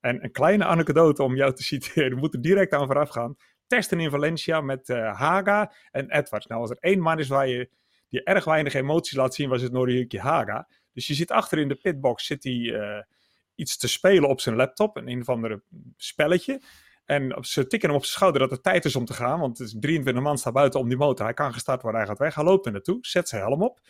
En 0.00 0.24
een 0.24 0.32
kleine 0.32 0.64
anekdote 0.64 1.22
om 1.22 1.36
jou 1.36 1.54
te 1.54 1.62
citeren, 1.62 2.10
we 2.14 2.20
moeten 2.20 2.40
direct 2.40 2.72
aan 2.72 2.86
vooraf 2.86 3.08
gaan. 3.08 3.36
Testen 3.66 4.00
in 4.00 4.10
Valencia 4.10 4.60
met 4.60 4.88
eh, 4.88 5.18
Haga 5.18 5.72
en 5.90 6.10
Edwards. 6.10 6.46
Nou, 6.46 6.60
als 6.60 6.70
er 6.70 6.76
één 6.80 7.00
man 7.00 7.18
is 7.18 7.28
waar 7.28 7.48
je 7.48 7.70
die 8.14 8.22
erg 8.22 8.44
weinig 8.44 8.74
emotie 8.74 9.18
laat 9.18 9.34
zien, 9.34 9.48
was 9.48 9.62
het 9.62 9.72
Noriyuki 9.72 10.18
Haga. 10.18 10.68
Dus 10.92 11.06
je 11.06 11.14
zit 11.14 11.30
achter 11.30 11.58
in 11.58 11.68
de 11.68 11.74
pitbox, 11.74 12.26
zit 12.26 12.44
hij 12.44 12.74
eh, 12.74 13.02
iets 13.54 13.76
te 13.76 13.88
spelen 13.88 14.28
op 14.28 14.40
zijn 14.40 14.56
laptop, 14.56 14.96
een 14.96 15.08
een 15.08 15.20
of 15.20 15.28
andere 15.28 15.62
spelletje. 15.96 16.62
En 17.04 17.36
ze 17.40 17.66
tikken 17.66 17.88
hem 17.88 17.98
op 17.98 18.04
zijn 18.04 18.14
schouder 18.14 18.40
dat 18.40 18.50
het 18.50 18.62
tijd 18.62 18.84
is 18.84 18.96
om 18.96 19.04
te 19.04 19.14
gaan, 19.14 19.40
want 19.40 19.58
het 19.58 19.66
is 19.66 19.76
23 19.80 20.22
man 20.22 20.38
staat 20.38 20.52
buiten 20.52 20.80
om 20.80 20.88
die 20.88 20.96
motor. 20.96 21.24
Hij 21.24 21.34
kan 21.34 21.52
gestart 21.52 21.82
worden, 21.82 22.00
hij 22.00 22.08
gaat 22.08 22.18
weg, 22.18 22.34
hij 22.34 22.44
loopt 22.44 22.66
er 22.66 22.72
naartoe, 22.72 22.98
zet 23.00 23.28
zijn 23.28 23.42
helm 23.42 23.62
op, 23.62 23.80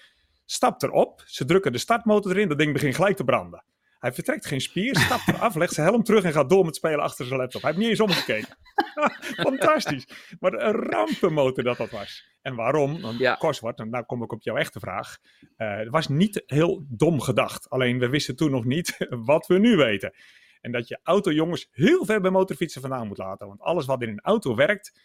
stapt 0.44 0.82
erop, 0.82 1.22
ze 1.26 1.44
drukken 1.44 1.72
de 1.72 1.78
startmotor 1.78 2.30
erin, 2.30 2.48
dat 2.48 2.58
ding 2.58 2.72
begint 2.72 2.94
gelijk 2.94 3.16
te 3.16 3.24
branden. 3.24 3.64
Hij 4.04 4.12
vertrekt 4.12 4.46
geen 4.46 4.60
spier, 4.60 4.96
stapt 4.96 5.28
eraf, 5.28 5.54
legt 5.54 5.72
zijn 5.72 5.86
helm 5.86 6.02
terug 6.02 6.24
en 6.24 6.32
gaat 6.32 6.48
door 6.48 6.64
met 6.64 6.76
spelen 6.76 7.00
achter 7.00 7.26
zijn 7.26 7.38
laptop. 7.38 7.62
Hij 7.62 7.70
heeft 7.70 7.82
niet 7.82 7.90
eens 7.92 8.00
omgekeken. 8.00 8.56
Fantastisch. 9.46 10.06
Maar 10.40 10.52
een 10.52 10.72
rampenmotor 10.72 11.64
dat 11.64 11.76
dat 11.76 11.90
was. 11.90 12.28
En 12.42 12.54
waarom? 12.54 13.00
Want 13.00 13.18
Ja. 13.18 13.36
Cosworth, 13.36 13.78
en 13.78 13.90
nou 13.90 14.04
kom 14.04 14.22
ik 14.22 14.32
op 14.32 14.42
jouw 14.42 14.56
echte 14.56 14.80
vraag. 14.80 15.18
eh, 15.56 15.76
het 15.76 15.88
was 15.88 16.08
niet 16.08 16.42
heel 16.46 16.84
dom 16.88 17.20
gedacht. 17.20 17.70
Alleen 17.70 17.98
we 17.98 18.08
wisten 18.08 18.36
toen 18.36 18.50
nog 18.50 18.64
niet 18.64 18.96
wat 19.30 19.46
we 19.46 19.58
nu 19.58 19.76
weten. 19.76 20.14
En 20.60 20.72
dat 20.72 20.88
je 20.88 20.98
autojongens 21.02 21.68
heel 21.70 22.04
ver 22.04 22.20
bij 22.20 22.30
motorfietsen 22.30 22.80
vandaan 22.80 23.06
moet 23.06 23.18
laten. 23.18 23.46
Want 23.46 23.60
alles 23.60 23.86
wat 23.86 24.02
in 24.02 24.08
een 24.08 24.20
auto 24.20 24.54
werkt, 24.54 25.00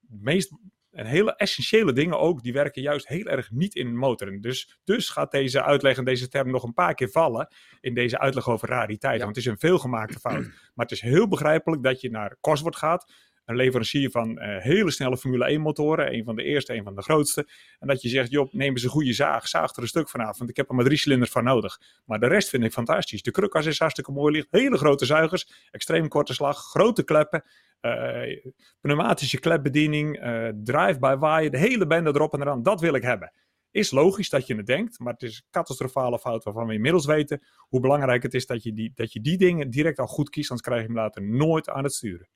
meest, 0.00 0.52
en 0.94 1.06
hele 1.06 1.36
essentiële 1.36 1.92
dingen 1.92 2.18
ook, 2.18 2.42
die 2.42 2.52
werken 2.52 2.82
juist 2.82 3.08
heel 3.08 3.24
erg 3.24 3.50
niet 3.50 3.74
in 3.74 3.96
motoren. 3.96 4.40
Dus, 4.40 4.78
dus 4.84 5.08
gaat 5.08 5.30
deze 5.30 5.62
uitleg 5.62 5.96
en 5.96 6.04
deze 6.04 6.28
term 6.28 6.50
nog 6.50 6.62
een 6.62 6.74
paar 6.74 6.94
keer 6.94 7.10
vallen 7.10 7.48
in 7.80 7.94
deze 7.94 8.18
uitleg 8.18 8.48
over 8.48 8.68
rariteiten. 8.68 9.18
Ja. 9.18 9.24
Want 9.24 9.36
het 9.36 9.44
is 9.44 9.50
een 9.50 9.58
veelgemaakte 9.58 10.18
fout. 10.18 10.44
Maar 10.74 10.86
het 10.86 10.90
is 10.90 11.00
heel 11.00 11.28
begrijpelijk 11.28 11.82
dat 11.82 12.00
je 12.00 12.10
naar 12.10 12.36
Cosworth 12.40 12.76
gaat, 12.76 13.12
een 13.44 13.56
leverancier 13.56 14.10
van 14.10 14.38
eh, 14.38 14.62
hele 14.62 14.90
snelle 14.90 15.16
Formule 15.16 15.44
1 15.44 15.60
motoren, 15.60 16.14
een 16.14 16.24
van 16.24 16.36
de 16.36 16.42
eerste, 16.42 16.74
een 16.74 16.84
van 16.84 16.94
de 16.94 17.02
grootste. 17.02 17.48
En 17.78 17.88
dat 17.88 18.02
je 18.02 18.08
zegt, 18.08 18.30
joh, 18.30 18.52
neem 18.52 18.70
eens 18.70 18.82
een 18.82 18.90
goede 18.90 19.12
zaag, 19.12 19.48
zaag 19.48 19.76
er 19.76 19.82
een 19.82 19.88
stuk 19.88 20.08
vanaf, 20.08 20.38
want 20.38 20.50
ik 20.50 20.56
heb 20.56 20.68
er 20.68 20.74
maar 20.74 20.84
drie 20.84 20.98
cilinders 20.98 21.30
van 21.30 21.44
nodig. 21.44 21.80
Maar 22.04 22.20
de 22.20 22.26
rest 22.26 22.48
vind 22.48 22.64
ik 22.64 22.72
fantastisch. 22.72 23.22
De 23.22 23.30
krukas 23.30 23.66
is 23.66 23.78
hartstikke 23.78 24.12
mooi 24.12 24.32
licht, 24.32 24.46
hele 24.50 24.76
grote 24.76 25.04
zuigers, 25.04 25.68
extreem 25.70 26.08
korte 26.08 26.34
slag, 26.34 26.58
grote 26.58 27.04
kleppen, 27.04 27.44
eh, 27.80 28.50
pneumatische 28.80 29.40
klepbediening, 29.40 30.20
eh 30.20 30.48
drive-by-wire, 30.62 31.50
de 31.50 31.58
hele 31.58 31.86
bende 31.86 32.10
erop 32.10 32.34
en 32.34 32.40
eraan. 32.40 32.62
Dat 32.62 32.80
wil 32.80 32.94
ik 32.94 33.02
hebben. 33.02 33.32
Is 33.70 33.90
logisch 33.90 34.28
dat 34.28 34.46
je 34.46 34.56
het 34.56 34.66
denkt, 34.66 34.98
maar 34.98 35.12
het 35.12 35.22
is 35.22 35.36
een 35.36 35.50
catastrofale 35.50 36.18
fout 36.18 36.44
waarvan 36.44 36.66
we 36.66 36.74
inmiddels 36.74 37.06
weten 37.06 37.42
hoe 37.68 37.80
belangrijk 37.80 38.22
het 38.22 38.34
is 38.34 38.46
dat 38.46 38.62
je 38.62 38.72
die, 38.72 38.92
dat 38.94 39.12
je 39.12 39.20
die 39.20 39.36
dingen 39.36 39.70
direct 39.70 39.98
al 39.98 40.06
goed 40.06 40.30
kiest, 40.30 40.50
anders 40.50 40.68
krijg 40.68 40.80
je 40.80 40.86
hem 40.86 40.96
later 40.96 41.22
nooit 41.22 41.68
aan 41.68 41.82
het 41.82 41.92
sturen. 41.92 42.28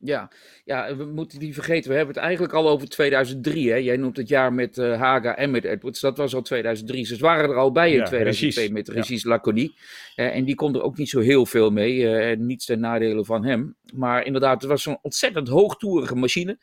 Ja, 0.00 0.30
ja, 0.64 0.96
we 0.96 1.04
moeten 1.04 1.38
die 1.38 1.54
vergeten. 1.54 1.90
We 1.90 1.96
hebben 1.96 2.14
het 2.14 2.24
eigenlijk 2.24 2.54
al 2.54 2.68
over 2.68 2.88
2003. 2.88 3.70
Hè? 3.70 3.76
Jij 3.76 3.96
noemt 3.96 4.16
het 4.16 4.28
jaar 4.28 4.52
met 4.52 4.78
eh, 4.78 5.00
Haga 5.00 5.36
en 5.36 5.50
met 5.50 5.64
Edwards. 5.64 6.00
Dat 6.00 6.16
was 6.16 6.34
al 6.34 6.42
2003. 6.42 7.04
Ze 7.06 7.16
waren 7.18 7.50
er 7.50 7.56
al 7.56 7.72
bij 7.72 7.90
in 7.90 7.96
Ja, 7.96 8.04
2002 8.04 8.52
precies. 8.52 8.72
met 8.72 8.86
Ja. 8.86 8.92
Regis 8.92 9.24
Laconie. 9.24 9.74
Eh, 10.14 10.36
en 10.36 10.44
die 10.44 10.54
kon 10.54 10.74
er 10.74 10.82
ook 10.82 10.96
niet 10.96 11.08
zo 11.08 11.20
heel 11.20 11.46
veel 11.46 11.70
mee. 11.70 12.08
en 12.08 12.46
niets 12.46 12.64
ten 12.64 12.80
nadele 12.80 13.24
van 13.24 13.44
hem. 13.44 13.76
Maar 13.94 14.24
inderdaad, 14.26 14.60
het 14.60 14.70
was 14.70 14.82
zo'n 14.82 14.98
ontzettend 15.02 15.48
hoogtoerige 15.48 16.14
machine. 16.14 16.58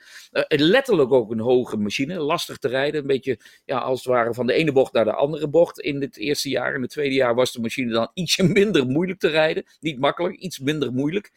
Letterlijk 0.47 1.11
ook 1.11 1.31
een 1.31 1.39
hoge 1.39 1.77
machine. 1.77 2.19
Lastig 2.19 2.57
te 2.57 2.67
rijden. 2.67 3.01
Een 3.01 3.07
beetje 3.07 3.39
ja, 3.65 3.77
als 3.77 4.03
het 4.03 4.13
ware 4.13 4.33
van 4.33 4.47
de 4.47 4.53
ene 4.53 4.71
bocht 4.71 4.93
naar 4.93 5.05
de 5.05 5.13
andere 5.13 5.47
bocht 5.49 5.79
in 5.79 6.01
het 6.01 6.17
eerste 6.17 6.49
jaar. 6.49 6.75
In 6.75 6.81
het 6.81 6.91
tweede 6.91 7.15
jaar 7.15 7.35
was 7.35 7.51
de 7.53 7.61
machine 7.61 7.91
dan 7.91 8.11
ietsje 8.13 8.43
minder 8.43 8.85
moeilijk 8.87 9.19
te 9.19 9.27
rijden. 9.27 9.63
Niet 9.79 9.99
makkelijk, 9.99 10.35
iets 10.35 10.59
minder 10.59 10.93
moeilijk. 10.93 11.31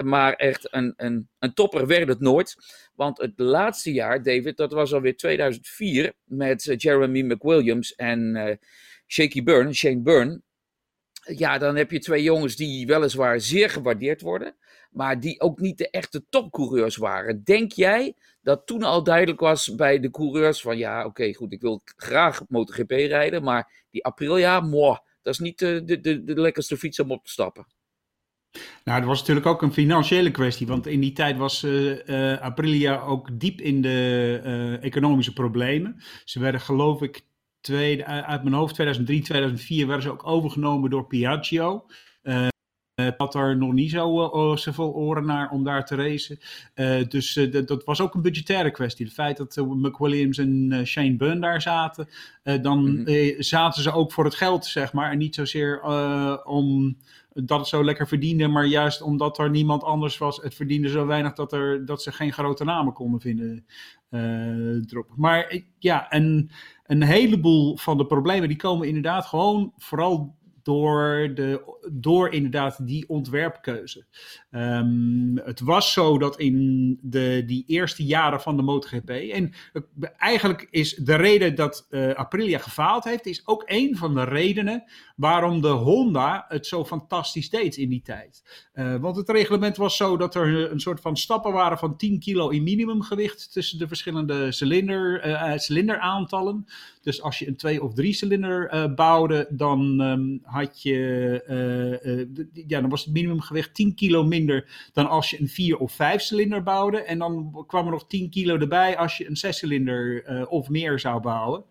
Eh, 0.00 0.06
Maar 0.06 0.32
echt 0.34 0.74
een, 0.74 0.94
een, 0.96 1.28
een 1.38 1.54
topper 1.54 1.86
werd 1.86 2.08
het 2.08 2.20
nooit. 2.20 2.56
Want 2.94 3.18
het 3.18 3.32
laatste 3.36 3.92
jaar, 3.92 4.22
David, 4.22 4.56
dat 4.56 4.72
was 4.72 4.92
alweer 4.94 5.16
2004 5.16 6.12
met 6.24 6.66
eh, 6.68 6.76
Jeremy 6.76 7.20
McWilliams 7.20 7.94
en 7.94 8.36
eh 8.36 8.56
Shaky 9.06 9.42
Byrne, 9.42 9.72
Shane 9.74 10.00
Byrne. 10.00 10.40
Ja, 11.36 11.58
dan 11.58 11.76
heb 11.76 11.90
je 11.90 11.98
twee 11.98 12.22
jongens 12.22 12.56
die 12.56 12.86
weliswaar 12.86 13.40
zeer 13.40 13.70
gewaardeerd 13.70 14.20
worden, 14.20 14.56
maar 14.90 15.20
die 15.20 15.40
ook 15.40 15.60
niet 15.60 15.78
de 15.78 15.90
echte 15.90 16.24
topcoureurs 16.28 16.96
waren. 16.96 17.44
Denk 17.44 17.72
jij 17.72 18.14
dat 18.42 18.66
toen 18.66 18.82
al 18.82 19.02
duidelijk 19.02 19.40
was 19.40 19.74
bij 19.74 20.00
de 20.00 20.10
coureurs 20.10 20.60
van 20.60 20.78
ja, 20.78 21.04
oké, 21.04 21.34
goed, 21.34 21.52
ik 21.52 21.60
wil 21.60 21.82
graag 21.84 22.42
MotoGP 22.48 22.90
rijden, 22.90 23.42
maar 23.42 23.86
die 23.90 24.04
Aprilia, 24.04 24.60
moi, 24.60 24.98
dat 25.22 25.32
is 25.32 25.38
niet 25.38 25.58
de, 25.58 25.84
de, 25.84 26.00
de, 26.00 26.24
de 26.24 26.40
lekkerste 26.40 26.76
fiets 26.76 27.00
om 27.00 27.12
op 27.12 27.24
te 27.24 27.30
stappen. 27.30 27.66
Nou, 28.84 28.98
het 28.98 29.08
was 29.08 29.18
natuurlijk 29.18 29.46
ook 29.46 29.62
een 29.62 29.72
financiële 29.72 30.30
kwestie, 30.30 30.66
want 30.66 30.86
in 30.86 31.00
die 31.00 31.12
tijd 31.12 31.36
was 31.36 31.62
eh, 31.62 32.32
eh, 32.32 32.40
Aprilia 32.40 33.00
ook 33.00 33.40
diep 33.40 33.60
in 33.60 33.82
de 33.82 34.40
eh, 34.44 34.84
economische 34.84 35.32
problemen. 35.32 35.96
Ze 36.24 36.40
werden 36.40 36.60
geloof 36.60 37.02
ik 37.02 37.24
twee, 37.60 38.04
uit 38.04 38.42
mijn 38.42 38.54
hoofd 38.54 38.74
2003, 38.74 39.22
2004 39.22 39.86
werden 39.86 40.02
ze 40.02 40.10
ook 40.10 40.26
overgenomen 40.26 40.90
door 40.90 41.06
Piaggio. 41.06 41.86
Uh, 42.22 42.46
had 43.16 43.34
er 43.34 43.56
nog 43.56 43.72
niet 43.72 43.90
zo 43.90 44.30
zoveel 44.54 44.92
oren 44.92 45.26
naar 45.26 45.50
om 45.50 45.64
daar 45.64 45.84
te 45.86 45.94
racen. 45.94 46.38
Dus 47.08 47.48
dat 47.66 47.84
was 47.84 48.00
ook 48.00 48.14
een 48.14 48.22
budgettaire 48.22 48.70
kwestie. 48.70 49.04
Het 49.04 49.14
feit 49.14 49.36
dat 49.36 49.56
McWilliams 49.56 50.38
en 50.38 50.82
Shane 50.86 51.16
Bunn 51.16 51.40
daar 51.40 51.62
zaten, 51.62 52.08
dan 52.42 52.78
mm 52.78 53.04
-hmm. 53.04 53.42
zaten 53.42 53.82
ze 53.82 53.92
ook 53.92 54.12
voor 54.12 54.24
het 54.24 54.34
geld, 54.34 54.66
zeg 54.66 54.92
maar. 54.92 55.10
En 55.10 55.18
niet 55.18 55.34
zozeer 55.34 55.82
om 56.44 56.96
dat 57.32 57.58
het 57.58 57.68
zo 57.68 57.84
lekker 57.84 58.08
verdiende, 58.08 58.48
maar 58.48 58.66
juist 58.66 59.02
omdat 59.02 59.38
er 59.38 59.50
niemand 59.50 59.82
anders 59.82 60.18
was. 60.18 60.36
Het 60.36 60.54
verdiende 60.54 60.88
zo 60.88 61.06
weinig 61.06 61.32
dat, 61.32 61.52
er, 61.52 61.84
dat 61.84 62.02
ze 62.02 62.12
geen 62.12 62.32
grote 62.32 62.64
namen 62.64 62.92
konden 62.92 63.20
vinden 63.20 63.66
erop. 64.90 65.12
Maar 65.16 65.62
ja, 65.78 66.10
en 66.10 66.50
een 66.86 67.02
heleboel 67.02 67.76
van 67.76 67.96
de 67.96 68.06
problemen 68.06 68.48
die 68.48 68.56
komen 68.56 68.88
inderdaad 68.88 69.26
gewoon 69.26 69.72
vooral 69.76 70.34
door, 70.62 71.30
de, 71.34 71.78
door 71.92 72.32
inderdaad 72.32 72.86
die 72.86 73.08
ontwerpkeuze. 73.08 74.04
Um, 74.50 75.38
het 75.44 75.60
was 75.60 75.92
zo 75.92 76.18
dat 76.18 76.38
in 76.38 76.98
de, 77.02 77.42
die 77.46 77.64
eerste 77.66 78.04
jaren 78.04 78.40
van 78.40 78.56
de 78.56 78.62
MotoGP, 78.62 79.10
en 79.10 79.52
eigenlijk 80.16 80.66
is 80.70 80.94
de 80.94 81.14
reden 81.14 81.54
dat 81.54 81.86
uh, 81.90 82.10
Aprilia 82.10 82.58
gefaald 82.58 83.04
heeft, 83.04 83.26
is 83.26 83.46
ook 83.46 83.62
een 83.66 83.96
van 83.96 84.14
de 84.14 84.24
redenen 84.24 84.84
waarom 85.16 85.60
de 85.60 85.68
Honda 85.68 86.44
het 86.48 86.66
zo 86.66 86.84
fantastisch 86.84 87.50
deed 87.50 87.76
in 87.76 87.88
die 87.88 88.02
tijd. 88.02 88.68
Uh, 88.74 88.96
want 88.96 89.16
het 89.16 89.28
reglement 89.28 89.76
was 89.76 89.96
zo 89.96 90.16
dat 90.16 90.34
er 90.34 90.70
een 90.70 90.80
soort 90.80 91.00
van 91.00 91.16
stappen 91.16 91.52
waren 91.52 91.78
van 91.78 91.96
10 91.96 92.18
kilo 92.18 92.48
in 92.48 92.62
minimumgewicht 92.62 93.52
tussen 93.52 93.78
de 93.78 93.88
verschillende 93.88 94.52
cilinder, 94.52 95.58
cilinderaantallen. 95.60 96.66
Dus 97.02 97.22
als 97.22 97.38
je 97.38 97.48
een 97.48 97.56
twee- 97.56 97.82
of 97.82 97.94
drie-cilinder 97.94 98.74
uh, 98.74 98.94
bouwde, 98.94 99.46
dan 99.50 100.00
um, 100.00 100.40
had 100.42 100.82
je, 100.82 101.42
ja, 102.52 102.80
dan 102.80 102.90
was 102.90 103.04
het 103.04 103.14
minimumgewicht 103.14 103.74
10 103.74 103.94
kilo 103.94 104.24
minder 104.24 104.90
dan 104.92 105.08
als 105.08 105.30
je 105.30 105.40
een 105.40 105.48
vier- 105.48 105.78
of 105.78 105.92
vijf-cilinder 105.92 106.62
bouwde. 106.62 107.02
En 107.02 107.18
dan 107.18 107.64
kwam 107.66 107.84
er 107.84 107.90
nog 107.90 108.06
10 108.06 108.30
kilo 108.30 108.58
erbij 108.58 108.96
als 108.96 109.16
je 109.16 109.28
een 109.28 109.36
zes-cilinder 109.36 110.24
of 110.48 110.68
meer 110.68 110.98
zou 110.98 111.20
bouwen. 111.20 111.64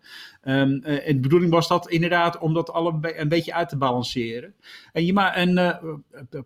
Uh, 0.44 0.60
en 1.08 1.14
de 1.14 1.20
bedoeling 1.20 1.52
was 1.52 1.68
dat 1.68 1.90
inderdaad 1.90 2.38
om 2.38 2.54
dat 2.54 2.70
alle 2.70 2.98
een 3.00 3.28
beetje 3.28 3.54
uit 3.54 3.68
te 3.68 3.76
balanceren. 3.76 4.54
En, 4.92 5.04
je 5.04 5.12
maar, 5.12 5.32
en 5.32 5.80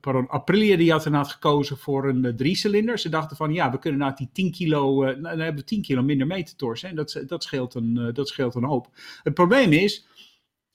pardon, 0.00 0.28
Aprilia 0.28 0.76
die 0.76 0.90
had 0.90 1.06
inderdaad 1.06 1.32
gekozen 1.32 1.78
voor 1.78 2.08
een 2.08 2.24
uh, 2.24 2.32
drie-cilinder. 2.32 2.98
Ze 2.98 3.08
dachten 3.08 3.36
van 3.36 3.52
ja, 3.52 3.70
we 3.70 3.78
kunnen 3.78 4.00
na 4.00 4.10
die 4.10 4.28
10 4.32 4.50
kilo, 4.50 5.02
nou, 5.02 5.20
dan 5.20 5.38
hebben 5.38 5.62
we 5.62 5.64
10 5.64 5.82
kilo 5.82 6.02
minder 6.02 6.26
mee 6.26 6.42
te 6.42 6.56
torsen. 6.56 6.88
En 6.88 6.96
dat, 6.96 7.22
dat, 7.26 7.42
scheelt 7.42 7.74
een, 7.74 8.10
dat 8.14 8.28
scheelt 8.28 8.54
een 8.54 8.64
hoop. 8.64 8.88
Het 9.22 9.34
probleem 9.34 9.72
is 9.72 10.06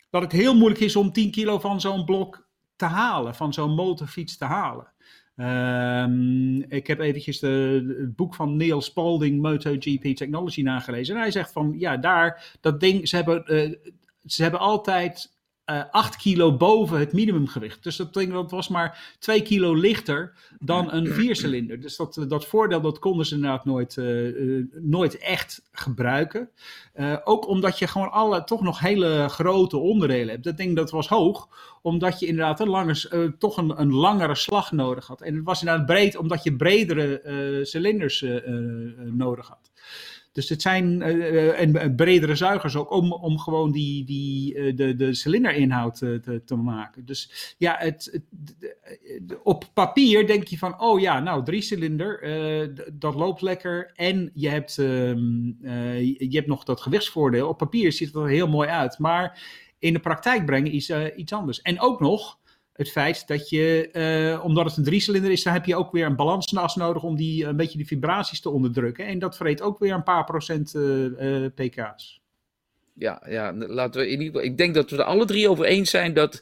dat 0.09 0.21
het 0.21 0.31
heel 0.31 0.55
moeilijk 0.55 0.81
is 0.81 0.95
om 0.95 1.11
10 1.11 1.31
kilo 1.31 1.59
van 1.59 1.81
zo'n 1.81 2.05
blok 2.05 2.48
te 2.79 2.85
halen, 2.85 3.35
van 3.35 3.53
zo'n 3.53 3.75
motorfiets 3.75 4.37
te 4.37 4.45
halen. 4.45 4.91
Um, 5.35 6.61
ik 6.61 6.87
heb 6.87 6.99
eventjes 6.99 7.39
de, 7.39 7.95
het 7.99 8.15
boek 8.15 8.35
van 8.35 8.57
Neil 8.57 8.81
Spalding, 8.81 9.41
MotoGP 9.41 10.15
Technology, 10.15 10.61
nagelezen. 10.61 11.15
En 11.15 11.21
hij 11.21 11.31
zegt 11.31 11.51
van, 11.51 11.75
ja, 11.77 11.97
daar, 11.97 12.57
dat 12.61 12.79
ding, 12.79 13.07
ze 13.07 13.15
hebben, 13.15 13.43
uh, 13.53 13.75
ze 14.25 14.41
hebben 14.41 14.59
altijd 14.59 15.38
uh, 15.69 15.83
8 15.91 16.15
kilo 16.15 16.57
boven 16.57 16.99
het 16.99 17.13
minimumgewicht. 17.13 17.83
Dus 17.83 17.95
dat 17.95 18.13
dat 18.13 18.51
was 18.51 18.67
maar 18.67 19.15
2 19.19 19.41
kilo 19.41 19.73
lichter 19.73 20.33
dan 20.59 20.93
een 20.93 21.07
viercilinder. 21.07 21.81
Dus 21.81 21.95
dat, 21.95 22.25
dat 22.27 22.45
voordeel 22.45 22.81
dat 22.81 22.99
konden 22.99 23.25
ze 23.25 23.35
inderdaad 23.35 23.65
nooit, 23.65 23.95
uh, 23.95 24.65
nooit 24.73 25.17
echt 25.17 25.61
gebruiken. 25.71 26.49
Uh, 26.95 27.17
ook 27.23 27.47
omdat 27.47 27.79
je 27.79 27.87
gewoon 27.87 28.11
alle 28.11 28.43
toch 28.43 28.61
nog 28.61 28.79
hele 28.79 29.25
grote 29.29 29.77
onderdelen 29.77 30.29
hebt. 30.29 30.43
Dat 30.43 30.57
ding 30.57 30.75
dat 30.75 30.91
was 30.91 31.07
hoog, 31.07 31.47
omdat 31.81 32.19
je 32.19 32.25
inderdaad 32.25 32.59
een 32.59 33.35
toch 33.39 33.57
een, 33.57 33.81
een, 33.81 33.93
langere 33.93 34.35
slag 34.35 34.71
nodig 34.71 35.07
had. 35.07 35.21
En 35.21 35.35
het 35.35 35.43
was 35.43 35.59
inderdaad 35.59 35.85
breed, 35.85 36.17
omdat 36.17 36.43
je 36.43 36.55
bredere 36.55 37.59
cilinders 37.63 38.25
nodig 39.11 39.47
had. 39.47 39.71
Dus 40.39 40.49
het 40.49 40.61
zijn 40.61 41.01
uh, 41.01 41.59
en 41.59 41.95
bredere 41.95 42.35
zuigers 42.35 42.75
ook 42.75 42.91
om, 42.91 43.13
om 43.13 43.39
gewoon 43.39 43.71
die, 43.71 44.05
die, 44.05 44.55
uh, 44.55 44.75
de, 44.75 44.95
de 44.95 45.13
cilinderinhoud 45.13 45.97
te, 45.97 46.19
te, 46.23 46.43
te, 46.43 46.55
maken. 46.55 47.05
Dus 47.05 47.55
ja, 47.57 47.75
het, 47.79 48.09
het, 48.11 48.23
op 49.43 49.65
papier 49.73 50.27
denk 50.27 50.47
je 50.47 50.57
van, 50.57 50.81
oh 50.81 50.99
ja, 50.99 51.19
nou, 51.19 51.43
drie 51.43 51.61
cilinder, 51.61 52.19
dat 52.93 53.15
loopt 53.15 53.41
lekker. 53.41 53.91
En 53.95 54.31
je 54.33 54.49
hebt, 54.49 54.77
ehm, 54.77 55.45
je 56.17 56.35
hebt 56.35 56.47
nog 56.47 56.63
dat 56.63 56.81
gewichtsvoordeel. 56.81 57.47
Op 57.47 57.57
papier 57.57 57.91
ziet 57.91 58.07
het 58.07 58.23
er 58.23 58.27
heel 58.27 58.47
mooi 58.47 58.69
uit. 58.69 58.99
Maar 58.99 59.41
in 59.79 59.93
de 59.93 59.99
praktijk 59.99 60.45
brengen 60.45 60.71
is 60.71 60.91
iets 61.15 61.33
anders. 61.33 61.61
En 61.61 61.81
ook 61.81 61.99
nog, 61.99 62.38
het 62.79 62.91
feit 62.91 63.27
dat 63.27 63.49
je, 63.49 63.89
uh, 63.93 64.45
omdat 64.45 64.65
het 64.65 64.77
een 64.77 64.83
driecilinder 64.83 65.31
is, 65.31 65.43
dan 65.43 65.53
heb 65.53 65.65
je 65.65 65.75
ook 65.75 65.91
weer 65.91 66.05
een 66.05 66.15
balansnas 66.15 66.75
nodig 66.75 67.03
om 67.03 67.15
die, 67.15 67.45
een 67.45 67.55
beetje 67.55 67.77
die 67.77 67.87
vibraties 67.87 68.41
te 68.41 68.49
onderdrukken. 68.49 69.05
En 69.05 69.19
dat 69.19 69.37
vreet 69.37 69.61
ook 69.61 69.79
weer 69.79 69.93
een 69.93 70.03
paar 70.03 70.23
procent 70.23 70.73
uh, 70.73 71.05
uh, 71.05 71.47
pk's. 71.55 72.21
Ja, 72.93 73.23
ja, 73.27 73.53
laten 73.53 74.01
we 74.01 74.07
in 74.07 74.21
ieder 74.21 74.25
geval. 74.25 74.41
Ik 74.41 74.57
denk 74.57 74.73
dat 74.73 74.89
we 74.89 74.97
er 74.97 75.03
alle 75.03 75.25
drie 75.25 75.49
over 75.49 75.65
eens 75.65 75.89
zijn 75.89 76.13
dat, 76.13 76.39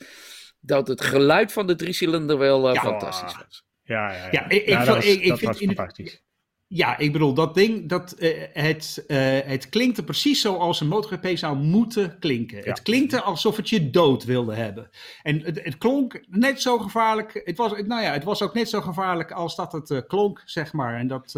dat 0.59 0.88
het 0.88 1.01
geluid 1.01 1.51
van 1.51 1.67
de 1.67 1.75
driecilinder 1.75 2.38
wel 2.38 2.73
ja, 2.73 2.81
fantastisch 2.81 3.35
was. 3.38 3.65
Ja, 3.83 4.11
ja, 4.11 4.17
ja. 4.17 4.27
ja 4.31 4.49
ik, 4.49 4.67
ja, 4.67 4.79
ik, 4.79 4.85
dat 4.85 4.95
was, 4.95 5.05
ik, 5.05 5.27
dat 5.27 5.39
vind 5.39 5.51
was 5.51 5.61
in 5.61 5.67
fantastisch. 5.67 6.23
Ja, 6.70 6.97
ik 6.97 7.11
bedoel, 7.11 7.34
dat 7.34 7.53
ding, 7.53 7.89
dat, 7.89 8.15
uh, 8.20 8.43
het, 8.53 9.03
uh, 9.07 9.18
het 9.43 9.70
klinkte 9.70 10.03
precies 10.03 10.41
zoals 10.41 10.82
een 10.82 10.88
MotoGP 10.88 11.38
zou 11.38 11.57
moeten 11.57 12.20
klinken. 12.20 12.57
Ja. 12.57 12.63
Het 12.63 12.82
klinkte 12.82 13.22
alsof 13.22 13.57
het 13.57 13.70
je 13.70 13.89
dood 13.89 14.24
wilde 14.24 14.53
hebben. 14.53 14.89
En 15.24 15.41
het, 15.41 15.63
het, 15.63 15.78
klonk 15.78 16.22
net 16.30 16.61
zo 16.61 16.78
gevaarlijk, 16.78 17.41
het 17.43 17.57
was, 17.57 17.72
nou 17.72 18.01
ja, 18.01 18.11
het 18.11 18.24
was 18.24 18.41
ook 18.41 18.53
net 18.53 18.70
zo 18.70 18.82
gevaarlijk 18.82 19.32
als 19.32 19.55
dat 19.55 19.72
het 19.72 19.89
uh, 19.89 19.99
klonk, 20.07 20.41
zeg 20.45 20.74
maar. 20.74 20.95
En 20.95 21.07
dat, 21.07 21.32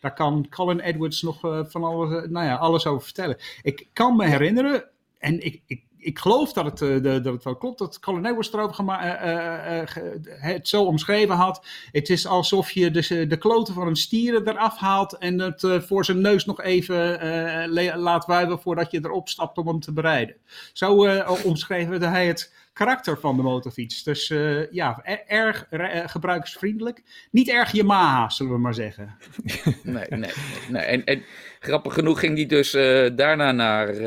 daar 0.00 0.14
kan 0.14 0.46
Colin 0.48 0.80
Edwards 0.80 1.22
nog 1.22 1.40
van 1.68 1.84
alles, 1.84 2.28
nou 2.28 2.46
ja, 2.46 2.54
alles 2.54 2.86
over 2.86 3.04
vertellen. 3.04 3.36
Ik 3.62 3.88
kan 3.92 4.16
me 4.16 4.26
herinneren, 4.26 4.84
en 5.18 5.44
ik, 5.44 5.60
ik 5.66 5.82
ik 6.02 6.18
geloof 6.18 6.52
dat 6.52 6.64
het, 6.64 6.80
uh, 6.80 7.02
de, 7.02 7.20
dat 7.20 7.32
het 7.32 7.44
wel 7.44 7.56
klopt, 7.56 7.78
dat 7.78 8.00
Colin 8.00 8.26
Edwards 8.26 8.52
uh, 8.52 8.64
uh, 8.88 9.82
het 10.26 10.68
zo 10.68 10.84
omschreven 10.84 11.34
had. 11.34 11.66
Het 11.92 12.08
is 12.08 12.26
alsof 12.26 12.70
je 12.70 12.90
de, 12.90 13.26
de 13.26 13.36
kloten 13.36 13.74
van 13.74 13.86
een 13.86 13.96
stier 13.96 14.48
eraf 14.48 14.78
haalt 14.78 15.12
en 15.18 15.38
het 15.38 15.66
voor 15.86 16.04
zijn 16.04 16.20
neus 16.20 16.44
nog 16.44 16.62
even 16.62 17.98
laat 17.98 18.26
wuiven 18.26 18.60
voordat 18.60 18.90
je 18.90 19.00
erop 19.02 19.28
stapt 19.28 19.58
om 19.58 19.66
hem 19.66 19.80
te 19.80 19.92
bereiden. 19.92 20.36
Zo 20.72 21.06
omschreven 21.44 22.02
hij 22.02 22.26
het 22.26 22.54
karakter 22.72 23.18
van 23.20 23.36
de 23.36 23.42
motorfiets. 23.42 24.02
Dus 24.02 24.28
ja, 24.70 25.02
erg 25.26 25.66
gebruiksvriendelijk. 26.06 27.02
Niet 27.30 27.48
erg 27.48 27.72
Yamaha, 27.72 28.28
zullen 28.28 28.52
we 28.52 28.58
maar 28.58 28.74
zeggen. 28.74 29.16
nee, 29.82 30.06
nee, 30.08 30.32
nee. 30.68 31.04
En, 31.04 31.22
grappig 31.60 31.94
genoeg 31.94 32.20
ging 32.20 32.36
hij 32.36 32.46
dus 32.46 32.70
daarna 33.16 33.52
naar, 33.52 34.00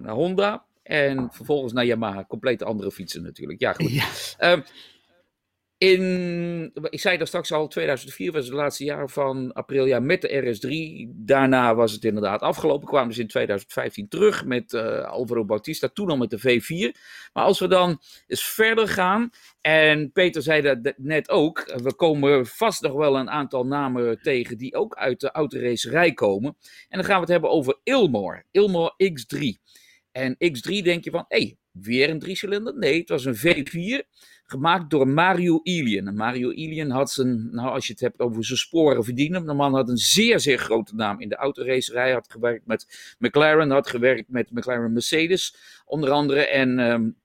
naar 0.00 0.14
Honda. 0.14 0.64
En 0.84 1.28
vervolgens 1.32 1.72
naar 1.72 1.84
Yamaha. 1.84 2.24
Compleet 2.24 2.62
andere 2.62 2.90
fietsen 2.90 3.22
natuurlijk. 3.22 3.60
Ja, 3.60 3.72
goed. 3.72 3.92
Ja. 3.92 4.52
Um, 4.52 4.64
in, 5.78 6.70
ik 6.90 7.00
zei 7.00 7.16
dat 7.16 7.28
straks 7.28 7.52
al, 7.52 7.68
2004 7.68 8.32
was 8.32 8.44
het 8.44 8.54
laatste 8.54 8.84
jaar 8.84 9.08
van 9.08 9.52
Aprilia 9.52 10.00
met 10.00 10.20
de 10.20 10.28
RS3. 10.28 11.12
Daarna 11.14 11.74
was 11.74 11.92
het 11.92 12.04
inderdaad 12.04 12.40
afgelopen. 12.40 12.88
Kwamen 12.88 13.14
ze 13.14 13.20
in 13.20 13.26
2015 13.26 14.08
terug 14.08 14.44
met 14.44 14.72
uh, 14.72 15.04
Alvaro 15.04 15.44
Bautista, 15.44 15.88
toen 15.88 16.10
al 16.10 16.16
met 16.16 16.30
de 16.30 16.38
V4. 16.38 17.00
Maar 17.32 17.44
als 17.44 17.60
we 17.60 17.68
dan 17.68 18.00
eens 18.26 18.44
verder 18.44 18.88
gaan, 18.88 19.30
en 19.60 20.12
Peter 20.12 20.42
zei 20.42 20.62
dat 20.62 20.94
net 20.96 21.30
ook, 21.30 21.72
we 21.82 21.94
komen 21.94 22.46
vast 22.46 22.82
nog 22.82 22.92
wel 22.92 23.16
een 23.16 23.30
aantal 23.30 23.66
namen 23.66 24.22
tegen 24.22 24.58
die 24.58 24.74
ook 24.74 24.94
uit 24.94 25.20
de 25.20 25.30
autoracerij 25.30 26.12
komen. 26.12 26.56
En 26.88 26.98
dan 26.98 27.04
gaan 27.04 27.14
we 27.14 27.20
het 27.20 27.30
hebben 27.30 27.50
over 27.50 27.78
Ilmor, 27.82 28.44
Ilmor 28.50 28.94
X3. 29.04 29.63
En 30.14 30.34
X3 30.34 30.82
denk 30.82 31.04
je 31.04 31.10
van, 31.10 31.24
hé, 31.28 31.38
hey, 31.38 31.56
weer 31.70 32.10
een 32.10 32.18
driecilinder? 32.18 32.78
Nee, 32.78 32.98
het 33.00 33.08
was 33.08 33.24
een 33.24 33.36
V4, 33.36 34.08
gemaakt 34.44 34.90
door 34.90 35.08
Mario 35.08 35.60
Ilian. 35.62 36.06
En 36.06 36.16
Mario 36.16 36.50
Ilian 36.50 36.90
had 36.90 37.10
zijn, 37.10 37.48
nou 37.50 37.68
als 37.68 37.86
je 37.86 37.92
het 37.92 38.00
hebt 38.00 38.20
over 38.20 38.44
zijn 38.44 38.58
sporen 38.58 39.04
verdienen, 39.04 39.46
de 39.46 39.52
man 39.52 39.74
had 39.74 39.88
een 39.88 39.96
zeer, 39.96 40.40
zeer 40.40 40.58
grote 40.58 40.94
naam 40.94 41.20
in 41.20 41.28
de 41.28 41.36
autoracerij. 41.36 42.12
Had 42.12 42.30
gewerkt 42.30 42.66
met 42.66 43.14
McLaren, 43.18 43.70
had 43.70 43.88
gewerkt 43.88 44.28
met 44.28 44.50
McLaren 44.50 44.92
Mercedes, 44.92 45.56
onder 45.84 46.10
andere. 46.10 46.46
En 46.46 46.78
um, 46.78 47.16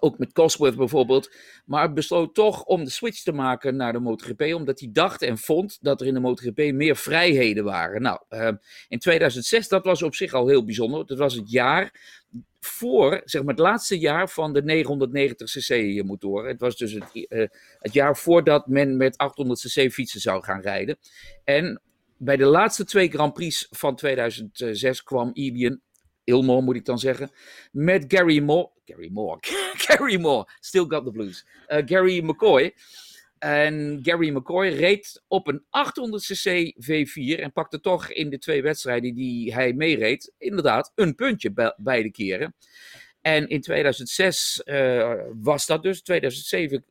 ook 0.00 0.18
met 0.18 0.32
Cosworth 0.32 0.76
bijvoorbeeld. 0.76 1.34
Maar 1.64 1.92
besloot 1.92 2.34
toch 2.34 2.64
om 2.64 2.84
de 2.84 2.90
switch 2.90 3.22
te 3.22 3.32
maken 3.32 3.76
naar 3.76 3.92
de 3.92 3.98
MotoGP. 3.98 4.42
Omdat 4.54 4.80
hij 4.80 4.88
dacht 4.92 5.22
en 5.22 5.38
vond 5.38 5.78
dat 5.80 6.00
er 6.00 6.06
in 6.06 6.14
de 6.14 6.20
MotoGP 6.20 6.72
meer 6.72 6.96
vrijheden 6.96 7.64
waren. 7.64 8.02
Nou, 8.02 8.20
uh, 8.30 8.50
in 8.88 8.98
2006, 8.98 9.68
dat 9.68 9.84
was 9.84 10.02
op 10.02 10.14
zich 10.14 10.32
al 10.32 10.48
heel 10.48 10.64
bijzonder. 10.64 11.06
Dat 11.06 11.18
was 11.18 11.34
het 11.34 11.50
jaar 11.50 12.16
voor, 12.60 13.22
zeg 13.24 13.42
maar 13.42 13.54
het 13.54 13.62
laatste 13.62 13.98
jaar 13.98 14.28
van 14.28 14.52
de 14.52 14.62
990cc 14.62 16.06
motoren. 16.06 16.50
Het 16.50 16.60
was 16.60 16.76
dus 16.76 16.92
het, 16.92 17.04
uh, 17.12 17.46
het 17.78 17.92
jaar 17.92 18.16
voordat 18.16 18.66
men 18.66 18.96
met 18.96 19.16
800cc 19.16 19.90
fietsen 19.90 20.20
zou 20.20 20.44
gaan 20.44 20.60
rijden. 20.60 20.98
En 21.44 21.82
bij 22.16 22.36
de 22.36 22.44
laatste 22.44 22.84
twee 22.84 23.10
Grand 23.10 23.32
Prix 23.32 23.66
van 23.70 23.96
2006 23.96 25.02
kwam 25.02 25.30
Ibian 25.32 25.80
Ilmore 26.28 26.62
moet 26.62 26.76
ik 26.76 26.84
dan 26.84 26.98
zeggen. 26.98 27.30
Met 27.72 28.04
Gary 28.08 28.40
Moore. 28.40 28.70
Gary 28.84 29.08
Moore. 29.12 29.38
Gary 29.86 30.20
Moore. 30.20 30.48
Still 30.60 30.84
got 30.88 31.04
the 31.04 31.10
blues. 31.10 31.46
Uh, 31.68 31.78
Gary 31.84 32.24
McCoy. 32.24 32.74
En 33.38 34.00
Gary 34.02 34.30
McCoy 34.30 34.68
reed 34.68 35.22
op 35.28 35.46
een 35.46 35.62
800cc 35.62 36.72
V4 36.84 37.40
en 37.40 37.52
pakte 37.52 37.80
toch 37.80 38.10
in 38.10 38.30
de 38.30 38.38
twee 38.38 38.62
wedstrijden 38.62 39.14
die 39.14 39.54
hij 39.54 39.72
meereed, 39.72 40.32
inderdaad, 40.38 40.92
een 40.94 41.14
puntje 41.14 41.52
be 41.52 41.74
beide 41.76 42.10
keren. 42.10 42.54
En 43.20 43.48
in 43.48 43.60
2006 43.60 44.62
uh, 44.64 45.12
was 45.34 45.66
dat 45.66 45.82
dus. 45.82 46.02
2007 46.02 46.84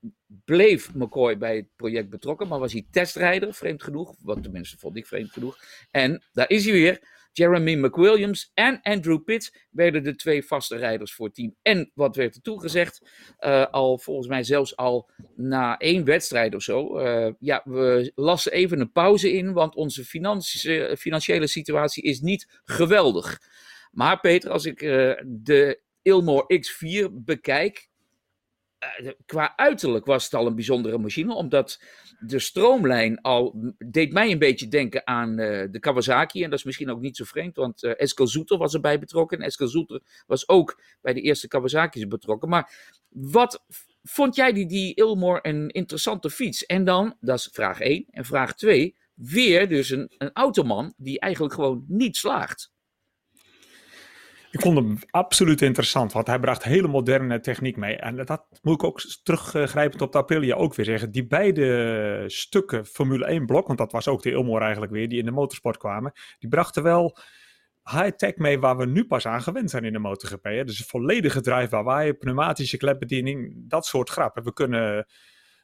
bleef 0.46 0.94
McCoy 0.94 1.38
bij 1.38 1.56
het 1.56 1.76
project 1.76 2.10
betrokken, 2.10 2.48
maar 2.48 2.60
was 2.60 2.72
hij 2.72 2.86
testrijder, 2.92 3.54
vreemd 3.54 3.84
genoeg. 3.84 4.16
Wat 4.20 4.44
tenminste 4.44 4.78
vond 4.78 4.98
ik 4.98 5.08
vreemd 5.08 5.32
genoeg. 5.32 5.58
En 5.92 6.24
daar 6.34 6.50
is 6.50 6.64
hij 6.64 6.74
weer. 6.74 7.00
Jeremy 7.38 7.76
McWilliams 7.76 8.52
en 8.54 8.80
Andrew 8.82 9.24
Pitt 9.24 9.68
werden 9.72 10.04
de 10.04 10.16
twee 10.16 10.46
vaste 10.46 10.76
rijders 10.76 11.14
voor 11.14 11.26
het 11.26 11.36
team. 11.36 11.56
En 11.62 11.92
wat 11.94 12.16
werd 12.16 12.36
er 12.36 12.42
toegezegd? 12.42 13.02
Uh, 13.40 13.66
al 13.72 13.98
volgens 13.98 14.28
mij 14.28 14.44
zelfs 14.44 14.76
al 14.76 15.10
na 15.36 15.78
één 15.78 16.04
wedstrijd 16.04 16.56
of 16.56 16.62
zo. 16.62 17.00
Uh, 17.00 17.34
ja, 17.40 17.62
we 17.66 18.12
lassen 18.16 18.52
even 18.52 18.80
een 18.80 18.92
pauze 18.92 19.32
in, 19.32 19.54
want 19.54 19.76
onze 19.76 20.06
financiële 20.98 21.48
situatie 21.48 22.04
is 22.04 22.22
niet 22.22 22.60
geweldig. 22.64 23.42
Maar 23.92 24.20
Peter, 24.20 24.52
als 24.52 24.66
ik 24.66 24.82
uh, 24.82 25.14
de 25.26 25.82
Ilmore 26.02 26.62
X4 26.66 27.12
bekijk, 27.14 27.90
qua 29.26 29.54
uiterlijk 29.56 30.06
was 30.06 30.24
het 30.24 30.34
al 30.34 30.48
een 30.48 30.56
bijzondere 30.56 30.98
machine, 30.98 31.34
omdat 31.34 31.82
de 32.20 32.40
stroomlijn 32.40 33.22
al 33.22 33.74
deed 33.78 34.14
mij 34.14 34.32
een 34.32 34.40
beetje 34.40 34.68
denken 34.68 35.08
aan 35.08 35.30
uh, 35.40 35.64
de 35.72 35.80
Kawasaki. 35.80 36.44
En 36.44 36.50
dat 36.50 36.60
is 36.60 36.66
misschien 36.66 36.90
ook 36.90 37.00
niet 37.00 37.16
zo 37.16 37.24
vreemd, 37.24 37.56
want 37.56 37.84
uh, 37.84 37.92
Eskel 37.96 38.28
Zoeter 38.28 38.58
was 38.58 38.74
erbij 38.74 39.00
betrokken. 39.00 39.38
En 39.38 39.46
Eskel 39.46 40.02
was 40.28 40.50
ook 40.50 40.82
bij 41.02 41.14
de 41.14 41.22
eerste 41.22 41.48
Kawasaki's 41.48 42.08
betrokken. 42.08 42.50
Maar 42.50 42.96
wat 43.10 43.64
vond 44.04 44.36
jij 44.36 44.54
die, 44.54 44.68
die 44.68 45.02
een 45.42 45.70
interessante 45.70 46.30
fiets? 46.30 46.66
En 46.66 46.84
dan, 46.84 47.16
dat 47.20 47.38
is 47.38 47.50
vraag 47.52 47.80
1. 47.80 48.06
En 48.10 48.26
vraag 48.26 48.56
2, 48.56 48.96
weer 49.14 49.70
dus 49.70 49.90
een, 49.90 50.12
een 50.18 50.32
automan 50.34 50.94
die 50.98 51.20
eigenlijk 51.20 51.54
gewoon 51.54 51.84
niet 51.88 52.16
slaagt. 52.16 52.72
Ik 54.58 54.64
vond 54.64 54.78
hem 54.78 54.97
absoluut 55.10 55.62
interessant, 55.62 56.14
want 56.14 56.28
hij 56.28 56.39
bracht 56.39 56.64
hele 56.64 56.88
moderne 56.88 57.39
techniek 57.39 57.78
mee. 57.78 57.95
En 57.95 58.26
dat 58.26 58.47
moet 58.62 58.74
ik 58.74 58.84
ook 58.84 59.01
teruggrijpend 59.24 60.01
op 60.01 60.12
de 60.12 60.18
Aprilia 60.18 60.55
ook 60.55 60.76
weer 60.76 60.86
zeggen. 60.86 61.12
Die 61.12 61.28
beide 61.28 62.24
stukken 62.28 62.86
Formule 62.86 63.26
1 63.26 63.45
blok, 63.45 63.68
want 63.68 63.80
dat 63.80 63.91
was 63.91 64.08
ook 64.08 64.22
de 64.22 64.32
Ilmore 64.32 64.64
eigenlijk 64.64 64.91
weer, 64.91 65.10
die 65.10 65.20
in 65.20 65.26
de 65.26 65.32
motorsport 65.32 65.78
kwamen, 65.78 66.12
die 66.39 66.49
brachten 66.49 66.84
wel 66.84 67.18
high-tech 67.84 68.36
mee 68.36 68.60
waar 68.60 68.78
we 68.78 68.86
nu 68.86 69.05
pas 69.05 69.26
aan 69.26 69.41
gewend 69.41 69.70
zijn 69.70 69.84
in 69.84 69.93
de 69.93 69.99
MotoGP. 69.99 70.43
Hè? 70.43 70.64
Dus 70.64 70.80
een 70.80 70.86
volledige 70.86 71.41
drive-by-wire, 71.41 72.14
pneumatische 72.14 72.78
klepbediening, 72.78 73.53
dat 73.55 73.86
soort 73.86 74.10
grappen. 74.10 74.43
We 74.43 74.53
kunnen... 74.53 75.05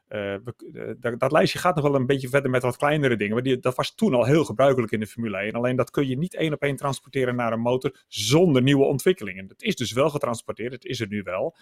We, 0.07 0.53
uh, 0.73 0.93
dat, 0.99 1.19
dat, 1.19 1.31
lijstje 1.31 1.59
gaat 1.59 1.75
nog 1.75 1.83
wel 1.83 1.95
een 1.95 2.05
beetje 2.05 2.29
verder 2.29 2.51
met 2.51 2.61
wat 2.61 2.77
kleinere 2.77 3.15
dingen. 3.15 3.33
Maar 3.33 3.43
die, 3.43 3.59
dat 3.59 3.75
was 3.75 3.95
toen 3.95 4.13
al 4.13 4.25
heel 4.25 4.45
gebruikelijk 4.45 4.91
in 4.91 4.99
de 4.99 5.07
Formule 5.07 5.37
1. 5.37 5.53
Alleen 5.53 5.75
dat 5.75 5.89
kun 5.89 6.07
je 6.07 6.17
niet 6.17 6.35
één 6.35 6.53
op 6.53 6.61
één 6.61 6.75
transporteren 6.75 7.35
naar 7.35 7.53
een 7.53 7.59
motor 7.59 8.03
zonder 8.07 8.61
nieuwe 8.61 8.83
ontwikkelingen. 8.85 9.47
Het 9.47 9.61
is 9.61 9.75
dus 9.75 9.91
wel 9.91 10.09
getransporteerd, 10.09 10.73
het 10.73 10.85
is 10.85 10.99
er 10.99 11.07
nu 11.07 11.21
wel. 11.23 11.55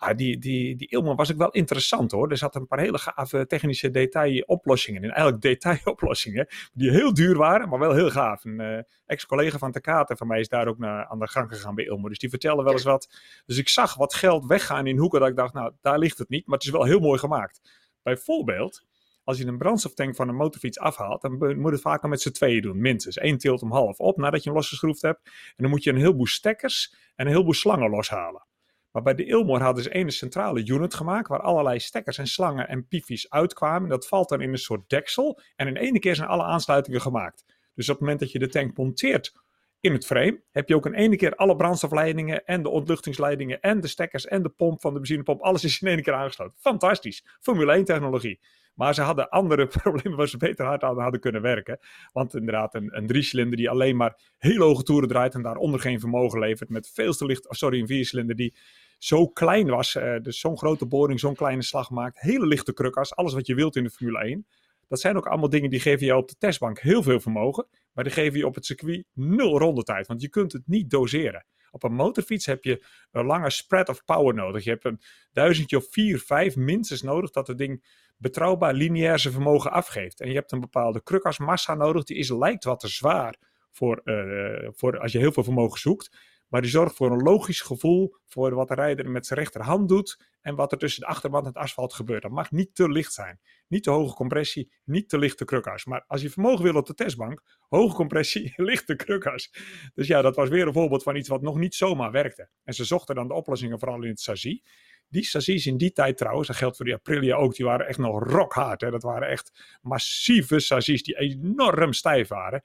Ah, 0.00 0.16
die, 0.16 0.38
die, 0.38 0.76
die 0.76 0.88
Ilman 0.88 1.16
was 1.16 1.32
ook 1.32 1.38
wel 1.38 1.50
interessant 1.50 2.10
hoor. 2.10 2.30
Er 2.30 2.36
zaten 2.36 2.60
een 2.60 2.66
paar 2.66 2.80
hele 2.80 2.98
gave 2.98 3.46
technische 3.46 3.90
detailoplossingen 3.90 5.02
in. 5.02 5.10
Eigenlijk 5.10 5.42
detailoplossingen 5.42 6.46
die 6.72 6.90
heel 6.90 7.14
duur 7.14 7.36
waren, 7.36 7.68
maar 7.68 7.78
wel 7.78 7.94
heel 7.94 8.10
gaaf. 8.10 8.44
Een 8.44 8.60
uh, 8.60 8.78
ex-collega 9.06 9.58
van 9.58 9.72
Takata 9.72 10.16
van 10.16 10.26
mij 10.26 10.40
is 10.40 10.48
daar 10.48 10.68
ook 10.68 10.78
naar, 10.78 11.06
aan 11.06 11.18
de 11.18 11.28
gang 11.28 11.48
gegaan 11.48 11.74
bij 11.74 11.84
Ilmo. 11.84 12.08
Dus 12.08 12.18
die 12.18 12.28
vertelde 12.28 12.62
wel 12.62 12.72
eens 12.72 12.82
wat. 12.82 13.08
Dus 13.46 13.58
ik 13.58 13.68
zag 13.68 13.94
wat 13.94 14.14
geld 14.14 14.46
weggaan 14.46 14.86
in 14.86 14.98
hoeken 14.98 15.20
dat 15.20 15.28
ik 15.28 15.36
dacht, 15.36 15.54
nou 15.54 15.72
daar 15.80 15.98
ligt 15.98 16.18
het 16.18 16.28
niet. 16.28 16.46
Maar 16.46 16.58
het 16.58 16.66
is 16.66 16.72
wel 16.72 16.84
heel 16.84 17.00
mooi 17.00 17.18
gemaakt. 17.18 17.60
Bijvoorbeeld, 18.02 18.84
als 19.24 19.38
je 19.38 19.46
een 19.46 19.58
brandstoftank 19.58 20.16
van 20.16 20.28
een 20.28 20.36
motorfiets 20.36 20.78
afhaalt, 20.78 21.22
dan 21.22 21.58
moet 21.60 21.72
het 21.72 21.80
vaak 21.80 22.02
al 22.02 22.08
met 22.08 22.20
z'n 22.20 22.30
tweeën 22.30 22.62
doen, 22.62 22.80
minstens. 22.80 23.20
Eén 23.20 23.38
tilt 23.38 23.60
hem 23.60 23.72
half 23.72 23.98
op 23.98 24.16
nadat 24.16 24.42
je 24.42 24.48
hem 24.48 24.58
losgeschroefd 24.58 25.02
hebt. 25.02 25.20
En 25.24 25.54
dan 25.56 25.70
moet 25.70 25.84
je 25.84 25.90
een 25.90 25.96
heleboel 25.96 26.26
stekkers 26.26 26.94
en 27.14 27.26
een 27.26 27.32
heleboel 27.32 27.54
slangen 27.54 27.90
loshalen. 27.90 28.48
Maar 28.92 29.02
bij 29.02 29.14
de 29.14 29.24
Ilmor 29.24 29.60
hadden 29.60 29.82
ze 29.82 29.96
een 29.96 30.10
centrale 30.10 30.66
unit 30.66 30.94
gemaakt 30.94 31.28
waar 31.28 31.40
allerlei 31.40 31.78
stekkers 31.78 32.18
en 32.18 32.26
slangen 32.26 32.68
en 32.68 32.86
piefjes 32.86 33.30
uitkwamen. 33.30 33.88
Dat 33.88 34.06
valt 34.06 34.28
dan 34.28 34.40
in 34.40 34.50
een 34.50 34.58
soort 34.58 34.88
deksel 34.88 35.40
en 35.56 35.66
in 35.66 35.76
één 35.76 36.00
keer 36.00 36.14
zijn 36.14 36.28
alle 36.28 36.42
aansluitingen 36.42 37.00
gemaakt. 37.00 37.44
Dus 37.74 37.88
op 37.88 37.94
het 37.94 38.00
moment 38.00 38.20
dat 38.20 38.32
je 38.32 38.38
de 38.38 38.48
tank 38.48 38.76
monteert 38.76 39.32
in 39.80 39.92
het 39.92 40.06
frame, 40.06 40.42
heb 40.50 40.68
je 40.68 40.74
ook 40.74 40.86
in 40.86 40.94
één 40.94 41.16
keer 41.16 41.34
alle 41.34 41.56
brandstofleidingen 41.56 42.44
en 42.44 42.62
de 42.62 42.68
ontluchtingsleidingen 42.68 43.60
en 43.60 43.80
de 43.80 43.88
stekkers 43.88 44.26
en 44.26 44.42
de 44.42 44.48
pomp 44.48 44.80
van 44.80 44.92
de 44.92 44.98
benzinepomp. 44.98 45.40
Alles 45.40 45.64
is 45.64 45.80
in 45.80 45.88
één 45.88 46.02
keer 46.02 46.14
aangesloten. 46.14 46.54
Fantastisch. 46.58 47.24
Formule 47.40 47.72
1 47.72 47.84
technologie. 47.84 48.40
Maar 48.74 48.94
ze 48.94 49.02
hadden 49.02 49.28
andere 49.28 49.66
problemen 49.82 50.16
waar 50.16 50.28
ze 50.28 50.36
beter 50.36 50.66
hard 50.66 50.82
aan 50.82 50.98
hadden 50.98 51.20
kunnen 51.20 51.42
werken. 51.42 51.78
Want 52.12 52.34
inderdaad, 52.34 52.74
een, 52.74 52.96
een 52.96 53.06
driecilinder 53.06 53.56
die 53.56 53.70
alleen 53.70 53.96
maar 53.96 54.20
heel 54.38 54.62
hoge 54.62 54.82
toeren 54.82 55.08
draait 55.08 55.34
en 55.34 55.42
daaronder 55.42 55.80
geen 55.80 56.00
vermogen 56.00 56.38
levert. 56.38 56.68
Met 56.68 56.90
veel 56.94 57.12
te 57.12 57.26
licht, 57.26 57.48
oh 57.48 57.52
sorry, 57.52 57.80
een 57.80 57.86
viercilinder 57.86 58.36
die 58.36 58.54
zo 58.98 59.28
klein 59.28 59.68
was. 59.68 59.94
Uh, 59.94 60.16
dus 60.22 60.40
zo'n 60.40 60.58
grote 60.58 60.86
boring, 60.86 61.20
zo'n 61.20 61.34
kleine 61.34 61.62
slag 61.62 61.90
maakt. 61.90 62.20
Hele 62.20 62.46
lichte 62.46 62.72
krukas, 62.72 63.14
alles 63.16 63.32
wat 63.32 63.46
je 63.46 63.54
wilt 63.54 63.76
in 63.76 63.84
de 63.84 63.90
Formule 63.90 64.18
1. 64.18 64.46
Dat 64.88 65.00
zijn 65.00 65.16
ook 65.16 65.26
allemaal 65.26 65.48
dingen 65.48 65.70
die 65.70 65.80
geven 65.80 66.06
jou 66.06 66.20
op 66.20 66.28
de 66.28 66.34
testbank 66.38 66.80
heel 66.80 67.02
veel 67.02 67.20
vermogen. 67.20 67.66
Maar 67.92 68.04
die 68.04 68.12
geven 68.12 68.38
je 68.38 68.46
op 68.46 68.54
het 68.54 68.66
circuit 68.66 69.04
nul 69.12 69.58
rondetijd. 69.58 70.06
Want 70.06 70.20
je 70.20 70.28
kunt 70.28 70.52
het 70.52 70.62
niet 70.66 70.90
doseren. 70.90 71.44
Op 71.70 71.82
een 71.82 71.94
motorfiets 71.94 72.46
heb 72.46 72.64
je 72.64 72.86
een 73.12 73.26
lange 73.26 73.50
spread 73.50 73.88
of 73.88 74.04
power 74.04 74.34
nodig. 74.34 74.64
Je 74.64 74.70
hebt 74.70 74.84
een 74.84 75.00
duizendje 75.32 75.76
of 75.76 75.86
vier, 75.90 76.18
vijf 76.18 76.56
minstens 76.56 77.02
nodig 77.02 77.30
dat 77.30 77.46
het 77.46 77.58
ding 77.58 77.84
betrouwbaar 78.16 78.74
lineair 78.74 79.18
zijn 79.18 79.32
vermogen 79.32 79.70
afgeeft. 79.70 80.20
En 80.20 80.28
je 80.28 80.34
hebt 80.34 80.52
een 80.52 80.60
bepaalde 80.60 81.02
krukasmassa 81.02 81.74
nodig. 81.74 82.04
Die 82.04 82.16
is 82.16 82.30
lijkt 82.30 82.64
wat 82.64 82.80
te 82.80 82.88
zwaar 82.88 83.36
voor, 83.70 84.00
uh, 84.04 84.68
voor 84.72 84.98
als 84.98 85.12
je 85.12 85.18
heel 85.18 85.32
veel 85.32 85.44
vermogen 85.44 85.80
zoekt. 85.80 86.16
Maar 86.50 86.60
die 86.60 86.70
zorgt 86.70 86.96
voor 86.96 87.10
een 87.10 87.22
logisch 87.22 87.60
gevoel 87.60 88.16
voor 88.26 88.54
wat 88.54 88.68
de 88.68 88.74
rijder 88.74 89.10
met 89.10 89.26
zijn 89.26 89.38
rechterhand 89.38 89.88
doet 89.88 90.28
en 90.40 90.54
wat 90.54 90.72
er 90.72 90.78
tussen 90.78 91.00
de 91.00 91.06
achterband 91.06 91.44
en 91.44 91.52
het 91.52 91.62
asfalt 91.62 91.92
gebeurt. 91.92 92.22
Dat 92.22 92.30
mag 92.30 92.50
niet 92.50 92.74
te 92.74 92.88
licht 92.88 93.12
zijn. 93.12 93.40
Niet 93.68 93.82
te 93.82 93.90
hoge 93.90 94.14
compressie, 94.14 94.72
niet 94.84 95.08
te 95.08 95.18
lichte 95.18 95.44
krukkas. 95.44 95.84
Maar 95.84 96.04
als 96.06 96.22
je 96.22 96.30
vermogen 96.30 96.64
wil 96.64 96.74
op 96.74 96.86
de 96.86 96.94
testbank, 96.94 97.42
hoge 97.68 97.94
compressie, 97.94 98.52
lichte 98.70 98.96
krukkas. 98.96 99.52
Dus 99.94 100.06
ja, 100.06 100.22
dat 100.22 100.36
was 100.36 100.48
weer 100.48 100.66
een 100.66 100.72
voorbeeld 100.72 101.02
van 101.02 101.16
iets 101.16 101.28
wat 101.28 101.42
nog 101.42 101.56
niet 101.56 101.74
zomaar 101.74 102.10
werkte. 102.10 102.48
En 102.64 102.74
ze 102.74 102.84
zochten 102.84 103.14
dan 103.14 103.28
de 103.28 103.34
oplossingen 103.34 103.78
vooral 103.78 104.02
in 104.02 104.10
het 104.10 104.22
chassis. 104.22 104.62
Die 105.08 105.22
chassis 105.22 105.66
in 105.66 105.76
die 105.76 105.92
tijd 105.92 106.16
trouwens, 106.16 106.48
dat 106.48 106.56
geldt 106.56 106.76
voor 106.76 106.84
die 106.84 106.94
Aprilia 106.94 107.36
ook, 107.36 107.54
die 107.54 107.64
waren 107.64 107.86
echt 107.86 107.98
nog 107.98 108.22
rockhard. 108.22 108.80
Dat 108.80 109.02
waren 109.02 109.28
echt 109.28 109.78
massieve 109.82 110.58
chassis 110.60 111.02
die 111.02 111.18
enorm 111.18 111.92
stijf 111.92 112.28
waren. 112.28 112.62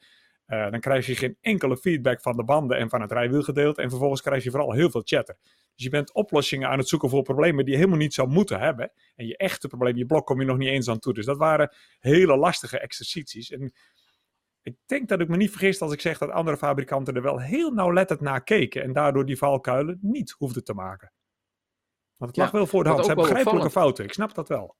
Uh, 0.48 0.72
dan 0.72 0.80
krijg 0.80 1.06
je 1.06 1.16
geen 1.16 1.38
enkele 1.42 1.78
feedback 1.78 2.22
van 2.22 2.36
de 2.38 2.44
banden 2.44 2.78
en 2.78 2.90
van 2.90 3.02
het 3.02 3.12
rijwielgedeelte. 3.12 3.82
En 3.82 3.90
vervolgens 3.90 4.22
krijg 4.22 4.44
je 4.44 4.50
vooral 4.50 4.72
heel 4.72 4.90
veel 4.90 5.02
chatter. 5.06 5.38
Dus 5.44 5.84
je 5.84 5.90
bent 5.90 6.14
oplossingen 6.14 6.70
aan 6.70 6.78
het 6.78 6.88
zoeken 6.88 7.10
voor 7.10 7.24
problemen 7.24 7.64
die 7.64 7.74
je 7.74 7.80
helemaal 7.80 8.00
niet 8.00 8.14
zou 8.14 8.28
moeten 8.28 8.60
hebben. 8.60 8.92
En 9.16 9.28
je 9.28 9.38
echte 9.38 9.68
probleem, 9.68 9.96
je 9.96 10.06
blok, 10.06 10.26
kom 10.26 10.40
je 10.40 10.46
nog 10.46 10.58
niet 10.58 10.70
eens 10.70 10.90
aan 10.90 11.00
toe. 11.00 11.14
Dus 11.14 11.26
dat 11.26 11.38
waren 11.38 11.76
hele 12.00 12.38
lastige 12.38 12.80
exercities. 12.80 13.52
En 13.52 13.74
ik 14.62 14.78
denk 14.86 15.08
dat 15.08 15.20
ik 15.20 15.28
me 15.28 15.38
niet 15.38 15.52
vergis 15.52 15.82
als 15.82 15.94
ik 15.94 16.02
zeg 16.02 16.18
dat 16.18 16.30
andere 16.30 16.58
fabrikanten 16.58 17.16
er 17.16 17.22
wel 17.22 17.40
heel 17.40 17.72
nauwlettend 17.72 18.22
naar 18.22 18.44
keken. 18.44 18.84
En 18.84 18.94
daardoor 18.94 19.26
die 19.26 19.38
valkuilen 19.38 19.98
niet 20.02 20.32
hoefden 20.38 20.64
te 20.64 20.74
maken. 20.74 21.12
Want 22.18 22.32
het 22.32 22.40
lag 22.40 22.52
ja, 22.52 22.58
wel 22.58 22.68
voor 22.68 22.84
de 22.84 22.90
hand. 22.90 23.02
Ze 23.02 23.08
hebben 23.08 23.26
begrijpelijke 23.28 23.72
fouten. 23.72 24.06
Ik 24.06 24.14
snap 24.14 24.34
dat 24.34 24.48
wel. 24.48 24.76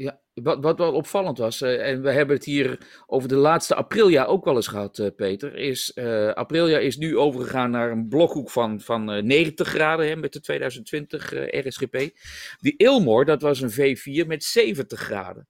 Ja, 0.00 0.20
wat, 0.34 0.62
wat 0.62 0.78
wel 0.78 0.92
opvallend 0.92 1.38
was, 1.38 1.60
uh, 1.60 1.88
en 1.88 2.02
we 2.02 2.10
hebben 2.10 2.36
het 2.36 2.44
hier 2.44 2.78
over 3.06 3.28
de 3.28 3.36
laatste 3.36 3.74
Aprilia 3.74 4.24
ook 4.24 4.44
wel 4.44 4.56
eens 4.56 4.66
gehad, 4.66 4.98
uh, 4.98 5.06
Peter, 5.16 5.56
is 5.56 5.92
uh, 5.94 6.28
Aprilia 6.28 6.78
is 6.78 6.96
nu 6.96 7.18
overgegaan 7.18 7.70
naar 7.70 7.90
een 7.90 8.08
blokhoek 8.08 8.50
van, 8.50 8.80
van 8.80 9.26
90 9.26 9.68
graden 9.68 10.08
hè, 10.08 10.16
met 10.16 10.32
de 10.32 10.40
2020 10.40 11.32
RSGP. 11.50 12.10
Die 12.58 12.74
Ilmor, 12.76 13.24
dat 13.24 13.42
was 13.42 13.60
een 13.60 13.96
V4 13.96 14.26
met 14.26 14.44
70 14.44 15.00
graden. 15.00 15.48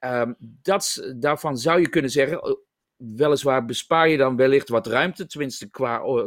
Um, 0.00 0.36
dat, 0.38 1.12
daarvan 1.16 1.56
zou 1.58 1.80
je 1.80 1.88
kunnen 1.88 2.10
zeggen, 2.10 2.58
weliswaar 2.96 3.64
bespaar 3.64 4.08
je 4.08 4.16
dan 4.16 4.36
wellicht 4.36 4.68
wat 4.68 4.86
ruimte, 4.86 5.26
tenminste 5.26 5.70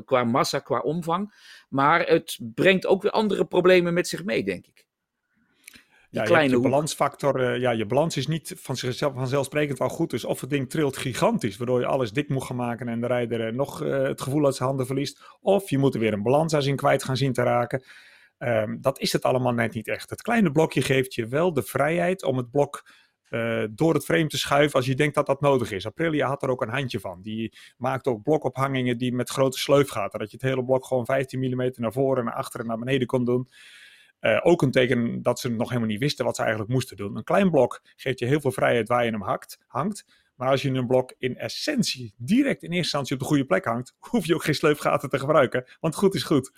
qua 0.06 0.24
massa, 0.24 0.60
qua 0.60 0.80
omvang, 0.80 1.34
maar 1.70 2.08
het 2.08 2.40
brengt 2.42 2.86
ook 2.86 3.02
weer 3.02 3.12
andere 3.12 3.46
problemen 3.46 3.94
met 3.94 4.08
zich 4.08 4.24
mee, 4.24 4.44
denk 4.44 4.66
ik 4.66 4.86
ja, 6.16 6.24
kleine 6.24 6.50
je, 6.50 6.62
je 6.62 6.70
balansfactor, 6.70 7.42
uh, 7.42 7.60
ja, 7.60 7.72
je 7.72 7.86
balans 7.86 8.18
is 8.18 8.28
niet 8.28 8.54
van 8.58 8.78
zichzelf 8.78 9.14
vanzelfsprekend 9.14 9.80
wel 9.80 9.90
goed. 9.90 10.10
Dus 10.10 10.26
of 10.26 10.42
het 10.42 10.50
ding 10.50 10.70
trilt 10.70 10.98
gigantisch, 10.98 11.58
waardoor 11.58 11.80
je 11.80 11.86
alles 11.86 12.12
dik 12.12 12.30
moet 12.30 12.44
gaan 12.44 12.56
maken 12.56 12.88
en 12.88 13.02
de 13.02 13.08
rijder 13.08 13.48
uh, 13.48 13.54
nog 13.54 13.84
uh, 13.84 14.02
het 14.02 14.22
gevoel 14.22 14.46
uit 14.46 14.56
zijn 14.56 14.68
handen 14.68 14.86
verliest. 14.86 15.22
Of 15.42 15.70
je 15.70 15.78
moet 15.78 15.94
er 15.94 16.00
weer 16.00 16.14
een 16.14 16.24
balans 16.24 16.54
in 16.54 16.76
kwijt 16.76 17.04
gaan 17.04 17.18
zien 17.18 17.34
te 17.34 17.44
raken. 17.44 17.84
Um, 18.38 18.82
dat 18.82 19.00
is 19.00 19.14
het 19.14 19.24
allemaal 19.24 19.54
net 19.54 19.74
niet 19.74 19.88
echt. 19.88 20.10
Het 20.10 20.22
kleine 20.22 20.52
blokje 20.52 20.82
geeft 20.82 21.14
je 21.14 21.28
wel 21.28 21.54
de 21.54 21.64
vrijheid 21.64 22.24
om 22.24 22.38
het 22.38 22.52
blok 22.52 22.84
eh, 23.30 23.64
door 23.72 23.94
het 23.94 24.06
frame 24.06 24.28
te 24.28 24.38
schuiven 24.38 24.76
als 24.76 24.86
je 24.86 24.96
denkt 24.96 25.16
dat 25.16 25.26
dat 25.26 25.42
nodig 25.42 25.72
is. 25.72 25.86
Aprilia 25.86 26.28
had 26.28 26.44
er 26.44 26.50
ook 26.50 26.62
een 26.62 26.70
handje 26.70 27.00
van. 27.00 27.22
Die 27.22 27.58
maakt 27.78 28.08
ook 28.08 28.24
blokophangingen 28.24 28.98
die 28.98 29.14
met 29.14 29.30
grote 29.30 29.58
sleufgaten. 29.58 30.20
Dat 30.20 30.32
je 30.32 30.38
het 30.38 30.46
hele 30.46 30.66
blok 30.66 30.86
gewoon 30.86 31.06
15 31.06 31.40
mm 31.40 31.72
naar 31.76 31.92
voren, 31.92 32.26
naar 32.26 32.34
achteren 32.34 32.62
en 32.62 32.68
naar 32.68 32.86
beneden 32.86 33.08
kon 33.08 33.26
doen. 33.26 33.50
Uh, 34.26 34.40
ook 34.44 34.62
een 34.62 34.72
teken 34.72 35.22
dat 35.22 35.40
ze 35.40 35.50
nog 35.50 35.68
helemaal 35.68 35.90
niet 35.90 36.00
wisten 36.00 36.26
wat 36.26 36.36
ze 36.36 36.42
eigenlijk 36.42 36.72
moesten 36.72 36.98
doen. 36.98 37.16
Een 37.16 37.24
klein 37.24 37.52
blok 37.52 37.82
geeft 37.96 38.20
je 38.20 38.26
heel 38.26 38.42
veel 38.42 38.52
vrijheid 38.52 38.88
waar 38.88 39.06
je 39.06 39.12
hem 39.12 39.22
hakt, 39.22 39.60
hangt. 39.68 40.06
Maar 40.36 40.50
als 40.50 40.62
je 40.62 40.70
een 40.70 40.88
blok 40.88 41.14
in 41.18 41.38
essentie 41.38 42.14
direct 42.18 42.64
in 42.64 42.70
eerste 42.70 42.76
instantie 42.78 43.16
op 43.16 43.22
de 43.22 43.28
goede 43.28 43.46
plek 43.46 43.66
hangt, 43.66 43.96
hoef 44.10 44.26
je 44.26 44.34
ook 44.34 44.44
geen 44.44 44.56
sleufgaten 44.56 45.10
te 45.10 45.20
gebruiken. 45.20 45.66
Want 45.80 45.96
goed 45.96 46.16
is 46.16 46.24
goed. 46.24 46.52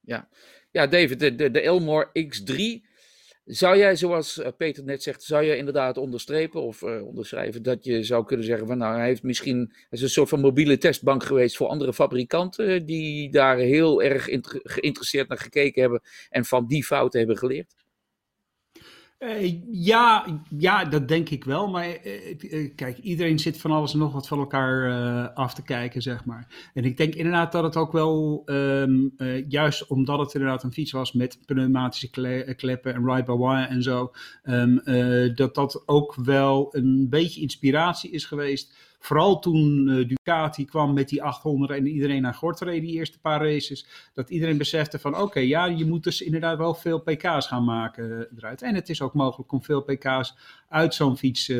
Ja, 0.00 0.28
ja 0.70 0.86
David, 0.86 1.20
de, 1.20 1.34
de, 1.34 1.50
de 1.50 1.60
Elmore 1.60 2.08
X3 2.08 2.88
zou 3.50 3.76
jij, 3.76 3.96
zoals 3.96 4.38
eh, 4.38 4.52
Peter 4.56 4.84
net 4.84 5.02
zegt, 5.02 5.22
zou 5.22 5.44
je 5.44 5.56
inderdaad 5.56 5.96
onderstrepen 5.96 6.62
of 6.62 6.82
uh, 6.82 7.06
onderschrijven 7.06 7.62
dat 7.62 7.84
je 7.84 8.02
zou 8.02 8.24
kunnen 8.24 8.46
zeggen 8.46 8.66
van 8.66 8.78
nou, 8.78 8.96
hij 8.96 9.06
heeft 9.06 9.22
misschien, 9.22 9.72
is 9.90 10.02
een 10.02 10.08
soort 10.08 10.28
van 10.28 10.40
mobiele 10.40 10.78
testbank 10.78 11.24
geweest 11.24 11.56
voor 11.56 11.68
andere 11.68 11.92
fabrikanten 11.92 12.86
die 12.86 13.30
daar 13.30 13.56
heel 13.56 14.02
erg 14.02 14.24
geïnteresseerd 14.62 15.28
naar 15.28 15.38
gekeken 15.38 15.80
hebben 15.80 16.00
en 16.28 16.44
van 16.44 16.66
die 16.66 16.84
fouten 16.84 17.18
hebben 17.18 17.38
geleerd? 17.38 17.74
Uh, 19.20 19.60
ja, 19.70 20.26
ja, 20.58 20.84
dat 20.84 21.08
denk 21.08 21.28
ik 21.28 21.44
wel. 21.44 21.68
Maar 21.68 21.86
uh, 22.04 22.70
kijk, 22.74 22.98
iedereen 22.98 23.38
zit 23.38 23.60
van 23.60 23.70
alles 23.70 23.92
en 23.92 23.98
nog 23.98 24.12
wat 24.12 24.28
van 24.28 24.38
elkaar 24.38 25.32
af 25.32 25.54
te 25.54 25.62
kijken, 25.62 26.02
zeg 26.02 26.24
maar. 26.24 26.70
En 26.74 26.84
ik 26.84 26.96
denk 26.96 27.14
inderdaad 27.14 27.52
dat 27.52 27.62
het 27.62 27.76
ook 27.76 27.92
wel, 27.92 28.42
um, 28.46 29.14
juist 29.48 29.86
omdat 29.86 30.18
het 30.18 30.34
inderdaad 30.34 30.62
een 30.62 30.72
fiets 30.72 30.92
was 30.92 31.12
met 31.12 31.38
pneumatische 31.46 32.10
kle 32.10 32.54
kleppen 32.56 32.94
en 32.94 33.12
ride-by-wire 33.12 33.66
en 33.66 33.82
zo, 33.82 34.12
um, 34.44 34.82
dat 35.34 35.54
dat 35.54 35.82
ook 35.86 36.14
wel 36.14 36.68
een 36.70 37.06
beetje 37.10 37.40
inspiratie 37.40 38.10
is 38.10 38.24
geweest 38.24 38.74
Vooral 39.00 39.38
toen 39.38 39.88
uh, 39.88 40.08
Ducati 40.08 40.64
kwam 40.64 40.92
met 40.92 41.08
die 41.08 41.22
800 41.22 41.70
en 41.70 41.86
iedereen 41.86 42.22
naar 42.22 42.34
Gort 42.34 42.60
reed, 42.60 42.82
die 42.82 42.92
eerste 42.92 43.20
paar 43.20 43.44
races. 43.44 43.86
Dat 44.14 44.30
iedereen 44.30 44.58
besefte 44.58 44.98
van 44.98 45.16
oké, 45.16 45.40
ja, 45.40 45.64
je 45.64 45.86
moet 45.86 46.04
dus 46.04 46.20
inderdaad 46.20 46.58
wel 46.58 46.74
veel 46.74 47.00
pk's 47.00 47.46
gaan 47.46 47.64
maken 47.64 48.10
uh, 48.10 48.18
eruit. 48.36 48.62
En 48.62 48.74
het 48.74 48.88
is 48.88 49.02
ook 49.02 49.14
mogelijk 49.14 49.52
om 49.52 49.62
veel 49.62 49.82
pk's 49.82 50.36
uit 50.68 50.94
zo'n 50.94 51.16
fiets 51.16 51.48
uh, 51.48 51.56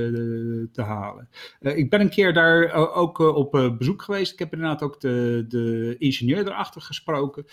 te 0.72 0.82
halen. 0.82 1.28
ik 1.60 1.90
ben 1.90 2.00
een 2.00 2.10
keer 2.10 2.32
daar 2.32 2.72
ook 2.72 3.18
op 3.18 3.74
bezoek 3.78 4.02
geweest. 4.02 4.32
Ik 4.32 4.38
heb 4.38 4.52
inderdaad 4.52 4.82
ook 4.82 5.00
de, 5.00 5.44
de 5.48 5.96
ingenieur 5.98 6.46
erachter 6.46 6.80
gesproken. 6.80 7.46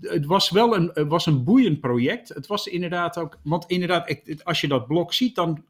het 0.00 0.26
was 0.26 0.50
wel 0.50 0.76
een, 0.76 1.08
was 1.08 1.26
een 1.26 1.44
boeiend 1.44 1.80
project. 1.80 2.28
Het 2.28 2.46
was 2.46 2.66
inderdaad 2.66 3.18
ook, 3.18 3.38
want 3.42 3.64
inderdaad, 3.66 4.16
als 4.44 4.60
je 4.60 4.68
dat 4.68 4.86
blok 4.86 5.12
ziet, 5.12 5.34
dan 5.34 5.64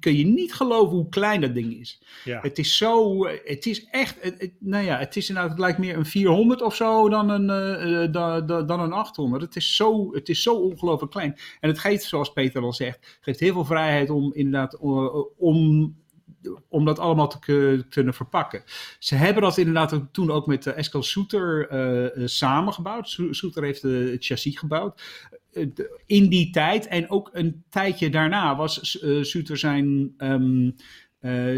kun 0.00 0.16
je 0.16 0.26
niet 0.26 0.54
geloven 0.54 0.96
hoe 0.96 1.08
klein 1.08 1.40
dat 1.40 1.54
ding 1.54 1.80
is. 1.80 2.02
Ja. 2.24 2.40
Het 2.40 2.58
is 2.58 2.76
zo, 2.76 3.26
het 3.26 3.66
is 3.66 3.84
echt, 3.84 4.16
het, 4.20 4.52
nou 4.58 4.84
ja, 4.84 4.98
het 4.98 5.16
is 5.16 5.28
inderdaad, 5.28 5.52
het 5.52 5.60
lijkt 5.60 5.78
meer 5.78 5.96
een 5.96 6.06
400 6.06 6.62
of 6.62 6.74
zo 6.74 7.08
dan 7.08 7.28
een, 7.28 7.42
uh, 7.42 8.12
da, 8.12 8.40
da, 8.40 8.62
dan 8.62 8.80
een 8.80 8.92
800. 8.92 9.42
Het 9.42 9.56
is 9.56 9.76
zo, 9.76 10.12
het 10.12 10.28
is 10.28 10.42
zo 10.42 10.54
ongelooflijk 10.54 11.12
klein. 11.12 11.38
En 11.60 11.68
het 11.68 11.78
geeft, 11.78 12.04
zoals 12.04 12.32
Peter 12.32 12.62
al 12.62 12.72
zegt, 12.72 13.18
geeft 13.20 13.40
heel 13.40 13.52
veel 13.52 13.64
vrijheid 13.64 14.10
om 14.10 14.32
inderdaad, 14.34 14.78
om 15.36 15.94
om 16.68 16.84
dat 16.84 16.98
allemaal 16.98 17.28
te 17.28 17.84
kunnen 17.88 18.14
verpakken. 18.14 18.62
Ze 18.98 19.14
hebben 19.14 19.42
dat 19.42 19.58
inderdaad 19.58 20.00
toen 20.12 20.30
ook 20.30 20.46
met 20.46 20.66
uh, 20.66 20.76
Eskel 20.76 21.02
Soeter 21.02 21.72
uh, 22.16 22.26
samengebouwd. 22.26 23.18
Soeter 23.30 23.62
heeft 23.62 23.82
het 23.82 24.24
chassis 24.24 24.58
gebouwd. 24.58 25.02
in 26.06 26.28
die 26.28 26.50
tijd 26.50 26.86
en 26.86 27.10
ook 27.10 27.30
een 27.32 27.64
tijdje 27.70 28.10
daarna 28.10 28.56
was 28.56 28.98
Soeter 29.20 29.56
zijn... 29.56 30.14
Um, 30.18 30.74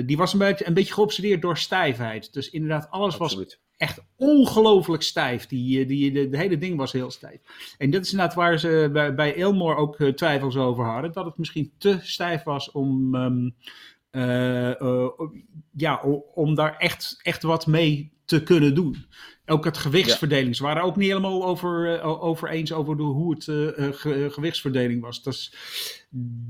die 0.07 0.16
was 0.16 0.33
een 0.33 0.39
beetje, 0.39 0.66
een 0.66 0.74
beetje 0.74 0.95
geobsedeerd 0.95 1.43
door 1.43 1.59
stijfheid. 1.59 2.33
Dus 2.33 2.51
inderdaad, 2.51 2.91
alles 2.91 3.16
was 3.16 3.37
echt 3.76 4.05
ongelooflijk 4.16 5.03
stijf. 5.03 5.47
Die, 5.47 5.87
die, 5.87 6.12
de, 6.12 6.28
de, 6.28 6.37
hele 6.37 6.59
ding 6.59 6.76
was 6.76 6.93
heel 6.93 7.11
stijf. 7.11 7.41
En 7.78 7.91
dat 7.91 8.05
is 8.05 8.11
inderdaad 8.11 8.35
waar 8.35 8.59
ze 8.59 8.91
bij, 8.93 9.14
bij 9.14 9.37
Elmore 9.37 9.76
ook 9.76 9.97
twijfels 9.97 10.57
over 10.57 10.85
hadden. 10.85 11.12
Dat 11.12 11.24
het 11.24 11.39
misschien 11.39 11.72
te 11.78 11.99
stijf 12.03 12.43
was 12.43 12.70
om, 12.70 13.14
um, 13.14 13.45
uh, 13.45 13.51
ja, 15.76 16.02
om 16.34 16.54
daar 16.54 16.76
echt, 16.76 17.18
echt 17.22 17.42
wat 17.42 17.66
mee 17.66 18.12
te 18.24 18.42
kunnen 18.42 18.74
doen. 18.74 19.06
Ook 19.46 19.64
het 19.64 19.76
gewichtsverdeling. 19.76 20.56
Ze 20.56 20.62
waren 20.62 20.82
ook 20.82 20.96
niet 20.96 21.08
helemaal 21.08 21.44
over, 21.44 21.98
uh, 21.98 22.24
over 22.24 22.48
eens 22.48 22.70
hoe 22.70 23.34
het 23.34 23.44
ge 23.44 24.28
gewichtsverdeling 24.30 25.02
was. 25.02 25.22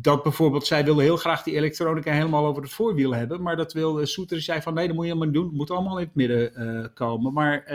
Dat, 0.00 0.22
bijvoorbeeld, 0.22 0.66
zij 0.66 0.84
wilden 0.84 1.04
heel 1.04 1.16
graag 1.16 1.42
die 1.42 1.54
elektronica 1.54 2.12
helemaal 2.12 2.46
over 2.46 2.62
het 2.62 2.72
voorwiel 2.72 3.14
hebben. 3.14 3.42
Maar 3.42 3.56
dat 3.56 3.72
wilde 3.72 4.06
Soeter 4.06 4.42
zei 4.42 4.62
van 4.62 4.74
nee, 4.74 4.86
dat 4.86 4.96
moet 4.96 5.04
je 5.04 5.12
helemaal 5.12 5.34
doen. 5.34 5.44
Het 5.46 5.54
moet 5.54 5.70
allemaal 5.70 5.98
in 5.98 6.04
het 6.04 6.14
midden 6.14 6.90
komen. 6.94 7.32
Maar 7.32 7.74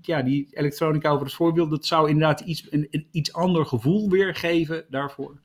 ja, 0.00 0.22
die 0.22 0.48
elektronica 0.50 1.10
over 1.10 1.26
het 1.26 1.34
voorwiel, 1.34 1.68
dat 1.68 1.86
zou 1.86 2.08
inderdaad 2.08 2.40
iets, 2.40 2.66
een, 2.70 2.86
een 2.90 3.06
iets 3.10 3.32
ander 3.32 3.66
gevoel 3.66 4.10
weergeven 4.10 4.84
daarvoor. 4.88 5.40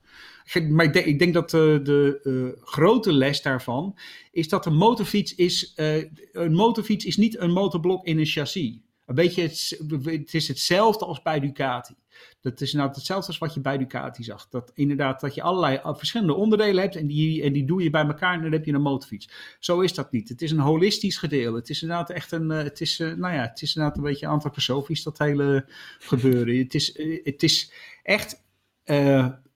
Maar 0.70 0.86
ik 0.86 0.94
denk, 0.94 1.06
ik 1.06 1.20
denk 1.20 1.34
dat 1.34 1.50
de, 1.50 1.80
de 1.84 2.20
uh, 2.24 2.64
grote 2.64 3.14
les 3.14 3.42
daarvan 3.42 3.98
is 4.32 4.50
dat 4.50 4.66
een 4.66 4.76
motorfiets 4.76 5.36
is, 5.36 5.74
uh, 5.76 6.04
een 6.32 6.54
motorfiets 6.54 7.06
is 7.06 7.18
niet 7.18 7.40
een 7.40 7.52
motorblok 7.52 8.06
in 8.06 8.20
een 8.20 8.26
chassis. 8.26 8.80
Een 9.06 9.16
beetje 9.16 9.42
het, 9.42 9.80
het 10.04 10.34
is 10.34 10.48
hetzelfde 10.48 11.06
als 11.06 11.22
bij 11.22 11.40
Ducati. 11.40 11.94
Dat 12.42 12.62
is 12.62 12.74
nou 12.74 12.90
hetzelfde 12.90 13.28
als 13.28 13.38
wat 13.38 13.54
je 13.54 13.60
bij 13.60 13.78
Ducati 13.78 14.24
zag. 14.24 14.50
Dat 14.50 14.72
inderdaad 14.74 15.20
dat 15.20 15.36
je 15.36 15.42
allerlei 15.42 15.80
verschillende 15.84 16.34
onderdelen 16.34 16.82
hebt 16.82 16.96
en 16.96 17.08
die, 17.08 17.44
en 17.44 17.54
die 17.54 17.66
doe 17.66 17.84
je 17.84 17.90
bij 17.90 18.06
elkaar 18.06 18.34
en 18.34 18.42
dan 18.42 18.52
heb 18.52 18.66
je 18.66 18.74
een 18.74 18.82
motorfiets. 18.82 19.30
Zo 19.60 19.80
is 19.80 19.94
dat 19.94 20.12
niet. 20.12 20.30
Het 20.30 20.42
is 20.42 20.52
een 20.52 20.60
holistisch 20.60 21.18
gedeelte. 21.18 21.58
Het 21.58 21.70
is 21.70 21.82
inderdaad 21.82 22.10
echt 22.10 22.32
een, 22.32 22.50
het 22.50 22.82
is, 22.82 22.98
nou 22.98 23.34
ja, 23.34 23.42
het 23.42 23.62
is 23.62 23.76
inderdaad 23.76 23.98
een 23.98 24.04
beetje 24.04 24.28
antroposofisch 24.28 25.04
dat 25.04 25.18
hele 25.18 25.66
gebeuren. 26.00 26.58
Het 26.58 26.74
is, 26.74 27.00
het 27.24 27.44
is 27.44 27.72
echt 28.04 28.44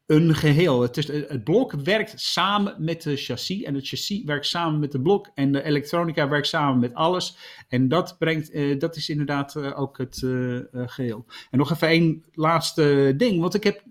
een 0.10 0.36
geheel. 0.36 0.82
Het, 0.82 0.98
is, 0.98 1.08
het 1.08 1.44
blok 1.44 1.72
werkt 1.72 2.14
samen 2.22 2.76
met 2.78 3.02
de 3.02 3.16
chassis 3.16 3.64
en 3.64 3.76
het 3.76 3.88
chassis 3.88 4.24
werkt 4.24 4.46
samen 4.46 4.80
met 4.80 4.92
de 4.92 5.02
blok 5.02 5.30
en 5.34 5.52
de 5.52 5.64
elektronica 5.64 6.28
werkt 6.28 6.48
samen 6.48 6.80
met 6.80 6.94
alles. 6.94 7.38
En 7.68 7.88
dat, 7.88 8.16
brengt, 8.20 8.54
uh, 8.54 8.80
dat 8.80 8.96
is 8.96 9.10
inderdaad 9.10 9.56
uh, 9.56 9.80
ook 9.80 9.98
het 9.98 10.22
uh, 10.26 10.60
geheel. 10.72 11.26
En 11.52 11.58
nog 11.58 11.72
even 11.72 11.88
één 11.88 12.24
laatste 12.34 13.14
ding, 13.18 13.42
want 13.42 13.54
ik 13.54 13.64
heb, 13.64 13.82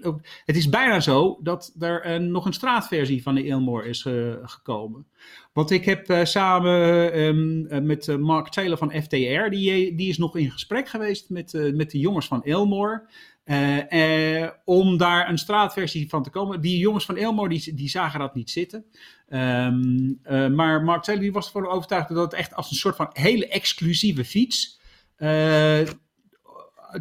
het 0.45 0.57
is 0.57 0.69
bijna 0.69 1.01
zo 1.01 1.39
dat 1.43 1.75
er 1.79 2.21
nog 2.21 2.47
een 2.47 2.53
straatversie 2.53 3.23
van 3.23 3.35
de 3.35 3.45
Ilmore 3.45 3.89
is 3.89 4.07
gekomen. 4.43 5.07
Want 5.53 5.71
ik 5.71 5.85
heb 5.85 6.21
samen 6.23 7.19
um, 7.19 7.87
met 7.87 8.19
Mark 8.19 8.49
Taylor 8.49 8.79
van 8.79 9.03
FTR, 9.03 9.49
die, 9.51 9.95
die 9.95 10.09
is 10.09 10.19
nog 10.19 10.37
in 10.37 10.51
gesprek 10.51 10.89
geweest 10.89 11.31
met, 11.31 11.73
met 11.75 11.91
de 11.91 11.99
jongens 11.99 12.27
van 12.27 12.45
Ilmore. 12.45 13.07
Uh, 13.49 14.41
uh, 14.41 14.49
om 14.65 14.97
daar 14.97 15.29
een 15.29 15.39
straatversie 15.39 16.09
van 16.09 16.23
te 16.23 16.31
komen. 16.31 16.61
Die 16.61 16.79
jongens 16.79 17.05
van 17.05 17.17
Elmo 17.17 17.49
die, 17.49 17.75
die 17.75 17.89
zagen 17.89 18.21
dat 18.21 18.35
niet 18.35 18.51
zitten. 18.51 18.85
Um, 19.29 20.21
uh, 20.25 20.49
maar 20.49 20.83
Mark 20.83 21.03
Taylor 21.03 21.33
was 21.33 21.47
ervan 21.47 21.67
overtuigd 21.67 22.09
dat 22.09 22.19
het 22.19 22.41
echt 22.41 22.55
als 22.55 22.71
een 22.71 22.77
soort 22.77 22.97
van 22.97 23.11
hele 23.13 23.49
exclusieve 23.49 24.25
fiets. 24.25 24.81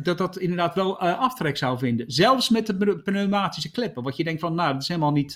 dat 0.01 0.17
dat 0.17 0.37
inderdaad 0.37 0.75
wel 0.75 0.99
aftrek 0.99 1.57
zou 1.57 1.77
vinden. 1.77 2.11
Zelfs 2.11 2.49
met 2.49 2.67
de 2.67 3.01
pneumatische 3.03 3.71
kleppen. 3.71 4.03
Wat 4.03 4.17
je 4.17 4.23
denkt 4.23 4.41
van, 4.41 4.55
nou, 4.55 4.73
dat 4.73 4.81
is 4.81 4.87
helemaal 4.87 5.11
niet, 5.11 5.35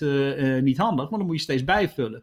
niet 0.60 0.78
handig, 0.78 1.04
want 1.04 1.16
dan 1.16 1.26
moet 1.26 1.36
je 1.36 1.42
steeds 1.42 1.64
bijvullen. 1.64 2.22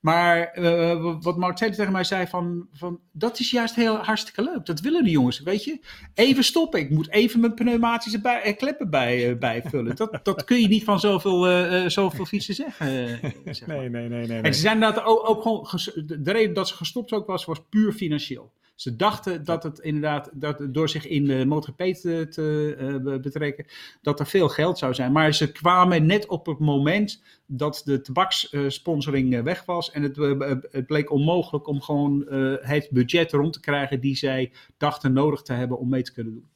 Maar 0.00 0.58
uh, 0.58 1.16
wat 1.20 1.36
Mark 1.36 1.56
Taylor 1.56 1.76
tegen 1.76 1.92
mij 1.92 2.04
zei 2.04 2.26
van, 2.26 2.68
van, 2.72 3.00
dat 3.12 3.38
is 3.38 3.50
juist 3.50 3.74
heel 3.74 3.96
hartstikke 3.96 4.42
leuk. 4.42 4.66
Dat 4.66 4.80
willen 4.80 5.04
de 5.04 5.10
jongens, 5.10 5.40
weet 5.40 5.64
je. 5.64 5.80
Even 6.14 6.44
stoppen, 6.44 6.80
ik 6.80 6.90
moet 6.90 7.10
even 7.10 7.40
mijn 7.40 7.54
pneumatische 7.54 8.20
bij, 8.20 8.42
eh, 8.42 8.56
kleppen 8.56 8.90
bij, 8.90 9.30
uh, 9.30 9.38
bijvullen. 9.38 9.96
Dat, 9.96 10.20
dat 10.22 10.44
kun 10.44 10.60
je 10.60 10.68
niet 10.68 10.84
van 10.84 11.00
zoveel, 11.00 11.50
uh, 11.50 11.88
zoveel 11.88 12.24
fietsen 12.24 12.54
zeggen. 12.54 13.18
Zeg 13.44 13.66
maar. 13.66 13.76
nee, 13.76 13.88
nee, 13.88 14.08
nee, 14.08 14.26
nee, 14.26 14.40
En 14.40 14.54
ze 14.54 14.60
zijn 14.60 14.74
inderdaad 14.74 15.04
ook, 15.04 15.28
ook 15.28 15.42
gewoon, 15.42 15.68
de 16.06 16.32
reden 16.32 16.54
dat 16.54 16.68
ze 16.68 16.74
gestopt 16.74 17.12
ook 17.12 17.26
was, 17.26 17.44
was 17.44 17.60
puur 17.68 17.92
financieel. 17.92 18.52
Ze 18.80 18.96
dachten 18.96 19.44
dat 19.44 19.62
het 19.62 19.78
inderdaad, 19.78 20.30
dat 20.34 20.66
door 20.68 20.88
zich 20.88 21.06
in 21.06 21.24
de 21.24 21.44
MotoGP 21.46 21.82
te, 21.82 22.26
te 22.30 22.76
uh, 23.04 23.20
betrekken, 23.20 23.66
dat 24.02 24.20
er 24.20 24.26
veel 24.26 24.48
geld 24.48 24.78
zou 24.78 24.94
zijn. 24.94 25.12
Maar 25.12 25.34
ze 25.34 25.52
kwamen 25.52 26.06
net 26.06 26.26
op 26.26 26.46
het 26.46 26.58
moment 26.58 27.22
dat 27.46 27.82
de 27.84 28.00
tabakssponsoring 28.00 29.34
uh, 29.34 29.42
weg 29.42 29.64
was. 29.64 29.90
En 29.90 30.02
het, 30.02 30.16
uh, 30.16 30.56
het, 30.70 30.86
bleek 30.86 31.10
onmogelijk 31.10 31.66
om 31.66 31.80
gewoon 31.80 32.26
het 32.60 32.88
budget 32.90 33.32
rond 33.32 33.52
te 33.52 33.60
krijgen 33.60 34.00
die 34.00 34.16
zij 34.16 34.52
dachten 34.76 35.12
nodig 35.12 35.42
te 35.42 35.52
hebben 35.52 35.78
om 35.78 35.88
mee 35.88 36.02
te 36.02 36.12
kunnen 36.12 36.32
doen. 36.32 36.50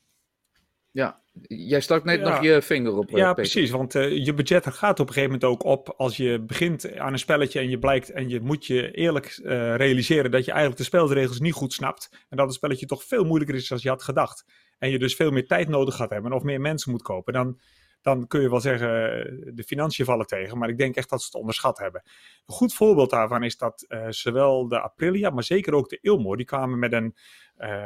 Ja, 0.91 1.23
Jij 1.43 1.81
stak 1.81 2.05
net 2.05 2.21
nog 2.21 2.43
je 2.43 2.63
vinger 2.63 2.97
op. 2.97 3.11
Ja, 3.11 3.17
Peter. 3.17 3.35
precies. 3.35 3.71
Want 3.71 3.95
uh, 3.95 4.25
je 4.25 4.35
budget 4.35 4.67
gaat 4.67 5.01
op 5.01 5.07
een 5.07 5.13
gegeven 5.13 5.33
moment 5.33 5.51
ook 5.51 5.65
op 5.65 5.95
als 5.97 6.17
je 6.17 6.41
begint 6.41 6.99
aan 6.99 7.13
een 7.13 7.19
spelletje 7.19 7.61
en 7.61 7.71
je 7.71 7.79
blijkt 7.79 8.11
en 8.11 8.29
je 8.29 8.41
moet 8.41 8.67
je 8.67 8.91
eerlijk 8.91 9.41
uh, 9.43 9.77
realiseren 9.77 10.31
dat 10.31 10.45
je 10.45 10.51
eigenlijk 10.51 10.81
de 10.81 10.87
spelregels 10.87 11.41
niet 11.41 11.53
goed 11.53 11.73
snapt. 11.73 12.09
En 12.29 12.37
dat 12.37 12.47
het 12.47 12.55
spelletje 12.55 12.87
toch 12.87 13.05
veel 13.05 13.25
moeilijker 13.25 13.57
is 13.57 13.69
dan 13.69 13.79
je 13.81 13.89
had 13.89 14.03
gedacht. 14.03 14.45
En 14.79 14.91
je 14.91 14.99
dus 14.99 15.15
veel 15.15 15.31
meer 15.31 15.47
tijd 15.47 15.69
nodig 15.69 15.97
gaat 15.97 16.11
hebben 16.11 16.33
of 16.33 16.43
meer 16.43 16.61
mensen 16.61 16.91
moet 16.91 17.03
kopen. 17.03 17.33
Dan, 17.33 17.59
dan 18.05 18.27
kun 18.27 18.41
je 18.41 18.51
wel 18.51 18.61
zeggen, 18.61 18.89
de 19.55 19.65
financiën 19.67 20.05
vallen 20.05 20.27
tegen. 20.27 20.59
Maar 20.59 20.69
ik 20.69 20.79
denk 20.79 20.97
echt 20.97 21.09
dat 21.11 21.21
ze 21.21 21.27
het 21.27 21.35
onderschat 21.35 21.79
hebben. 21.79 22.03
Een 22.47 22.55
goed 22.55 22.75
voorbeeld 22.75 23.11
daarvan 23.11 23.43
is 23.43 23.57
dat 23.57 23.87
zowel 24.09 24.69
de 24.69 24.81
Aprilia, 24.81 25.31
maar 25.31 25.43
zeker 25.43 25.75
ook 25.75 25.89
de 25.89 25.99
Ilmo, 26.01 26.37
die 26.37 26.47
kwamen 26.47 26.79
met 26.79 26.93
een 26.93 27.15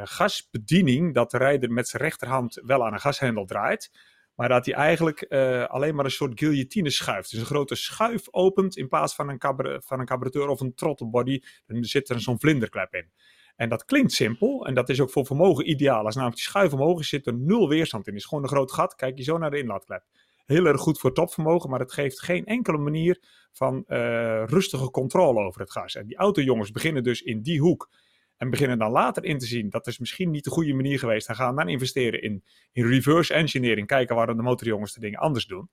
gasbediening 0.04 1.14
dat 1.14 1.30
de 1.30 1.38
rijder 1.38 1.70
met 1.70 1.88
zijn 1.88 2.02
rechterhand 2.02 2.60
wel 2.64 2.86
aan 2.86 2.92
een 2.92 3.00
gashendel 3.00 3.44
draait. 3.44 3.90
Maar 4.34 4.48
dat 4.48 4.66
hij 4.66 4.74
eigenlijk 4.74 5.22
alleen 5.68 5.94
maar 5.94 6.04
een 6.04 6.10
soort 6.10 6.38
guillotine 6.38 6.90
schuift. 6.90 7.30
Dus 7.30 7.40
een 7.40 7.46
grote 7.46 7.74
schuif 7.74 8.26
opent 8.30 8.76
in 8.76 8.88
plaats 8.88 9.14
van 9.14 9.28
een, 9.28 9.40
van 9.84 10.00
een 10.00 10.06
carburateur 10.06 10.48
of 10.48 10.60
een 10.60 10.74
throttlebody. 10.74 11.40
Dan 11.66 11.84
zit 11.84 12.08
er 12.08 12.20
zo'n 12.20 12.40
vlinderklep 12.40 12.94
in. 12.94 13.10
En 13.58 13.68
dat 13.68 13.84
klinkt 13.84 14.12
simpel. 14.12 14.66
En 14.66 14.74
dat 14.74 14.88
is 14.88 15.00
ook 15.00 15.10
voor 15.10 15.26
vermogen 15.26 15.70
ideaal. 15.70 16.04
Als 16.04 16.14
namelijk 16.14 16.40
die 16.40 16.48
schuif 16.48 17.04
zit 17.06 17.26
er 17.26 17.34
nul 17.34 17.68
weerstand 17.68 18.06
in. 18.06 18.12
Het 18.12 18.22
is 18.22 18.28
gewoon 18.28 18.44
een 18.44 18.50
groot 18.50 18.72
gat. 18.72 18.94
Kijk 18.94 19.16
je 19.16 19.22
zo 19.22 19.38
naar 19.38 19.50
de 19.50 19.58
inlaatklep. 19.58 20.04
Heel 20.46 20.66
erg 20.66 20.80
goed 20.80 20.98
voor 20.98 21.12
topvermogen, 21.14 21.70
maar 21.70 21.80
het 21.80 21.92
geeft 21.92 22.22
geen 22.22 22.44
enkele 22.44 22.78
manier 22.78 23.22
van 23.52 23.84
uh, 23.86 24.44
rustige 24.44 24.90
controle 24.90 25.40
over 25.40 25.60
het 25.60 25.70
gas. 25.70 25.94
En 25.94 26.06
die 26.06 26.16
autojongens 26.16 26.70
beginnen 26.70 27.02
dus 27.02 27.22
in 27.22 27.42
die 27.42 27.60
hoek 27.60 27.90
en 28.36 28.50
beginnen 28.50 28.78
dan 28.78 28.90
later 28.90 29.24
in 29.24 29.38
te 29.38 29.46
zien 29.46 29.70
dat 29.70 29.86
is 29.86 29.98
misschien 29.98 30.30
niet 30.30 30.44
de 30.44 30.50
goede 30.50 30.74
manier 30.74 30.98
geweest. 30.98 31.28
En 31.28 31.34
gaan 31.34 31.56
dan 31.56 31.68
investeren 31.68 32.22
in, 32.22 32.44
in 32.72 32.86
reverse 32.86 33.34
engineering. 33.34 33.86
Kijken 33.86 34.16
waarom 34.16 34.36
de 34.36 34.42
motorjongens 34.42 34.92
de 34.92 35.00
dingen 35.00 35.18
anders 35.18 35.46
doen. 35.46 35.70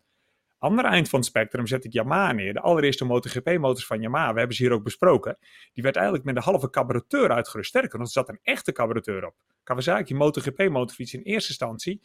Andere 0.66 0.88
eind 0.88 1.10
van 1.10 1.20
het 1.20 1.28
spectrum 1.28 1.68
zet 1.68 1.86
ik 1.86 1.94
Yamaha 1.94 2.32
neer. 2.32 2.54
De 2.54 2.60
allereerste 2.60 3.06
MotoGP-motors 3.06 3.86
van 3.86 4.02
Yamaha, 4.02 4.34
we 4.34 4.38
hebben 4.38 4.56
ze 4.56 4.64
hier 4.64 4.72
ook 4.72 4.84
besproken. 4.84 5.38
Die 5.74 5.84
werd 5.84 5.96
eigenlijk 5.96 6.26
met 6.26 6.36
een 6.36 6.42
halve 6.42 6.70
carburateur 6.70 7.32
uitgerust. 7.32 7.70
Sterker 7.70 7.98
nog, 8.00 8.08
er 8.08 8.14
zat 8.14 8.30
een 8.30 8.40
echte 8.44 8.72
carburateur 8.72 9.26
op. 9.26 9.36
Kawasaki 9.64 10.16
MotoGP-motorfiets 10.16 11.14
in 11.14 11.22
eerste 11.22 11.50
instantie 11.50 12.02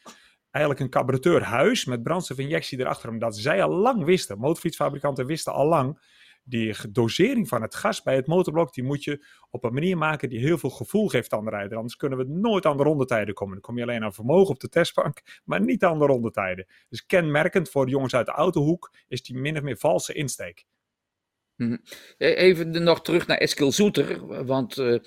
eigenlijk 0.51 0.85
een 0.85 0.91
carburateurhuis 0.91 1.85
met 1.85 2.03
brandstofinjectie 2.03 2.79
erachter. 2.79 3.09
Omdat 3.09 3.37
zij 3.37 3.63
al 3.63 3.71
lang 3.71 4.05
wisten, 4.05 4.39
motorfietsfabrikanten 4.39 5.27
wisten 5.27 5.53
al 5.53 5.67
lang 5.67 5.99
die 6.43 6.75
dosering 6.91 7.49
van 7.49 7.63
het 7.63 7.75
gas 7.75 8.03
bij 8.03 8.15
het 8.15 8.27
motorblok, 8.27 8.75
die 8.75 8.85
moet 8.85 9.05
je 9.05 9.27
op 9.51 9.65
een 9.65 9.73
manier 9.73 9.99
maken 9.99 10.29
die 10.29 10.39
heel 10.39 10.59
veel 10.59 10.71
gevoel 10.71 11.09
geeft 11.09 11.33
aan 11.33 11.45
de 11.45 11.51
rijder. 11.51 11.77
Anders 11.77 11.97
kunnen 11.97 12.19
we 12.19 12.25
nooit 12.25 12.67
aan 12.67 12.77
de 12.77 12.83
rondetijden 12.83 13.35
komen. 13.35 13.53
Dan 13.53 13.63
kom 13.63 13.77
je 13.77 13.83
alleen 13.83 14.05
aan 14.05 14.15
vermogen 14.15 14.55
op 14.55 14.61
de 14.61 14.69
testbank, 14.69 15.21
maar 15.45 15.61
niet 15.61 15.85
aan 15.85 15.99
de 15.99 16.07
rondetijden. 16.07 16.67
Dus 16.89 17.07
kenmerkend 17.07 17.71
voor 17.71 17.85
de 17.85 17.91
jongens 17.91 18.15
uit 18.15 18.27
de 18.27 18.33
autohoek 18.33 18.95
is 19.09 19.23
die 19.23 19.37
min 19.37 19.57
of 19.57 19.63
meer 19.63 19.77
valse 19.77 20.13
insteek. 20.13 20.65
Mhm. 21.57 21.77
E-, 22.17 22.35
even 22.35 22.83
nog 22.83 23.03
terug 23.03 23.27
naar 23.27 23.39
Eskil 23.39 23.73
Zoeter, 23.73 24.45
want 24.47 24.77
uh, 24.77 24.99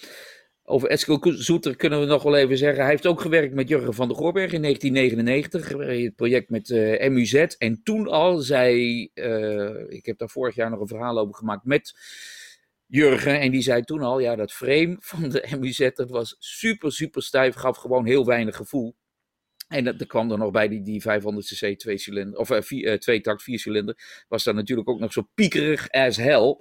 over 0.66 0.90
Eskil 0.90 1.20
Zoeter 1.22 1.76
kunnen 1.76 2.00
we 2.00 2.06
nog 2.06 2.24
wel 2.24 2.36
even 2.36 2.58
zeggen. 2.58 2.82
Hij 2.82 2.90
heeft 2.90 3.08
ook 3.08 3.22
gewerkt 3.22 3.54
met 3.54 3.68
Jurgen 3.68 3.94
van 3.94 4.08
der 4.08 4.18
Goorberg 4.18 4.52
in 4.52 4.62
1999. 4.62 6.04
Het 6.04 6.16
project 6.16 6.50
met 6.50 6.70
uh, 6.70 7.06
eh, 7.06 7.12
MUZ. 7.12 7.34
En 7.34 7.82
toen 7.84 8.08
al 8.08 8.38
zei. 8.38 9.10
Uh, 9.14 9.90
ik 9.90 10.06
heb 10.06 10.18
daar 10.18 10.30
vorig 10.30 10.56
jaar 10.56 10.70
nog 10.70 10.80
een 10.80 10.88
verhaal 10.88 11.20
over 11.20 11.36
gemaakt 11.36 11.66
met 11.66 11.98
Jurgen. 12.88 13.40
En 13.40 13.52
die 13.52 13.62
zei 13.62 13.84
toen 13.84 14.02
al. 14.02 14.20
Ja, 14.20 14.36
dat 14.36 14.52
frame 14.52 14.96
van 15.12 15.30
de 15.30 15.48
MUZ. 15.60 15.90
Dat 15.94 16.10
was 16.10 16.36
super, 16.40 16.92
super 16.92 17.24
stijf. 17.24 17.56
Gaf 17.56 17.78
gewoon 17.78 18.06
heel 18.06 18.26
weinig 18.26 18.56
gevoel. 18.56 18.96
En 19.68 19.84
dat, 19.84 20.00
er 20.00 20.08
kwam 20.08 20.32
er 20.32 20.38
nog 20.38 20.52
bij 20.52 20.68
die, 20.68 20.82
die 20.82 21.02
500cc 21.02 21.76
twee 21.76 21.98
cilinder, 21.98 22.40
of 22.40 22.50
vier, 22.60 23.00
twee 23.00 23.22
takt 23.22 23.44
vier 23.44 23.60
cilinder. 23.60 24.26
Was 24.28 24.44
daar 24.44 24.54
natuurlijk 24.54 24.90
ook 24.90 25.00
nog 25.00 25.14
zo 25.14 25.28
piekerig 25.34 25.90
as 25.90 26.18
hell. 26.18 26.58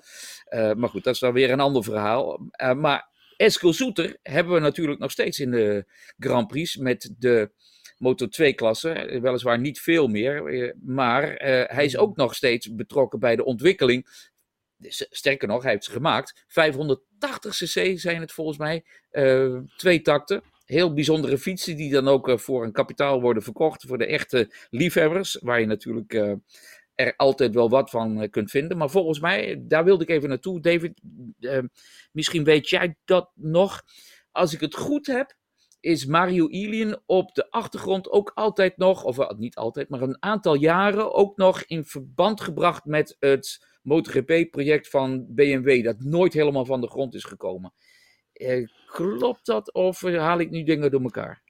maar 0.74 0.88
goed, 0.88 1.04
dat 1.04 1.14
is 1.14 1.20
dan 1.20 1.32
weer 1.32 1.50
een 1.50 1.60
ander 1.60 1.84
verhaal. 1.84 2.50
maar 2.76 3.11
Eskil 3.42 3.72
Zoeter 3.72 4.16
hebben 4.22 4.54
we 4.54 4.60
natuurlijk 4.60 5.00
nog 5.00 5.10
steeds 5.10 5.38
in 5.40 5.50
de 5.50 5.84
Grand 6.18 6.46
Prix 6.46 6.76
met 6.76 7.14
de 7.18 7.50
Moto 7.98 8.26
2-klasse. 8.26 9.18
Weliswaar 9.22 9.58
niet 9.58 9.80
veel 9.80 10.08
meer, 10.08 10.46
eh, 10.46 10.72
maar 10.82 11.30
uh, 11.30 11.64
hij 11.66 11.84
is 11.84 11.96
ook 11.96 12.16
nog 12.16 12.34
steeds 12.34 12.74
betrokken 12.74 13.18
bij 13.18 13.36
de 13.36 13.44
ontwikkeling. 13.44 14.28
Sterker 14.88 15.48
nog, 15.48 15.62
hij 15.62 15.72
heeft 15.72 15.84
ze 15.84 15.90
gemaakt. 15.90 16.44
580 16.46 17.54
cc 17.54 17.98
zijn 17.98 18.20
het 18.20 18.32
volgens 18.32 18.58
mij. 18.58 18.84
Twee 19.76 20.02
takten. 20.02 20.42
Heel 20.64 20.94
bijzondere 20.94 21.38
fietsen 21.38 21.76
die 21.76 21.92
dan 21.92 22.08
ook 22.08 22.40
voor 22.40 22.64
een 22.64 22.72
kapitaal 22.72 23.20
worden 23.20 23.42
verkocht. 23.42 23.84
Voor 23.86 23.98
de 23.98 24.06
echte 24.06 24.54
liefhebbers. 24.70 25.38
Waar 25.40 25.60
je 25.60 25.66
natuurlijk 25.66 26.14
er 26.94 27.16
altijd 27.16 27.54
wel 27.54 27.68
wat 27.68 27.90
van 27.90 28.30
kunt 28.30 28.50
vinden. 28.50 28.76
Maar 28.76 28.90
volgens 28.90 29.20
mij, 29.20 29.64
daar 29.66 29.84
wilde 29.84 30.02
ik 30.02 30.10
even 30.10 30.28
naartoe. 30.28 30.60
David, 30.60 31.00
Misschien 32.12 32.44
weet 32.44 32.68
jij 32.68 32.96
dat 33.04 33.30
nog. 33.34 33.82
Als 34.30 34.54
ik 34.54 34.60
het 34.60 34.74
goed 34.74 35.06
heb, 35.06 35.36
is 35.80 36.06
Mario 36.06 36.48
Ilian 36.48 37.00
op 37.06 37.34
de 37.34 37.50
achtergrond 37.50 38.10
ook 38.10 38.30
altijd 38.34 38.76
nog, 38.76 39.04
of 39.04 39.36
niet 39.36 39.56
altijd, 39.56 39.88
maar 39.88 40.02
een 40.02 40.22
aantal 40.22 40.54
jaren 40.54 41.12
ook 41.14 41.36
nog 41.36 41.62
in 41.62 41.84
verband 41.84 42.40
gebracht 42.40 42.84
met 42.84 43.16
het 43.18 43.66
MotoGP-project 43.82 44.88
van 44.88 45.26
BMW, 45.28 45.84
dat 45.84 46.00
nooit 46.00 46.32
helemaal 46.32 46.64
van 46.64 46.80
de 46.80 46.88
grond 46.88 47.14
is 47.14 47.24
gekomen. 47.24 47.72
Eh, 48.32 48.66
klopt 48.86 49.46
dat 49.46 49.72
of 49.72 50.00
haal 50.00 50.38
ik 50.38 50.50
nu 50.50 50.62
dingen 50.62 50.90
door 50.90 51.02
elkaar? 51.02 51.42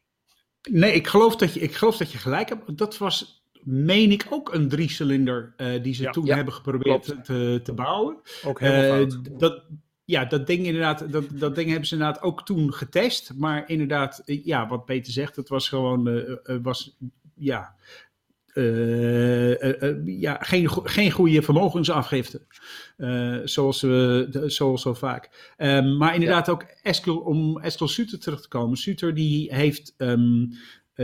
Nee, 0.70 0.92
ik 0.92 1.06
geloof 1.06 1.36
dat 1.36 1.54
je, 1.54 1.60
ik 1.60 1.74
geloof 1.74 1.96
dat 1.96 2.12
je 2.12 2.18
gelijk 2.18 2.48
hebt. 2.48 2.78
Dat 2.78 2.98
was, 2.98 3.41
meen 3.64 4.10
ik, 4.10 4.26
ook 4.30 4.54
een 4.54 4.68
driecilinder 4.68 5.54
uh, 5.56 5.82
die 5.82 5.94
ze 5.94 6.10
toen 6.10 6.28
hebben 6.28 6.54
geprobeerd 6.54 7.04
te, 7.24 7.60
te, 7.62 7.72
bouwen. 7.72 8.16
Ook 8.44 8.60
helemaal 8.60 9.00
uh, 9.00 9.12
Dat, 9.38 9.62
ja, 10.04 10.24
dat 10.24 10.46
ding 10.46 10.66
inderdaad, 10.66 11.12
dat, 11.12 11.24
dat 11.32 11.54
ding 11.54 11.68
hebben 11.68 11.86
ze 11.88 11.94
inderdaad 11.94 12.22
ook 12.22 12.44
toen 12.44 12.72
getest. 12.72 13.32
Maar 13.36 13.68
inderdaad, 13.68 14.22
eh, 14.24 14.44
ja, 14.44 14.68
wat 14.68 14.84
Peter 14.84 15.12
zegt, 15.12 15.36
het 15.36 15.48
was 15.48 15.68
gewoon, 15.68 16.28
was, 16.62 16.96
ja, 17.34 17.74
ja 20.04 20.36
geen, 20.40 20.70
geen 20.70 21.10
goede 21.10 21.42
vermogensafgifte. 21.42 22.46
zoals, 23.44 23.80
we, 23.80 24.42
zoals 24.46 24.82
zo 24.82 24.94
vaak. 24.94 25.54
Um, 25.56 25.96
maar 25.96 26.14
inderdaad 26.14 26.48
ook 26.48 26.62
Eskel, 26.82 27.16
om 27.16 27.58
Eskel 27.58 27.88
Suter 27.88 28.20
terug 28.20 28.42
te 28.42 28.48
komen. 28.48 28.76
Suter 28.76 29.14
die 29.14 29.54
heeft 29.54 29.94
uh, 29.98 30.44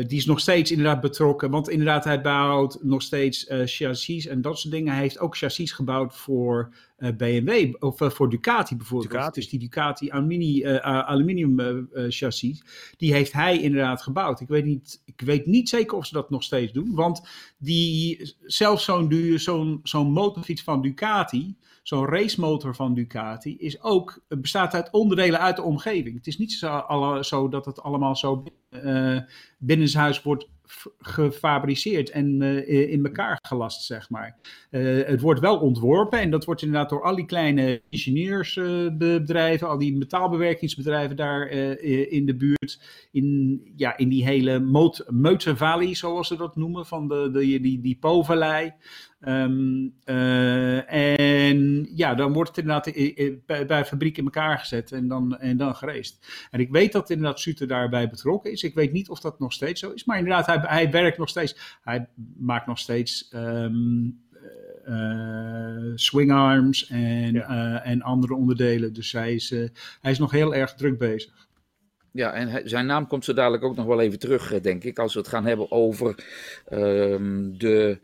die 0.06 0.18
is 0.18 0.26
nog 0.26 0.40
steeds 0.40 0.70
inderdaad 0.70 1.00
betrokken, 1.00 1.50
want 1.50 1.68
inderdaad 1.68 2.04
hij 2.04 2.20
bouwt 2.20 2.78
nog 2.82 3.02
steeds 3.02 3.48
uh, 3.48 3.62
chassis 3.64 4.26
en 4.26 4.40
dat 4.40 4.58
soort 4.58 4.74
dingen. 4.74 4.92
Hij 4.92 5.02
heeft 5.02 5.18
ook 5.18 5.36
chassis 5.36 5.72
gebouwd 5.72 6.16
voor 6.16 6.74
uh, 6.98 7.10
BMW 7.16 7.74
of 7.78 7.96
voor 7.98 8.30
Ducati 8.30 8.76
bijvoorbeeld. 8.76 9.10
Ducati. 9.10 9.40
Dus 9.40 9.48
die 9.48 9.58
Ducati 9.58 10.10
alumini, 10.10 10.64
aluminium 10.82 11.88
chassis, 12.08 12.62
die 12.96 13.12
heeft 13.12 13.32
hij 13.32 13.60
inderdaad 13.60 14.02
gebouwd. 14.02 14.40
Ik 14.40 14.48
weet, 14.48 14.64
niet, 14.64 15.02
ik 15.04 15.20
weet 15.20 15.46
niet 15.46 15.68
zeker 15.68 15.96
of 15.96 16.06
ze 16.06 16.14
dat 16.14 16.30
nog 16.30 16.42
steeds 16.42 16.72
doen, 16.72 16.94
want 16.94 17.22
die, 17.58 18.34
zelfs 18.42 18.84
zo'n 18.84 19.32
zo'n 19.36 19.80
zo'n 19.82 20.12
motorfiets 20.12 20.62
van 20.62 20.82
Ducati, 20.82 21.56
zo'n 21.88 22.06
racemotor 22.06 22.74
van 22.74 22.94
Ducati 22.94 23.56
is 23.58 23.82
ook, 23.82 24.20
bestaat 24.28 24.74
uit 24.74 24.90
onderdelen 24.90 25.40
uit 25.40 25.56
de 25.56 25.62
omgeving. 25.62 26.16
Het 26.16 26.26
is 26.26 26.38
niet 26.38 26.52
zo, 26.52 26.66
alle, 26.66 27.24
zo 27.24 27.48
dat 27.48 27.64
het 27.64 27.82
allemaal 27.82 28.16
zo 28.16 28.44
uh, 28.70 29.20
binnenshuis 29.58 30.22
wordt 30.22 30.48
gefabriceerd 30.98 32.10
en 32.10 32.40
uh, 32.40 32.92
in 32.92 33.04
elkaar 33.04 33.38
gelast, 33.42 33.84
zeg 33.84 34.10
maar. 34.10 34.36
Het 34.70 35.20
wordt 35.20 35.40
wel 35.40 35.58
ontworpen 35.58 36.18
en 36.18 36.30
dat 36.30 36.44
wordt 36.44 36.62
inderdaad 36.62 36.90
door 36.90 37.02
al 37.02 37.16
die 37.16 37.26
kleine 37.26 37.82
ingenieursbedrijven, 37.88 39.68
al 39.68 39.78
die 39.78 39.96
metaalbewerkingsbedrijven 39.96 41.16
daar 41.16 41.48
in 41.48 42.26
de 42.26 42.36
buurt, 42.36 42.80
in, 43.10 43.60
ja, 43.76 43.96
in 43.96 44.08
die 44.08 44.24
hele 44.24 44.58
Motor 45.10 45.56
Valley, 45.56 45.94
zoals 45.94 46.28
ze 46.28 46.36
dat 46.36 46.56
noemen, 46.56 46.86
van 46.86 47.08
de, 47.08 47.30
de, 47.32 47.60
die, 47.60 47.80
die 47.80 47.96
Po-vallei. 48.00 48.72
Um, 49.20 49.94
en 50.86 51.88
ja, 51.94 52.14
dan 52.14 52.32
wordt 52.32 52.48
het 52.48 52.58
inderdaad 52.58 52.92
bij, 53.46 53.66
bij 53.66 53.84
fabriek 53.84 54.18
in 54.18 54.24
elkaar 54.24 54.58
gezet 54.58 54.92
en 54.92 55.08
dan, 55.08 55.38
en 55.38 55.56
dan 55.56 55.74
gereest. 55.74 56.26
En 56.50 56.60
ik 56.60 56.70
weet 56.70 56.92
dat 56.92 57.10
inderdaad 57.10 57.40
Suter 57.40 57.66
daarbij 57.66 58.08
betrokken 58.08 58.52
is. 58.52 58.62
Ik 58.62 58.74
weet 58.74 58.92
niet 58.92 59.08
of 59.08 59.20
dat 59.20 59.38
nog 59.38 59.52
steeds 59.52 59.80
zo 59.80 59.90
is, 59.90 60.04
maar 60.04 60.18
inderdaad, 60.18 60.46
hij, 60.46 60.58
hij 60.60 60.90
werkt 60.90 61.18
nog 61.18 61.28
steeds. 61.28 61.78
Hij 61.82 62.08
maakt 62.36 62.66
nog 62.66 62.78
steeds 62.78 63.32
um, 63.34 64.20
uh, 64.88 65.92
swingarms 65.94 66.86
en, 66.86 67.32
ja. 67.32 67.50
uh, 67.50 67.90
en 67.90 68.02
andere 68.02 68.34
onderdelen. 68.34 68.92
Dus 68.92 69.12
hij 69.12 69.34
is, 69.34 69.50
hij 70.00 70.10
is 70.10 70.18
nog 70.18 70.30
heel 70.30 70.54
erg 70.54 70.74
druk 70.74 70.98
bezig. 70.98 71.47
Ja, 72.12 72.32
en 72.32 72.68
zijn 72.68 72.86
naam 72.86 73.06
komt 73.06 73.24
zo 73.24 73.32
dadelijk 73.32 73.64
ook 73.64 73.76
nog 73.76 73.86
wel 73.86 74.00
even 74.00 74.18
terug, 74.18 74.52
eh, 74.52 74.62
denk 74.62 74.84
ik. 74.84 74.98
Als 74.98 75.14
we 75.14 75.18
het 75.18 75.28
gaan 75.28 75.46
hebben 75.46 75.70
over 75.70 76.24
um, 76.72 77.58
de, 77.58 78.00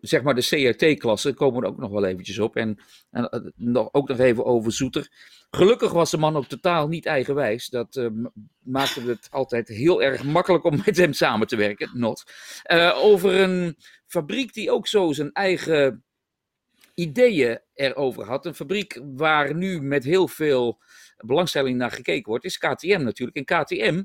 zeg 0.00 0.22
maar 0.22 0.34
de 0.34 0.74
CRT-klasse, 0.74 1.34
komen 1.34 1.60
we 1.60 1.66
ook 1.66 1.78
nog 1.78 1.90
wel 1.90 2.04
eventjes 2.04 2.38
op. 2.38 2.56
En, 2.56 2.78
en 3.10 3.28
uh, 3.30 3.50
nog, 3.56 3.88
ook 3.92 4.08
nog 4.08 4.18
even 4.18 4.44
over 4.44 4.72
Zoeter. 4.72 5.08
Gelukkig 5.50 5.92
was 5.92 6.10
de 6.10 6.18
man 6.18 6.36
ook 6.36 6.46
totaal 6.46 6.88
niet 6.88 7.06
eigenwijs. 7.06 7.68
Dat 7.68 7.96
uh, 7.96 8.06
maakte 8.58 9.00
het 9.00 9.28
altijd 9.30 9.68
heel 9.68 10.02
erg 10.02 10.24
makkelijk 10.24 10.64
om 10.64 10.82
met 10.84 10.96
hem 10.96 11.12
samen 11.12 11.46
te 11.46 11.56
werken. 11.56 11.90
Not. 11.92 12.24
over 12.94 13.34
een 13.34 13.76
fabriek 14.06 14.54
die 14.54 14.70
ook 14.70 14.86
zo 14.86 15.12
zijn 15.12 15.32
eigen 15.32 16.04
ideeën 16.94 17.60
erover 17.74 18.24
had. 18.24 18.46
Een 18.46 18.54
fabriek 18.54 19.00
waar 19.14 19.54
nu 19.54 19.82
met 19.82 20.04
heel 20.04 20.28
veel 20.28 20.80
belangstelling 21.16 21.78
naar 21.78 21.90
gekeken 21.90 22.28
wordt, 22.28 22.44
is 22.44 22.58
KTM 22.58 23.02
natuurlijk. 23.02 23.36
En 23.36 23.44
KTM 23.44 24.02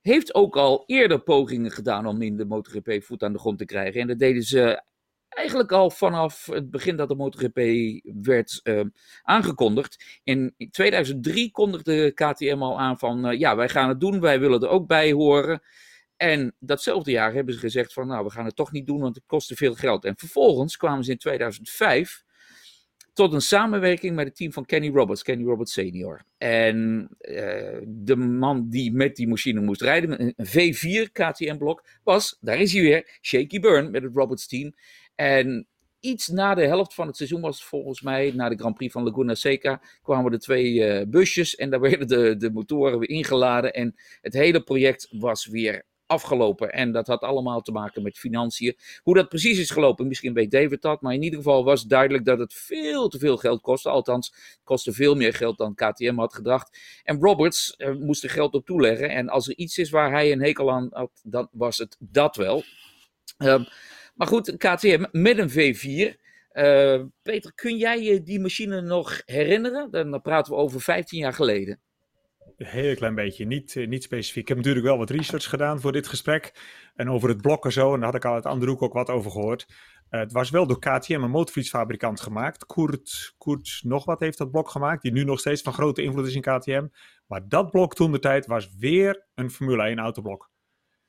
heeft 0.00 0.34
ook 0.34 0.56
al 0.56 0.82
eerder 0.86 1.22
pogingen 1.22 1.70
gedaan 1.70 2.06
om 2.06 2.22
in 2.22 2.36
de 2.36 2.44
MotoGP 2.44 3.02
voet 3.02 3.22
aan 3.22 3.32
de 3.32 3.38
grond 3.38 3.58
te 3.58 3.64
krijgen. 3.64 4.00
En 4.00 4.06
dat 4.06 4.18
deden 4.18 4.42
ze 4.42 4.82
eigenlijk 5.28 5.72
al 5.72 5.90
vanaf 5.90 6.46
het 6.46 6.70
begin 6.70 6.96
dat 6.96 7.08
de 7.08 7.14
MotoGP 7.14 7.58
werd 8.24 8.60
uh, 8.62 8.80
aangekondigd. 9.22 10.20
In 10.24 10.54
2003 10.70 11.50
kondigde 11.50 12.12
KTM 12.12 12.62
al 12.62 12.80
aan 12.80 12.98
van 12.98 13.30
uh, 13.30 13.38
ja, 13.38 13.56
wij 13.56 13.68
gaan 13.68 13.88
het 13.88 14.00
doen, 14.00 14.20
wij 14.20 14.40
willen 14.40 14.60
er 14.60 14.68
ook 14.68 14.86
bij 14.86 15.12
horen. 15.12 15.62
En 16.16 16.54
datzelfde 16.58 17.10
jaar 17.10 17.32
hebben 17.32 17.54
ze 17.54 17.60
gezegd 17.60 17.92
van 17.92 18.06
nou, 18.06 18.24
we 18.24 18.30
gaan 18.30 18.44
het 18.44 18.56
toch 18.56 18.72
niet 18.72 18.86
doen, 18.86 19.00
want 19.00 19.14
het 19.14 19.24
kost 19.26 19.48
te 19.48 19.56
veel 19.56 19.74
geld. 19.74 20.04
En 20.04 20.14
vervolgens 20.16 20.76
kwamen 20.76 21.04
ze 21.04 21.10
in 21.10 21.18
2005 21.18 22.23
tot 23.14 23.32
een 23.32 23.40
samenwerking 23.40 24.14
met 24.14 24.26
het 24.26 24.36
team 24.36 24.52
van 24.52 24.64
Kenny 24.64 24.90
Roberts, 24.90 25.22
Kenny 25.22 25.44
Roberts 25.44 25.72
senior. 25.72 26.24
En 26.38 27.08
uh, 27.20 27.78
de 27.86 28.16
man 28.16 28.68
die 28.68 28.92
met 28.92 29.16
die 29.16 29.28
machine 29.28 29.60
moest 29.60 29.82
rijden, 29.82 30.34
een 30.36 30.46
V4 30.46 31.12
KTM-blok, 31.12 31.84
was, 32.02 32.36
daar 32.40 32.58
is 32.58 32.72
hij 32.72 32.82
weer, 32.82 33.18
Shaky 33.22 33.60
Byrne 33.60 33.90
met 33.90 34.02
het 34.02 34.14
Roberts 34.14 34.46
team. 34.46 34.74
En 35.14 35.66
iets 36.00 36.28
na 36.28 36.54
de 36.54 36.66
helft 36.66 36.94
van 36.94 37.06
het 37.06 37.16
seizoen 37.16 37.40
was 37.40 37.64
volgens 37.64 38.00
mij, 38.00 38.32
na 38.34 38.48
de 38.48 38.56
Grand 38.56 38.76
Prix 38.76 38.92
van 38.92 39.04
Laguna 39.04 39.34
Seca, 39.34 39.80
kwamen 40.02 40.32
er 40.32 40.38
twee 40.38 40.72
uh, 40.72 41.06
busjes 41.06 41.54
en 41.54 41.70
daar 41.70 41.80
werden 41.80 42.08
de, 42.08 42.36
de 42.36 42.50
motoren 42.50 42.98
weer 42.98 43.08
ingeladen. 43.08 43.72
En 43.72 43.94
het 44.20 44.32
hele 44.32 44.62
project 44.62 45.08
was 45.10 45.46
weer 45.46 45.84
afgelopen. 46.14 46.72
En 46.72 46.92
dat 46.92 47.06
had 47.06 47.20
allemaal 47.20 47.60
te 47.60 47.72
maken 47.72 48.02
met 48.02 48.18
financiën. 48.18 48.76
Hoe 49.02 49.14
dat 49.14 49.28
precies 49.28 49.58
is 49.58 49.70
gelopen, 49.70 50.06
misschien 50.06 50.34
weet 50.34 50.50
David 50.50 50.82
dat. 50.82 51.00
Maar 51.00 51.14
in 51.14 51.22
ieder 51.22 51.38
geval 51.38 51.64
was 51.64 51.82
duidelijk 51.82 52.24
dat 52.24 52.38
het 52.38 52.54
veel 52.54 53.08
te 53.08 53.18
veel 53.18 53.36
geld 53.36 53.60
kostte. 53.60 53.88
Althans, 53.88 54.28
het 54.28 54.60
kostte 54.64 54.92
veel 54.92 55.14
meer 55.14 55.34
geld 55.34 55.58
dan 55.58 55.74
KTM 55.74 56.16
had 56.16 56.34
gedacht. 56.34 56.78
En 57.02 57.20
Roberts 57.20 57.74
uh, 57.78 57.94
moest 57.94 58.24
er 58.24 58.30
geld 58.30 58.54
op 58.54 58.66
toeleggen. 58.66 59.10
En 59.10 59.28
als 59.28 59.48
er 59.48 59.56
iets 59.56 59.78
is 59.78 59.90
waar 59.90 60.10
hij 60.10 60.32
een 60.32 60.42
hekel 60.42 60.70
aan 60.70 60.88
had, 60.90 61.10
dan 61.22 61.48
was 61.52 61.78
het 61.78 61.96
dat 61.98 62.36
wel. 62.36 62.62
Um, 63.38 63.66
maar 64.14 64.26
goed, 64.26 64.56
KTM 64.56 65.04
met 65.12 65.38
een 65.38 65.50
V4. 65.50 66.22
Uh, 66.52 67.02
Peter, 67.22 67.52
kun 67.54 67.76
jij 67.76 68.02
je 68.02 68.22
die 68.22 68.40
machine 68.40 68.80
nog 68.80 69.22
herinneren? 69.24 69.90
Dan 69.90 70.22
praten 70.22 70.52
we 70.52 70.58
over 70.58 70.80
15 70.80 71.18
jaar 71.18 71.32
geleden. 71.32 71.80
Een 72.56 72.66
heel 72.66 72.94
klein 72.94 73.14
beetje, 73.14 73.44
niet, 73.44 73.74
niet 73.88 74.02
specifiek. 74.02 74.42
Ik 74.42 74.48
heb 74.48 74.56
natuurlijk 74.56 74.86
wel 74.86 74.98
wat 74.98 75.10
research 75.10 75.48
gedaan 75.48 75.80
voor 75.80 75.92
dit 75.92 76.06
gesprek. 76.06 76.52
En 76.94 77.10
over 77.10 77.28
het 77.28 77.40
blok 77.40 77.64
en 77.64 77.72
zo, 77.72 77.94
en 77.94 78.00
daar 78.00 78.06
had 78.06 78.14
ik 78.14 78.24
al 78.24 78.34
uit 78.34 78.46
andere 78.46 78.70
hoek 78.70 78.82
ook 78.82 78.92
wat 78.92 79.10
over 79.10 79.30
gehoord. 79.30 79.66
Uh, 80.10 80.20
het 80.20 80.32
was 80.32 80.50
wel 80.50 80.66
door 80.66 80.78
KTM, 80.78 81.22
een 81.22 81.30
motorfietsfabrikant, 81.30 82.20
gemaakt. 82.20 82.66
Koert, 82.66 83.34
Koert 83.38 83.80
nog 83.84 84.04
wat 84.04 84.20
heeft 84.20 84.38
dat 84.38 84.50
blok 84.50 84.70
gemaakt, 84.70 85.02
die 85.02 85.12
nu 85.12 85.24
nog 85.24 85.38
steeds 85.38 85.62
van 85.62 85.72
grote 85.72 86.02
invloed 86.02 86.26
is 86.26 86.34
in 86.34 86.40
KTM. 86.40 86.86
Maar 87.26 87.48
dat 87.48 87.70
blok 87.70 87.94
toen 87.94 88.12
de 88.12 88.18
tijd 88.18 88.46
was 88.46 88.74
weer 88.78 89.26
een 89.34 89.50
Formule 89.50 89.82
1 89.82 89.98
autoblok. 89.98 90.50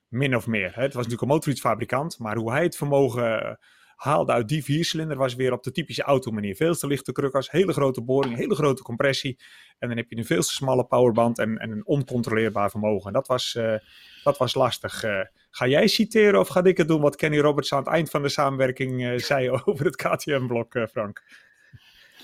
Min 0.08 0.36
of 0.36 0.48
meer. 0.48 0.76
Hè. 0.76 0.82
Het 0.82 0.94
was 0.94 1.04
natuurlijk 1.04 1.22
een 1.22 1.28
motorfietsfabrikant, 1.28 2.20
maar 2.20 2.36
hoe 2.38 2.52
hij 2.52 2.64
het 2.64 2.78
vermogen 2.78 3.60
haalde 3.96 4.32
uit 4.32 4.48
die 4.48 4.64
viercilinder 4.64 5.18
was 5.18 5.36
weer 5.36 5.52
op 5.52 5.64
de 5.64 5.72
typische 5.72 6.02
automanier. 6.02 6.56
Veel 6.56 6.76
te 6.76 6.88
lichte 6.88 7.12
krukas, 7.12 7.52
hele 7.52 7.74
grote 7.74 8.02
boring, 8.02 8.36
hele 8.36 8.56
grote 8.56 8.84
compressie. 8.84 9.40
En 9.80 9.88
dan 9.88 9.98
heb 9.98 10.10
je 10.10 10.18
een 10.18 10.26
veel 10.26 10.42
te 10.42 10.54
smalle 10.54 10.86
powerband 10.86 11.40
en, 11.40 11.58
en 11.58 11.72
een 11.72 11.86
oncontroleerbaar 11.86 12.70
vermogen. 12.70 13.08
En 13.08 13.14
dat 13.14 13.28
was, 13.28 13.56
uh, 13.58 13.76
dat 14.24 14.38
was 14.38 14.54
lastig. 14.54 15.04
Uh, 15.04 15.20
ga 15.50 15.68
jij 15.68 15.88
citeren 15.88 16.40
of 16.40 16.48
ga 16.48 16.64
ik 16.64 16.78
het 16.78 16.88
doen 16.88 17.02
wat 17.02 17.16
Kenny 17.16 17.40
Roberts 17.40 17.74
aan 17.74 17.80
het 17.80 17.88
eind 17.88 18.10
van 18.10 18.22
de 18.22 18.30
samenwerking 18.30 19.02
uh, 19.02 19.18
zei 19.32 19.50
over 19.50 19.86
het 19.86 19.96
KTM-blok, 19.96 20.88
Frank? 20.92 21.24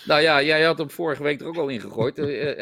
Nou 0.05 0.22
ja, 0.22 0.41
jij 0.41 0.63
had 0.63 0.78
hem 0.78 0.89
vorige 0.89 1.24
week 1.24 1.41
er 1.41 1.47
ook 1.47 1.57
al 1.57 1.67
in 1.67 1.80
gegooid. 1.80 2.19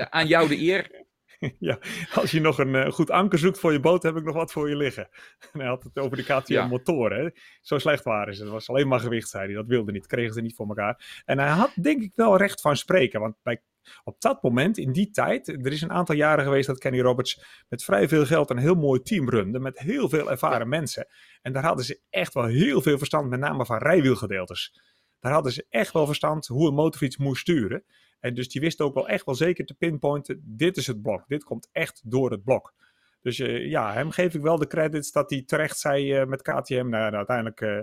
aan 0.09 0.27
jou 0.27 0.47
de 0.47 0.59
eer. 0.59 1.07
ja, 1.59 1.79
als 2.13 2.31
je 2.31 2.41
nog 2.41 2.57
een 2.57 2.73
uh, 2.73 2.91
goed 2.91 3.09
anker 3.09 3.39
zoekt 3.39 3.59
voor 3.59 3.71
je 3.71 3.79
boot, 3.79 4.03
heb 4.03 4.15
ik 4.15 4.23
nog 4.23 4.35
wat 4.35 4.51
voor 4.51 4.69
je 4.69 4.75
liggen. 4.75 5.09
En 5.51 5.59
hij 5.59 5.67
had 5.67 5.83
het 5.83 5.99
over 5.99 6.17
de 6.17 6.23
KTM 6.23 6.53
ja. 6.53 6.67
motoren. 6.67 7.23
Hè? 7.23 7.29
Zo 7.61 7.77
slecht 7.77 8.03
waren 8.03 8.35
ze. 8.35 8.41
Het 8.41 8.51
was 8.51 8.69
alleen 8.69 8.87
maar 8.87 8.99
gewicht, 8.99 9.29
zei 9.29 9.45
hij. 9.45 9.53
Dat 9.53 9.67
wilde 9.67 9.91
niet. 9.91 10.07
Kregen 10.07 10.33
ze 10.33 10.41
niet 10.41 10.55
voor 10.55 10.67
elkaar. 10.67 11.23
En 11.25 11.39
hij 11.39 11.49
had 11.49 11.71
denk 11.81 12.01
ik 12.01 12.11
wel 12.15 12.37
recht 12.37 12.61
van 12.61 12.77
spreken. 12.77 13.19
Want 13.19 13.35
bij, 13.43 13.61
op 14.03 14.21
dat 14.21 14.43
moment, 14.43 14.77
in 14.77 14.91
die 14.91 15.09
tijd, 15.09 15.47
er 15.47 15.71
is 15.71 15.81
een 15.81 15.91
aantal 15.91 16.15
jaren 16.15 16.43
geweest 16.43 16.67
dat 16.67 16.79
Kenny 16.79 16.99
Roberts 16.99 17.43
met 17.69 17.83
vrij 17.83 18.07
veel 18.07 18.25
geld 18.25 18.49
een 18.49 18.57
heel 18.57 18.75
mooi 18.75 19.01
team 19.01 19.29
runde. 19.29 19.59
Met 19.59 19.79
heel 19.79 20.09
veel 20.09 20.31
ervaren 20.31 20.59
ja. 20.59 20.65
mensen. 20.65 21.07
En 21.41 21.53
daar 21.53 21.63
hadden 21.63 21.85
ze 21.85 22.01
echt 22.09 22.33
wel 22.33 22.45
heel 22.45 22.81
veel 22.81 22.97
verstand, 22.97 23.29
met 23.29 23.39
name 23.39 23.65
van 23.65 23.77
rijwielgedeeltes. 23.77 24.81
Daar 25.19 25.31
hadden 25.31 25.51
ze 25.51 25.65
echt 25.69 25.93
wel 25.93 26.05
verstand 26.05 26.47
hoe 26.47 26.67
een 26.67 26.73
motorfiets 26.73 27.17
moest 27.17 27.41
sturen. 27.41 27.83
En 28.19 28.33
dus 28.33 28.49
die 28.49 28.61
wist 28.61 28.81
ook 28.81 28.93
wel 28.93 29.07
echt 29.07 29.25
wel 29.25 29.35
zeker 29.35 29.65
te 29.65 29.73
pinpointen, 29.73 30.41
dit 30.45 30.77
is 30.77 30.87
het 30.87 31.01
blok. 31.01 31.27
Dit 31.27 31.43
komt 31.43 31.69
echt 31.71 32.01
door 32.05 32.31
het 32.31 32.43
blok. 32.43 32.73
Dus 33.21 33.39
uh, 33.39 33.69
ja, 33.69 33.93
hem 33.93 34.11
geef 34.11 34.33
ik 34.33 34.41
wel 34.41 34.57
de 34.57 34.67
credits 34.67 35.11
dat 35.11 35.29
hij 35.29 35.43
terecht 35.45 35.79
zei 35.79 36.21
uh, 36.21 36.25
met 36.25 36.41
KTM. 36.41 36.87
Nou, 36.89 37.13
uiteindelijk, 37.13 37.61
uh, 37.61 37.79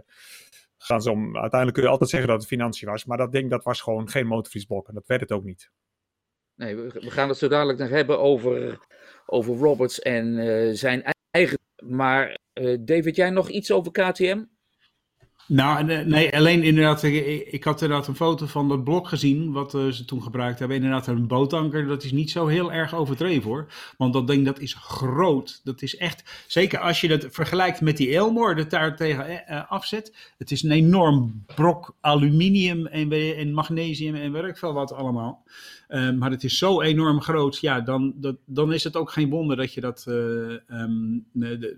gaan 0.78 1.02
ze 1.02 1.10
om, 1.10 1.24
uiteindelijk 1.24 1.72
kun 1.72 1.82
je 1.82 1.88
altijd 1.88 2.10
zeggen 2.10 2.28
dat 2.28 2.38
het 2.38 2.48
financiën 2.48 2.88
was. 2.88 3.04
Maar 3.04 3.16
dat 3.16 3.32
ding 3.32 3.50
dat 3.50 3.64
was 3.64 3.80
gewoon 3.80 4.08
geen 4.08 4.26
motorfietsblok. 4.26 4.88
En 4.88 4.94
dat 4.94 5.06
werd 5.06 5.20
het 5.20 5.32
ook 5.32 5.44
niet. 5.44 5.70
Nee, 6.54 6.76
we, 6.76 6.88
we 6.88 7.10
gaan 7.10 7.28
het 7.28 7.38
zo 7.38 7.48
dadelijk 7.48 7.78
nog 7.78 7.88
hebben 7.88 8.18
over, 8.18 8.78
over 9.26 9.56
Roberts 9.56 10.00
en 10.00 10.76
zijn 10.76 11.02
eigen... 11.30 11.58
Maar 11.84 12.38
David, 12.80 13.16
jij 13.16 13.30
nog 13.30 13.48
iets 13.48 13.72
over 13.72 13.92
KTM? 13.92 14.42
Nou, 15.48 15.84
nee, 16.04 16.36
alleen 16.36 16.62
inderdaad, 16.62 17.02
ik, 17.02 17.46
ik, 17.50 17.64
had 17.64 17.82
inderdaad 17.82 18.06
een 18.08 18.16
foto 18.16 18.46
van 18.46 18.68
dat 18.68 18.84
blok 18.84 19.08
gezien, 19.08 19.52
wat 19.52 19.74
uh, 19.74 19.88
ze 19.88 20.04
toen 20.04 20.22
gebruikt 20.22 20.58
hebben. 20.58 20.76
Inderdaad, 20.76 21.06
een 21.06 21.26
bootanker, 21.26 21.86
dat 21.86 22.04
is 22.04 22.12
niet 22.12 22.30
zo 22.30 22.46
heel 22.46 22.72
erg 22.72 22.94
overdreven 22.94 23.50
hoor. 23.50 23.66
Want 23.96 24.12
dat 24.12 24.26
ding, 24.26 24.44
dat 24.44 24.58
is 24.58 24.74
groot. 24.74 25.60
Dat 25.64 25.82
is 25.82 25.96
echt, 25.96 26.44
zeker 26.46 26.78
als 26.78 27.00
je 27.00 27.08
dat 27.08 27.26
vergelijkt 27.30 27.80
met 27.80 27.96
die 27.96 28.14
Elmore, 28.14 28.54
dat 28.54 28.70
daar 28.70 28.96
tegen 28.96 29.44
afzet. 29.68 30.32
Het 30.38 30.50
is 30.50 30.62
een 30.62 30.70
enorm 30.70 31.44
brok 31.54 31.96
aluminium 32.00 32.86
en, 32.86 33.12
en 33.36 33.52
magnesium 33.52 34.14
en 34.14 34.32
werk 34.32 34.58
veel 34.58 34.72
wat 34.72 34.92
allemaal. 34.92 35.44
Maar 36.18 36.30
het 36.30 36.44
is 36.44 36.58
zo 36.58 36.80
enorm 36.80 37.20
groot, 37.20 37.58
ja, 37.58 37.80
dan, 37.80 38.14
dan 38.44 38.72
is 38.72 38.84
het 38.84 38.96
ook 38.96 39.10
geen 39.10 39.30
wonder 39.30 39.56
dat 39.56 39.74
je 39.74 39.80
dat, 39.80 40.02
de, 40.06 41.76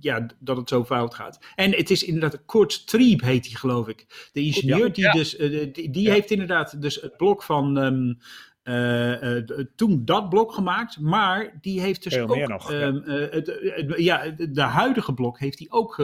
ja, 0.00 0.26
dat 0.38 0.56
het 0.56 0.68
zo 0.68 0.84
fout 0.84 1.14
gaat. 1.14 1.38
En 1.54 1.70
het 1.70 1.90
is 1.90 2.04
inderdaad, 2.04 2.40
Kurt 2.46 2.86
Heet 3.10 3.46
hij 3.46 3.54
geloof 3.54 3.88
ik. 3.88 4.30
De 4.32 4.40
ingenieur, 4.40 4.92
die, 4.92 5.04
ja. 5.04 5.12
dus, 5.12 5.38
uh, 5.38 5.72
die, 5.72 5.90
die 5.90 6.02
ja. 6.02 6.12
heeft 6.12 6.30
inderdaad 6.30 6.82
dus 6.82 7.00
het 7.00 7.16
blok 7.16 7.42
van... 7.42 7.76
Um, 7.76 8.18
uh, 8.64 9.22
uh, 9.22 9.42
toen 9.76 10.04
dat 10.04 10.28
blok 10.28 10.52
gemaakt, 10.52 11.00
maar 11.00 11.58
die 11.60 11.80
heeft 11.80 12.02
dus 12.02 12.18
ook 12.18 12.48
nog, 12.48 12.72
um, 12.72 13.02
ja. 13.06 13.28
Het, 13.30 13.94
ja, 13.96 14.30
de 14.48 14.60
huidige 14.60 15.14
blok 15.14 15.38
heeft 15.38 15.58
hij 15.58 15.68
ook 15.70 15.98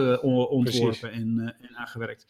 ontworpen 0.49 1.11
en, 1.11 1.55
en, 1.61 1.75
aangewerkt. 1.75 2.25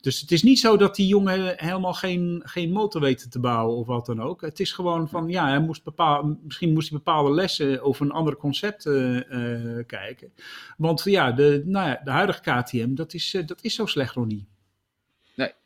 Dus 0.00 0.20
het 0.20 0.30
is 0.30 0.42
niet 0.42 0.58
zo 0.58 0.76
dat 0.76 0.96
die 0.96 1.06
jongen 1.06 1.54
helemaal 1.56 1.94
geen, 1.94 2.42
geen 2.44 2.72
motor 2.72 3.00
weten 3.00 3.30
te 3.30 3.40
bouwen 3.40 3.76
of 3.76 3.86
wat 3.86 4.06
dan 4.06 4.20
ook. 4.20 4.40
Het 4.40 4.60
is 4.60 4.72
gewoon 4.72 5.08
van, 5.08 5.28
ja, 5.28 5.48
hij 5.48 5.60
moest 5.60 5.84
bepaal, 5.84 6.38
misschien 6.42 6.72
moest 6.72 6.88
hij 6.88 6.98
bepaalde 6.98 7.30
lessen 7.30 7.82
over 7.82 8.04
een 8.04 8.12
ander 8.12 8.36
concept 8.36 8.82
kijken. 9.86 10.32
Want 10.76 11.02
ja, 11.04 11.32
de, 11.32 11.62
nou 11.66 11.88
ja, 11.88 12.00
de 12.04 12.10
huidige 12.10 12.40
KTM, 12.40 12.94
dat 12.94 13.14
is, 13.14 13.42
dat 13.46 13.58
is 13.62 13.74
zo 13.74 13.86
slecht 13.86 14.16
nog 14.16 14.26
niet. 14.26 14.51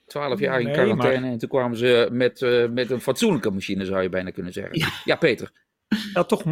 12 0.07 0.41
jaar 0.41 0.61
in 0.61 0.73
quarantaine 0.73 1.21
maar... 1.21 1.31
en 1.31 1.39
toen 1.39 1.49
kwamen 1.49 1.77
ze 1.77 2.09
met, 2.13 2.41
uh, 2.41 2.69
met 2.69 2.91
een 2.91 3.01
fatsoenlijke 3.01 3.51
machine, 3.51 3.85
zou 3.85 4.03
je 4.03 4.09
bijna 4.09 4.31
kunnen 4.31 4.53
zeggen. 4.53 4.79
Ja, 4.79 4.89
ja 5.05 5.17
Peter. 5.17 5.65
Nou, 6.13 6.27
toch 6.27 6.43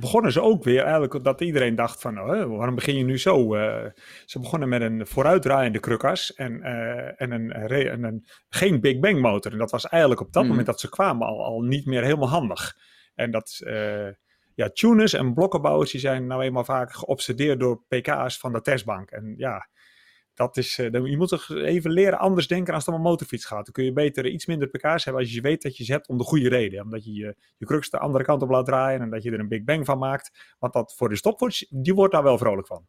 begonnen 0.00 0.32
ze 0.32 0.40
ook 0.40 0.64
weer 0.64 0.82
eigenlijk 0.82 1.24
dat 1.24 1.40
iedereen 1.40 1.74
dacht 1.74 2.00
van, 2.00 2.20
oh, 2.20 2.56
waarom 2.56 2.74
begin 2.74 2.96
je 2.96 3.04
nu 3.04 3.18
zo? 3.18 3.56
Uh, 3.56 3.84
ze 4.24 4.40
begonnen 4.40 4.68
met 4.68 4.80
een 4.80 5.06
vooruitdraaiende 5.06 5.80
krukas 5.80 6.34
en, 6.34 6.52
uh, 6.52 7.20
en, 7.20 7.30
een, 7.30 7.52
en 7.52 8.02
een, 8.02 8.24
geen 8.48 8.80
Big 8.80 8.98
Bang 8.98 9.20
motor. 9.20 9.52
En 9.52 9.58
dat 9.58 9.70
was 9.70 9.88
eigenlijk 9.88 10.20
op 10.20 10.32
dat 10.32 10.42
mm. 10.42 10.48
moment 10.48 10.66
dat 10.66 10.80
ze 10.80 10.88
kwamen 10.88 11.26
al, 11.26 11.44
al 11.44 11.60
niet 11.60 11.86
meer 11.86 12.02
helemaal 12.02 12.28
handig. 12.28 12.76
En 13.14 13.30
dat, 13.30 13.60
ja, 14.54 14.70
tuners 14.72 15.12
en 15.12 15.34
blokkenbouwers 15.34 15.90
die 15.90 16.00
zijn 16.00 16.26
nou 16.26 16.42
eenmaal 16.42 16.64
vaak 16.64 16.92
geobsedeerd 16.92 17.60
door 17.60 17.82
pk's 17.88 18.38
van 18.38 18.52
de 18.52 18.60
testbank. 18.60 19.10
En 19.10 19.34
ja, 19.36 19.68
dat 20.36 20.56
is, 20.56 20.78
uh, 20.78 20.92
je 20.92 21.16
moet 21.16 21.28
toch 21.28 21.50
even 21.50 21.90
leren 21.90 22.18
anders 22.18 22.46
denken 22.46 22.74
als 22.74 22.86
het 22.86 22.94
om 22.94 23.00
een 23.00 23.06
motorfiets 23.06 23.44
gaat. 23.44 23.64
Dan 23.64 23.72
kun 23.72 23.84
je 23.84 23.92
beter 23.92 24.26
iets 24.26 24.46
minder 24.46 24.68
pk's 24.68 25.04
hebben 25.04 25.22
als 25.22 25.32
je 25.32 25.40
weet 25.40 25.62
dat 25.62 25.76
je 25.76 25.84
ze 25.84 25.92
hebt 25.92 26.08
om 26.08 26.18
de 26.18 26.24
goede 26.24 26.48
reden. 26.48 26.82
Omdat 26.82 27.04
je 27.04 27.12
je, 27.12 27.36
je 27.56 27.66
crux 27.66 27.90
de 27.90 27.98
andere 27.98 28.24
kant 28.24 28.42
op 28.42 28.50
laat 28.50 28.66
draaien 28.66 29.00
en 29.00 29.10
dat 29.10 29.22
je 29.22 29.30
er 29.30 29.40
een 29.40 29.48
big 29.48 29.64
bang 29.64 29.86
van 29.86 29.98
maakt. 29.98 30.54
Want 30.58 30.72
dat 30.72 30.94
voor 30.96 31.08
de 31.08 31.16
stopwatch, 31.16 31.62
die 31.68 31.94
wordt 31.94 32.12
daar 32.12 32.22
wel 32.22 32.38
vrolijk 32.38 32.66
van. 32.66 32.86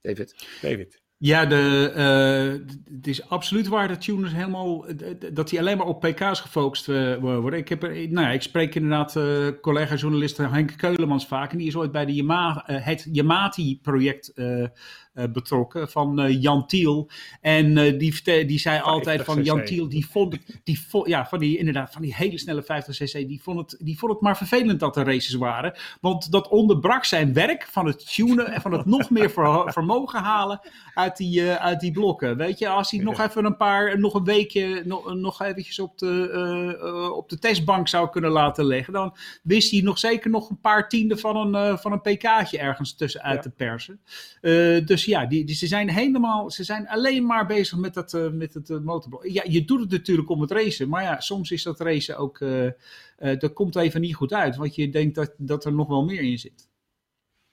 David. 0.00 0.46
David. 0.62 1.04
Ja, 1.18 1.46
de, 1.46 1.92
uh, 1.96 2.66
het 2.94 3.06
is 3.06 3.28
absoluut 3.28 3.68
waar 3.68 3.88
dat 3.88 4.00
tuners 4.00 4.32
helemaal, 4.32 4.84
dat 5.32 5.48
die 5.48 5.58
alleen 5.58 5.76
maar 5.76 5.86
op 5.86 6.00
pk's 6.00 6.40
gefocust 6.40 6.88
uh, 6.88 7.16
worden. 7.16 7.58
Ik, 7.58 7.68
heb 7.68 7.82
er, 7.82 7.90
nou 7.90 8.26
ja, 8.26 8.30
ik 8.32 8.42
spreek 8.42 8.74
inderdaad 8.74 9.16
uh, 9.16 9.48
collega-journalist 9.60 10.36
Henk 10.36 10.76
Keulemans 10.76 11.26
vaak 11.26 11.52
en 11.52 11.58
die 11.58 11.66
is 11.66 11.76
ooit 11.76 11.92
bij 11.92 12.04
de 12.04 12.14
Yama, 12.14 12.62
het 12.66 13.08
Yamati-project 13.12 14.28
eh, 14.28 14.66
betrokken 15.32 15.90
van 15.90 16.20
eh, 16.20 16.42
Jan 16.42 16.66
Tiel. 16.66 17.10
En 17.40 17.78
eh, 17.78 17.98
die, 17.98 18.46
die 18.46 18.58
zei 18.58 18.80
altijd 18.80 19.22
van 19.22 19.42
Jan 19.42 19.64
Tiel, 19.64 19.88
die 19.88 20.06
vond 20.06 20.32
het, 20.32 20.60
die 20.64 20.78
ja, 21.04 21.26
van 21.26 21.38
die, 21.38 21.58
inderdaad, 21.58 21.92
van 21.92 22.02
die 22.02 22.14
hele 22.14 22.38
snelle 22.38 22.62
50cc, 22.62 23.12
die 23.12 23.42
vond, 23.42 23.58
het, 23.58 23.80
die 23.80 23.98
vond 23.98 24.12
het 24.12 24.20
maar 24.20 24.36
vervelend 24.36 24.80
dat 24.80 24.96
er 24.96 25.04
races 25.04 25.34
waren. 25.34 25.78
Want 26.00 26.32
dat 26.32 26.48
onderbrak 26.48 27.04
zijn 27.04 27.32
werk 27.32 27.66
van 27.70 27.86
het 27.86 28.14
tunen 28.14 28.46
en 28.52 28.60
van 28.60 28.72
het 28.72 28.86
nog 28.86 29.10
meer 29.10 29.30
vermogen 29.78 30.20
halen 30.20 30.60
uit 30.94 31.16
die, 31.16 31.50
uit 31.50 31.80
die 31.80 31.92
blokken. 31.92 32.36
Weet 32.36 32.58
je, 32.58 32.68
als 32.68 32.90
hij 32.90 33.00
nog 33.00 33.20
even 33.20 33.44
een 33.44 33.56
paar, 33.56 33.98
nog 33.98 34.14
een 34.14 34.24
weekje, 34.24 34.82
nog, 34.84 35.14
nog 35.14 35.42
eventjes 35.42 35.78
op 35.78 35.98
de, 35.98 37.12
op 37.14 37.28
de 37.28 37.38
testbank 37.38 37.88
zou 37.88 38.10
kunnen 38.10 38.30
laten 38.30 38.64
leggen, 38.64 38.92
dan 38.92 39.16
wist 39.42 39.70
hij 39.70 39.80
nog 39.80 39.98
zeker 39.98 40.30
nog 40.30 40.50
een 40.50 40.60
paar 40.60 40.88
tienden 40.88 41.18
van 41.18 41.54
een, 41.54 41.78
van 41.78 41.92
een 41.92 42.00
pk'tje 42.00 42.58
ergens 42.58 42.96
tussenuit 42.96 43.42
te 43.42 43.50
persen. 43.50 44.00
dus 44.86 45.05
ja, 45.06 45.26
die, 45.26 45.44
die, 45.44 45.54
ze 45.54 45.66
zijn 45.66 45.90
helemaal, 45.90 46.50
ze 46.50 46.64
zijn 46.64 46.88
alleen 46.88 47.26
maar 47.26 47.46
bezig 47.46 47.78
met, 47.78 47.94
dat, 47.94 48.12
uh, 48.12 48.30
met 48.30 48.54
het 48.54 48.68
uh, 48.68 48.78
motorblok. 48.78 49.26
Ja, 49.26 49.44
je 49.48 49.64
doet 49.64 49.80
het 49.80 49.90
natuurlijk 49.90 50.30
om 50.30 50.40
het 50.40 50.50
racen, 50.50 50.88
maar 50.88 51.02
ja, 51.02 51.20
soms 51.20 51.50
is 51.50 51.62
dat 51.62 51.80
racen 51.80 52.16
ook, 52.16 52.40
uh, 52.40 52.70
dat 53.18 53.52
komt 53.52 53.76
even 53.76 54.00
niet 54.00 54.14
goed 54.14 54.32
uit, 54.32 54.56
want 54.56 54.74
je 54.74 54.88
denkt 54.88 55.14
dat, 55.14 55.34
dat 55.36 55.64
er 55.64 55.72
nog 55.72 55.88
wel 55.88 56.04
meer 56.04 56.22
in 56.22 56.38
zit. 56.38 56.65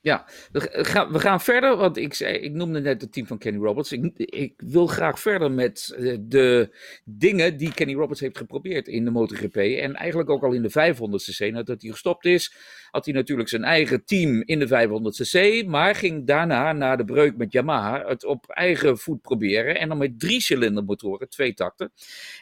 Ja, 0.03 0.25
we 0.51 0.85
gaan, 0.85 1.11
we 1.11 1.19
gaan 1.19 1.41
verder, 1.41 1.75
want 1.75 1.97
ik, 1.97 2.19
ik 2.19 2.51
noemde 2.51 2.79
net 2.79 3.01
het 3.01 3.11
team 3.13 3.27
van 3.27 3.37
Kenny 3.37 3.59
Roberts. 3.59 3.91
Ik, 3.91 4.11
ik 4.17 4.53
wil 4.65 4.87
graag 4.87 5.19
verder 5.19 5.51
met 5.51 5.95
eh, 5.97 6.17
de 6.21 6.75
dingen 7.05 7.57
die 7.57 7.73
Kenny 7.73 7.93
Roberts 7.93 8.19
heeft 8.19 8.37
geprobeerd 8.37 8.87
in 8.87 9.05
de 9.05 9.11
MotoGP. 9.11 9.55
En 9.55 9.95
eigenlijk 9.95 10.29
ook 10.29 10.43
al 10.43 10.53
in 10.53 10.61
de 10.61 10.69
500cc, 10.69 11.51
nadat 11.51 11.81
hij 11.81 11.91
gestopt 11.91 12.25
is, 12.25 12.55
had 12.91 13.05
hij 13.05 13.13
natuurlijk 13.13 13.49
zijn 13.49 13.63
eigen 13.63 14.05
team 14.05 14.41
in 14.45 14.59
de 14.59 14.67
500cc. 14.67 15.67
Maar 15.67 15.95
ging 15.95 16.27
daarna, 16.27 16.73
na 16.73 16.95
de 16.95 17.05
breuk 17.05 17.37
met 17.37 17.51
Yamaha, 17.51 18.07
het 18.07 18.25
op 18.25 18.49
eigen 18.49 18.97
voet 18.97 19.21
proberen. 19.21 19.79
En 19.79 19.89
dan 19.89 19.97
met 19.97 20.19
drie 20.19 20.41
cilindermotoren, 20.41 21.29
twee 21.29 21.53
takten. 21.53 21.91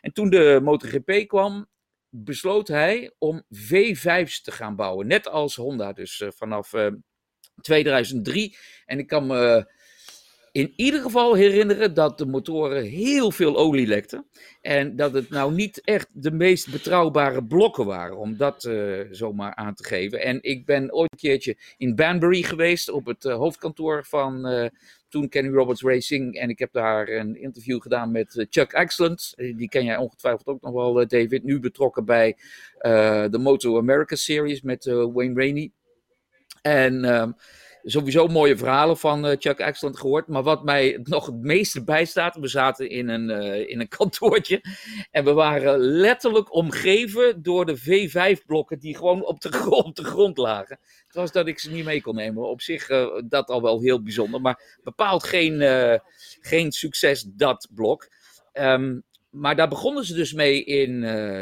En 0.02 0.14
toen 0.14 0.30
de 0.30 0.60
MotoGP 0.64 1.28
kwam, 1.28 1.68
besloot 2.10 2.68
hij 2.68 3.12
om 3.18 3.44
V5's 3.56 4.42
te 4.42 4.52
gaan 4.52 4.76
bouwen. 4.76 5.08
Net 5.08 5.28
als 5.28 5.56
Honda, 5.56 5.94
dus 5.94 6.20
uh, 6.20 6.30
vanaf... 6.32 6.74
Uh, 6.74 6.88
2003. 7.62 8.56
En 8.86 9.00
ik 9.00 9.08
kan 9.08 9.28
me 9.28 9.66
in 10.52 10.74
ieder 10.76 11.02
geval 11.02 11.34
herinneren 11.34 11.94
dat 11.94 12.18
de 12.18 12.26
motoren 12.26 12.84
heel 12.84 13.32
veel 13.32 13.58
olie 13.58 13.88
lekten. 13.88 14.26
En 14.62 14.96
dat 14.96 15.14
het 15.14 15.30
nou 15.30 15.54
niet 15.54 15.82
echt 15.84 16.08
de 16.12 16.32
meest 16.32 16.72
betrouwbare 16.72 17.44
blokken 17.44 17.86
waren, 17.86 18.18
om 18.18 18.38
dat 18.38 18.64
uh, 18.64 19.00
zomaar 19.12 19.56
aan 19.56 19.74
te 19.74 19.84
geven. 19.84 20.22
En 20.22 20.38
ik 20.42 20.66
ben 20.66 20.94
ooit 20.94 21.12
een 21.12 21.18
keertje 21.18 21.58
in 21.78 21.96
Banbury 21.96 22.42
geweest, 22.42 22.90
op 22.90 23.06
het 23.06 23.26
uh, 23.26 23.36
hoofdkantoor 23.36 24.06
van 24.06 24.52
uh, 24.52 24.68
toen 25.10 25.30
Kenny 25.30 25.54
Roberts 25.54 25.82
Racing. 25.82 26.36
En 26.36 26.50
ik 26.50 26.60
heb 26.60 26.72
daar 26.72 27.10
een 27.10 27.42
interview 27.42 27.82
gedaan 27.82 28.12
met 28.12 28.46
Chuck 28.50 28.72
Excellent. 28.72 29.34
Die 29.36 29.70
ken 29.70 29.86
jij 29.86 29.98
ongetwijfeld 29.98 30.48
ook 30.48 30.62
nog 30.62 30.74
wel, 30.74 31.08
David. 31.08 31.44
Nu 31.44 31.60
betrokken 31.60 32.06
bij 32.06 32.38
de 33.30 33.40
Moto 33.40 33.78
America 33.78 34.16
Series 34.16 34.62
met 34.62 34.86
Wayne 34.86 35.34
Rainey. 35.34 35.72
En 36.62 37.06
um, 37.06 37.36
sowieso 37.84 38.28
mooie 38.28 38.58
verhalen 38.58 38.98
van 38.98 39.26
uh, 39.26 39.36
Chuck 39.40 39.60
Excellent 39.60 39.98
gehoord. 39.98 40.28
Maar 40.28 40.44
wat 40.44 40.64
mij 40.64 41.00
nog 41.04 41.26
het 41.26 41.42
meeste 41.42 41.84
bijstaat, 41.94 42.36
we 42.36 42.48
zaten 42.48 42.90
in 42.90 43.10
een, 43.10 43.30
uh, 43.30 43.70
in 43.70 43.80
een 43.80 43.88
kantoortje. 43.98 44.64
En 45.12 45.24
we 45.24 45.34
waren 45.34 45.80
letterlijk 45.80 46.54
omgeven 46.54 47.42
door 47.42 47.66
de 47.66 47.80
V5-blokken 47.80 48.80
die 48.80 48.96
gewoon 48.96 49.26
op 49.26 49.42
de, 49.42 49.52
grond, 49.52 49.86
op 49.86 49.96
de 49.96 50.04
grond 50.04 50.38
lagen. 50.38 50.80
Het 51.08 51.16
was 51.16 51.32
dat 51.32 51.48
ik 51.48 51.60
ze 51.60 51.72
niet 51.72 51.86
mee 51.86 52.02
kon 52.02 52.16
nemen. 52.16 52.50
Op 52.50 52.62
zich 52.62 52.90
uh, 52.90 53.22
dat 53.26 53.50
al 53.50 53.62
wel 53.62 53.82
heel 53.82 54.04
bijzonder. 54.04 54.42
Maar 54.42 54.80
bepaald 54.84 55.24
geen, 55.24 55.62
geen 56.42 56.72
succes 56.72 57.24
dat 57.24 57.68
blok. 57.72 58.10
Um, 58.54 59.04
maar 59.30 59.56
daar 59.56 59.68
begonnen 59.68 60.06
ze 60.06 60.14
dus 60.14 60.34
mee 60.34 60.64
in 60.64 61.02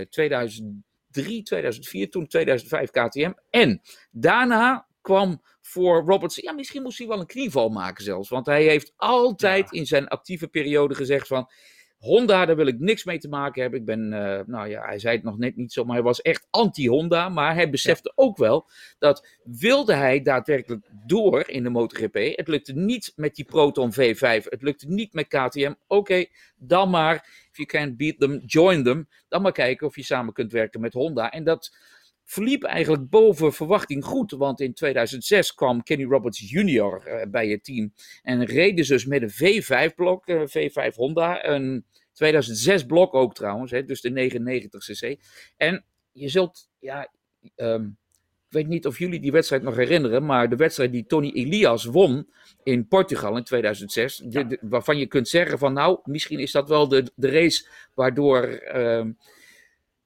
2003, 0.10 1.44
2004, 1.44 2.10
toen 2.10 2.28
2005 2.28 2.90
KTM. 2.90 3.32
En 3.50 3.82
daarna 4.12 4.89
kwam 5.02 5.42
voor 5.62 6.04
Roberts. 6.04 6.36
Ja, 6.36 6.52
misschien 6.52 6.82
moest 6.82 6.98
hij 6.98 7.08
wel 7.08 7.20
een 7.20 7.26
knieval 7.26 7.70
maken 7.70 8.04
zelfs. 8.04 8.30
Want 8.30 8.46
hij 8.46 8.64
heeft 8.64 8.94
altijd 8.96 9.72
in 9.72 9.86
zijn 9.86 10.08
actieve 10.08 10.48
periode 10.48 10.96
gezegd 10.96 11.28
van. 11.28 11.50
Honda, 12.00 12.46
daar 12.46 12.56
wil 12.56 12.68
ik 12.68 12.80
niks 12.80 13.04
mee 13.04 13.18
te 13.18 13.28
maken 13.28 13.62
hebben. 13.62 13.80
Ik 13.80 13.86
ben, 13.86 14.14
uh, 14.14 14.40
nou 14.46 14.70
ja, 14.70 14.86
hij 14.86 15.00
zei 15.00 15.16
het 15.16 15.24
nog 15.24 15.38
net 15.38 15.56
niet 15.56 15.74
zo, 15.74 15.84
maar 15.84 15.96
hij 15.96 16.04
was 16.04 16.22
echt 16.22 16.48
anti-Honda. 16.50 17.30
Maar 17.30 17.54
hij 17.54 17.70
besefte 17.70 18.12
ook 18.16 18.38
wel 18.38 18.70
dat 19.00 19.28
wilde 19.44 19.94
hij 19.94 20.22
daadwerkelijk 20.22 20.88
door 21.06 21.50
in 21.50 21.64
de 21.64 21.70
MotoGP. 21.70 22.14
Het 22.14 22.48
lukte 22.48 22.74
niet 22.74 23.14
met 23.16 23.36
die 23.36 23.46
Proton 23.46 23.94
V5. 23.94 24.44
Het 24.44 24.62
lukte 24.62 24.88
niet 24.88 25.14
met 25.14 25.28
KTM. 25.28 25.74
Oké, 25.88 26.26
dan 26.58 26.90
maar. 26.90 27.16
If 27.52 27.58
you 27.58 27.68
can't 27.68 27.98
beat 27.98 28.20
them, 28.20 28.44
join 28.46 28.84
them. 28.84 29.08
Dan 29.28 29.42
maar 29.42 29.52
kijken 29.52 29.88
of 29.88 29.96
je 29.96 30.04
samen 30.04 30.34
kunt 30.34 30.52
werken 30.52 30.82
met 30.82 30.94
Honda. 30.94 31.32
En 31.32 31.44
dat 31.44 31.76
verliep 32.30 32.64
eigenlijk 32.64 33.10
boven 33.10 33.54
verwachting 33.54 34.06
goed. 34.06 34.32
Want 34.32 34.60
in 34.60 34.74
2006 34.74 35.54
kwam 35.54 35.84
Kenny 35.84 36.06
Roberts 36.06 36.50
Jr. 36.50 37.02
Uh, 37.06 37.22
bij 37.32 37.48
het 37.48 37.64
team. 37.64 37.94
En 38.22 38.46
reden 38.46 38.88
dus 38.88 39.06
met 39.06 39.22
een 39.22 39.64
V5-blok, 39.64 40.28
uh, 40.28 40.42
V5 40.42 40.96
Honda. 40.96 41.46
Een 41.46 41.86
2006-blok 42.24 43.14
ook 43.14 43.34
trouwens, 43.34 43.72
hè, 43.72 43.86
dus 43.86 44.02
de 44.02 44.10
99cc. 44.10 45.22
En 45.58 45.86
je 46.12 46.30
zult, 46.30 46.70
ja, 46.80 47.12
um, 47.56 47.98
ik 48.48 48.56
weet 48.56 48.68
niet 48.68 48.86
of 48.86 49.00
jullie 49.00 49.20
die 49.20 49.32
wedstrijd 49.32 49.64
nog 49.64 49.76
herinneren, 49.76 50.26
maar 50.26 50.50
de 50.50 50.56
wedstrijd 50.56 50.92
die 50.92 51.06
Tony 51.06 51.32
Elias 51.32 51.86
won 51.86 52.30
in 52.64 52.88
Portugal 52.88 53.38
in 53.38 53.44
2006, 53.44 54.18
de, 54.18 54.48
de, 54.48 54.58
waarvan 54.62 54.98
je 54.98 55.06
kunt 55.06 55.28
zeggen 55.28 55.60
van 55.60 55.74
nou, 55.74 56.00
misschien 56.04 56.40
is 56.40 56.52
dat 56.52 56.70
wel 56.70 56.88
de, 56.88 57.12
de 57.16 57.30
race 57.30 57.68
waardoor... 57.94 58.62
Um, 58.76 59.18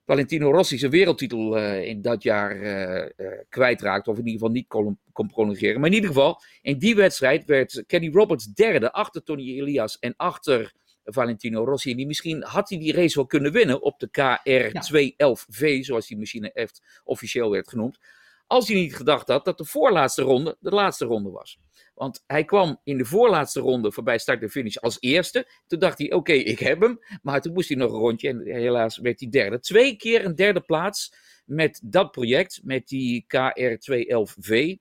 Valentino 0.05 0.51
Rossi 0.51 0.77
zijn 0.77 0.91
wereldtitel 0.91 1.57
uh, 1.57 1.85
in 1.87 2.01
dat 2.01 2.23
jaar 2.23 2.55
uh, 2.55 3.09
uh, 3.17 3.39
kwijtraakt. 3.49 4.07
Of 4.07 4.17
in 4.17 4.25
ieder 4.25 4.39
geval 4.39 4.53
niet 4.53 4.67
kon, 4.67 4.99
kon, 5.11 5.27
prolongeren. 5.27 5.79
Maar 5.79 5.89
in 5.89 5.95
ieder 5.95 6.09
geval, 6.09 6.41
in 6.61 6.77
die 6.77 6.95
wedstrijd 6.95 7.45
werd 7.45 7.83
Kenny 7.87 8.09
Roberts 8.11 8.45
derde 8.45 8.91
achter 8.91 9.23
Tony 9.23 9.59
Elias 9.59 9.99
en 9.99 10.13
achter 10.17 10.73
Valentino 11.03 11.63
Rossi. 11.65 11.91
En 11.91 11.97
die, 11.97 12.07
misschien 12.07 12.43
had 12.43 12.69
hij 12.69 12.77
die 12.77 12.93
race 12.93 13.15
wel 13.15 13.25
kunnen 13.25 13.51
winnen 13.51 13.81
op 13.81 13.99
de 13.99 14.07
KR211V, 14.07 15.79
zoals 15.79 16.07
die 16.07 16.17
machine 16.17 16.51
echt 16.51 16.81
officieel 17.03 17.51
werd 17.51 17.69
genoemd. 17.69 17.99
Als 18.47 18.67
hij 18.67 18.77
niet 18.77 18.95
gedacht 18.95 19.27
had 19.27 19.45
dat 19.45 19.57
de 19.57 19.65
voorlaatste 19.65 20.21
ronde 20.21 20.57
de 20.59 20.69
laatste 20.69 21.05
ronde 21.05 21.29
was. 21.29 21.59
Want 21.93 22.23
hij 22.27 22.43
kwam 22.43 22.79
in 22.83 22.97
de 22.97 23.05
voorlaatste 23.05 23.59
ronde 23.59 23.91
voorbij 23.91 24.17
start 24.17 24.41
en 24.41 24.49
finish 24.49 24.75
als 24.75 24.97
eerste. 24.99 25.51
Toen 25.67 25.79
dacht 25.79 25.97
hij, 25.97 26.11
oké, 26.11 26.31
ik 26.33 26.59
heb 26.59 26.81
hem. 26.81 26.99
Maar 27.21 27.41
toen 27.41 27.53
moest 27.53 27.69
hij 27.69 27.77
nog 27.77 27.91
een 27.91 27.99
rondje 27.99 28.29
en 28.29 28.41
helaas 28.45 28.97
werd 28.97 29.19
hij 29.19 29.29
derde. 29.29 29.59
Twee 29.59 29.95
keer 29.95 30.25
een 30.25 30.35
derde 30.35 30.61
plaats 30.61 31.13
met 31.45 31.81
dat 31.83 32.11
project, 32.11 32.59
met 32.63 32.87
die 32.87 33.25
KR211V. 33.27 34.75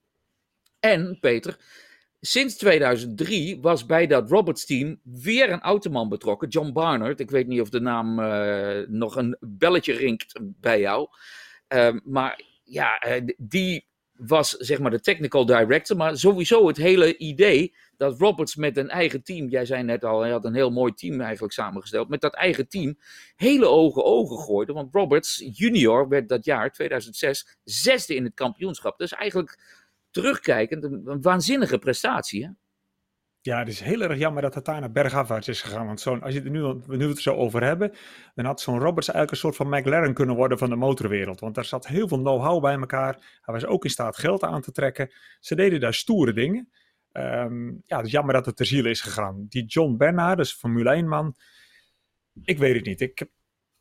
En, 0.79 1.19
Peter, 1.21 1.59
sinds 2.21 2.57
2003 2.57 3.61
was 3.61 3.87
bij 3.87 4.07
dat 4.07 4.31
Roberts-team 4.31 5.01
weer 5.03 5.51
een 5.51 5.61
automan 5.61 6.09
betrokken, 6.09 6.49
John 6.49 6.73
Barnard. 6.73 7.21
Ik 7.21 7.31
weet 7.31 7.47
niet 7.47 7.61
of 7.61 7.69
de 7.69 7.81
naam 7.81 8.19
uh, 8.19 8.89
nog 8.89 9.17
een 9.17 9.37
belletje 9.41 9.93
ringt 9.93 10.41
bij 10.43 10.81
jou. 10.81 11.09
Uh, 11.69 11.97
maar 12.05 12.43
ja, 12.63 13.07
uh, 13.07 13.29
die 13.37 13.91
was 14.13 14.51
zeg 14.51 14.79
maar 14.79 14.91
de 14.91 15.01
technical 15.01 15.47
director. 15.47 15.97
Maar 15.97 16.17
sowieso 16.17 16.67
het 16.67 16.77
hele 16.77 17.17
idee 17.17 17.75
dat 17.97 18.19
Roberts 18.19 18.57
met 18.57 18.77
een 18.77 18.89
eigen 18.89 19.23
team, 19.23 19.49
jij 19.49 19.65
zei 19.65 19.83
net 19.83 20.05
al, 20.05 20.21
hij 20.21 20.31
had 20.31 20.45
een 20.45 20.55
heel 20.55 20.71
mooi 20.71 20.93
team 20.93 21.21
eigenlijk 21.21 21.53
samengesteld, 21.53 22.09
met 22.09 22.21
dat 22.21 22.35
eigen 22.35 22.69
team 22.69 22.99
hele 23.37 23.67
ogen 23.67 24.05
ogen 24.05 24.39
gooide. 24.39 24.73
Want 24.73 24.95
Roberts 24.95 25.51
junior 25.53 26.09
werd 26.09 26.29
dat 26.29 26.45
jaar, 26.45 26.73
2006, 26.73 27.59
zesde 27.65 28.15
in 28.15 28.25
het 28.25 28.35
kampioenschap. 28.35 28.99
Dus 28.99 29.13
eigenlijk 29.13 29.59
terugkijkend 30.11 30.85
een, 30.85 31.03
een 31.05 31.23
waanzinnige 31.23 31.79
prestatie. 31.79 32.45
Hè? 32.45 32.51
Ja, 33.45 33.59
het 33.59 33.69
is 33.69 33.81
heel 33.81 34.01
erg 34.01 34.19
jammer 34.19 34.43
dat 34.43 34.55
het 34.55 34.65
daar 34.65 34.81
naar 34.81 34.93
bergafwaarts 34.93 35.49
is 35.49 35.63
gegaan. 35.63 35.87
Want 35.87 36.01
zo'n, 36.01 36.23
als 36.23 36.35
je 36.35 36.41
het 36.41 36.53
nu, 36.53 36.81
nu 36.87 37.09
het 37.09 37.19
zo 37.19 37.35
over 37.35 37.63
hebben, 37.63 37.93
dan 38.35 38.45
had 38.45 38.61
zo'n 38.61 38.79
Roberts 38.79 39.09
eigenlijk 39.09 39.31
een 39.31 39.37
soort 39.37 39.57
van 39.57 39.79
McLaren 39.79 40.15
kunnen 40.15 40.37
worden 40.37 40.59
van 40.59 40.71
de 40.71 40.77
motorwereld. 40.77 41.41
Want 41.41 41.55
daar 41.55 41.65
zat 41.65 41.87
heel 41.87 42.09
veel 42.09 42.19
know-how 42.19 42.63
bij 42.63 42.75
elkaar. 42.75 43.39
Hij 43.41 43.55
was 43.55 43.67
ook 43.67 43.85
in 43.85 43.91
staat 43.91 44.17
geld 44.17 44.43
aan 44.43 44.61
te 44.61 44.73
trekken. 44.73 45.13
Ze 45.41 45.55
deden 45.55 45.81
daar 45.81 45.95
stoere 45.95 46.33
dingen. 46.33 46.69
Um, 47.13 47.83
ja, 47.87 47.97
het 47.97 48.07
is 48.07 48.13
jammer 48.13 48.35
dat 48.35 48.47
het 48.47 48.57
ter 48.57 48.67
ziele 48.67 48.91
is 48.91 49.01
gegaan. 49.01 49.47
Die 49.49 49.65
John 49.65 49.97
Bernard, 49.97 50.37
dus 50.37 50.53
Formule 50.53 50.91
1 50.91 51.09
man, 51.09 51.37
ik 52.43 52.59
weet 52.59 52.75
het 52.75 52.85
niet. 52.85 53.01
Ik, 53.01 53.27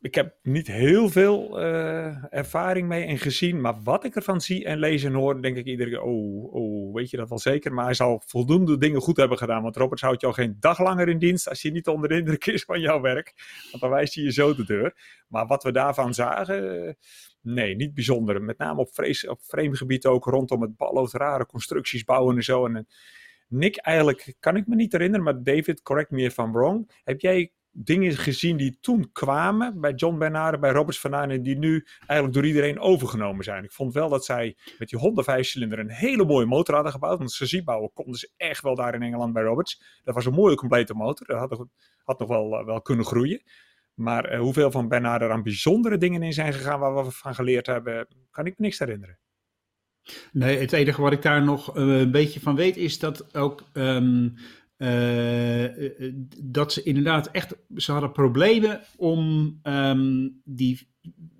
ik 0.02 0.14
heb 0.14 0.34
niet 0.42 0.66
heel 0.66 1.08
veel 1.08 1.60
uh, 1.60 2.32
ervaring 2.34 2.88
mee 2.88 3.04
en 3.04 3.18
gezien. 3.18 3.60
Maar 3.60 3.82
wat 3.82 4.04
ik 4.04 4.16
ervan 4.16 4.40
zie 4.40 4.64
en 4.64 4.78
lees 4.78 5.04
en 5.04 5.12
hoor, 5.12 5.42
denk 5.42 5.56
ik 5.56 5.66
iedere 5.66 5.90
keer: 5.90 6.02
oh, 6.02 6.54
oh, 6.54 6.94
weet 6.94 7.10
je 7.10 7.16
dat 7.16 7.28
wel 7.28 7.38
zeker? 7.38 7.72
Maar 7.72 7.84
hij 7.84 7.94
zal 7.94 8.22
voldoende 8.26 8.78
dingen 8.78 9.00
goed 9.00 9.16
hebben 9.16 9.38
gedaan. 9.38 9.62
Want 9.62 9.76
Roberts 9.76 10.02
houdt 10.02 10.20
jou 10.20 10.34
geen 10.34 10.56
dag 10.60 10.78
langer 10.78 11.08
in 11.08 11.18
dienst 11.18 11.48
als 11.48 11.62
je 11.62 11.70
niet 11.70 11.88
onder 11.88 12.08
de 12.08 12.16
indruk 12.16 12.46
is 12.46 12.64
van 12.64 12.80
jouw 12.80 13.00
werk. 13.00 13.32
Want 13.70 13.82
dan 13.82 13.90
wijst 13.90 14.14
hij 14.14 14.24
je 14.24 14.32
zo 14.32 14.54
de 14.54 14.64
deur. 14.64 14.94
Maar 15.28 15.46
wat 15.46 15.62
we 15.62 15.72
daarvan 15.72 16.14
zagen. 16.14 16.96
Nee, 17.42 17.76
niet 17.76 17.94
bijzonder. 17.94 18.42
Met 18.42 18.58
name 18.58 18.80
op, 18.80 18.94
vrees, 18.94 19.26
op 19.26 19.40
framegebied 19.40 20.06
ook 20.06 20.24
rondom 20.24 20.62
het 20.62 20.76
balloot, 20.76 21.12
rare 21.12 21.46
constructies 21.46 22.04
bouwen 22.04 22.36
en 22.36 22.42
zo. 22.42 22.66
En, 22.66 22.86
Nick, 23.48 23.76
eigenlijk 23.76 24.34
kan 24.40 24.56
ik 24.56 24.66
me 24.66 24.74
niet 24.74 24.92
herinneren, 24.92 25.24
maar 25.24 25.42
David, 25.42 25.82
correct 25.82 26.10
me 26.10 26.22
if 26.22 26.38
I'm 26.38 26.52
wrong. 26.52 26.90
Heb 27.04 27.20
jij 27.20 27.52
dingen 27.72 28.12
gezien 28.12 28.56
die 28.56 28.78
toen 28.80 29.12
kwamen 29.12 29.80
bij 29.80 29.92
John 29.92 30.18
Bernard, 30.18 30.60
bij 30.60 30.70
Roberts 30.70 31.00
van 31.00 31.14
en 31.14 31.42
die 31.42 31.58
nu 31.58 31.86
eigenlijk 31.98 32.32
door 32.32 32.46
iedereen 32.46 32.78
overgenomen 32.78 33.44
zijn. 33.44 33.64
Ik 33.64 33.72
vond 33.72 33.92
wel 33.92 34.08
dat 34.08 34.24
zij 34.24 34.56
met 34.78 34.88
die 34.88 34.98
Honda 34.98 35.22
5-cilinder 35.22 35.78
een 35.78 35.90
hele 35.90 36.24
mooie 36.24 36.46
motor 36.46 36.74
hadden 36.74 36.92
gebouwd. 36.92 37.18
Want 37.18 37.32
ze 37.32 37.62
bouwen 37.64 37.92
konden 37.92 38.18
ze 38.18 38.30
echt 38.36 38.62
wel 38.62 38.74
daar 38.74 38.94
in 38.94 39.02
Engeland 39.02 39.32
bij 39.32 39.42
Roberts. 39.42 40.00
Dat 40.04 40.14
was 40.14 40.26
een 40.26 40.32
mooie 40.32 40.56
complete 40.56 40.94
motor. 40.94 41.26
Dat 41.26 41.66
had, 42.04 42.18
nog 42.18 42.28
wel, 42.28 42.58
eh, 42.58 42.64
wel 42.64 42.82
kunnen 42.82 43.04
groeien. 43.04 43.42
Maar 43.94 44.32
uh, 44.32 44.40
hoeveel 44.40 44.70
van 44.70 44.88
Bernard 44.88 45.22
er 45.22 45.30
aan 45.30 45.42
bijzondere 45.42 45.98
dingen 45.98 46.22
in 46.22 46.32
zijn 46.32 46.52
gegaan 46.52 46.80
waar 46.80 47.04
we 47.04 47.10
van 47.10 47.34
geleerd 47.34 47.66
hebben, 47.66 48.08
kan 48.30 48.46
ik 48.46 48.58
me 48.58 48.64
niks 48.64 48.78
herinneren. 48.78 49.18
Nee, 50.32 50.58
het 50.58 50.72
enige 50.72 51.02
wat 51.02 51.12
ik 51.12 51.22
daar 51.22 51.42
nog 51.42 51.76
uh, 51.76 52.00
een 52.00 52.10
beetje 52.10 52.40
van 52.40 52.56
weet 52.56 52.76
is 52.76 52.98
dat 52.98 53.34
ook 53.34 53.62
uh, 53.72 54.28
dat 56.42 56.72
ze 56.72 56.82
inderdaad 56.82 57.30
echt, 57.30 57.56
ze 57.76 57.92
hadden 57.92 58.12
problemen 58.12 58.80
om 58.96 59.58
um, 59.62 60.40
die 60.44 60.88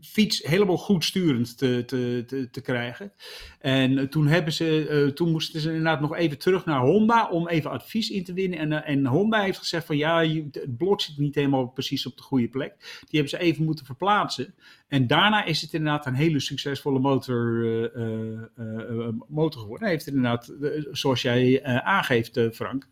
fiets 0.03 0.43
helemaal 0.43 0.77
goed 0.77 1.05
sturend 1.05 1.59
te, 1.59 1.83
te, 1.87 2.25
te, 2.27 2.51
te 2.51 2.61
krijgen. 2.61 3.13
En 3.59 4.09
toen, 4.09 4.27
hebben 4.27 4.53
ze, 4.53 4.89
uh, 4.91 5.13
toen 5.13 5.31
moesten 5.31 5.61
ze 5.61 5.69
inderdaad 5.69 6.01
nog 6.01 6.17
even 6.17 6.39
terug 6.39 6.65
naar 6.65 6.81
Honda 6.81 7.29
om 7.29 7.49
even 7.49 7.71
advies 7.71 8.11
in 8.11 8.25
te 8.25 8.33
winnen. 8.33 8.59
En, 8.59 8.71
uh, 8.71 8.89
en 8.89 9.07
Honda 9.07 9.41
heeft 9.41 9.59
gezegd 9.59 9.87
van 9.87 9.97
ja, 9.97 10.25
het 10.27 10.77
blok 10.77 11.01
zit 11.01 11.19
niet 11.19 11.35
helemaal 11.35 11.67
precies 11.67 12.07
op 12.07 12.17
de 12.17 12.23
goede 12.23 12.49
plek. 12.49 12.75
Die 12.79 13.21
hebben 13.21 13.39
ze 13.39 13.39
even 13.39 13.65
moeten 13.65 13.87
verplaatsen. 13.87 14.55
En 14.89 15.07
daarna 15.07 15.45
is 15.45 15.61
het 15.61 15.73
inderdaad 15.73 16.07
een 16.07 16.15
hele 16.15 16.41
succesvolle 16.41 16.99
motor, 16.99 17.63
motor 19.29 19.61
geworden. 19.61 19.87
Hij 19.87 19.91
heeft 19.91 20.07
inderdaad, 20.07 20.55
zoals 20.91 21.23
jij 21.23 21.63
aangeeft 21.83 22.41
Frank, 22.53 22.89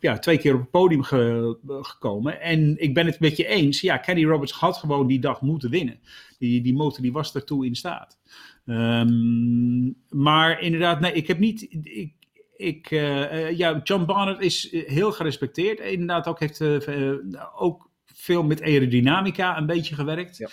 ja, 0.00 0.18
twee 0.18 0.38
keer 0.38 0.54
op 0.54 0.60
het 0.60 0.70
podium 0.70 1.02
ge, 1.02 1.56
gekomen. 1.66 2.40
En 2.40 2.82
ik 2.82 2.94
ben 2.94 3.06
het 3.06 3.20
met 3.20 3.36
je 3.36 3.46
eens, 3.46 3.80
ja, 3.80 3.96
Kenny 3.96 4.24
Roberts 4.24 4.52
had 4.52 4.76
gewoon 4.76 5.06
die 5.06 5.20
dag 5.20 5.40
moeten 5.40 5.65
winnen. 5.68 5.98
Die, 6.38 6.62
die 6.62 6.74
motor 6.74 7.02
die 7.02 7.12
was 7.12 7.32
daartoe 7.32 7.66
in 7.66 7.76
staat. 7.76 8.18
Um, 8.64 9.96
maar 10.08 10.60
inderdaad, 10.60 11.00
nee, 11.00 11.12
ik 11.12 11.26
heb 11.26 11.38
niet. 11.38 11.66
Ik, 11.82 12.12
ik, 12.56 12.90
uh, 12.90 13.50
ja, 13.50 13.80
John 13.84 14.04
Barnett 14.04 14.40
is 14.40 14.68
heel 14.72 15.12
gerespecteerd. 15.12 15.80
Inderdaad, 15.80 16.26
ook 16.26 16.40
heeft 16.40 16.60
uh, 16.60 17.14
ook 17.56 17.90
veel 18.04 18.42
met 18.42 18.62
aerodynamica 18.62 19.58
een 19.58 19.66
beetje 19.66 19.94
gewerkt. 19.94 20.36
Ja. 20.36 20.48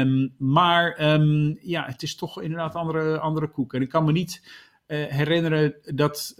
Um, 0.00 0.34
maar 0.38 1.12
um, 1.12 1.58
ja, 1.60 1.84
het 1.84 2.02
is 2.02 2.16
toch 2.16 2.42
inderdaad 2.42 2.74
andere, 2.74 3.18
andere 3.18 3.48
koek. 3.50 3.74
En 3.74 3.82
ik 3.82 3.88
kan 3.88 4.04
me 4.04 4.12
niet 4.12 4.42
uh, 4.86 5.04
herinneren 5.06 5.74
dat, 5.94 6.34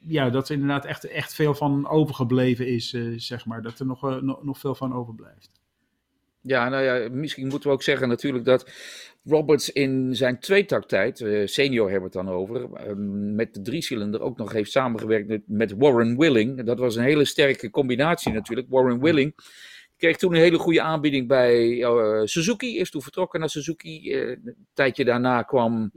ja, 0.00 0.30
dat 0.30 0.48
er 0.48 0.54
inderdaad 0.54 0.84
echt, 0.84 1.04
echt 1.04 1.34
veel 1.34 1.54
van 1.54 1.88
overgebleven 1.88 2.68
is, 2.68 2.96
zeg 3.16 3.46
maar. 3.46 3.62
Dat 3.62 3.78
er 3.78 3.86
nog, 3.86 4.20
nog, 4.20 4.44
nog 4.44 4.58
veel 4.58 4.74
van 4.74 4.94
overblijft. 4.94 5.62
Ja, 6.46 6.68
nou 6.68 6.82
ja, 6.82 7.08
misschien 7.10 7.48
moeten 7.48 7.68
we 7.68 7.74
ook 7.74 7.82
zeggen 7.82 8.08
natuurlijk 8.08 8.44
dat 8.44 8.70
Roberts 9.24 9.72
in 9.72 10.16
zijn 10.16 10.40
tweetaktijd, 10.40 11.20
uh, 11.20 11.46
senior 11.46 11.90
hebben 11.90 12.10
we 12.10 12.18
het 12.18 12.26
dan 12.26 12.36
over, 12.36 12.60
uh, 12.60 12.92
met 13.34 13.54
de 13.54 13.62
driecilinder 13.62 14.20
ook 14.20 14.36
nog 14.36 14.52
heeft 14.52 14.70
samengewerkt 14.70 15.40
met, 15.46 15.74
Warren 15.78 16.18
Willing. 16.18 16.62
Dat 16.62 16.78
was 16.78 16.96
een 16.96 17.02
hele 17.02 17.24
sterke 17.24 17.70
combinatie 17.70 18.32
natuurlijk. 18.32 18.68
Warren 18.70 19.00
Willing 19.00 19.34
kreeg 19.96 20.16
toen 20.16 20.34
een 20.34 20.40
hele 20.40 20.58
goede 20.58 20.82
aanbieding 20.82 21.28
bij 21.28 21.68
uh, 21.68 22.20
Suzuki, 22.24 22.78
is 22.78 22.90
toen 22.90 23.02
vertrokken 23.02 23.40
naar 23.40 23.50
Suzuki. 23.50 24.14
een 24.14 24.66
tijdje 24.72 25.04
daarna 25.04 25.42
kwam 25.42 25.92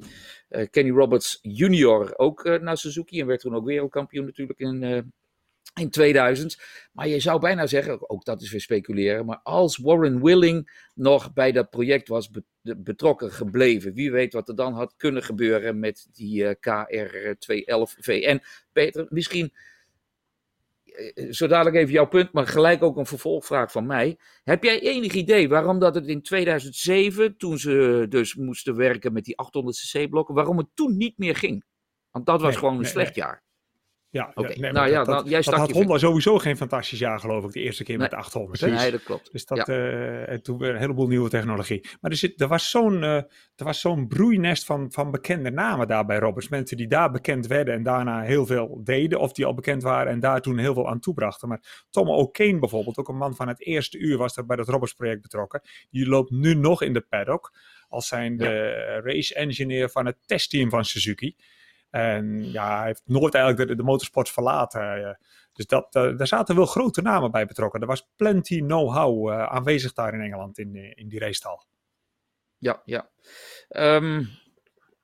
Kenny 0.69 0.91
Roberts 0.91 1.39
junior 1.41 2.13
ook 2.17 2.59
naar 2.61 2.77
Suzuki 2.77 3.19
en 3.19 3.27
werd 3.27 3.39
toen 3.39 3.55
ook 3.55 3.65
wereldkampioen 3.65 4.25
natuurlijk 4.25 4.59
in 4.59 5.11
in 5.74 5.89
2000. 5.89 6.57
Maar 6.91 7.07
je 7.07 7.20
zou 7.20 7.39
bijna 7.39 7.68
zeggen, 7.68 8.09
ook 8.09 8.26
dat 8.26 8.41
is 8.41 8.51
weer 8.51 8.61
speculeren, 8.61 9.26
maar 9.26 9.39
als 9.43 9.78
Warren 9.78 10.24
Willing 10.24 10.88
nog 10.95 11.34
bij 11.34 11.51
dat 11.51 11.70
project 11.70 12.07
was 12.07 12.30
betrokken 12.61 13.32
gebleven, 13.32 13.93
wie 13.93 14.11
weet 14.11 14.34
wat 14.34 14.49
er 14.49 14.55
dan 14.55 14.74
had 14.74 14.95
kunnen 14.95 15.24
gebeuren 15.24 15.80
met 15.80 16.07
die 16.11 16.43
uh, 16.43 16.49
KR211VN. 16.49 18.39
Peter, 18.72 19.05
misschien 19.09 19.53
uh, 20.84 21.32
zo 21.32 21.47
dadelijk 21.47 21.76
even 21.76 21.93
jouw 21.93 22.07
punt, 22.07 22.32
maar 22.32 22.47
gelijk 22.47 22.84
ook 22.84 22.97
een 22.97 23.05
vervolgvraag 23.05 23.72
van 23.72 23.86
mij. 23.86 24.20
Heb 24.43 24.63
jij 24.63 24.80
enig 24.82 25.13
idee 25.13 25.49
waarom 25.49 25.80
dat 25.80 25.95
het 25.95 26.07
in 26.07 26.22
2007, 26.22 27.38
toen 27.38 27.57
ze 27.57 28.05
dus 28.09 28.36
moesten 28.36 28.76
werken 28.76 29.13
met 29.13 29.26
die 29.26 29.36
800cc-blokken, 29.36 30.36
waarom 30.36 30.57
het 30.57 30.68
toen 30.74 30.97
niet 30.97 31.18
meer 31.18 31.36
ging? 31.36 31.63
Want 32.11 32.26
dat 32.26 32.41
was 32.41 32.55
gewoon 32.55 32.78
een 32.78 32.86
slecht 32.86 33.15
jaar. 33.15 33.45
Ja, 34.09 34.31
okay. 34.33 34.53
ja 34.53 34.59
nee, 34.59 34.71
nou, 34.71 34.89
ja, 34.89 35.03
dat, 35.03 35.29
jij 35.29 35.41
dat 35.41 35.53
had 35.53 35.71
Honda 35.71 35.97
sowieso 35.97 36.37
geen 36.37 36.57
fantastisch 36.57 36.99
jaar, 36.99 37.19
geloof 37.19 37.43
ik, 37.43 37.51
de 37.51 37.59
eerste 37.59 37.83
keer 37.83 37.97
met 37.97 38.09
de 38.09 38.15
800. 38.15 38.61
Nee, 38.61 38.71
nee, 38.71 38.91
dat 38.91 39.03
klopt. 39.03 39.31
Dus 39.31 39.45
dat, 39.45 39.67
ja. 39.67 40.29
uh, 40.29 40.37
toen 40.37 40.57
weer 40.57 40.69
een 40.69 40.79
heleboel 40.79 41.07
nieuwe 41.07 41.29
technologie. 41.29 41.87
Maar 42.01 42.11
er, 42.11 42.17
zit, 42.17 42.41
er 42.41 42.47
was 42.47 42.69
zo'n 42.69 43.03
uh, 43.03 43.15
er 43.55 43.65
was 43.65 43.79
zo'n 43.79 44.07
broeinest 44.07 44.65
van, 44.65 44.91
van 44.91 45.11
bekende 45.11 45.51
namen 45.51 45.87
daar 45.87 46.05
bij 46.05 46.19
Roberts. 46.19 46.49
Mensen 46.49 46.77
die 46.77 46.87
daar 46.87 47.11
bekend 47.11 47.47
werden 47.47 47.73
en 47.73 47.83
daarna 47.83 48.21
heel 48.21 48.45
veel 48.45 48.81
deden, 48.83 49.19
of 49.19 49.31
die 49.31 49.45
al 49.45 49.53
bekend 49.53 49.83
waren 49.83 50.11
en 50.11 50.19
daar 50.19 50.41
toen 50.41 50.57
heel 50.57 50.73
veel 50.73 50.89
aan 50.89 50.99
toebrachten. 50.99 51.47
Maar 51.47 51.85
Tom 51.89 52.09
O'Kane 52.09 52.59
bijvoorbeeld, 52.59 52.97
ook 52.97 53.07
een 53.07 53.17
man 53.17 53.35
van 53.35 53.47
het 53.47 53.65
eerste 53.65 53.97
uur, 53.97 54.17
was 54.17 54.37
er 54.37 54.45
bij 54.45 54.55
dat 54.55 54.67
Roberts-project 54.67 55.21
betrokken. 55.21 55.61
Die 55.89 56.07
loopt 56.07 56.31
nu 56.31 56.53
nog 56.53 56.81
in 56.81 56.93
de 56.93 57.01
paddock 57.01 57.51
als 57.89 58.07
zijn 58.07 58.37
de 58.37 59.01
race 59.03 59.35
engineer 59.35 59.89
van 59.89 60.05
het 60.05 60.17
testteam 60.25 60.69
van 60.69 60.85
Suzuki. 60.85 61.35
En 61.89 62.51
ja, 62.51 62.77
hij 62.77 62.85
heeft 62.85 63.01
nooit 63.05 63.33
eigenlijk 63.33 63.69
de, 63.69 63.75
de 63.75 63.83
motorsport 63.83 64.29
verlaten. 64.29 65.17
Dus 65.57 65.65
dat, 65.65 65.95
uh, 65.95 66.17
daar 66.17 66.27
zaten 66.27 66.55
wel 66.55 66.65
grote 66.65 67.01
namen 67.01 67.31
bij 67.31 67.45
betrokken. 67.45 67.81
Er 67.81 67.88
was 67.88 68.09
plenty 68.15 68.59
know-how 68.59 69.29
uh, 69.29 69.43
aanwezig 69.43 69.93
daar 69.93 70.13
in 70.13 70.21
Engeland 70.21 70.57
in, 70.57 70.75
eh, 70.75 70.91
in 70.95 71.07
die 71.07 71.19
racestal. 71.19 71.65
Ja, 72.57 72.81
ja. 72.85 73.09
Um, 73.69 74.29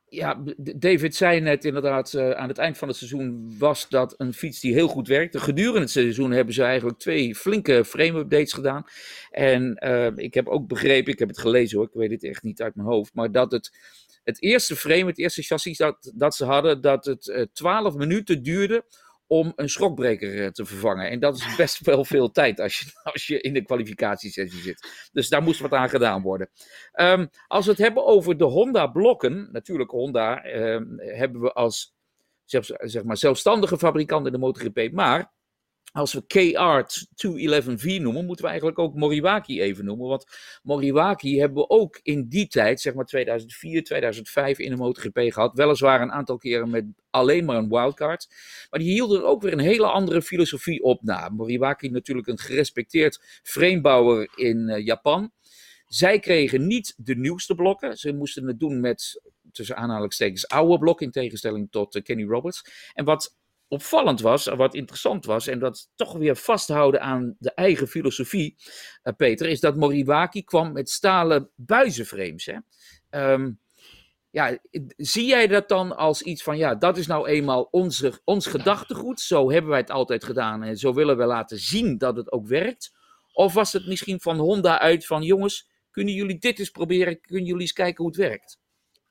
ja, 0.06 0.44
David 0.58 1.16
zei 1.16 1.40
net 1.40 1.66
inderdaad, 1.66 2.18
aan 2.18 2.48
het 2.48 2.58
eind 2.58 2.78
van 2.78 2.88
het 2.88 2.98
seizoen 2.98 3.56
was 3.58 3.90
dat 3.90 4.14
een 4.18 4.34
fiets 4.34 4.60
die 4.60 4.74
heel 4.74 4.88
goed 4.88 5.08
werkte. 5.08 5.40
Gedurende 5.40 5.80
het 5.80 5.90
seizoen 5.90 6.32
hebben 6.32 6.54
ze 6.54 6.64
eigenlijk 6.64 7.00
twee 7.00 7.36
flinke 7.36 7.86
frame-updates 7.86 8.54
gedaan. 8.54 8.84
En 9.32 9.78
uh, 9.86 10.12
ik 10.16 10.34
heb 10.34 10.48
ook 10.48 10.68
begrepen, 10.68 11.14
ik 11.14 11.20
heb 11.20 11.28
het 11.28 11.40
gelezen 11.40 11.78
hoor, 11.78 11.88
ik 11.88 11.94
weet 11.94 12.12
het 12.12 12.24
echt 12.24 12.44
niet 12.44 12.62
uit 12.62 12.76
mijn 12.76 12.88
hoofd, 12.88 13.14
maar 13.14 13.32
dat 13.32 13.52
het 13.52 13.72
het 14.24 14.42
eerste 14.42 14.76
frame, 14.76 15.06
het 15.06 15.18
eerste 15.18 15.42
chassis 15.42 15.78
dat, 15.78 16.12
dat 16.16 16.36
ze 16.36 16.46
hadden, 16.46 16.82
dat 16.82 17.06
het 17.06 17.28
uh, 17.28 17.46
12 17.54 17.96
minuten 17.96 18.44
duurde 18.44 18.86
om 19.28 19.54
een 19.56 19.70
schokbreker 19.70 20.54
te 20.54 20.66
vervangen. 20.66 21.10
En 21.10 21.20
dat 21.20 21.36
is 21.36 21.56
best 21.64 21.80
wel 21.86 22.06
veel 22.06 22.32
tijd 22.32 22.60
als 22.60 22.80
je, 22.80 22.86
als 23.14 23.28
je 23.28 23.42
in 23.42 23.54
de 23.54 23.64
kwalificatiesessie 23.64 24.62
zit. 24.62 25.10
Dus 25.12 25.30
daar 25.30 25.44
moest 25.44 25.60
wat 25.60 25.74
aan 25.74 25.90
gedaan 25.90 26.22
worden. 26.22 26.50
Um, 26.94 27.30
als 27.48 27.66
we 27.66 27.72
het 27.72 27.80
hebben 27.80 28.06
over 28.06 28.38
de 28.38 28.44
Honda-blokken, 28.44 29.50
natuurlijk 29.52 29.92
Honda 29.92 30.46
um, 30.46 31.00
hebben 31.00 31.42
we 31.42 31.54
als 31.54 31.96
zeg 32.46 33.04
maar, 33.04 33.18
zelfstandige 33.18 33.78
fabrikant 33.78 34.26
in 34.26 34.32
de 34.32 34.38
MotoGP, 34.38 34.92
maar 34.92 35.32
als 35.94 36.14
we 36.14 36.26
KR 36.28 36.86
211V 37.16 38.02
noemen, 38.02 38.26
moeten 38.26 38.46
we 38.46 38.52
eigenlijk 38.52 38.80
ook 38.80 38.96
Moriwaki 38.96 39.62
even 39.62 39.86
noemen. 39.86 40.08
Want 40.08 40.26
Moriwaki 40.64 41.40
hebben 41.40 41.58
we 41.58 41.70
ook 41.70 42.00
in 42.04 42.28
die 42.28 42.48
tijd, 42.48 42.82
zeg 42.82 42.94
maar 42.94 43.06
2004, 43.06 43.84
2005, 43.84 44.60
in 44.60 44.70
de 44.70 44.76
MotoGP 44.76 45.20
gehad. 45.34 45.54
Weliswaar 45.54 46.02
een 46.02 46.12
aantal 46.12 46.38
keren 46.38 46.70
met 46.70 46.86
alleen 47.10 47.46
maar 47.46 47.56
een 47.56 47.70
wildcard. 47.70 48.28
Maar 48.70 48.80
die 48.80 48.92
hielden 48.92 49.26
ook 49.26 49.42
weer 49.42 49.54
een 49.54 49.60
hele 49.60 49.86
andere 49.86 50.22
filosofie 50.22 50.84
op 50.84 51.04
na. 51.04 51.30
Moriwaki 51.30 51.90
natuurlijk 51.90 52.28
een 52.28 52.40
gerespecteerd 52.40 53.42
framebouwer 53.44 54.30
in 54.36 54.70
uh, 54.70 54.86
Japan. 54.86 55.32
Zij 55.88 56.20
kregen 56.20 56.68
niet 56.68 56.94
de 56.98 57.16
nieuwste 57.16 57.56
blokken. 57.56 57.98
Ze 57.98 58.14
moesten 58.14 58.48
het 58.48 58.60
doen 58.60 58.80
met, 58.80 59.22
tussen 59.52 59.78
aanhalingstekens, 59.78 60.48
oude 60.48 60.78
blokken 60.78 61.06
in 61.06 61.12
tegenstelling 61.12 61.68
tot 61.72 61.96
uh, 61.96 62.04
Kenny 62.04 62.24
Roberts. 62.24 62.92
En 62.94 63.06
wat 63.06 63.36
opvallend 63.74 64.22
was, 64.22 64.46
wat 64.46 64.74
interessant 64.74 65.26
was, 65.26 65.48
en 65.48 65.60
dat 65.60 65.90
toch 65.96 66.14
weer 66.14 66.36
vasthouden 66.36 67.02
aan 67.02 67.36
de 67.40 67.54
eigen 67.54 67.88
filosofie, 67.88 68.56
uh, 69.04 69.14
Peter, 69.18 69.48
is 69.50 69.60
dat 69.60 69.76
Moriwaki 69.76 70.44
kwam 70.44 70.72
met 70.72 70.90
stalen 70.90 71.50
buizenframes. 71.56 72.46
Hè? 72.46 73.32
Um, 73.32 73.60
ja, 74.30 74.58
zie 74.98 75.26
jij 75.26 75.48
dat 75.48 75.70
dan 75.70 75.96
als 75.96 76.22
iets 76.22 76.44
van, 76.44 76.58
ja, 76.58 76.76
dat 76.76 76.98
is 76.98 77.08
nou 77.08 77.28
eenmaal 77.28 77.68
onze, 77.72 78.22
ons 78.24 78.48
gedachtegoed, 78.48 79.20
zo 79.20 79.52
hebben 79.52 79.70
wij 79.70 79.80
het 79.80 79.92
altijd 79.92 80.24
gedaan 80.24 80.64
en 80.64 80.78
zo 80.78 80.94
willen 80.94 81.18
we 81.18 81.26
laten 81.26 81.60
zien 81.60 81.98
dat 81.98 82.16
het 82.16 82.32
ook 82.32 82.48
werkt? 82.48 82.94
Of 83.34 83.54
was 83.54 83.74
het 83.74 83.88
misschien 83.88 84.22
van 84.22 84.38
Honda 84.38 84.80
uit 84.80 85.06
van 85.06 85.24
jongens, 85.24 85.70
kunnen 85.92 86.14
jullie 86.14 86.38
dit 86.38 86.60
eens 86.60 86.70
proberen? 86.70 87.22
Kunnen 87.22 87.46
jullie 87.46 87.62
eens 87.62 87.74
kijken 87.74 88.04
hoe 88.04 88.08
het 88.08 88.22
werkt? 88.22 88.60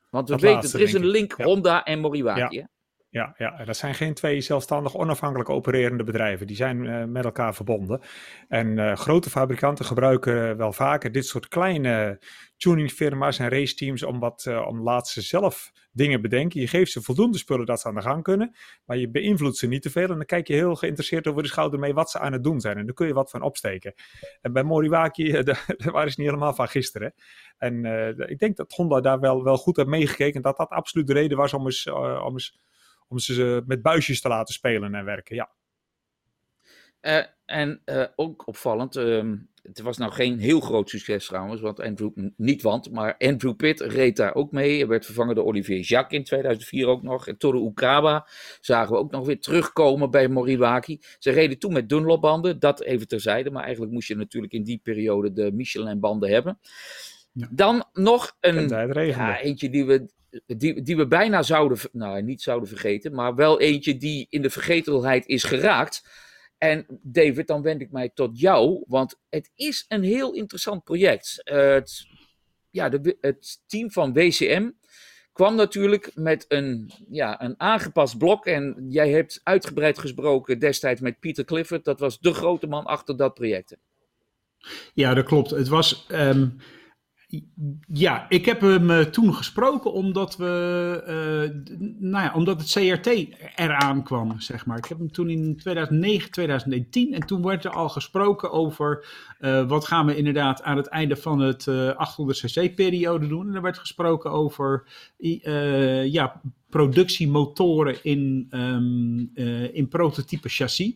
Want 0.09 0.27
we 0.27 0.33
Dat 0.33 0.41
weten, 0.41 0.55
laatste, 0.55 0.77
er 0.77 0.83
is 0.83 0.93
een 0.93 1.07
link 1.07 1.37
Ja. 1.37 1.43
Honda 1.43 1.83
en 1.83 1.99
Moriwaki. 1.99 2.55
Ja. 2.55 2.69
Ja, 3.13 3.33
ja, 3.37 3.65
dat 3.65 3.77
zijn 3.77 3.93
geen 3.95 4.13
twee 4.13 4.41
zelfstandig 4.41 4.95
onafhankelijk 4.95 5.49
opererende 5.49 6.03
bedrijven. 6.03 6.47
Die 6.47 6.55
zijn 6.55 6.85
eh, 6.85 7.03
met 7.03 7.25
elkaar 7.25 7.55
verbonden. 7.55 8.01
En 8.47 8.79
eh, 8.79 8.95
grote 8.95 9.29
fabrikanten 9.29 9.85
gebruiken 9.85 10.57
wel 10.57 10.73
vaker 10.73 11.11
dit 11.11 11.25
soort 11.25 11.47
kleine 11.47 12.19
tuningfirma's 12.57 13.39
en 13.39 13.49
raceteams 13.49 14.03
om, 14.03 14.19
wat, 14.19 14.45
eh, 14.45 14.67
om 14.67 14.81
laat 14.81 15.07
ze 15.07 15.21
zelf 15.21 15.71
dingen 15.91 16.21
bedenken. 16.21 16.59
Je 16.59 16.67
geeft 16.67 16.91
ze 16.91 17.01
voldoende 17.01 17.37
spullen 17.37 17.65
dat 17.65 17.79
ze 17.79 17.87
aan 17.87 17.95
de 17.95 18.01
gang 18.01 18.23
kunnen, 18.23 18.55
maar 18.85 18.97
je 18.97 19.09
beïnvloedt 19.09 19.57
ze 19.57 19.67
niet 19.67 19.81
te 19.81 19.89
veel. 19.89 20.09
En 20.09 20.15
dan 20.15 20.25
kijk 20.25 20.47
je 20.47 20.53
heel 20.53 20.75
geïnteresseerd 20.75 21.27
over 21.27 21.43
de 21.43 21.49
schouder 21.49 21.79
mee 21.79 21.93
wat 21.93 22.09
ze 22.09 22.19
aan 22.19 22.33
het 22.33 22.43
doen 22.43 22.59
zijn. 22.59 22.77
En 22.77 22.85
daar 22.85 22.95
kun 22.95 23.07
je 23.07 23.13
wat 23.13 23.29
van 23.29 23.41
opsteken. 23.41 23.93
En 24.41 24.53
bij 24.53 24.63
Moriwaki, 24.63 25.31
eh, 25.31 25.43
daar 25.77 25.91
waren 25.91 26.11
ze 26.11 26.19
niet 26.19 26.29
helemaal 26.29 26.53
van 26.53 26.67
gisteren. 26.67 27.13
En 27.57 27.85
eh, 27.85 28.29
ik 28.29 28.39
denk 28.39 28.55
dat 28.55 28.73
Honda 28.73 29.01
daar 29.01 29.19
wel, 29.19 29.43
wel 29.43 29.57
goed 29.57 29.75
heeft 29.75 29.89
meegekeken. 29.89 30.35
En 30.35 30.41
dat 30.41 30.57
dat 30.57 30.69
absoluut 30.69 31.07
de 31.07 31.13
reden 31.13 31.37
was 31.37 31.53
om 31.53 31.65
eens, 31.65 31.85
eh, 31.85 32.23
om 32.25 32.33
eens 32.33 32.59
om 33.13 33.19
ze 33.19 33.63
met 33.65 33.81
buisjes 33.81 34.21
te 34.21 34.27
laten 34.27 34.53
spelen 34.53 34.95
en 34.95 35.05
werken. 35.05 35.35
Ja, 35.35 35.51
Eh, 36.99 37.23
en 37.45 37.81
eh, 37.85 38.05
ook 38.15 38.47
opvallend, 38.47 38.95
ehm, 38.95 39.35
het 39.61 39.81
was 39.81 39.97
nou 39.97 40.11
geen 40.11 40.39
heel 40.39 40.59
groot 40.59 40.89
succes 40.89 41.25
trouwens, 41.25 41.61
want 41.61 41.79
Andrew, 41.79 42.11
niet 42.37 42.61
want, 42.61 42.91
maar 42.91 43.15
Andrew 43.17 43.55
Pitt 43.55 43.79
reed 43.79 44.15
daar 44.15 44.35
ook 44.35 44.51
mee. 44.51 44.77
Hij 44.77 44.87
werd 44.87 45.05
vervangen 45.05 45.35
door 45.35 45.45
Olivier 45.45 45.79
Jacques 45.79 46.19
in 46.19 46.25
2004 46.25 46.87
ook 46.87 47.01
nog. 47.01 47.27
En 47.27 47.37
Toru 47.37 47.65
Ukaba 47.67 48.27
zagen 48.61 48.93
we 48.93 48.99
ook 48.99 49.11
nog 49.11 49.25
weer 49.25 49.39
terugkomen 49.39 50.11
bij 50.11 50.27
Moriwaki. 50.27 50.99
Ze 51.19 51.31
reden 51.31 51.59
toen 51.59 51.73
met 51.73 51.89
Dunlop-banden, 51.89 52.59
dat 52.59 52.81
even 52.81 53.07
terzijde, 53.07 53.51
maar 53.51 53.63
eigenlijk 53.63 53.93
moest 53.93 54.07
je 54.07 54.15
natuurlijk 54.15 54.53
in 54.53 54.63
die 54.63 54.79
periode 54.83 55.33
de 55.33 55.51
Michelin-banden 55.51 56.29
hebben. 56.29 56.59
Ja. 57.31 57.47
Dan 57.51 57.83
nog 57.93 58.37
een, 58.39 58.67
ja, 59.07 59.39
eentje 59.39 59.69
die 59.69 59.85
we, 59.85 60.09
die, 60.45 60.81
die 60.81 60.97
we 60.97 61.07
bijna 61.07 61.43
zouden, 61.43 61.77
nou 61.91 62.21
niet 62.21 62.41
zouden 62.41 62.67
vergeten, 62.67 63.13
maar 63.13 63.35
wel 63.35 63.59
eentje 63.59 63.97
die 63.97 64.27
in 64.29 64.41
de 64.41 64.49
vergetelheid 64.49 65.27
is 65.27 65.43
geraakt. 65.43 66.07
En 66.57 66.85
David, 67.01 67.47
dan 67.47 67.61
wend 67.61 67.81
ik 67.81 67.91
mij 67.91 68.09
tot 68.13 68.39
jou, 68.39 68.83
want 68.87 69.19
het 69.29 69.51
is 69.55 69.85
een 69.87 70.03
heel 70.03 70.33
interessant 70.33 70.83
project. 70.83 71.41
Het, 71.43 72.07
ja, 72.69 72.89
de, 72.89 73.17
het 73.21 73.61
team 73.67 73.91
van 73.91 74.13
WCM 74.13 74.69
kwam 75.31 75.55
natuurlijk 75.55 76.11
met 76.15 76.45
een, 76.47 76.91
ja, 77.09 77.41
een 77.41 77.59
aangepast 77.59 78.17
blok. 78.17 78.45
En 78.45 78.85
jij 78.89 79.09
hebt 79.09 79.39
uitgebreid 79.43 79.99
gesproken 79.99 80.59
destijds 80.59 81.01
met 81.01 81.19
Peter 81.19 81.45
Clifford. 81.45 81.85
Dat 81.85 81.99
was 81.99 82.19
de 82.19 82.33
grote 82.33 82.67
man 82.67 82.85
achter 82.85 83.17
dat 83.17 83.33
project. 83.33 83.77
Ja, 84.93 85.13
dat 85.13 85.25
klopt. 85.25 85.49
Het 85.49 85.67
was. 85.67 86.05
ehm, 86.07 86.49
ja, 87.93 88.25
ik 88.29 88.45
heb 88.45 88.61
hem 88.61 88.89
eh, 88.91 88.99
toen 88.99 89.33
gesproken 89.33 89.93
omdat 89.93 90.37
we. 90.37 91.61
d- 91.63 91.79
nou 92.01 92.23
ja, 92.23 92.33
omdat 92.35 92.59
het 92.61 92.71
CRT 92.71 93.27
eraan 93.55 94.03
kwam, 94.03 94.39
zeg 94.39 94.65
maar. 94.65 94.77
Ik 94.77 94.85
heb 94.85 94.97
hem 94.97 95.11
toen 95.11 95.29
in 95.29 95.57
2009, 95.57 96.31
2010. 96.31 97.13
En 97.13 97.19
toen 97.25 97.43
werd 97.43 97.63
er 97.65 97.71
al 97.71 97.89
gesproken 97.89 98.51
over. 98.51 99.05
eh, 99.39 99.67
wat 99.67 99.85
gaan 99.87 100.05
we 100.05 100.15
inderdaad 100.15 100.61
aan 100.63 100.77
het 100.77 100.87
einde 100.87 101.15
van 101.15 101.39
het 101.39 101.67
eh 101.67 101.89
800cc-periode 101.89 103.27
doen. 103.27 103.47
En 103.47 103.55
er 103.55 103.61
werd 103.61 103.77
gesproken 103.77 104.31
over. 104.31 104.83
ja, 106.11 106.41
productiemotoren 106.69 108.03
in, 108.03 108.47
ehm, 108.49 109.19
eh, 109.33 109.75
in 109.75 109.87
prototype 109.87 110.49
chassis. 110.49 110.93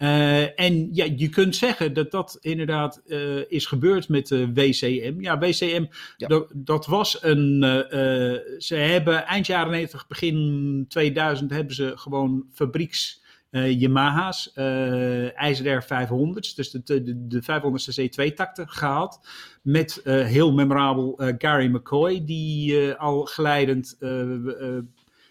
Eh, 0.00 0.60
en 0.60 0.88
ja, 0.92 1.06
je 1.16 1.28
kunt 1.28 1.56
zeggen 1.56 1.92
dat 1.92 2.10
dat 2.10 2.38
inderdaad 2.40 3.02
eh, 3.06 3.50
is 3.50 3.66
gebeurd 3.66 4.08
met 4.08 4.28
de 4.28 4.52
WCM. 4.52 5.14
Ja, 5.18 5.38
WCM, 5.38 5.84
Ja. 6.16 6.28
Dat, 6.28 6.52
dat 6.54 6.86
was 6.86 7.22
een. 7.22 7.62
eh, 7.62 8.58
ze 8.58 8.74
hebben 8.74 9.26
eind 9.26 9.46
jaren 9.46 9.70
90, 9.72 10.06
begin 10.06 10.84
2000 10.88 11.50
hebben 11.50 11.74
ze 11.74 11.92
gewoon 11.94 12.46
fabrieks. 12.52 13.18
Yamaha's, 13.50 14.52
IJzerair 15.34 15.82
500's, 15.84 16.54
dus 16.54 16.70
de, 16.70 16.82
de, 16.82 17.26
de 17.26 17.42
500cc 17.42 18.08
tweetakter 18.08 18.68
gehaald. 18.68 19.20
Met 19.62 20.00
heel 20.04 20.52
memorabel 20.52 21.20
Gary 21.38 21.66
McCoy, 21.66 22.24
die 22.24 22.92
al 22.92 23.24
geleidend 23.24 23.96
eh, 24.00 24.20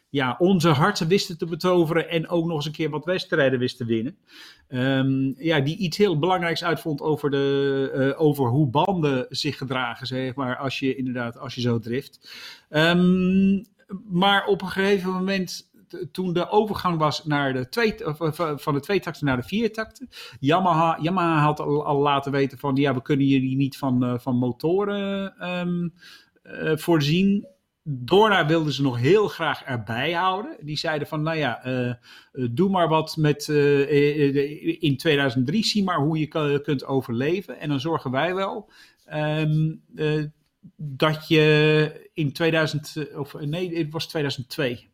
ja, 0.10 0.36
onze 0.40 0.70
harten 0.70 1.08
wisten 1.08 1.38
te 1.38 1.46
betoveren 1.46 2.10
en 2.10 2.30
ook 2.30 2.46
nog 2.46 2.56
eens 2.56 2.66
een 2.66 2.72
keer 2.72 2.90
wat 2.90 3.06
wedstrijden 3.06 3.60
wist 3.60 3.78
te 3.78 3.86
winnen. 3.86 4.18
Ehm, 4.68 5.44
ja, 5.44 5.60
die 5.60 5.78
iets 5.78 5.98
heel 5.98 6.20
belangrijks 6.20 6.64
uitvond 6.64 7.02
over, 7.02 7.30
de, 7.32 7.92
eh, 7.94 8.22
over 8.22 8.48
hoe 8.48 8.68
banden 8.68 9.26
zich 9.30 9.58
gedragen, 9.58 10.08
zeg 10.08 10.36
maar, 10.36 10.58
als 10.58 10.80
je 10.80 10.96
inderdaad, 10.96 11.38
als 11.38 11.56
je 11.56 11.62
zo 11.62 11.80
drift. 11.80 12.30
Ehm, 12.70 13.64
maar 14.10 14.46
op 14.46 14.62
een 14.62 14.68
gegeven 14.68 15.12
moment, 15.12 15.72
toen 16.12 16.34
de 16.34 16.50
overgang 16.50 16.98
was 16.98 17.26
naar 17.26 17.54
de 17.54 17.70
twee, 17.70 18.08
of, 18.08 18.18
van 18.62 18.74
de 18.74 18.80
tweetakten 18.80 19.26
naar 19.26 19.38
de 19.38 19.48
viertakten, 19.48 20.10
Yamaha, 20.40 20.98
Yamaha 21.02 21.42
had 21.42 21.60
al, 21.60 21.86
al 21.86 22.02
laten 22.02 22.32
weten 22.32 22.58
van, 22.58 22.76
ja, 22.76 22.94
we 22.94 23.02
kunnen 23.02 23.26
jullie 23.26 23.56
niet 23.56 23.78
van, 23.78 24.04
eh, 24.04 24.20
van 24.20 24.36
motoren 24.36 25.38
eh, 25.38 26.78
voorzien. 26.78 27.48
Dorna 27.92 28.46
wilden 28.46 28.74
ze 28.74 28.82
nog 28.82 28.98
heel 28.98 29.28
graag 29.28 29.64
erbij 29.64 30.12
houden. 30.12 30.58
Die 30.62 30.78
zeiden 30.78 31.08
van, 31.08 31.22
nou 31.22 31.38
ja, 31.38 31.64
eh, 31.64 31.90
eh, 31.90 31.96
doe 32.52 32.70
maar 32.70 32.88
wat 32.88 33.18
met 33.18 33.50
eh, 33.50 34.82
in 34.82 34.98
2003, 34.98 35.64
zie 35.64 35.84
maar 35.84 36.00
hoe 36.00 36.20
je 36.20 36.62
kunt 36.62 36.86
overleven. 36.86 37.60
En 37.60 37.70
dan 37.70 37.80
zorgen 37.80 38.12
wij 38.12 38.36
wel 38.36 38.70
ehm, 39.06 39.76
eh, 39.96 40.24
dat 40.76 41.28
je 41.28 42.10
in 42.14 42.34
2000, 42.34 42.96
eh, 42.96 43.20
of 43.20 43.34
nee, 43.34 43.78
het 43.78 43.92
was 43.92 44.08
2002. 44.08 44.88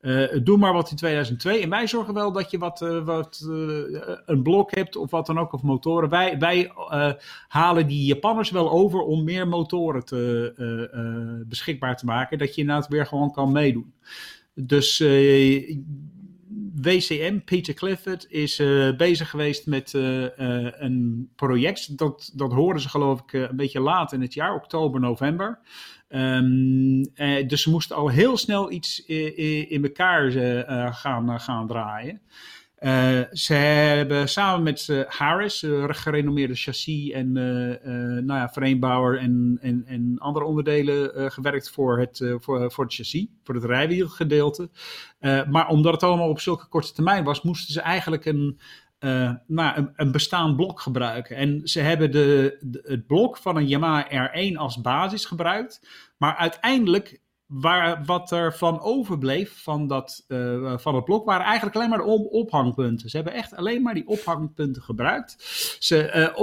Eh, 0.00 0.24
doe 0.42 0.58
maar 0.58 0.72
wat 0.72 0.90
in 0.90 0.96
2002. 0.96 1.62
En 1.62 1.70
wij 1.70 1.86
zorgen 1.86 2.14
wel 2.14 2.32
dat 2.32 2.50
je 2.50 2.58
wat, 2.58 2.82
eh, 2.82 3.04
wat 3.04 3.46
eh, 3.50 4.16
een 4.26 4.42
blok 4.42 4.74
hebt 4.74 4.96
of 4.96 5.10
wat 5.10 5.26
dan 5.26 5.38
ook, 5.38 5.52
of 5.52 5.62
motoren. 5.62 6.08
Wij, 6.08 6.38
wij 6.38 6.72
halen 7.48 7.86
die 7.86 8.04
Japanners 8.04 8.50
wel 8.50 8.70
over 8.70 9.00
om 9.00 9.24
meer 9.24 9.48
motoren 9.48 10.04
te, 10.04 11.44
beschikbaar 11.48 11.96
te 11.96 12.04
maken. 12.04 12.38
Dat 12.38 12.54
je 12.54 12.60
inderdaad 12.60 12.88
weer 12.88 13.06
gewoon 13.06 13.32
kan 13.32 13.52
meedoen. 13.52 13.92
Dus 14.54 14.98
WCM, 16.74 17.38
Peter 17.44 17.74
Clifford, 17.74 18.26
is 18.28 18.58
eh, 18.58 18.96
bezig 18.96 19.30
geweest 19.30 19.66
met 19.66 19.94
eh, 19.94 20.24
eh, 20.24 20.72
een 20.78 21.30
project. 21.36 21.98
Dat, 21.98 22.30
dat 22.34 22.52
horen 22.52 22.80
ze 22.80 22.88
geloof 22.88 23.20
ik 23.20 23.32
een 23.32 23.56
beetje 23.56 23.80
laat 23.80 24.12
in 24.12 24.20
het 24.20 24.34
jaar, 24.34 24.54
oktober, 24.54 25.00
november. 25.00 25.58
Ehm, 26.08 27.02
eh, 27.14 27.48
dus 27.48 27.62
ze 27.62 27.70
moesten 27.70 27.96
al 27.96 28.08
heel 28.08 28.36
snel 28.36 28.70
iets 28.72 29.04
i- 29.08 29.34
i- 29.38 29.66
in 29.68 29.84
elkaar 29.84 30.30
gaan, 30.94 31.40
gaan 31.40 31.66
draaien. 31.66 32.20
Eh, 32.80 33.20
ze 33.32 33.54
hebben 33.54 34.28
samen 34.28 34.62
met 34.62 34.88
eh, 34.88 35.00
Harris, 35.06 35.62
eh, 35.62 35.84
gerenommeerde 35.88 36.54
chassis 36.54 37.10
en 37.10 37.32
nou 38.26 38.26
ja, 38.26 38.50
en, 39.18 39.58
en, 39.60 39.82
en 39.86 40.14
andere 40.18 40.44
onderdelen 40.44 41.32
gewerkt 41.32 41.70
voor 41.70 41.98
het, 41.98 42.34
voor, 42.38 42.72
voor 42.72 42.84
het 42.84 42.94
chassis, 42.94 43.26
voor 43.44 43.54
het 43.54 43.64
rijwielgedeelte. 43.64 44.70
Maar 45.50 45.68
omdat 45.68 45.92
het 45.92 46.02
allemaal 46.02 46.28
op 46.28 46.40
zulke 46.40 46.68
korte 46.68 46.92
termijn 46.92 47.24
was, 47.24 47.42
moesten 47.42 47.72
ze 47.72 47.80
eigenlijk 47.80 48.24
een, 48.24 48.60
nou, 49.46 49.76
een, 49.76 49.92
een 49.96 50.12
bestaand 50.12 50.56
blok 50.56 50.80
gebruiken. 50.80 51.36
En 51.36 51.60
ze 51.64 51.80
hebben 51.80 52.10
de- 52.10 52.80
het 52.82 53.06
blok 53.06 53.36
van 53.36 53.56
een 53.56 53.68
Yamaha 53.68 54.30
R1 54.30 54.56
als 54.56 54.80
basis 54.80 55.24
gebruikt. 55.24 55.88
Maar 56.18 56.36
uiteindelijk, 56.36 57.20
waar, 57.50 58.04
wat 58.04 58.30
er 58.30 58.54
van 58.54 58.80
overbleef 58.80 59.62
van, 59.62 59.86
dat, 59.86 60.24
eh, 60.28 60.78
van 60.78 60.94
het 60.94 61.04
blok, 61.04 61.24
waren 61.24 61.46
eigenlijk 61.46 61.76
alleen 61.76 61.88
maar 61.88 61.98
de 61.98 62.04
op- 62.04 62.32
ophangpunten. 62.32 63.10
Ze 63.10 63.16
hebben 63.16 63.34
echt 63.34 63.56
alleen 63.56 63.82
maar 63.82 63.94
die 63.94 64.06
ophangpunten 64.06 64.82
gebruikt. 64.82 65.36
Ze, 65.78 66.02
eh, 66.02 66.42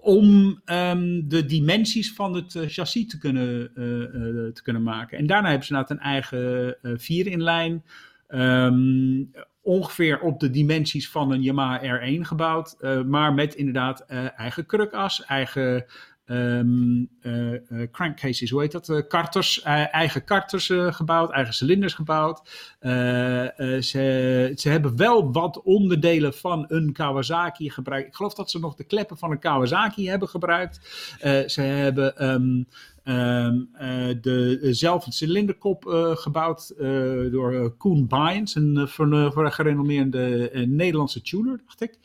om 0.00 0.60
ehm, 0.64 1.22
de 1.24 1.44
dimensies 1.46 2.12
van 2.12 2.34
het 2.34 2.54
eh, 2.54 2.62
chassis 2.66 3.06
te 3.06 3.18
kunnen, 3.18 3.70
te 4.54 4.60
kunnen 4.62 4.82
maken. 4.82 5.18
En 5.18 5.26
daarna 5.26 5.48
hebben 5.48 5.66
ze 5.66 5.72
inderdaad 5.72 5.98
een 5.98 6.04
eigen 6.04 6.76
vier-inlijn. 7.00 7.84
ehm, 8.26 9.24
ongeveer 9.62 10.20
op 10.20 10.40
de 10.40 10.50
dimensies 10.50 11.10
van 11.10 11.32
een 11.32 11.42
Yamaha 11.42 11.98
R1 11.98 12.20
gebouwd. 12.24 12.76
maar 13.06 13.34
met 13.34 13.54
inderdaad 13.54 14.04
eigen 14.36 14.66
krukas, 14.66 15.24
eigen 15.24 15.84
eh, 16.26 17.82
crankcases, 17.92 18.50
hoe 18.50 18.60
heet 18.60 18.72
dat? 18.72 18.88
Eh, 18.88 18.98
karters, 19.08 19.62
eigen 19.62 20.24
karters 20.24 20.72
gebouwd, 20.74 21.30
eigen 21.30 21.54
cilinders 21.54 21.94
gebouwd. 21.94 22.40
Ze, 23.80 24.52
ze 24.54 24.68
hebben 24.68 24.96
wel 24.96 25.32
wat 25.32 25.62
onderdelen 25.62 26.34
van 26.34 26.64
een 26.68 26.92
Kawasaki 26.92 27.70
gebruikt. 27.70 28.06
Ik 28.08 28.14
geloof 28.14 28.34
dat 28.34 28.50
ze 28.50 28.58
nog 28.58 28.74
de 28.74 28.84
kleppen 28.84 29.18
van 29.18 29.30
een 29.30 29.38
Kawasaki 29.38 30.08
hebben 30.08 30.28
gebruikt. 30.28 30.80
Ze 31.46 31.60
hebben 31.60 32.16
ehm, 32.16 32.62
ehm, 33.04 33.60
eh, 33.72 34.16
de, 34.20 34.58
zelf 34.70 35.06
een 35.06 35.12
cilinderkop 35.12 35.84
gebouwd 36.14 36.74
door 37.30 37.76
Koen 37.76 38.06
Byens, 38.06 38.54
een, 38.54 38.88
gerenommeerde 38.88 40.50
Nederlandse 40.66 41.22
tuner, 41.22 41.60
dacht 41.66 41.80
ik. 41.80 41.98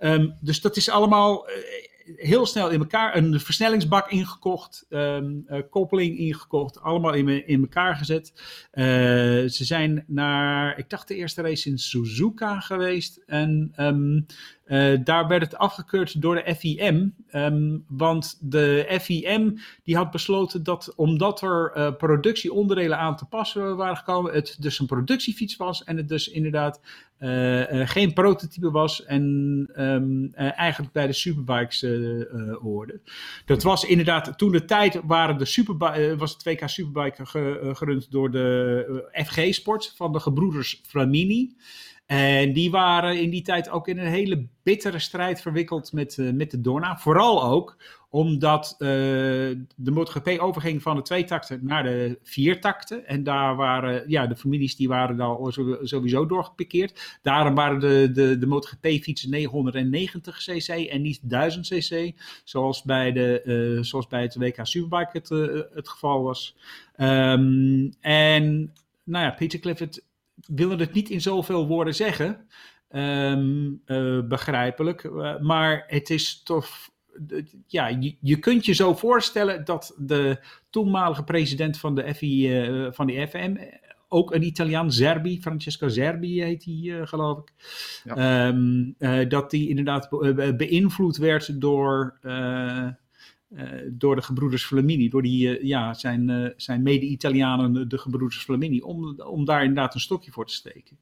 Um, 0.00 0.34
dus 0.40 0.60
dat 0.60 0.76
is 0.76 0.90
allemaal. 0.90 1.46
Heel 2.16 2.46
snel 2.46 2.70
in 2.70 2.80
elkaar, 2.80 3.16
een 3.16 3.40
versnellingsbak 3.40 4.10
ingekocht, 4.10 4.86
ehm, 4.88 5.32
eh, 5.46 5.60
koppeling 5.70 6.18
ingekocht, 6.18 6.80
allemaal 6.80 7.12
in, 7.12 7.46
in 7.46 7.60
elkaar 7.60 7.96
gezet. 7.96 8.32
Eh, 8.70 8.84
ze 9.48 9.64
zijn 9.64 10.04
naar, 10.06 10.78
ik 10.78 10.90
dacht 10.90 11.08
de 11.08 11.14
eerste 11.14 11.42
race 11.42 11.68
in 11.68 11.78
Suzuka 11.78 12.60
geweest 12.60 13.22
en 13.26 13.72
ehm, 13.74 14.20
eh, 14.64 14.98
daar 15.04 15.28
werd 15.28 15.42
het 15.42 15.56
afgekeurd 15.56 16.22
door 16.22 16.34
de 16.34 16.54
FIM, 16.54 17.14
ehm, 17.28 17.78
want 17.88 18.38
de 18.40 18.98
FIM 19.00 19.58
die 19.82 19.96
had 19.96 20.10
besloten 20.10 20.62
dat 20.62 20.92
omdat 20.96 21.40
er 21.40 21.94
productieonderdelen 21.96 22.98
aan 22.98 23.16
te 23.16 23.24
passen 23.24 23.76
waren 23.76 23.96
gekomen, 23.96 24.32
het 24.32 24.56
dus 24.60 24.78
een 24.78 24.86
productiefiets 24.86 25.56
was 25.56 25.84
en 25.84 25.96
het 25.96 26.08
dus 26.08 26.28
inderdaad 26.28 26.80
geen 27.86 28.12
prototype 28.12 28.70
was 28.70 29.04
en 29.04 29.68
ehm, 29.74 30.24
eh, 30.32 30.58
eigenlijk 30.58 30.92
bij 30.92 31.06
de 31.06 31.12
superbikes 31.12 31.82
eh, 31.82 32.20
eh, 32.20 32.56
hoorde. 32.60 33.00
Dat 33.46 33.62
was 33.62 33.84
inderdaad, 33.84 34.38
toen 34.38 34.52
de 34.52 34.64
tijd 34.64 35.00
waren 35.04 35.38
de 35.38 35.44
superbi- 35.44 35.84
eh, 35.86 36.18
was 36.18 36.30
het 36.32 36.40
2K 36.40 36.66
Superbike 36.68 37.26
ge- 37.26 37.58
eh, 37.62 37.74
gerund 37.74 38.10
door 38.10 38.30
de 38.30 39.08
eh, 39.12 39.24
FG 39.24 39.54
Sport 39.54 39.92
van 39.96 40.12
de 40.12 40.20
gebroeders 40.20 40.80
Flamini. 40.86 41.56
En 42.06 42.52
die 42.52 42.70
waren 42.70 43.20
in 43.20 43.30
die 43.30 43.42
tijd 43.42 43.70
ook 43.70 43.88
in 43.88 43.98
een 43.98 44.06
hele 44.06 44.46
bittere 44.62 44.98
strijd 44.98 45.40
verwikkeld 45.42 45.92
met, 45.92 46.18
eh, 46.18 46.30
met 46.32 46.50
de 46.50 46.60
Dorna. 46.60 46.98
Vooral 46.98 47.44
ook 47.44 47.76
omdat 48.12 48.74
eh, 48.78 48.88
de 49.76 49.90
MotoGP 49.90 50.40
overging 50.40 50.82
van 50.82 50.96
de 50.96 51.02
twee 51.02 51.24
takten 51.24 51.60
naar 51.62 51.82
de 51.82 52.18
vier 52.22 52.60
takten. 52.60 53.06
En 53.06 53.22
daar 53.22 53.56
waren, 53.56 54.04
ja, 54.06 54.26
de 54.26 54.36
families 54.36 54.76
die 54.76 54.88
waren 54.88 55.16
dan 55.16 55.52
sowieso 55.82 56.26
doorgepikeerd. 56.26 57.18
Daarom 57.22 57.54
waren 57.54 57.80
de, 57.80 58.10
de, 58.12 58.38
de 58.38 58.46
MotoGP-fietsen 58.46 59.30
990 59.30 60.36
cc 60.36 60.68
en 60.68 61.02
niet 61.02 61.20
1000 61.22 61.68
cc. 61.68 62.12
Zoals 62.44 62.82
bij, 62.82 63.12
de, 63.12 63.42
eh, 63.42 63.82
zoals 63.82 64.06
bij 64.06 64.22
het 64.22 64.34
WK 64.34 64.58
Superbike 64.62 65.10
het, 65.12 65.30
eh, 65.30 65.74
het 65.74 65.88
geval 65.88 66.22
was. 66.22 66.56
Ehm, 66.96 67.90
en 68.00 68.72
nou 69.04 69.24
ja, 69.24 69.30
Peter 69.30 69.58
Clifford 69.58 70.04
wilde 70.46 70.84
het 70.84 70.92
niet 70.92 71.10
in 71.10 71.20
zoveel 71.20 71.66
woorden 71.66 71.94
zeggen. 71.94 72.46
Ehm, 72.88 73.70
eh, 73.84 74.20
begrijpelijk. 74.20 75.10
Maar 75.40 75.84
het 75.86 76.10
is 76.10 76.42
toch. 76.42 76.90
Ja, 77.66 77.86
je, 77.88 78.16
je 78.20 78.38
kunt 78.38 78.64
je 78.66 78.72
zo 78.72 78.94
voorstellen 78.94 79.64
dat 79.64 79.94
de 79.98 80.38
toenmalige 80.70 81.24
president 81.24 81.78
van 81.78 81.94
de, 81.94 82.14
FI, 82.14 82.60
eh, 82.60 82.86
van 82.92 83.06
de 83.06 83.26
FM, 83.28 83.56
ook 84.08 84.34
een 84.34 84.42
Italiaan, 84.42 84.92
Zerbi, 84.92 85.40
Francesco 85.40 85.88
Zerbi 85.88 86.42
heet 86.42 86.64
hij, 86.64 87.00
eh, 87.00 87.06
geloof 87.06 87.38
ik. 87.38 87.52
Ehm, 88.16 88.90
eh, 88.98 89.28
dat 89.28 89.50
die 89.50 89.68
inderdaad 89.68 90.08
be- 90.10 90.34
be- 90.34 90.56
beïnvloed 90.56 91.16
werd 91.16 91.60
door, 91.60 92.18
eh, 92.22 92.78
eh, 92.78 92.88
door 93.88 94.16
de 94.16 94.22
gebroeders 94.22 94.64
Flamini, 94.64 95.08
door 95.08 95.22
die, 95.22 95.58
eh, 95.58 95.64
ja, 95.64 95.94
zijn, 95.94 96.30
eh, 96.30 96.50
zijn 96.56 96.82
mede-Italianen, 96.82 97.88
de 97.88 97.98
gebroeders 97.98 98.42
Flamini, 98.42 98.80
om, 98.80 99.20
om 99.20 99.44
daar 99.44 99.60
inderdaad 99.60 99.94
een 99.94 100.00
stokje 100.00 100.30
voor 100.30 100.46
te 100.46 100.54
steken. 100.54 100.98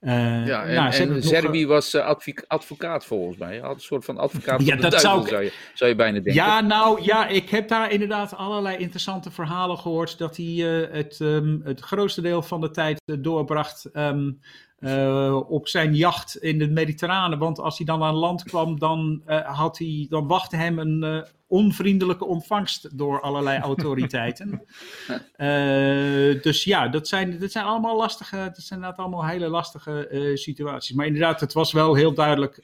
Eh, 0.00 0.46
Ja, 0.46 0.64
en, 0.64 0.74
nou, 0.74 0.94
en 0.94 1.08
nog, 1.08 1.24
Serbi 1.24 1.66
was 1.66 1.94
eh, 1.94 2.14
advocaat 2.46 3.04
volgens 3.04 3.38
mij. 3.38 3.62
Een 3.62 3.80
soort 3.80 4.04
van 4.04 4.18
advocaat 4.18 4.60
Ja, 4.60 4.66
van 4.66 4.76
de 4.76 4.82
dat 4.82 4.90
duivel, 4.90 5.10
zou 5.10 5.22
ik- 5.22 5.28
zou, 5.28 5.42
je, 5.44 5.52
zou 5.74 5.90
je 5.90 5.96
bijna 5.96 6.12
denken. 6.14 6.34
Ja, 6.34 6.60
nou 6.60 7.02
ja, 7.02 7.26
ik 7.26 7.48
heb 7.50 7.68
daar 7.68 7.90
inderdaad 7.92 8.34
allerlei 8.36 8.76
interessante 8.76 9.30
verhalen 9.30 9.78
gehoord. 9.78 10.18
Dat 10.18 10.36
hij 10.36 10.46
eh, 10.46 10.94
het, 10.94 11.20
ehm, 11.20 11.58
het 11.64 11.80
grootste 11.80 12.20
deel 12.20 12.42
van 12.42 12.60
de 12.60 12.70
tijd 12.70 13.00
eh, 13.04 13.16
doorbracht 13.18 13.84
ehm, 13.92 14.30
eh, 14.76 15.40
op 15.48 15.68
zijn 15.68 15.94
jacht 15.94 16.36
in 16.36 16.58
de 16.58 16.68
Mediterrane. 16.68 17.36
Want 17.36 17.58
als 17.58 17.76
hij 17.76 17.86
dan 17.86 18.02
aan 18.02 18.14
land 18.14 18.42
kwam, 18.42 18.78
dan, 18.78 19.22
eh, 19.26 19.56
had 19.56 19.78
hij, 19.78 20.06
dan 20.08 20.26
wachtte 20.26 20.56
hem 20.56 20.78
een 20.78 21.02
eh, 21.02 21.22
onvriendelijke 21.46 22.24
ontvangst 22.24 22.98
door 22.98 23.20
allerlei 23.20 23.58
autoriteiten. 23.60 24.60
Dus 26.42 26.64
ja, 26.64 26.88
dat 26.88 27.08
zijn, 27.08 27.38
dat 27.38 27.52
zijn 27.52 27.64
allemaal 27.64 27.96
lastige, 27.96 28.36
dat 28.36 28.56
zijn 28.56 28.80
inderdaad 28.80 28.98
allemaal 29.04 29.26
hele 29.26 29.48
lastige 29.48 30.30
situaties. 30.34 30.96
Maar 30.96 31.06
inderdaad, 31.06 31.40
het 31.40 31.52
was 31.52 31.72
wel 31.72 31.94
heel 31.94 32.14
duidelijk 32.14 32.62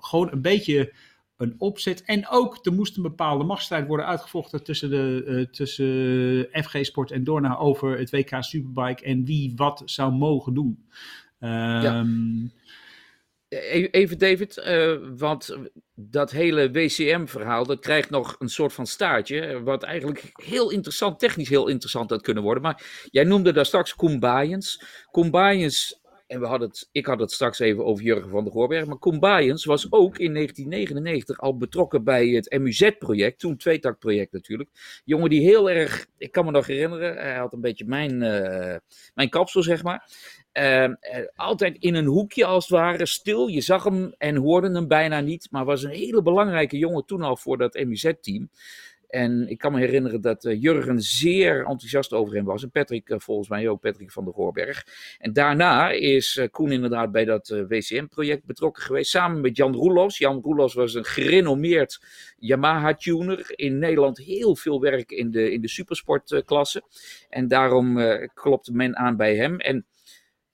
gewoon 0.00 0.32
een 0.32 0.42
beetje 0.42 0.92
een 1.36 1.54
opzet. 1.58 2.02
En 2.02 2.28
ook, 2.28 2.58
er 2.62 2.72
moest 2.72 2.96
een 2.96 3.02
bepaalde 3.02 3.44
machtsstrijd 3.44 3.86
worden 3.86 4.06
uitgevochten 4.06 4.64
tussen, 4.64 4.90
de, 4.90 5.48
tussen 5.50 6.48
FG 6.62 6.84
Sport 6.84 7.10
en 7.10 7.24
Dorna 7.24 7.56
over 7.56 7.98
het 7.98 8.10
WK 8.10 8.36
Superbike 8.38 9.04
en 9.04 9.24
wie 9.24 9.52
wat 9.56 9.82
zou 9.84 10.12
mogen 10.12 10.54
doen. 10.54 10.84
Ehm, 11.44 12.46
E- 13.48 13.88
Even 13.90 14.18
David, 14.18 14.56
eh, 14.56 14.94
want 15.16 15.56
dat 15.94 16.30
hele 16.30 16.70
WCM-verhaal, 16.70 17.66
dat 17.66 17.80
krijgt 17.80 18.10
nog 18.10 18.36
een 18.38 18.48
soort 18.48 18.72
van 18.72 18.86
staartje, 18.86 19.40
eh, 19.40 19.60
wat 19.60 19.82
eigenlijk 19.82 20.30
heel 20.32 20.70
interessant, 20.70 21.18
technisch 21.18 21.48
heel 21.48 21.68
interessant 21.68 22.10
had 22.10 22.22
kunnen 22.22 22.42
worden. 22.42 22.62
Maar 22.62 23.06
jij 23.10 23.24
noemde 23.24 23.52
daar 23.52 23.66
straks. 23.66 23.94
Koen 23.94 24.18
Baaiens, 25.30 26.00
en 26.26 26.40
we 26.40 26.46
hadden 26.46 26.68
het, 26.68 26.88
ik 26.92 27.06
had 27.06 27.20
het 27.20 27.32
straks 27.32 27.58
even 27.58 27.84
over 27.84 28.04
Jurgen 28.04 28.30
van 28.30 28.44
der 28.44 28.52
Goorberg, 28.52 28.86
maar 28.86 29.18
Baaiens 29.18 29.64
was 29.64 29.92
ook 29.92 30.18
in 30.18 30.32
1999 30.32 31.40
al 31.40 31.56
betrokken 31.56 32.04
bij 32.04 32.28
het 32.28 32.58
MUZ-project, 32.58 33.38
toen 33.38 33.56
tweetaktproject 33.56 34.32
natuurlijk. 34.32 34.70
Jongen 35.04 35.30
die 35.30 35.40
heel 35.40 35.70
erg, 35.70 36.06
ik 36.18 36.32
kan 36.32 36.44
me 36.44 36.50
nog 36.50 36.66
herinneren, 36.66 37.16
hij 37.16 37.36
had 37.36 37.52
een 37.52 37.60
beetje 37.60 37.84
mijn, 37.84 38.22
eh, 38.22 38.76
mijn 39.14 39.28
kapsel 39.28 39.62
zeg 39.62 39.82
maar. 39.82 40.08
Uh, 40.58 40.88
altijd 41.36 41.76
in 41.78 41.94
een 41.94 42.06
hoekje 42.06 42.44
als 42.44 42.68
het 42.68 42.78
ware, 42.78 43.06
stil. 43.06 43.46
Je 43.46 43.60
zag 43.60 43.84
hem 43.84 44.14
en 44.18 44.36
hoorde 44.36 44.70
hem 44.70 44.88
bijna 44.88 45.20
niet. 45.20 45.48
Maar 45.50 45.64
was 45.64 45.82
een 45.82 45.90
hele 45.90 46.22
belangrijke 46.22 46.78
jongen 46.78 47.06
toen 47.06 47.22
al 47.22 47.36
voor 47.36 47.58
dat 47.58 47.84
MUZ-team. 47.84 48.48
En 49.08 49.48
ik 49.48 49.58
kan 49.58 49.72
me 49.72 49.78
herinneren 49.78 50.20
dat 50.20 50.44
uh, 50.44 50.62
Jurgen 50.62 51.00
zeer 51.00 51.58
enthousiast 51.58 52.12
over 52.12 52.34
hem 52.34 52.44
was. 52.44 52.62
En 52.62 52.70
Patrick 52.70 53.08
uh, 53.08 53.18
volgens 53.18 53.48
mij 53.48 53.68
ook, 53.68 53.80
Patrick 53.80 54.10
van 54.10 54.24
der 54.24 54.34
Goorberg. 54.34 54.86
En 55.18 55.32
daarna 55.32 55.90
is 55.90 56.46
Koen 56.50 56.72
inderdaad 56.72 57.12
bij 57.12 57.24
dat 57.24 57.64
WCM-project 57.68 58.44
betrokken 58.44 58.82
geweest. 58.82 59.10
Samen 59.10 59.40
met 59.40 59.56
Jan 59.56 59.74
Roelos. 59.74 60.18
Jan 60.18 60.40
Roelos 60.42 60.74
was 60.74 60.94
een 60.94 61.04
gerenommeerd 61.04 62.00
Yamaha-tuner. 62.38 63.52
In 63.54 63.78
Nederland 63.78 64.18
heel 64.18 64.56
veel 64.56 64.80
werk 64.80 65.10
in 65.10 65.30
de, 65.30 65.52
in 65.52 65.60
de 65.60 65.68
supersportklasse. 65.68 66.82
En 67.28 67.48
daarom 67.48 67.98
eh, 67.98 68.28
klopte 68.34 68.72
men 68.72 68.96
aan 68.96 69.16
bij 69.16 69.36
hem. 69.36 69.60
En 69.60 69.86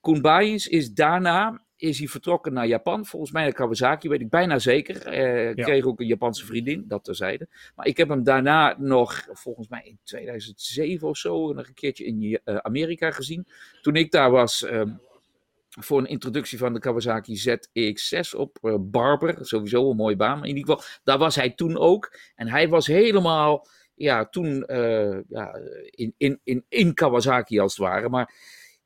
Koen 0.01 0.21
Baaiens 0.21 0.69
is 0.69 0.93
daarna 0.93 1.65
is 1.81 1.99
hij 1.99 2.09
vertrokken 2.09 2.53
naar 2.53 2.67
Japan. 2.67 3.07
Volgens 3.07 3.33
mij 3.33 3.43
naar 3.43 3.53
Kawasaki, 3.53 4.09
weet 4.09 4.21
ik 4.21 4.31
bijna 4.31 4.59
zeker. 4.59 5.15
Ja. 5.15 5.65
Kreeg 5.65 5.85
ook 5.85 6.01
een 6.01 6.07
Japanse 6.07 6.47
vriendin, 6.47 6.85
dat 6.89 7.05
terzijde. 7.05 7.49
Maar 7.75 7.87
ik 7.87 7.97
heb 7.97 8.09
hem 8.09 8.25
daarna 8.25 8.75
nog, 8.79 9.27
volgens 9.33 9.69
mij 9.69 9.83
in 9.85 9.99
2007 10.05 11.09
of 11.09 11.17
zo, 11.17 11.53
nog 11.53 11.67
een 11.67 11.75
keertje 11.75 12.05
in 12.05 12.23
uh, 12.23 12.57
Amerika 12.57 13.11
gezien. 13.11 13.47
Toen 13.83 13.97
ik 13.97 14.11
daar 14.11 14.31
was 14.31 14.63
uh, 14.63 14.83
voor 15.79 15.99
een 15.99 16.07
introductie 16.07 16.59
van 16.59 16.73
de 16.73 16.79
Kawasaki 16.79 17.41
ZX6 17.49 18.37
op 18.37 18.59
uh, 18.63 18.75
Barber. 18.81 19.37
Sowieso 19.41 19.91
een 19.91 19.97
mooie 19.97 20.17
baan. 20.17 20.39
Maar 20.39 20.49
in 20.49 20.57
ieder 20.57 20.75
geval, 20.75 21.01
daar 21.05 21.19
was 21.19 21.37
hij 21.37 21.51
toen 21.51 21.79
ook. 21.79 22.19
En 22.35 22.49
hij 22.49 22.69
was 22.69 22.87
helemaal, 22.87 23.67
ja, 23.95 24.29
toen 24.29 24.65
uh, 24.67 25.19
ja, 25.29 25.61
in, 25.85 26.15
in, 26.17 26.41
in, 26.45 26.65
in 26.69 26.95
Kawasaki 26.95 27.59
als 27.59 27.77
het 27.77 27.87
ware. 27.87 28.09
Maar 28.09 28.35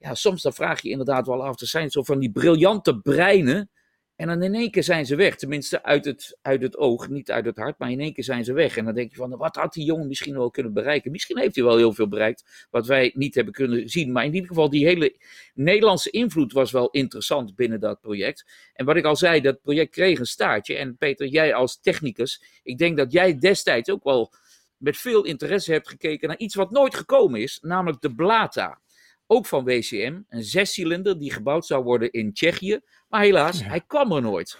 ja, 0.05 0.15
soms 0.15 0.43
dan 0.43 0.53
vraag 0.53 0.83
je 0.83 0.91
inderdaad 0.91 1.27
wel 1.27 1.45
af, 1.45 1.61
er 1.61 1.67
zijn 1.67 1.91
zo 1.91 2.03
van 2.03 2.19
die 2.19 2.31
briljante 2.31 2.99
breinen. 2.99 3.71
En 4.17 4.27
dan 4.27 4.43
in 4.43 4.55
één 4.55 4.71
keer 4.71 4.83
zijn 4.83 5.07
ze 5.07 5.17
weg. 5.17 5.37
Tenminste 5.37 5.83
uit 5.83 6.05
het, 6.05 6.39
uit 6.43 6.63
het 6.63 6.77
oog, 6.77 7.09
niet 7.09 7.31
uit 7.31 7.45
het 7.45 7.57
hart, 7.57 7.79
maar 7.79 7.91
in 7.91 8.01
één 8.01 8.13
keer 8.13 8.25
zijn 8.25 8.45
ze 8.45 8.53
weg. 8.53 8.77
En 8.77 8.85
dan 8.85 8.95
denk 8.95 9.11
je 9.11 9.17
van, 9.17 9.37
wat 9.37 9.57
had 9.57 9.73
die 9.73 9.85
jongen 9.85 10.07
misschien 10.07 10.35
wel 10.35 10.51
kunnen 10.51 10.73
bereiken? 10.73 11.11
Misschien 11.11 11.39
heeft 11.39 11.55
hij 11.55 11.65
wel 11.65 11.77
heel 11.77 11.93
veel 11.93 12.09
bereikt, 12.09 12.67
wat 12.71 12.87
wij 12.87 13.13
niet 13.15 13.35
hebben 13.35 13.53
kunnen 13.53 13.89
zien. 13.89 14.13
Maar 14.13 14.25
in 14.25 14.35
ieder 14.35 14.49
geval, 14.49 14.71
die 14.71 14.87
hele 14.87 15.17
Nederlandse 15.55 16.11
invloed 16.11 16.53
was 16.53 16.71
wel 16.71 16.91
interessant 16.91 17.55
binnen 17.55 17.81
dat 17.81 18.01
project. 18.01 18.71
En 18.75 18.85
wat 18.85 18.97
ik 18.97 19.05
al 19.05 19.17
zei, 19.17 19.41
dat 19.41 19.61
project 19.61 19.91
kreeg 19.91 20.19
een 20.19 20.27
staartje. 20.27 20.77
En 20.77 20.97
Peter, 20.97 21.27
jij 21.27 21.55
als 21.55 21.81
technicus, 21.81 22.43
ik 22.63 22.79
denk 22.79 22.97
dat 22.97 23.13
jij 23.13 23.39
destijds 23.39 23.91
ook 23.91 24.05
wel 24.05 24.33
met 24.77 24.97
veel 24.97 25.25
interesse 25.25 25.73
hebt 25.73 25.89
gekeken 25.89 26.29
naar 26.29 26.39
iets 26.39 26.55
wat 26.55 26.71
nooit 26.71 26.95
gekomen 26.95 27.41
is, 27.41 27.59
namelijk 27.63 28.01
de 28.01 28.15
Blata 28.15 28.83
ook 29.27 29.47
van 29.47 29.65
WCM, 29.65 30.21
een 30.29 30.43
zescilinder 30.43 31.19
die 31.19 31.33
gebouwd 31.33 31.67
zou 31.67 31.85
worden 31.85 32.11
in 32.11 32.33
Tsjechië. 32.33 32.81
Maar 33.09 33.23
helaas, 33.23 33.59
ja. 33.59 33.67
hij 33.67 33.81
kwam 33.81 34.13
er 34.13 34.23
nooit. 34.23 34.59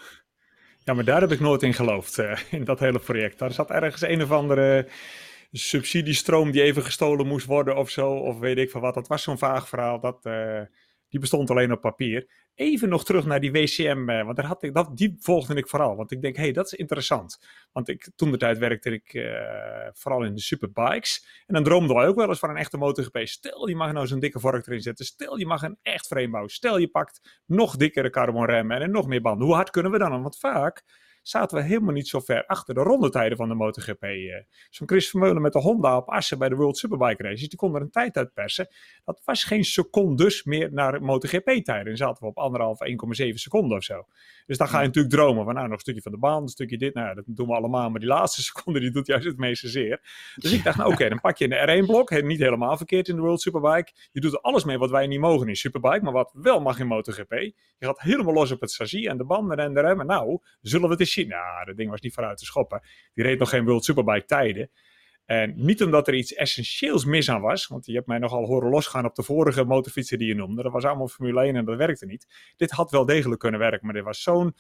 Ja, 0.79 0.95
maar 0.95 1.05
daar 1.05 1.21
heb 1.21 1.33
ik 1.33 1.41
nooit 1.41 1.63
in 1.63 1.75
geloofd, 1.75 2.19
uh, 2.19 2.39
in 2.51 2.65
dat 2.65 2.81
hele 2.81 2.99
project. 2.99 3.39
Daar 3.39 3.53
zat 3.53 3.71
ergens 3.71 4.03
een 4.03 4.23
of 4.23 4.31
andere 4.31 4.89
subsidiestroom 5.53 6.51
die 6.51 6.63
even 6.63 6.83
gestolen 6.83 7.27
moest 7.27 7.47
worden 7.47 7.77
of 7.77 7.91
zo, 7.91 8.11
of 8.11 8.39
weet 8.39 8.59
ik 8.59 8.71
van 8.71 8.81
wat. 8.81 8.95
Dat 8.95 9.09
was 9.09 9.23
zo'n 9.23 9.39
vaag 9.39 9.69
verhaal, 9.69 10.01
dat, 10.01 10.27
uh, 10.27 10.61
die 11.15 11.23
bestond 11.23 11.51
alleen 11.51 11.73
op 11.73 11.81
papier. 11.81 12.29
Even 12.55 12.89
nog 12.89 13.05
terug 13.05 13.27
naar 13.27 13.41
die 13.41 13.53
WCM, 13.53 14.11
uh, 14.11 14.25
want 14.25 14.37
daar 14.37 14.47
had 14.47 14.63
ik, 14.63 14.75
dat, 14.75 14.97
die 14.97 15.17
volgde 15.19 15.55
ik 15.55 15.69
vooral. 15.69 15.97
Want 15.97 16.11
ik 16.11 16.23
denk, 16.23 16.37
hé, 16.37 16.43
hey, 16.43 16.53
dat 16.53 16.67
is 16.67 16.73
interessant. 16.73 17.39
Want 17.73 17.89
ik, 17.89 18.11
toen 18.17 18.31
de 18.31 18.37
tijd 18.37 18.59
werkte 18.59 18.91
ik 18.91 19.15
uh, 19.15 19.33
vooral 19.93 20.25
in 20.25 20.35
de 20.35 20.41
superbikes. 20.41 21.43
En 21.47 21.55
dan 21.55 21.65
droomden 21.65 21.97
wij 21.97 22.07
ook 22.07 22.17
wel 22.17 22.29
eens 22.29 22.39
van 22.39 22.51
een 22.51 22.57
echte 22.57 22.77
MotoGP. 22.77 23.19
Stel, 23.23 23.69
je 23.69 23.77
mag 23.77 23.93
nou 23.93 24.07
zo'n 24.07 24.19
dikke 24.19 24.41
vork 24.41 24.67
erin 24.67 24.81
zetten. 24.81 25.05
Stel, 25.05 25.39
je 25.39 25.47
mag 25.47 25.63
een 25.63 25.79
echt 25.83 26.07
framebouw. 26.07 26.47
Stel, 26.49 26.79
je 26.79 26.89
pakt 26.89 27.43
nog 27.47 27.77
dikkere 27.77 28.11
carbonremmen 28.11 28.81
en 28.81 28.91
nog 28.91 29.07
meer 29.07 29.23
banden. 29.23 29.47
Hoe 29.47 29.55
hard 29.57 29.71
kunnen 29.71 29.93
we 29.93 29.99
dan? 29.99 30.23
Want 30.23 30.39
vaak 30.39 30.85
zaten 31.25 31.57
we 31.57 31.63
helemaal 31.65 31.93
niet 31.93 32.09
zo 32.09 32.21
ver 32.21 32.47
achter 32.47 32.75
de 32.75 32.81
rondetijden 32.81 33.37
van 33.37 33.49
de 33.49 33.55
MotoGP. 33.55 34.03
eh. 34.03 34.43
Zo'n 34.71 34.89
Chris 34.89 35.11
Vermeulen 35.11 35.43
met 35.43 35.53
de 35.53 35.59
Honda 35.59 35.97
op 35.97 36.09
Assen 36.09 36.39
bij 36.39 36.49
de 36.49 36.55
World 36.55 36.77
Superbike 36.79 37.23
Races, 37.23 37.49
die 37.49 37.59
kon 37.59 37.75
er 37.75 37.81
een 37.81 37.91
tijd 37.91 38.17
uit 38.17 38.35
persen. 38.35 38.69
Dat 39.05 39.21
was 39.25 39.45
geen 39.45 39.65
secondes 39.65 40.45
meer 40.45 40.73
naar 40.73 41.03
MotoGP-tijden. 41.03 41.85
Dan 41.85 41.97
zaten 41.97 42.23
we 42.23 42.29
op 42.29 42.39
anderhalf, 42.39 42.79
1,7 43.21 43.29
seconden 43.35 43.77
of 43.77 43.85
zo. 43.85 44.07
Dus 44.47 44.59
dan 44.59 44.69
ga 44.69 44.81
je 44.81 44.87
natuurlijk 44.87 45.15
dromen 45.15 45.45
van 45.45 45.55
nou, 45.55 45.67
nog 45.67 45.75
een 45.75 45.81
stukje 45.81 46.03
van 46.03 46.13
de 46.13 46.19
baan, 46.19 46.43
een 46.43 46.49
stukje 46.49 46.79
dit. 46.79 46.95
Nou 46.95 47.15
dat 47.15 47.25
doen 47.27 47.47
we 47.47 47.55
allemaal, 47.55 47.91
maar 47.91 48.01
die 48.01 48.09
laatste 48.09 48.43
seconde 48.53 48.81
die 48.81 48.91
doet 48.91 49.07
juist 49.07 49.27
het 49.27 49.39
meeste 49.39 49.69
zeer. 49.69 50.01
Dus 50.37 50.53
ik 50.53 50.65
dacht, 50.65 50.77
nou 50.77 50.93
oké, 50.93 51.09
dan 51.09 51.21
pak 51.21 51.37
je 51.37 51.57
een 51.57 51.85
R1-blok, 51.85 52.23
niet 52.23 52.39
helemaal 52.39 52.77
verkeerd 52.77 53.09
in 53.09 53.17
de 53.17 53.23
World 53.23 53.41
Superbike. 53.41 53.93
Je 54.13 54.21
doet 54.21 54.33
er 54.33 54.41
alles 54.41 54.65
mee 54.65 54.79
wat 54.79 54.91
wij 54.91 55.07
niet 55.07 55.21
mogen 55.21 55.49
in 55.49 55.57
Superbike, 55.57 56.03
maar 56.03 56.13
wat 56.13 56.31
wel 56.35 56.61
mag 56.61 56.79
in 56.79 56.87
MotoGP. 56.87 57.33
Je 57.79 57.87
gaat 57.87 58.01
helemaal 58.01 58.35
los 58.35 58.51
op 58.51 58.61
het 58.61 58.75
chassis 58.75 59.05
en 59.07 59.17
de 59.17 59.25
banden 59.25 59.59
en 59.59 59.75
de 59.75 59.81
remmen. 59.81 60.07
Nou, 60.07 60.39
zullen 60.61 60.87
we 60.87 60.93
het 60.93 61.01
eens 61.01 61.14
Nou, 61.23 61.65
dat 61.65 61.77
ding 61.77 61.91
was 61.91 62.01
niet 62.01 62.15
vooruit 62.15 62.39
te 62.39 62.45
schoppen. 62.45 62.81
Die 63.15 63.25
reed 63.25 63.39
nog 63.39 63.49
geen 63.49 63.65
World 63.65 63.85
Superbike 63.85 64.27
tijden. 64.27 64.71
En 65.25 65.53
niet 65.57 65.83
omdat 65.83 66.09
er 66.09 66.15
iets 66.15 66.35
essentieels 66.35 67.05
mis 67.05 67.31
aan 67.31 67.41
was, 67.41 67.67
want 67.67 67.87
je 67.87 67.93
hebt 67.93 68.07
mij 68.07 68.19
nogal 68.19 68.45
horen 68.47 68.71
losgaan 68.71 69.05
op 69.05 69.15
de 69.15 69.23
vorige 69.23 69.65
motorfietsen 69.65 70.19
die 70.19 70.29
je 70.29 70.35
noemde. 70.35 70.63
Dat 70.63 70.73
was 70.73 70.85
allemaal 70.85 71.09
Formule 71.09 71.41
1 71.43 71.57
en 71.57 71.65
dat 71.65 71.77
werkte 71.77 72.07
niet. 72.07 72.53
Dit 72.57 72.71
had 72.71 72.91
wel 72.91 73.05
degelijk 73.05 73.41
kunnen 73.41 73.61
werken, 73.61 73.85
maar 73.85 73.95
dit 73.95 74.05
was 74.05 74.23
zo'n 74.23 74.55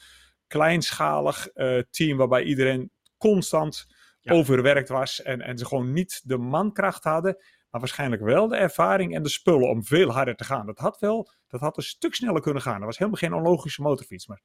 kleinschalig 0.47 1.47
eh, 1.48 1.78
team 1.90 2.16
waarbij 2.16 2.43
iedereen 2.43 2.90
constant 3.18 3.86
Ja. 4.20 4.32
overwerkt 4.32 4.89
was 4.89 5.22
en, 5.22 5.40
en 5.40 5.59
ze 5.59 5.66
gewoon 5.66 5.93
niet 5.93 6.20
de 6.24 6.39
mankracht 6.39 7.05
hadden, 7.05 7.36
maar 7.70 7.81
waarschijnlijk 7.81 8.22
wel 8.22 8.48
de 8.48 8.56
ervaring 8.56 9.14
en 9.14 9.22
de 9.22 9.28
spullen 9.28 9.68
om 9.68 9.85
veel 9.85 10.10
harder 10.10 10.36
te 10.36 10.44
gaan. 10.44 10.66
Dat 10.66 10.78
had 10.78 10.98
wel, 10.98 11.31
dat 11.48 11.60
had 11.60 11.76
een 11.76 11.82
stuk 11.82 12.14
sneller 12.14 12.40
kunnen 12.40 12.62
gaan. 12.62 12.76
Dat 12.76 12.85
was 12.85 12.98
helemaal 12.98 13.20
geen 13.20 13.32
onlogische 13.35 13.82
motorfiets, 13.82 14.26
maar 14.26 14.43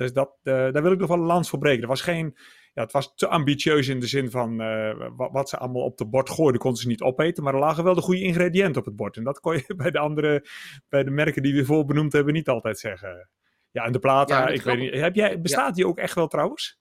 dus 0.00 0.12
dat, 0.12 0.38
eh, 0.42 0.54
daar 0.54 0.82
wil 0.82 0.92
ik 0.92 0.98
nog 0.98 1.08
wel 1.08 1.18
een 1.18 1.24
lans 1.24 1.48
voor 1.48 1.58
breken. 1.58 1.82
Er 1.82 1.88
was 1.88 2.00
geen, 2.00 2.36
ja, 2.72 2.82
het 2.82 2.92
was 2.92 3.14
te 3.14 3.28
ambitieus 3.28 3.88
in 3.88 4.00
de 4.00 4.06
zin 4.06 4.30
van 4.30 4.60
eh, 4.60 5.10
wat, 5.16 5.32
wat 5.32 5.48
ze 5.48 5.58
allemaal 5.58 5.82
op 5.82 5.98
de 5.98 6.06
bord 6.06 6.30
gooiden, 6.30 6.60
konden 6.60 6.80
ze 6.80 6.88
niet 6.88 7.00
opeten. 7.00 7.42
Maar 7.44 7.54
er 7.54 7.60
lagen 7.60 7.84
wel 7.84 7.94
de 7.94 8.00
goede 8.00 8.22
ingrediënten 8.22 8.80
op 8.80 8.86
het 8.86 8.96
bord. 8.96 9.16
En 9.16 9.24
dat 9.24 9.40
kon 9.40 9.54
je 9.54 9.74
bij 9.82 9.90
de 9.90 9.98
andere, 9.98 10.46
bij 10.88 11.04
de 11.04 11.10
merken 11.10 11.42
die 11.42 11.54
we 11.54 11.64
voor 11.64 11.84
benoemd 11.84 12.12
hebben, 12.12 12.34
niet 12.34 12.48
altijd 12.48 12.78
zeggen. 12.78 13.30
Ja, 13.70 13.84
en 13.84 13.92
de 13.92 13.98
Plata, 13.98 14.38
Ja, 14.40 14.48
ik 14.48 14.62
weet 14.62 14.78
niet. 14.78 14.94
Heb 14.94 15.14
jij, 15.14 15.40
bestaat 15.40 15.74
die 15.74 15.86
ook 15.86 15.98
echt 15.98 16.14
wel 16.14 16.28
trouwens? 16.28 16.79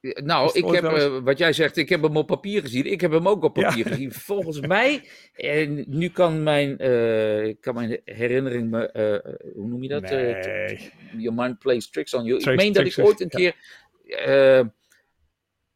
Nou, 0.00 0.50
ik 0.52 0.64
heb, 0.64 0.84
eh, 0.84 1.18
wat 1.18 1.38
jij 1.38 1.52
zegt, 1.52 1.76
ik 1.76 1.88
heb 1.88 2.02
hem 2.02 2.16
op 2.16 2.26
papier 2.26 2.60
gezien. 2.60 2.84
Ik 2.84 3.00
heb 3.00 3.10
hem 3.10 3.28
ook 3.28 3.42
op 3.44 3.56
Ja. 3.56 3.62
papier 3.68 3.86
gezien. 3.86 4.12
Volgens 4.12 4.60
mij, 4.60 5.08
en 5.34 5.84
nu 5.86 6.08
kan 6.08 6.42
mijn, 6.42 6.78
eh, 6.78 7.54
kan 7.60 7.74
mijn 7.74 8.00
herinnering 8.04 8.70
me, 8.70 8.86
eh, 8.90 9.34
hoe 9.54 9.68
noem 9.68 9.82
je 9.82 9.88
dat? 9.88 10.02
Nee. 10.02 10.90
your 11.16 11.34
mind 11.34 11.58
plays 11.58 11.90
tricks 11.90 12.14
on 12.14 12.24
you. 12.24 12.38
Tricks- 12.38 12.52
ik 12.52 12.56
meen 12.64 12.72
dat 12.84 12.98
ik 12.98 13.04
ooit 13.06 13.20
een 13.20 13.28
ja. 13.30 13.38
keer 13.38 14.70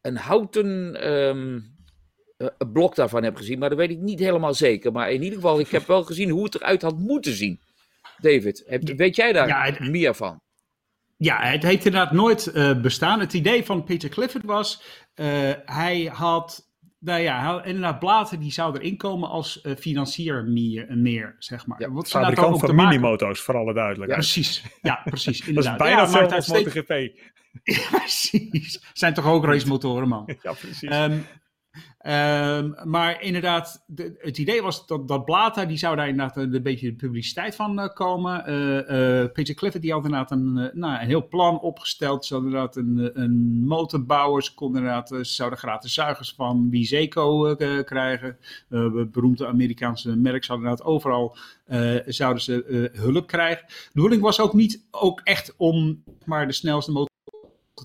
een 0.01 0.15
houten 0.17 0.95
ehm, 1.01 1.59
eh, 2.37 2.47
een 2.57 2.71
blok 2.71 2.95
daarvan 2.95 3.23
heb 3.23 3.35
gezien, 3.35 3.59
maar 3.59 3.69
dat 3.69 3.77
weet 3.77 3.89
ik 3.89 3.99
niet 3.99 4.19
helemaal 4.19 4.53
zeker. 4.53 4.91
Maar 4.91 5.11
in 5.11 5.21
ieder 5.23 5.35
geval, 5.35 5.59
ik 5.59 5.67
heb 5.67 5.87
wel 5.87 6.03
gezien 6.03 6.29
hoe 6.29 6.43
het 6.43 6.55
eruit 6.55 6.81
had 6.81 6.97
moeten 6.97 7.33
zien. 7.33 7.59
David, 8.17 8.63
heb, 8.67 8.83
weet 8.83 9.15
jij 9.15 9.33
daar 9.33 9.47
Ja, 9.47 9.77
meer 9.79 10.13
van? 10.15 10.41
Ja, 11.23 11.41
het 11.41 11.63
heeft 11.63 11.85
inderdaad 11.85 12.11
nooit 12.11 12.47
eh, 12.47 12.81
bestaan. 12.81 13.19
Het 13.19 13.33
idee 13.33 13.65
van 13.65 13.83
Peter 13.83 14.09
Clifford 14.09 14.43
was, 14.43 14.83
eh, 15.13 15.51
hij 15.65 16.09
had, 16.13 16.71
nou 16.99 17.21
ja, 17.21 17.63
inderdaad 17.63 17.99
Blater 17.99 18.39
die 18.39 18.51
zou 18.51 18.77
erin 18.77 18.97
komen 18.97 19.29
als 19.29 19.61
eh, 19.61 19.75
financier 19.75 20.43
meer, 20.43 20.97
meer, 20.97 21.35
zeg 21.39 21.65
maar. 21.65 21.81
Ja, 21.81 21.91
Wat 21.91 22.07
Fabrikant 22.09 22.59
van 22.59 22.75
minimoto's, 22.75 23.39
voor 23.39 23.55
alle 23.55 23.73
duidelijkheid. 23.73 24.21
Precies, 24.21 24.63
ja, 24.81 25.01
precies. 25.03 25.39
dat 25.39 25.47
Inderdaad. 25.47 25.73
is 25.73 26.11
bijna 26.11 26.27
ja, 26.27 26.35
als 26.35 26.47
MotoGP. 26.47 27.11
Precies. 27.91 28.83
Zijn 28.93 29.13
toch 29.13 29.25
ook 29.25 29.45
racemotoren, 29.51 30.07
man. 30.07 30.37
Ja, 30.41 30.53
precies. 30.53 30.89
Ehm, 30.89 31.17
ehm, 31.97 32.89
maar 32.89 33.21
inderdaad, 33.21 33.83
de- 33.87 34.15
het 34.17 34.37
idee 34.37 34.61
was 34.61 34.87
dat, 34.87 35.07
dat 35.07 35.25
Blata, 35.25 35.65
die 35.65 35.77
zou 35.77 35.95
daar 35.95 36.07
inderdaad 36.07 36.37
een, 36.37 36.63
beetje 36.63 36.89
de 36.89 36.95
publiciteit 36.95 37.55
van 37.55 37.79
eh, 37.79 37.93
komen. 37.93 38.45
Eh, 38.45 39.21
eh, 39.21 39.31
Peter 39.31 39.55
Clifford, 39.55 39.83
die 39.83 39.91
had 39.91 40.03
inderdaad 40.03 40.31
een, 40.31 40.53
nou, 40.53 41.01
een 41.01 41.07
heel 41.07 41.27
plan 41.27 41.59
opgesteld. 41.59 42.25
Ze 42.25 42.35
inderdaad 42.35 42.75
een, 42.75 43.11
een 43.13 43.65
motorbouwer, 43.65 44.43
ze, 44.43 44.53
konden 44.53 44.81
inderdaad, 44.81 45.09
ze 45.09 45.23
zouden 45.23 45.59
gratis 45.59 45.93
zuigers 45.93 46.33
van 46.35 46.69
Wiseco 46.69 47.55
krijgen. 47.85 48.37
Beroemde 49.11 49.47
Amerikaanse 49.47 50.15
merk, 50.15 50.43
zouden 50.43 50.67
inderdaad 50.67 50.93
overal 50.93 51.37
zouden 52.05 52.43
ze 52.43 52.89
hulp 52.93 53.27
krijgen. 53.27 53.65
De 53.67 53.89
bedoeling 53.93 54.21
was 54.21 54.39
ook 54.39 54.53
niet 54.53 54.85
ook 54.91 55.21
echt 55.23 55.53
om 55.57 56.03
maar 56.25 56.47
de 56.47 56.53
snelste 56.53 56.91
motor 56.91 57.12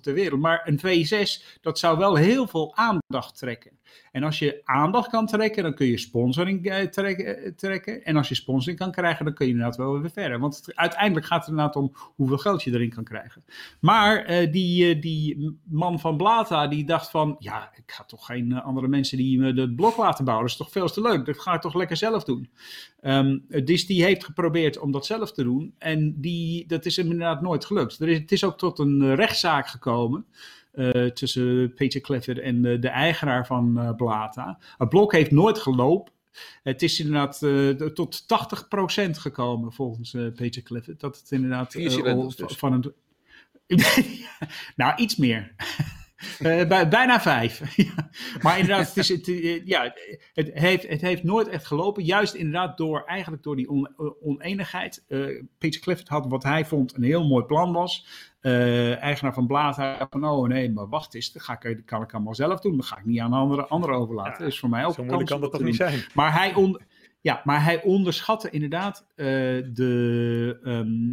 ter 0.01 0.15
wereld. 0.15 0.40
Maar 0.40 0.62
een 0.65 0.78
V6, 0.78 1.59
dat 1.60 1.78
zou 1.78 1.98
wel 1.98 2.15
heel 2.15 2.47
veel 2.47 2.77
aandacht 2.77 3.39
trekken. 3.39 3.78
En 4.12 4.23
als 4.23 4.39
je 4.39 4.60
aandacht 4.65 5.10
kan 5.10 5.27
trekken, 5.27 5.62
dan 5.62 5.74
kun 5.74 5.86
je 5.86 5.98
sponsoring 5.98 6.66
eh, 6.66 6.86
trekken, 6.86 7.36
eh, 7.36 7.52
trekken. 7.52 8.05
En 8.05 8.16
als 8.16 8.28
je 8.28 8.35
sponsoring 8.35 8.78
kan 8.78 8.93
krijgen, 8.93 9.24
dan 9.24 9.35
kun 9.35 9.47
je 9.47 9.52
inderdaad 9.52 9.77
wel 9.77 10.01
weer 10.01 10.10
verder. 10.10 10.39
Want 10.39 10.62
uiteindelijk 10.74 11.27
gaat 11.27 11.40
het 11.40 11.48
inderdaad 11.48 11.77
om 11.77 11.93
hoeveel 11.94 12.39
geld 12.39 12.62
je 12.62 12.73
erin 12.73 12.94
kan 12.94 13.05
krijgen. 13.05 13.44
Maar 13.81 14.24
eh, 14.24 14.52
die, 14.52 14.98
die 14.98 15.59
man 15.65 16.01
van 16.01 16.16
Blata, 16.16 16.66
die 16.66 16.85
dacht 16.85 17.10
van... 17.10 17.36
Ja, 17.39 17.70
ik 17.74 17.93
ga 17.93 18.05
toch 18.05 18.27
geen 18.27 18.52
andere 18.52 18.89
mensen 18.89 19.16
die 19.16 19.39
me 19.39 19.60
het 19.60 19.77
blok 19.77 19.97
laten 19.97 20.24
bouwen. 20.24 20.47
Dat 20.47 20.59
is 20.59 20.65
toch 20.65 20.73
veel 20.73 20.89
te 20.89 21.01
leuk. 21.01 21.27
Dat 21.27 21.40
ga 21.40 21.55
ik 21.55 21.60
toch 21.60 21.74
lekker 21.74 21.97
zelf 21.97 22.24
doen. 22.24 22.51
Ehm, 23.00 23.38
dus 23.64 23.86
die 23.86 24.04
heeft 24.04 24.24
geprobeerd 24.24 24.78
om 24.78 24.92
dat 24.92 25.06
zelf 25.06 25.32
te 25.32 25.42
doen. 25.42 25.74
En 25.78 26.20
die, 26.20 26.66
dat 26.66 26.86
is 26.86 26.96
hem 26.96 27.04
inderdaad 27.10 27.42
nooit 27.42 27.64
gelukt. 27.64 27.98
Er 28.00 28.08
is, 28.08 28.18
het 28.18 28.32
is 28.32 28.44
ook 28.44 28.58
tot 28.58 28.78
een 28.78 29.02
eh, 29.02 29.14
rechtszaak 29.14 29.68
gekomen. 29.68 30.24
eh, 30.72 31.04
tussen 31.06 31.72
Peter 31.74 32.00
Clifford 32.00 32.38
en 32.38 32.62
de, 32.62 32.78
de 32.78 32.88
eigenaar 32.88 33.46
van 33.46 33.78
eh, 33.80 33.94
Blata. 33.96 34.58
Het 34.78 34.88
blok 34.88 35.12
heeft 35.12 35.30
nooit 35.30 35.58
gelopen. 35.58 36.12
Het 36.62 36.82
is 36.82 37.00
inderdaad 37.00 37.34
eh, 37.34 37.40
de- 37.50 37.90
tot 37.94 38.22
80% 38.22 39.10
gekomen 39.10 39.72
volgens 39.72 40.14
eh, 40.14 40.26
Peter 40.34 40.62
Clifford. 40.62 41.00
Dat 41.00 41.18
het 41.18 41.30
inderdaad 41.30 41.74
eh, 41.74 42.02
al- 42.04 42.20
dus. 42.46 42.56
van 42.56 42.72
een. 42.72 42.92
nou, 44.76 44.96
iets 45.02 45.16
meer. 45.16 45.54
Eh, 46.18 46.66
bij- 46.68 46.88
bijna 46.88 47.20
vijf. 47.20 47.62
Ja. 47.76 48.10
maar 48.42 48.58
inderdaad, 48.58 48.86
het, 48.86 48.96
is, 48.96 49.08
het, 49.08 49.28
eh, 49.28 49.66
ja, 49.66 49.94
het, 50.34 50.50
heeft, 50.52 50.88
het 50.88 51.00
heeft 51.00 51.22
nooit 51.22 51.48
echt 51.48 51.66
gelopen. 51.66 52.04
Juist 52.04 52.34
inderdaad 52.34 52.76
door, 52.76 53.04
eigenlijk 53.04 53.42
door 53.42 53.56
die 53.56 53.68
on, 53.68 53.86
eh, 53.86 54.06
oneenigheid. 54.22 55.04
Peter 55.58 55.80
Clifford 55.80 56.08
had 56.08 56.26
wat 56.28 56.42
hij 56.42 56.64
vond 56.64 56.96
een 56.96 57.02
heel 57.02 57.26
mooi 57.26 57.44
plan 57.44 57.72
was. 57.72 58.06
Eigenaar 58.40 59.34
van 59.34 59.50
had 59.50 60.06
van, 60.10 60.24
oh 60.24 60.48
nee, 60.48 60.70
maar 60.70 60.88
wacht 60.88 61.14
eens, 61.14 61.32
dat, 61.32 61.42
ga 61.42 61.62
ik, 61.62 61.82
kan 61.84 62.02
ik 62.02 62.14
allemaal 62.14 62.34
zelf 62.34 62.60
doen. 62.60 62.76
Dat 62.76 62.86
ga 62.86 62.98
ik 62.98 63.04
niet 63.04 63.20
aan 63.20 63.32
anderen 63.32 63.68
andere 63.68 63.92
overlaten. 63.92 64.32
Ja, 64.32 64.38
dat 64.38 64.48
is 64.48 64.58
voor 64.58 64.68
mij 64.68 64.84
ook 64.84 64.94
Zo 64.94 65.02
moeilijk 65.04 65.28
kan 65.28 65.40
dat 65.40 65.52
toch 65.52 65.62
niet 65.62 65.76
zijn? 65.76 66.04
Maar 66.14 66.32
hij, 66.32 66.54
on, 66.54 66.80
ja, 67.20 67.40
maar 67.44 67.64
hij 67.64 67.82
onderschatte 67.82 68.50
inderdaad 68.50 69.06
de, 69.14 70.58
ehm, 70.62 71.12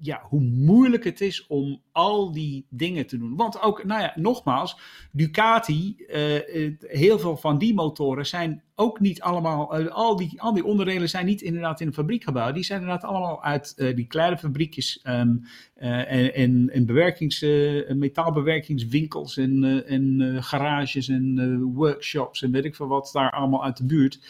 ja, 0.00 0.20
hoe 0.22 0.40
moeilijk 0.40 1.04
het 1.04 1.20
is 1.20 1.46
om 1.46 1.82
al 1.98 2.32
die 2.32 2.66
dingen 2.70 3.06
te 3.06 3.18
doen. 3.18 3.36
Want 3.36 3.62
ook, 3.62 3.84
nou 3.84 4.00
ja, 4.00 4.12
nogmaals, 4.14 4.78
Ducati, 5.12 5.96
eh, 5.96 6.72
heel 6.80 7.18
veel 7.18 7.36
van 7.36 7.58
die 7.58 7.74
motoren 7.74 8.26
zijn 8.26 8.62
ook 8.80 9.00
niet 9.00 9.20
allemaal, 9.20 9.78
eh, 9.78 9.86
al, 9.86 10.16
die, 10.16 10.40
al 10.40 10.52
die 10.52 10.64
onderdelen 10.64 11.08
zijn 11.08 11.26
niet 11.26 11.42
inderdaad 11.42 11.80
in 11.80 11.86
een 11.86 11.92
fabriek 11.92 12.24
gebouwd. 12.24 12.54
Die 12.54 12.64
zijn 12.64 12.80
inderdaad 12.80 13.10
allemaal 13.10 13.42
uit 13.42 13.74
eh, 13.76 13.96
die 13.96 14.06
kleine 14.06 14.38
fabriekjes 14.38 15.00
ehm, 15.02 15.36
eh, 15.74 16.38
en, 16.38 16.70
en, 16.70 16.86
bewerkings, 16.86 17.40
metaalbewerkingswinkels 17.88 19.36
en, 19.36 19.84
en 19.86 20.36
garages 20.42 21.08
en 21.08 21.60
workshops 21.62 22.42
en 22.42 22.50
weet 22.50 22.64
ik 22.64 22.74
veel 22.74 22.86
wat 22.86 23.10
daar 23.12 23.30
allemaal 23.30 23.64
uit 23.64 23.76
de 23.76 23.84
buurt. 23.84 24.20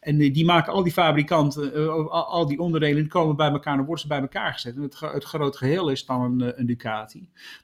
En 0.00 0.18
die, 0.18 0.44
maken 0.44 0.72
al 0.72 0.82
die 0.82 0.92
fabrikanten, 0.92 1.88
al, 2.10 2.46
die 2.46 2.58
onderdelen, 2.58 3.02
die 3.02 3.06
komen 3.06 3.36
bij 3.36 3.50
elkaar 3.50 3.78
en 3.78 3.84
worden 3.84 3.98
ze 3.98 4.06
bij 4.08 4.20
elkaar 4.20 4.52
gezet. 4.52 4.76
En 4.76 4.82
het, 4.82 5.00
het 5.00 5.24
groot 5.24 5.56
geheel 5.56 5.88
is 5.88 6.06
dan 6.06 6.22
een, 6.22 6.60
een 6.60 6.66
Ducati. 6.66 7.17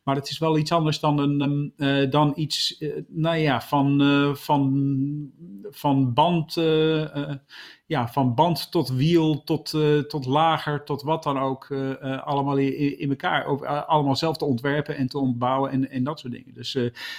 Maar 0.05 0.15
het 0.17 0.31
is 0.31 0.39
wel 0.39 0.59
iets 0.59 0.73
anders 0.73 1.01
dan, 1.01 1.19
een, 1.19 1.41
ehm, 1.77 1.89
eh, 2.03 2.11
dan 2.11 2.33
iets, 2.37 2.79
eh, 2.79 2.91
nou 3.09 3.37
ja, 3.37 3.61
van, 3.61 4.01
eh, 4.01 4.35
van, 4.35 5.31
van 5.71 6.13
band, 6.15 6.55
ja, 7.87 8.09
van 8.09 8.35
band 8.35 8.71
tot 8.71 8.89
wiel, 8.89 9.45
tot, 9.45 9.75
tot 10.09 10.25
lager, 10.27 10.85
tot 10.85 11.03
wat 11.03 11.23
dan 11.23 11.39
ook, 11.39 11.73
allemaal 12.25 12.57
in, 12.57 12.99
in 12.99 13.09
elkaar, 13.11 13.67
allemaal 13.87 14.17
zelf 14.17 14.37
te 14.37 14.45
ontwerpen 14.45 14.97
en 14.97 15.07
te 15.09 15.19
ontbouwen 15.19 15.71
en, 15.71 15.91
en 15.91 16.05
dat 16.05 16.19
soort 16.21 16.33
dingen. 16.33 16.55
Dus 16.55 16.73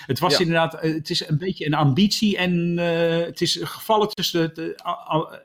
het 0.05 0.19
was 0.19 0.33
Ja. 0.33 0.39
inderdaad, 0.39 0.81
het 0.81 1.09
is 1.09 1.27
een 1.29 1.37
beetje 1.37 1.65
een 1.65 1.73
ambitie 1.73 2.37
en 2.37 2.77
het 3.25 3.41
is 3.41 3.59
gevallen 3.61 4.09
tussen 4.09 4.53
a- 4.85 5.43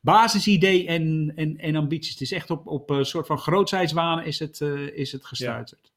basisidee 0.00 0.86
en, 0.86 1.32
en, 1.36 1.58
en 1.58 1.76
ambities. 1.76 2.12
Het 2.12 2.20
is 2.20 2.32
echt 2.32 2.50
op, 2.50 2.66
op 2.66 2.90
een 2.90 3.04
soort 3.06 3.26
van 3.26 3.38
grootheidswaan 3.38 4.22
is 4.22 4.38
het, 4.38 4.60
is 4.94 5.12
het 5.12 5.24
gestuiterd. 5.26 5.92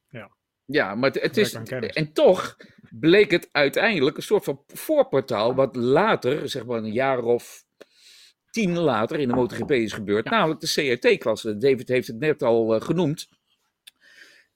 Ja, 0.65 0.95
maar 0.95 1.11
het, 1.11 1.21
het 1.21 1.37
is. 1.37 1.53
En 1.53 2.13
toch 2.13 2.57
bleek 2.89 3.31
het 3.31 3.49
uiteindelijk 3.51 4.17
een 4.17 4.23
soort 4.23 4.43
van 4.43 4.63
voorportaal. 4.67 5.55
wat 5.55 5.75
later, 5.75 6.49
zeg 6.49 6.65
maar 6.65 6.77
een 6.77 6.93
jaar 6.93 7.23
of 7.23 7.63
tien 8.51 8.77
later 8.77 9.19
in 9.19 9.27
de 9.27 9.33
MotoGP 9.33 9.71
is 9.71 9.93
gebeurd. 9.93 10.29
Namelijk 10.29 10.59
de 10.59 10.97
CRT-klasse. 10.97 11.57
David 11.57 11.87
heeft 11.87 12.07
het 12.07 12.19
net 12.19 12.43
al 12.43 12.75
eh, 12.75 12.81
genoemd. 12.81 13.27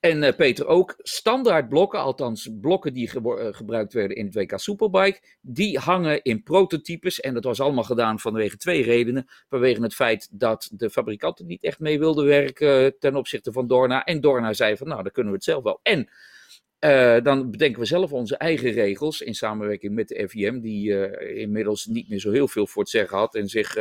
En 0.03 0.23
uh, 0.23 0.29
Peter 0.35 0.67
ook, 0.67 0.95
standaard 0.97 1.69
blokken, 1.69 1.99
althans 1.99 2.49
blokken 2.61 2.93
die 2.93 3.09
ge 3.09 3.19
uh, 3.19 3.53
gebruikt 3.53 3.93
werden 3.93 4.17
in 4.17 4.25
het 4.25 4.35
WK 4.35 4.59
Superbike, 4.59 5.19
die 5.41 5.77
hangen 5.77 6.23
in 6.23 6.43
prototypes. 6.43 7.19
En 7.19 7.33
dat 7.33 7.43
was 7.43 7.59
allemaal 7.59 7.83
gedaan 7.83 8.19
vanwege 8.19 8.57
twee 8.57 8.83
redenen. 8.83 9.25
Vanwege 9.49 9.81
het 9.81 9.93
feit 9.93 10.27
dat 10.31 10.69
de 10.73 10.89
fabrikanten 10.89 11.45
niet 11.45 11.63
echt 11.63 11.79
mee 11.79 11.99
wilden 11.99 12.25
werken 12.25 12.99
ten 12.99 13.15
opzichte 13.15 13.51
van 13.51 13.67
Dorna. 13.67 14.03
En 14.03 14.21
Dorna 14.21 14.53
zei 14.53 14.77
van, 14.77 14.87
nou, 14.87 15.03
dan 15.03 15.11
kunnen 15.11 15.31
we 15.31 15.37
het 15.37 15.47
zelf 15.47 15.63
wel. 15.63 15.79
En 15.83 16.09
dan 17.23 17.51
bedenken 17.51 17.79
we 17.79 17.85
zelf 17.85 18.11
onze 18.11 18.37
eigen 18.37 18.71
regels 18.71 19.21
in 19.21 19.33
samenwerking 19.35 19.93
met 19.93 20.07
de 20.07 20.29
FIM, 20.29 20.61
die 20.61 21.09
inmiddels 21.35 21.85
niet 21.85 22.09
meer 22.09 22.19
zo 22.19 22.31
heel 22.31 22.47
veel 22.47 22.67
voor 22.67 22.81
het 22.81 22.91
zeggen 22.91 23.17
had 23.17 23.35
en 23.35 23.47
zich 23.47 23.77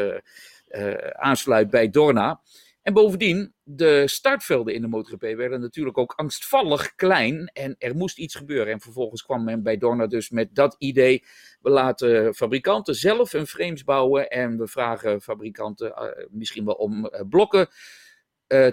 aansluit 1.13 1.71
bij 1.71 1.91
Dorna. 1.91 2.41
En 2.83 2.93
bovendien, 2.93 3.55
de 3.63 4.03
startvelden 4.09 4.75
in 4.75 4.81
de 4.81 4.89
MotoGP 4.89 5.21
werden 5.21 5.61
natuurlijk 5.61 5.99
ook 5.99 6.13
angstvallig 6.17 6.95
klein 6.95 7.47
en 7.47 7.75
er 7.79 7.97
moest 7.97 8.19
iets 8.19 8.35
gebeuren. 8.35 8.73
En 8.73 8.81
vervolgens 8.81 9.23
kwam 9.23 9.45
men 9.45 9.63
bij 9.63 9.79
Dorna 9.79 10.07
dus 10.07 10.31
met 10.31 10.55
dat 10.55 10.77
idee, 10.79 11.25
we 11.61 11.71
laten 11.71 12.35
fabrikanten 12.35 12.95
zelf 12.95 13.33
hun 13.33 13.47
frames 13.47 13.85
bouwen 13.85 14.29
en 14.29 14.59
we 14.59 14.67
vragen 14.67 15.21
fabrikanten 15.21 15.95
misschien 16.31 16.65
wel 16.65 16.75
om 16.75 17.11
blokken 17.29 17.69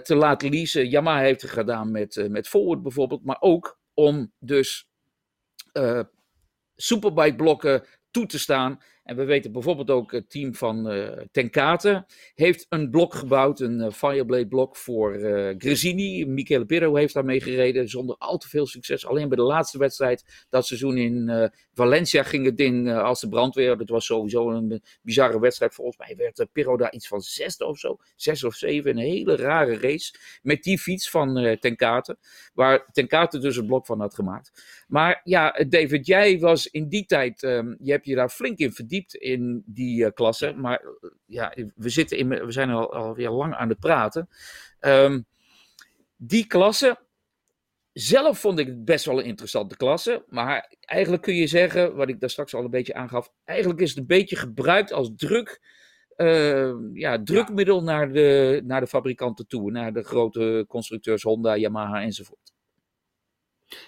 te 0.02 0.14
laten 0.14 0.50
leasen. 0.50 0.88
Yamaha 0.88 1.20
heeft 1.20 1.42
het 1.42 1.50
gedaan 1.50 1.90
met, 1.90 2.26
met 2.28 2.48
Forward 2.48 2.82
bijvoorbeeld, 2.82 3.24
maar 3.24 3.40
ook 3.40 3.78
om 3.94 4.32
dus 4.38 4.88
superbike 6.76 7.36
blokken 7.36 7.84
toe 8.10 8.26
te 8.26 8.38
staan. 8.38 8.82
En 9.10 9.16
we 9.16 9.24
weten 9.24 9.52
bijvoorbeeld 9.52 9.90
ook 9.90 10.12
het 10.12 10.30
team 10.30 10.54
van 10.54 10.92
uh, 10.92 11.08
Tenkate 11.32 12.06
heeft 12.34 12.66
een 12.68 12.90
blok 12.90 13.14
gebouwd, 13.14 13.60
een 13.60 13.80
uh, 13.80 13.90
Fireblade 13.90 14.48
blok 14.48 14.76
voor 14.76 15.16
uh, 15.16 15.54
Gresini. 15.58 16.26
Michele 16.26 16.64
Pirro 16.64 16.94
heeft 16.94 17.14
daarmee 17.14 17.40
gereden 17.40 17.88
zonder 17.88 18.16
al 18.18 18.38
te 18.38 18.48
veel 18.48 18.66
succes. 18.66 19.06
Alleen 19.06 19.28
bij 19.28 19.36
de 19.36 19.42
laatste 19.42 19.78
wedstrijd 19.78 20.46
dat 20.48 20.66
seizoen 20.66 20.96
in 20.96 21.50
Valencia 21.74 22.22
ging 22.22 22.44
het 22.44 22.56
ding 22.56 22.92
als 22.92 23.20
de 23.20 23.28
brandweer. 23.28 23.76
Dat 23.76 23.88
was 23.88 24.06
sowieso 24.06 24.50
een 24.50 24.82
bizarre 25.02 25.40
wedstrijd. 25.40 25.74
Volgens 25.74 25.96
mij 25.96 26.16
werd 26.16 26.46
Pirro 26.52 26.76
daar 26.76 26.92
iets 26.92 27.08
van 27.08 27.20
zesde 27.20 27.66
of 27.66 27.78
zo, 27.78 27.96
zes 28.16 28.44
of 28.44 28.54
zeven. 28.54 28.90
Een 28.90 28.96
hele 28.96 29.36
rare 29.36 29.78
race 29.78 30.14
met 30.42 30.62
die 30.62 30.78
fiets 30.78 31.10
van 31.10 31.56
Tenkate, 31.60 32.18
waar 32.54 32.86
Tenkate 32.92 33.38
dus 33.38 33.56
een 33.56 33.66
blok 33.66 33.86
van 33.86 34.00
had 34.00 34.14
gemaakt. 34.14 34.84
Maar 34.88 35.20
ja, 35.24 35.64
David, 35.68 36.06
jij 36.06 36.38
was 36.38 36.66
in 36.66 36.88
die 36.88 37.06
tijd, 37.06 37.42
um, 37.42 37.76
je 37.80 37.92
hebt 37.92 38.06
je 38.06 38.14
daar 38.14 38.28
flink 38.28 38.58
in 38.58 38.72
verdiept 38.72 38.99
in 39.08 39.62
die 39.66 40.04
uh, 40.04 40.10
klasse. 40.14 40.52
Maar 40.52 40.84
ja, 41.26 41.54
we, 41.74 41.88
zitten 41.88 42.18
in, 42.18 42.28
we 42.28 42.52
zijn 42.52 42.70
al, 42.70 42.92
alweer 42.92 43.30
lang 43.30 43.54
aan 43.54 43.68
het 43.68 43.78
praten. 43.78 44.28
Um, 44.80 45.26
die 46.16 46.46
klasse, 46.46 46.98
zelf 47.92 48.38
vond 48.38 48.58
ik 48.58 48.66
het 48.66 48.84
best 48.84 49.04
wel 49.04 49.18
een 49.18 49.24
interessante 49.24 49.76
klasse. 49.76 50.24
Maar 50.28 50.74
eigenlijk 50.80 51.22
kun 51.22 51.34
je 51.34 51.46
zeggen, 51.46 51.94
wat 51.94 52.08
ik 52.08 52.20
daar 52.20 52.30
straks 52.30 52.54
al 52.54 52.64
een 52.64 52.70
beetje 52.70 52.94
aangaf. 52.94 53.32
Eigenlijk 53.44 53.80
is 53.80 53.88
het 53.88 53.98
een 53.98 54.06
beetje 54.06 54.36
gebruikt 54.36 54.92
als 54.92 55.10
druk. 55.16 55.78
Uh, 56.16 56.72
ja, 56.92 57.22
drukmiddel 57.22 57.76
ja. 57.76 57.82
Naar, 57.82 58.12
de, 58.12 58.60
naar 58.64 58.80
de 58.80 58.86
fabrikanten 58.86 59.46
toe. 59.46 59.70
Naar 59.70 59.92
de 59.92 60.02
grote 60.02 60.64
constructeurs 60.68 61.22
Honda, 61.22 61.56
Yamaha 61.56 62.02
enzovoort. 62.02 62.49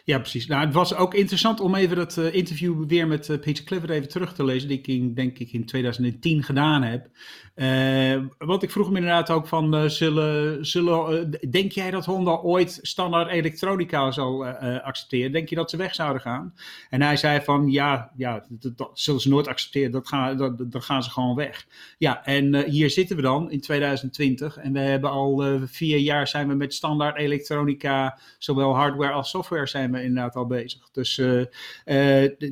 Ja, 0.05 0.19
precies. 0.19 0.47
Nou, 0.47 0.65
het 0.65 0.75
was 0.75 0.95
ook 0.95 1.15
interessant 1.15 1.61
om 1.61 1.75
even 1.75 1.97
dat 1.97 2.17
uh, 2.17 2.35
interview 2.35 2.85
weer 2.87 3.07
met 3.07 3.29
uh, 3.29 3.39
Peter 3.39 3.65
Clifford 3.65 3.91
even 3.93 4.09
terug 4.09 4.35
te 4.35 4.45
lezen, 4.45 4.69
die 4.69 4.79
ik 4.79 4.87
in, 4.87 5.15
denk 5.15 5.39
ik 5.39 5.53
in 5.53 5.67
2010 5.67 6.43
gedaan 6.43 6.83
heb. 6.83 7.09
Uh, 7.55 8.25
want 8.39 8.63
ik 8.63 8.71
vroeg 8.71 8.87
hem 8.87 8.97
inderdaad 8.97 9.31
ook 9.31 9.47
van, 9.47 9.91
zullen, 9.91 10.67
zullen, 10.67 11.31
denk 11.51 11.73
jij 11.73 11.91
dat 11.91 12.05
Honda 12.05 12.31
ooit 12.31 12.79
standaard 12.83 13.31
elektronica 13.31 14.11
zal 14.11 14.47
accepteren? 14.83 15.33
Denk 15.33 15.49
je 15.49 15.55
dat 15.55 15.71
ze 15.71 15.77
weg 15.77 15.95
zouden 15.95 16.23
gaan? 16.23 16.55
En 16.91 17.03
hij 17.03 17.17
zei 17.17 17.41
van, 17.41 17.71
ja, 17.71 18.13
ja 18.17 18.47
dat, 18.49 18.77
dat 18.77 18.91
zullen 18.93 19.21
ze 19.21 19.29
nooit 19.29 19.49
accepteren, 19.49 19.91
dat 19.91 20.09
gaan, 20.09 20.37
dat, 20.37 20.73
dat 20.73 20.85
gaan 20.85 21.03
ze 21.03 21.11
gewoon 21.11 21.35
weg. 21.35 21.67
Ja, 21.99 22.25
en 22.25 22.65
hier 22.65 22.91
zitten 22.91 23.17
we 23.17 23.23
dan 23.23 23.51
in 23.51 23.61
2020 23.61 24.57
en 24.57 24.73
we 24.73 24.81
hebben 24.81 25.11
al 25.11 25.61
vier 25.65 25.99
jaar 25.99 26.29
zijn 26.29 26.49
we 26.49 26.55
met 26.55 26.75
standaard 26.75 27.17
elektronica, 27.17 28.19
zowel 28.39 28.75
hardware 28.75 29.13
als 29.13 29.31
software 29.31 29.67
zijn 29.73 29.93
we 29.93 30.03
inderdaad 30.03 30.35
al 30.35 30.47
bezig. 30.47 30.91
Dus 30.91 31.19
uh, 31.19 31.45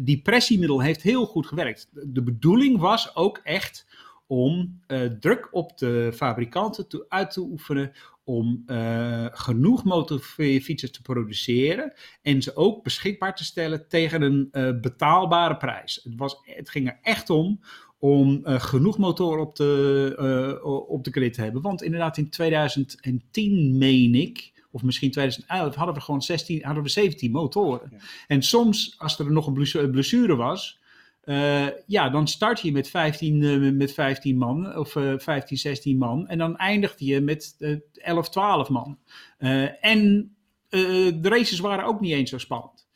die 0.03 0.21
pressiemiddel 0.23 0.81
heeft 0.81 1.03
heel 1.03 1.27
goed 1.27 1.47
gewerkt. 1.47 1.89
De 1.93 2.23
bedoeling 2.23 2.79
was 2.79 3.17
ook 3.17 3.41
echt 3.45 3.87
om 4.27 4.81
uh, 4.89 5.01
druk 5.07 5.49
op 5.51 5.79
de 5.79 6.13
fabrikanten 6.15 6.89
toe, 6.89 7.05
uit 7.09 7.31
te 7.31 7.41
oefenen 7.41 7.93
om 8.25 8.65
genoeg 9.33 9.85
motorfietsen 9.85 10.93
te 10.93 11.03
produceren 11.03 11.93
en 12.23 12.43
ze 12.43 12.57
ook 12.57 12.83
beschikbaar 12.83 13.35
te 13.37 13.45
stellen 13.45 13.89
tegen 13.89 14.23
een 14.23 14.81
betaalbare 14.81 15.57
prijs. 15.57 16.01
Het, 16.03 16.13
was, 16.17 16.41
het 16.43 16.71
ging 16.71 16.89
er 16.89 16.99
echt 17.03 17.31
om 17.31 17.61
om 18.01 18.41
genoeg 18.45 18.99
motoren 18.99 19.41
op 19.41 19.57
de, 19.57 20.85
op 20.89 21.05
de 21.05 21.11
grid 21.11 21.35
te 21.35 21.43
hebben. 21.43 21.63
Want 21.63 21.83
inderdaad 21.83 22.17
in 22.17 22.31
2010, 22.31 23.79
meen 23.79 24.15
ik, 24.15 24.60
of 24.71 24.83
misschien 24.83 25.11
2011, 25.11 25.75
hadden 25.75 25.95
we 25.95 26.01
gewoon 26.01 26.23
16, 26.23 26.65
hadden 26.65 26.83
we 26.83 26.89
17 26.89 27.31
motoren. 27.31 27.89
Ja. 27.91 27.99
En 28.27 28.43
soms, 28.43 28.95
als 28.99 29.19
er 29.19 29.33
nog 29.33 29.47
een 29.47 29.91
blessure 29.91 30.37
was, 30.37 30.81
uh, 31.25 31.67
ja, 31.87 32.09
dan 32.09 32.29
start 32.29 32.61
je 32.61 32.73
met 32.73 32.89
15, 32.89 33.43
uh, 33.43 33.73
met 33.73 33.93
15 33.93 34.37
man 34.37 34.77
of 34.77 34.95
uh, 34.95 35.13
15, 35.17 35.57
16 35.57 35.99
man. 35.99 36.29
En 36.29 36.39
dan 36.39 36.57
eindigt 36.57 37.01
je 37.01 37.21
met 37.21 37.57
11, 37.93 38.29
12 38.29 38.69
man. 38.69 38.99
en 39.81 40.35
de 40.69 41.19
races 41.23 41.59
waren 41.59 41.85
ook 41.85 42.01
niet 42.01 42.13
eens 42.13 42.31
zo 42.31 42.39
spannend 42.39 42.89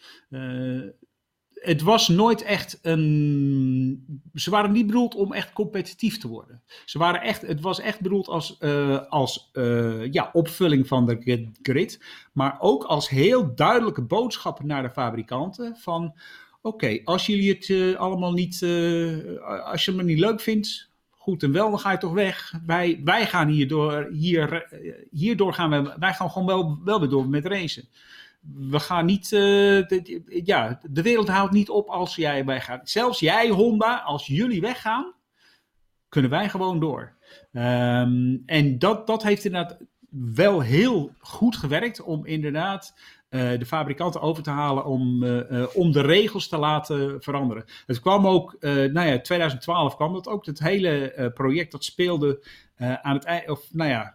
het 1.65 1.82
was 1.82 2.09
nooit 2.09 2.43
echt 2.43 2.78
een. 2.82 4.23
Ze 4.35 4.51
waren 4.51 4.73
niet 4.73 4.86
bedoeld 4.86 5.15
om 5.15 5.32
echt 5.32 5.53
competitief 5.53 6.19
te 6.19 6.28
worden. 6.28 6.62
Ze 6.85 6.99
waren 6.99 7.20
echt, 7.20 7.43
het 7.43 7.61
was 7.61 7.81
echt 7.81 8.01
bedoeld 8.01 8.28
als, 8.28 8.57
uh, 8.61 9.01
als 9.09 9.51
uh, 9.53 10.12
ja, 10.12 10.31
opvulling 10.32 10.86
van 10.86 11.07
de 11.07 11.49
grid. 11.62 12.01
Maar 12.32 12.57
ook 12.61 12.85
als 12.85 13.09
heel 13.09 13.55
duidelijke 13.55 14.03
boodschappen 14.03 14.66
naar 14.66 14.82
de 14.82 14.91
fabrikanten: 14.91 15.77
van 15.77 16.15
oké, 16.62 17.01
als 17.05 17.27
jullie 17.27 17.53
het 17.53 17.69
uh, 17.69 17.97
allemaal 17.97 18.32
niet. 18.32 18.62
als 19.65 19.85
je 19.85 19.93
het 19.93 20.03
niet 20.07 20.19
leuk 20.19 20.41
vindt. 20.41 20.93
Goed 21.11 21.43
en 21.43 21.53
wel, 21.53 21.70
dan 21.70 21.78
ga 21.78 21.93
je 21.93 21.99
toch 21.99 22.12
weg. 22.12 22.55
Wij, 22.66 23.01
wij 23.05 23.27
gaan 23.27 23.49
hierdoor, 23.49 24.09
hier, 24.12 24.69
hierdoor 25.11 25.55
gaan 25.55 25.70
we, 25.70 25.95
wij 25.99 26.15
gaan 26.15 26.31
gewoon 26.31 26.47
wel, 26.47 26.78
wel 26.85 27.01
weer 27.01 27.09
door 27.09 27.28
met 27.28 27.47
racen 27.47 27.89
we 28.53 28.81
gaan 28.81 29.07
niet, 29.07 29.25
uh, 29.25 29.41
de, 29.87 30.23
ja, 30.45 30.81
de 30.91 31.03
wereld 31.03 31.29
houdt 31.29 31.53
niet 31.53 31.69
op 31.69 31.89
als 31.89 32.16
jij 32.16 32.45
weggaat. 32.45 32.91
Zelfs 32.91 33.21
jij, 33.21 33.49
Honda, 33.49 34.01
als 34.01 34.27
jullie 34.27 34.61
weggaan, 34.61 35.12
kunnen 36.09 36.31
wij 36.31 36.49
gewoon 36.49 36.81
door. 36.81 37.16
Um, 37.53 38.43
en 38.47 38.79
dat, 38.79 39.07
dat 39.07 39.23
heeft 39.23 39.45
inderdaad 39.45 39.79
wel 40.35 40.61
heel 40.61 41.12
goed 41.19 41.57
gewerkt 41.57 42.03
om 42.03 42.27
inderdaad 42.27 42.95
uh, 43.31 43.59
de 43.59 43.66
fabrikanten 43.66 44.21
over 44.21 44.43
te 44.43 44.51
halen 44.51 44.85
om, 44.85 45.23
uh, 45.23 45.66
om 45.75 45.93
de 45.93 46.01
regels 46.01 46.49
te 46.49 46.57
laten 46.57 47.23
veranderen. 47.23 47.65
Het 47.87 48.01
kwam 48.01 48.27
ook, 48.27 48.57
nou 48.61 49.01
ja, 49.01 49.21
2012 49.21 49.97
kwam 49.97 50.12
dat 50.12 50.29
ook. 50.29 50.47
Het 50.47 50.59
hele 50.59 51.31
project 51.35 51.73
dat 51.73 51.85
speelde 51.85 52.47
aan 52.77 53.15
het 53.15 53.25
eind, 53.25 53.51
of 53.51 53.73
nou 53.73 53.91
ja, 53.91 54.15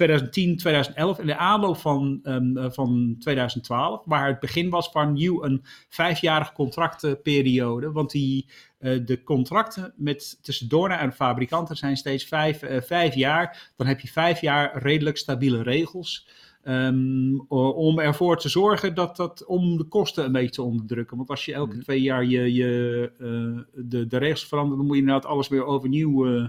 2010, 0.00 0.56
2011 0.56 1.18
in 1.18 1.26
de 1.26 1.36
aanloop 1.36 1.76
van, 1.76 2.20
um, 2.22 2.72
van 2.72 3.16
2012, 3.18 4.04
waar 4.04 4.26
het 4.26 4.40
begin 4.40 4.70
was 4.70 4.90
van 4.90 5.12
nieuw 5.12 5.44
een 5.44 5.62
vijfjarige 5.88 6.52
contractperiode. 6.52 7.92
Want 7.92 8.10
die, 8.10 8.46
uh, 8.80 9.06
de 9.06 9.22
contracten 9.22 9.92
met, 9.96 10.38
tussen 10.42 10.68
Dorna 10.68 11.00
en 11.00 11.12
fabrikanten 11.12 11.76
zijn 11.76 11.96
steeds 11.96 12.24
vijf, 12.24 12.62
uh, 12.62 12.80
vijf 12.80 13.14
jaar. 13.14 13.72
Dan 13.76 13.86
heb 13.86 14.00
je 14.00 14.08
vijf 14.08 14.40
jaar 14.40 14.82
redelijk 14.82 15.16
stabiele 15.16 15.62
regels. 15.62 16.28
Um, 16.64 17.40
om 17.48 17.98
ervoor 17.98 18.38
te 18.38 18.48
zorgen 18.48 18.94
dat 18.94 19.16
dat 19.16 19.44
om 19.44 19.76
de 19.76 19.84
kosten 19.84 20.24
een 20.24 20.32
beetje 20.32 20.50
te 20.50 20.62
onderdrukken. 20.62 21.16
Want 21.16 21.30
als 21.30 21.44
je 21.44 21.54
elke 21.54 21.74
mm. 21.74 21.82
twee 21.82 22.00
jaar 22.00 22.24
je, 22.24 22.54
je, 22.54 23.12
uh, 23.18 23.84
de, 23.84 24.06
de 24.06 24.16
regels 24.16 24.46
verandert, 24.46 24.76
dan 24.76 24.86
moet 24.86 24.96
je 24.96 25.02
inderdaad 25.02 25.30
alles 25.30 25.48
weer 25.48 25.64
overnieuw 25.64 26.26
uh, 26.26 26.48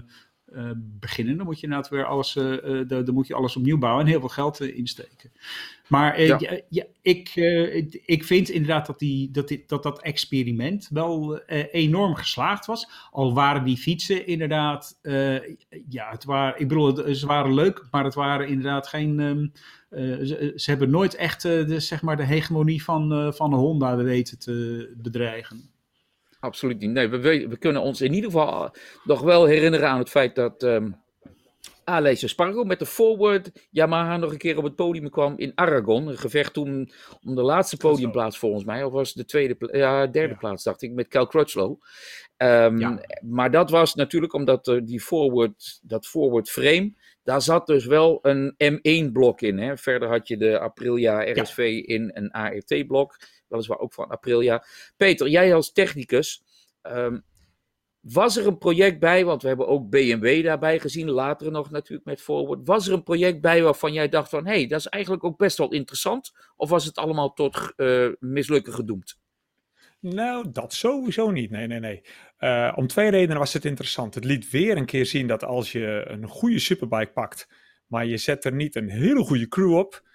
beginnen. 0.76 1.36
Dan 1.36 1.46
moet 1.46 1.60
je 1.60 1.66
inderdaad 1.66 1.90
weer 1.90 2.04
alles, 2.04 2.36
uh, 2.36 2.88
dan 2.88 3.14
moet 3.14 3.26
je 3.26 3.34
alles 3.34 3.56
opnieuw 3.56 3.78
bouwen 3.78 4.04
en 4.04 4.10
heel 4.10 4.20
veel 4.20 4.28
geld 4.28 4.60
insteken. 4.60 5.32
Maar 5.88 6.22
ja. 6.22 6.36
Ja, 6.38 6.60
ja, 6.68 6.84
ik, 7.02 7.34
ik 8.04 8.24
vind 8.24 8.48
inderdaad 8.48 8.86
dat, 8.86 8.98
die, 8.98 9.30
dat, 9.30 9.56
dat 9.66 9.82
dat 9.82 10.02
experiment 10.02 10.88
wel 10.92 11.38
enorm 11.70 12.14
geslaagd 12.14 12.66
was. 12.66 12.88
Al 13.10 13.34
waren 13.34 13.64
die 13.64 13.76
fietsen 13.76 14.26
inderdaad, 14.26 14.98
ja, 15.88 16.10
het 16.10 16.24
waren, 16.24 16.60
ik 16.60 16.68
bedoel, 16.68 17.14
ze 17.14 17.26
waren 17.26 17.54
leuk, 17.54 17.86
maar 17.90 18.04
het 18.04 18.14
waren 18.14 18.48
inderdaad 18.48 18.86
geen. 18.86 19.20
Um, 19.20 19.52
ze, 20.26 20.52
ze, 20.56 20.70
hebben 20.70 20.90
nooit 20.90 21.14
echt 21.14 21.42
de, 21.42 21.80
zeg 21.80 22.02
maar 22.02 22.16
de 22.16 22.24
hegemonie 22.24 22.82
van, 22.82 23.34
van 23.34 23.54
Honda 23.54 23.96
weten 23.96 24.38
te 24.38 24.88
bedreigen. 24.96 25.71
Absoluut 26.42 26.78
niet. 26.78 26.90
Nee, 26.90 27.08
we, 27.08 27.18
we, 27.48 27.56
kunnen 27.56 27.82
ons 27.82 28.00
in 28.00 28.14
ieder 28.14 28.30
geval 28.30 28.74
nog 29.04 29.20
wel 29.20 29.44
herinneren 29.44 29.88
aan 29.88 29.98
het 29.98 30.08
feit 30.08 30.34
dat 30.34 30.62
um, 30.62 30.96
Aleix 31.84 32.28
Spargo 32.28 32.64
met 32.64 32.78
de 32.78 32.86
forward 32.86 33.50
Yamaha 33.70 34.16
nog 34.16 34.32
een 34.32 34.38
keer 34.38 34.56
op 34.58 34.64
het 34.64 34.76
podium 34.76 35.10
kwam 35.10 35.34
in 35.36 35.52
Aragon. 35.54 36.06
Een 36.06 36.18
gevecht 36.18 36.52
toen 36.52 36.92
om 37.24 37.34
de 37.34 37.42
laatste 37.42 37.76
podiumplaats 37.76 38.38
volgens 38.38 38.64
mij. 38.64 38.84
Of 38.84 38.92
was 38.92 39.12
de 39.12 39.24
tweede, 39.24 39.68
ja, 39.72 40.06
derde 40.06 40.32
Ja. 40.32 40.38
plaats 40.38 40.64
dacht 40.64 40.82
ik, 40.82 40.92
met 40.92 41.08
Cal 41.08 41.26
Crutchlow. 41.26 41.80
Ehm, 42.36 42.78
Ja. 42.78 43.00
Maar 43.20 43.50
dat 43.50 43.70
was 43.70 43.94
natuurlijk 43.94 44.32
omdat 44.32 44.68
eh, 44.68 44.80
die 44.82 45.00
forward, 45.00 45.80
dat 45.82 46.06
forward 46.06 46.50
frame, 46.50 46.92
daar 47.22 47.42
zat 47.42 47.66
dus 47.66 47.84
wel 47.84 48.18
een 48.22 48.54
M1 48.54 49.12
blok 49.12 49.40
in. 49.40 49.58
Hè? 49.58 49.76
Verder 49.76 50.08
had 50.08 50.28
je 50.28 50.36
de 50.36 50.58
Aprilia 50.58 51.32
RSV 51.32 51.82
in 51.84 52.10
een 52.14 52.30
ART 52.30 52.86
blok. 52.86 53.18
Weliswaar 53.48 53.78
ook 53.78 53.94
van 53.94 54.08
Aprilia. 54.08 54.64
Peter, 54.96 55.28
jij 55.28 55.54
als 55.54 55.72
technicus... 55.72 56.42
ehm, 56.82 57.18
was 58.02 58.36
er 58.36 58.46
een 58.46 58.58
project 58.58 58.98
bij, 58.98 59.24
want 59.24 59.42
we 59.42 59.48
hebben 59.48 59.68
ook 59.68 59.90
BMW 59.90 60.44
daarbij 60.44 60.80
gezien, 60.80 61.10
later 61.10 61.50
nog 61.50 61.70
natuurlijk 61.70 62.06
met 62.06 62.20
Forward. 62.20 62.60
Was 62.64 62.86
er 62.86 62.92
een 62.92 63.02
project 63.02 63.40
bij 63.40 63.62
waarvan 63.62 63.92
jij 63.92 64.08
dacht 64.08 64.28
van, 64.28 64.46
hé, 64.46 64.52
hey, 64.52 64.66
dat 64.66 64.78
is 64.78 64.86
eigenlijk 64.86 65.24
ook 65.24 65.38
best 65.38 65.58
wel 65.58 65.72
interessant? 65.72 66.32
Of 66.56 66.70
was 66.70 66.84
het 66.84 66.96
allemaal 66.96 67.32
tot 67.32 67.72
eh, 67.76 68.08
mislukken 68.18 68.72
gedoemd? 68.72 69.20
Nou, 70.02 70.50
dat 70.52 70.72
sowieso 70.72 71.30
niet. 71.30 71.50
Nee, 71.50 71.66
nee, 71.66 71.80
nee. 71.80 72.02
Eh, 72.36 72.72
om 72.76 72.86
twee 72.86 73.10
redenen 73.10 73.38
was 73.38 73.52
het 73.52 73.64
interessant. 73.64 74.14
Het 74.14 74.24
liet 74.24 74.50
weer 74.50 74.76
een 74.76 74.86
keer 74.86 75.06
zien 75.06 75.26
dat 75.26 75.44
als 75.44 75.72
je 75.72 76.04
een 76.06 76.26
goede 76.26 76.58
superbike 76.58 77.12
pakt, 77.12 77.48
maar 77.86 78.06
je 78.06 78.16
zet 78.16 78.44
er 78.44 78.52
niet 78.52 78.76
een 78.76 78.90
hele 78.90 79.24
goede 79.24 79.48
crew 79.48 79.76
op, 79.76 80.08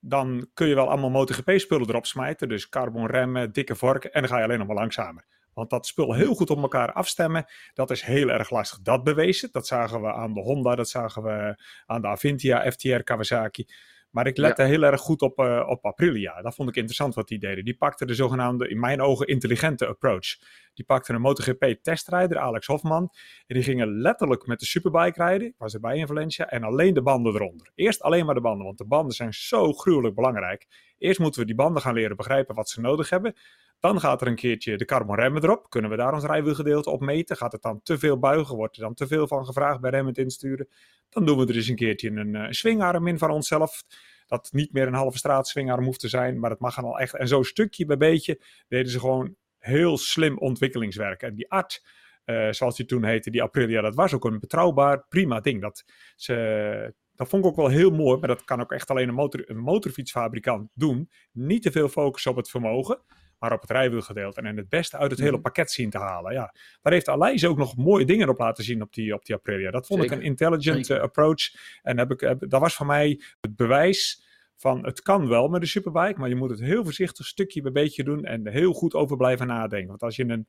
dan 0.00 0.50
kun 0.54 0.66
je 0.66 0.74
wel 0.74 0.88
allemaal 0.90 1.10
MotoGP-spullen 1.10 1.88
erop 1.88 2.06
smijten. 2.06 2.48
Dus 2.48 2.68
carbon 2.68 3.06
remmen, 3.06 3.52
dikke 3.52 3.74
vorken 3.74 4.12
en 4.12 4.20
dan 4.20 4.30
ga 4.30 4.38
je 4.38 4.44
alleen 4.44 4.58
nog 4.58 4.66
maar 4.66 4.76
langzamer. 4.76 5.24
Want 5.54 5.70
dat 5.70 5.86
spul 5.86 6.14
heel 6.14 6.34
goed 6.34 6.50
op 6.50 6.62
elkaar 6.62 6.92
afstemmen, 6.92 7.44
dat 7.74 7.90
is 7.90 8.02
heel 8.02 8.28
erg 8.28 8.50
lastig. 8.50 8.80
Dat 8.80 9.04
bewees 9.04 9.40
het. 9.40 9.52
Dat 9.52 9.66
zagen 9.66 10.02
we 10.02 10.12
aan 10.12 10.34
de 10.34 10.40
Honda, 10.40 10.74
dat 10.74 10.88
zagen 10.88 11.22
we 11.22 11.62
aan 11.86 12.00
de 12.00 12.08
Avintia, 12.08 12.70
FTR, 12.70 13.02
Kawasaki. 13.02 13.66
Maar 14.12 14.26
ik 14.26 14.36
lette 14.36 14.62
heel 14.62 14.82
erg 14.82 15.00
goed 15.00 15.22
op, 15.22 15.38
eh, 15.38 15.64
op 15.68 15.84
Aprilia. 15.84 16.42
Dat 16.42 16.54
vond 16.54 16.68
ik 16.68 16.76
interessant 16.76 17.14
wat 17.14 17.28
die 17.28 17.38
deden. 17.38 17.64
Die 17.64 17.76
pakten 17.76 18.06
de 18.06 18.14
zogenaamde, 18.14 18.68
in 18.68 18.80
mijn 18.80 19.00
ogen, 19.00 19.26
intelligente 19.26 19.86
approach. 19.86 20.38
Die 20.74 20.84
pakten 20.84 21.14
een 21.14 21.20
MotoGP-testrijder, 21.20 22.38
Alex 22.38 22.66
Hofman. 22.66 23.10
En 23.46 23.54
die 23.54 23.62
gingen 23.62 24.00
letterlijk 24.00 24.46
met 24.46 24.60
de 24.60 24.66
superbike 24.66 25.22
rijden. 25.22 25.48
Ik 25.48 25.54
was 25.58 25.74
erbij 25.74 25.98
in 25.98 26.06
Valencia. 26.06 26.48
En 26.48 26.62
alleen 26.62 26.94
de 26.94 27.02
banden 27.02 27.34
eronder. 27.34 27.70
Eerst 27.74 28.02
alleen 28.02 28.26
maar 28.26 28.34
de 28.34 28.40
banden, 28.40 28.66
want 28.66 28.78
de 28.78 28.86
banden 28.86 29.14
zijn 29.14 29.32
zo 29.32 29.72
gruwelijk 29.72 30.14
belangrijk. 30.14 30.66
Eerst 30.98 31.18
moeten 31.18 31.40
we 31.40 31.46
die 31.46 31.54
banden 31.54 31.82
gaan 31.82 31.94
leren 31.94 32.16
begrijpen 32.16 32.54
wat 32.54 32.68
ze 32.68 32.80
nodig 32.80 33.10
hebben. 33.10 33.34
Dan 33.82 34.00
gaat 34.00 34.20
er 34.20 34.26
een 34.26 34.34
keertje 34.34 34.76
de 34.76 34.84
carbon 34.84 35.16
remmen 35.16 35.42
erop. 35.42 35.70
Kunnen 35.70 35.90
we 35.90 35.96
daar 35.96 36.12
ons 36.12 36.24
rijwielgedeelte 36.24 36.90
op 36.90 37.00
meten? 37.00 37.36
Gaat 37.36 37.52
het 37.52 37.62
dan 37.62 37.80
te 37.82 37.98
veel 37.98 38.18
buigen? 38.18 38.56
Wordt 38.56 38.76
er 38.76 38.82
dan 38.82 38.94
te 38.94 39.06
veel 39.06 39.26
van 39.26 39.44
gevraagd 39.44 39.80
bij 39.80 39.90
remmen 39.90 40.14
insturen? 40.14 40.68
Dan 41.08 41.26
doen 41.26 41.38
we 41.38 41.46
er 41.46 41.54
eens 41.54 41.68
een 41.68 41.76
keertje 41.76 42.10
een 42.10 42.34
uh, 42.34 42.46
swingarm 42.50 43.06
in 43.06 43.18
van 43.18 43.30
onszelf. 43.30 43.84
Dat 44.26 44.48
niet 44.52 44.72
meer 44.72 44.86
een 44.86 44.94
halve 44.94 45.18
straat 45.18 45.48
swingarm 45.48 45.84
hoeft 45.84 46.00
te 46.00 46.08
zijn, 46.08 46.40
maar 46.40 46.50
dat 46.50 46.60
mag 46.60 46.74
dan 46.74 46.84
al 46.84 46.98
echt. 46.98 47.14
En 47.14 47.28
zo 47.28 47.42
stukje 47.42 47.86
bij 47.86 47.96
beetje 47.96 48.40
deden 48.68 48.92
ze 48.92 49.00
gewoon 49.00 49.36
heel 49.58 49.98
slim 49.98 50.38
ontwikkelingswerk. 50.38 51.22
En 51.22 51.34
die 51.34 51.50
art, 51.50 51.84
uh, 52.24 52.50
zoals 52.50 52.76
die 52.76 52.86
toen 52.86 53.04
heette, 53.04 53.30
die 53.30 53.42
Aprilia, 53.42 53.80
dat 53.80 53.94
was 53.94 54.14
ook 54.14 54.24
een 54.24 54.40
betrouwbaar, 54.40 55.04
prima 55.08 55.40
ding. 55.40 55.60
Dat, 55.60 55.84
ze, 56.16 56.94
dat 57.14 57.28
vond 57.28 57.44
ik 57.44 57.50
ook 57.50 57.56
wel 57.56 57.68
heel 57.68 57.90
mooi, 57.90 58.18
maar 58.18 58.28
dat 58.28 58.44
kan 58.44 58.60
ook 58.60 58.72
echt 58.72 58.90
alleen 58.90 59.08
een, 59.08 59.14
motor, 59.14 59.50
een 59.50 59.60
motorfietsfabrikant 59.60 60.70
doen. 60.74 61.10
Niet 61.32 61.62
te 61.62 61.70
veel 61.70 61.88
focus 61.88 62.26
op 62.26 62.36
het 62.36 62.50
vermogen, 62.50 63.02
maar 63.42 63.52
op 63.52 63.60
het 63.60 63.70
rijwielgedeelte. 63.70 64.40
En 64.40 64.56
het 64.56 64.68
beste 64.68 64.96
uit 64.96 65.10
het 65.10 65.20
hele 65.20 65.40
pakket 65.40 65.70
zien 65.70 65.90
te 65.90 65.98
halen. 65.98 66.32
Ja. 66.32 66.54
Daar 66.82 66.92
heeft 66.92 67.08
Aleis 67.08 67.44
ook 67.44 67.56
nog 67.56 67.76
mooie 67.76 68.04
dingen 68.04 68.28
op 68.28 68.38
laten 68.38 68.64
zien 68.64 68.82
op 68.82 68.94
die, 68.94 69.14
op 69.14 69.24
die 69.24 69.34
Aprilia. 69.34 69.70
Dat 69.70 69.86
vond 69.86 70.00
Zeker. 70.00 70.16
ik 70.16 70.22
een 70.22 70.28
intelligent 70.28 70.88
uh, 70.88 71.00
approach. 71.00 71.40
En 71.82 71.98
heb 71.98 72.10
ik, 72.10 72.20
heb, 72.20 72.48
dat 72.48 72.60
was 72.60 72.74
voor 72.74 72.86
mij 72.86 73.20
het 73.40 73.56
bewijs 73.56 74.24
van 74.56 74.84
het 74.84 75.02
kan 75.02 75.28
wel 75.28 75.48
met 75.48 75.60
een 75.60 75.68
superbike, 75.68 76.20
maar 76.20 76.28
je 76.28 76.34
moet 76.34 76.50
het 76.50 76.60
heel 76.60 76.84
voorzichtig 76.84 77.26
stukje 77.26 77.62
bij 77.62 77.72
beetje 77.72 78.04
doen 78.04 78.24
en 78.24 78.48
heel 78.48 78.72
goed 78.72 78.94
over 78.94 79.16
blijven 79.16 79.46
nadenken. 79.46 79.88
Want 79.88 80.02
als 80.02 80.16
je 80.16 80.28
een, 80.28 80.46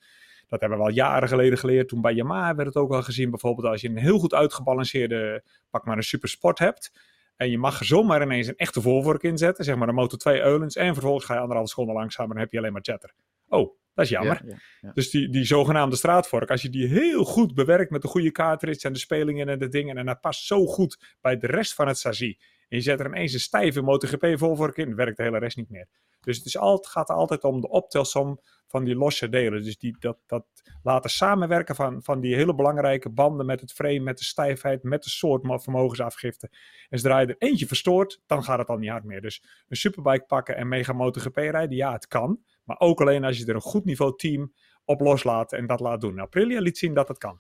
dat 0.48 0.60
hebben 0.60 0.78
we 0.78 0.84
al 0.84 0.90
jaren 0.90 1.28
geleden 1.28 1.58
geleerd, 1.58 1.88
toen 1.88 2.02
bij 2.02 2.14
Yamaha 2.14 2.56
werd 2.56 2.68
het 2.68 2.78
ook 2.78 2.92
al 2.92 3.04
gezien, 3.04 3.30
bijvoorbeeld 3.30 3.68
als 3.68 3.82
je 3.82 3.90
een 3.90 3.98
heel 3.98 4.20
goed 4.20 4.34
uitgebalanceerde, 4.34 5.44
pak 5.70 5.86
maar 5.86 5.98
een 5.98 6.04
supersport 6.04 6.60
hebt, 6.60 6.92
en 7.36 7.50
je 7.50 7.58
mag 7.58 7.84
zomaar 7.84 8.22
ineens 8.22 8.48
een 8.48 8.56
echte 8.56 8.82
voorvork 8.82 9.24
inzetten, 9.24 9.64
zeg 9.64 9.76
maar 9.76 9.88
een 9.88 9.96
Moto 9.96 10.18
2 10.18 10.42
Eulens, 10.42 10.76
en 10.76 10.94
vervolgens 10.94 11.26
ga 11.26 11.34
je 11.34 11.40
anderhalve 11.40 11.70
seconde 11.70 11.94
langzamer 11.94 12.30
en 12.30 12.36
dan 12.36 12.44
heb 12.44 12.54
je 12.54 12.58
alleen 12.58 12.74
maar 12.74 12.82
chatter. 12.82 13.14
Oh, 13.48 13.78
dat 13.94 14.06
is 14.06 14.12
jammer. 14.12 14.42
Ja, 14.46 14.50
ja, 14.50 14.58
ja. 14.82 14.92
Dus 14.94 15.10
die, 15.10 15.30
die 15.30 15.46
zogenaamde 15.46 15.96
straatvork, 15.96 16.50
als 16.50 16.62
je 16.62 16.70
die 16.70 16.88
heel 16.88 17.24
goed 17.24 17.54
bewerkt 17.54 17.92
met 17.92 18.02
de 18.02 18.08
goede 18.08 18.32
cartridge 18.32 18.88
en 18.88 18.94
de 18.94 19.00
spelingen 19.00 19.50
en 19.50 19.60
de 19.60 19.68
dingen, 19.68 19.98
en 19.98 20.06
dat 20.06 20.22
past 20.22 20.46
zo 20.46 20.66
goed 20.66 21.16
bij 21.22 21.38
de 21.38 21.48
rest 21.48 21.74
van 21.74 21.88
het 21.88 22.00
chassis, 22.00 22.38
en 22.70 22.78
je 22.78 22.82
zet 22.82 23.00
er 23.00 23.06
ineens 23.06 23.34
een 23.34 23.40
stijve 23.40 23.82
MotoGP-volvork 23.82 24.78
in, 24.78 24.96
werkt 24.96 25.18
de 25.18 25.24
hele 25.24 25.40
rest 25.40 25.58
niet 25.58 25.70
meer. 25.70 25.88
Dus 26.24 26.38
het, 26.38 26.46
is 26.46 26.58
al, 26.58 26.76
het 26.76 26.88
gaat 26.88 27.10
altijd 27.10 27.44
om 27.44 27.62
de 27.62 27.70
optelsom 27.70 28.40
van 28.68 28.84
die 28.84 28.96
losse 28.96 29.30
delen. 29.30 29.64
Dus 29.64 29.78
die, 29.78 29.96
dat, 30.00 30.18
dat 30.26 30.46
laten 30.84 31.10
samenwerken 31.10 31.76
van, 31.76 32.04
van 32.04 32.22
die 32.22 32.36
hele 32.36 32.56
belangrijke 32.56 33.10
banden 33.10 33.46
met 33.46 33.62
het 33.62 33.74
frame, 33.74 34.00
met 34.00 34.18
de 34.18 34.24
stijfheid, 34.24 34.84
met 34.84 35.04
de 35.04 35.10
soort 35.10 35.64
vermogensafgifte. 35.64 36.50
En 36.90 37.00
zodra 37.00 37.20
je 37.20 37.28
er 37.28 37.36
eentje 37.38 37.68
verstoort, 37.68 38.22
dan 38.26 38.44
gaat 38.44 38.60
het 38.60 38.68
al 38.68 38.78
niet 38.78 38.90
hard 38.90 39.04
meer. 39.04 39.22
Dus 39.22 39.44
een 39.68 39.78
superbike 39.78 40.26
pakken 40.26 40.56
en 40.56 40.68
mega 40.68 40.94
MotoGP 40.94 41.38
rijden, 41.38 41.78
ja, 41.78 41.92
het 41.94 42.08
kan. 42.08 42.40
Maar 42.64 42.80
ook 42.80 43.02
alleen 43.02 43.24
als 43.24 43.38
je 43.38 43.46
er 43.46 43.56
een 43.56 43.62
goed 43.62 43.86
niveau 43.86 44.16
team 44.16 44.54
op 44.86 45.00
loslaat 45.00 45.54
en 45.54 45.68
dat 45.68 45.80
laat 45.80 46.02
doen. 46.02 46.20
Aprilia 46.20 46.62
liet 46.62 46.78
zien 46.78 46.94
dat 46.94 47.08
het 47.08 47.18
kan. 47.18 47.40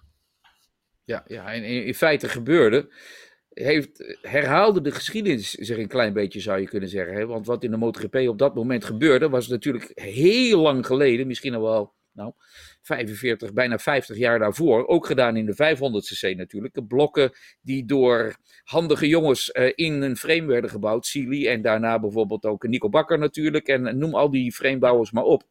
Ja, 1.03 1.23
ja 1.27 1.53
en 1.53 1.63
in, 1.63 1.85
in 1.85 1.95
feite 1.95 2.29
gebeurde 2.29 2.93
heeft, 3.53 4.17
herhaalde 4.21 4.81
de 4.81 4.91
geschiedenis 4.91 5.51
zich 5.51 5.77
een 5.77 5.87
klein 5.87 6.13
beetje, 6.13 6.39
zou 6.39 6.59
je 6.59 6.67
kunnen 6.67 6.89
zeggen. 6.89 7.15
Hè? 7.15 7.25
Want 7.25 7.45
wat 7.45 7.63
in 7.63 7.71
de 7.71 7.77
MotoGP 7.77 8.15
op 8.15 8.37
dat 8.37 8.55
moment 8.55 8.85
gebeurde, 8.85 9.29
was 9.29 9.47
natuurlijk 9.47 9.91
heel 9.93 10.59
lang 10.59 10.85
geleden, 10.85 11.27
misschien 11.27 11.53
al 11.53 11.61
wel 11.61 11.93
nou, 12.13 12.33
45, 12.81 13.53
bijna 13.53 13.79
50 13.79 14.17
jaar 14.17 14.39
daarvoor, 14.39 14.87
ook 14.87 15.05
gedaan 15.05 15.37
in 15.37 15.45
de 15.45 15.53
500cc 15.53 16.35
natuurlijk. 16.37 16.73
De 16.73 16.83
blokken 16.83 17.31
die 17.61 17.85
door 17.85 18.35
handige 18.63 19.07
jongens 19.07 19.49
uh, 19.53 19.71
in 19.75 20.01
een 20.01 20.17
frame 20.17 20.45
werden 20.45 20.69
gebouwd, 20.69 21.05
Sealy 21.05 21.47
en 21.47 21.61
daarna 21.61 21.99
bijvoorbeeld 21.99 22.45
ook 22.45 22.67
Nico 22.67 22.89
Bakker 22.89 23.19
natuurlijk, 23.19 23.67
en 23.67 23.97
noem 23.97 24.15
al 24.15 24.29
die 24.29 24.51
framebouwers 24.51 25.11
maar 25.11 25.23
op. 25.23 25.43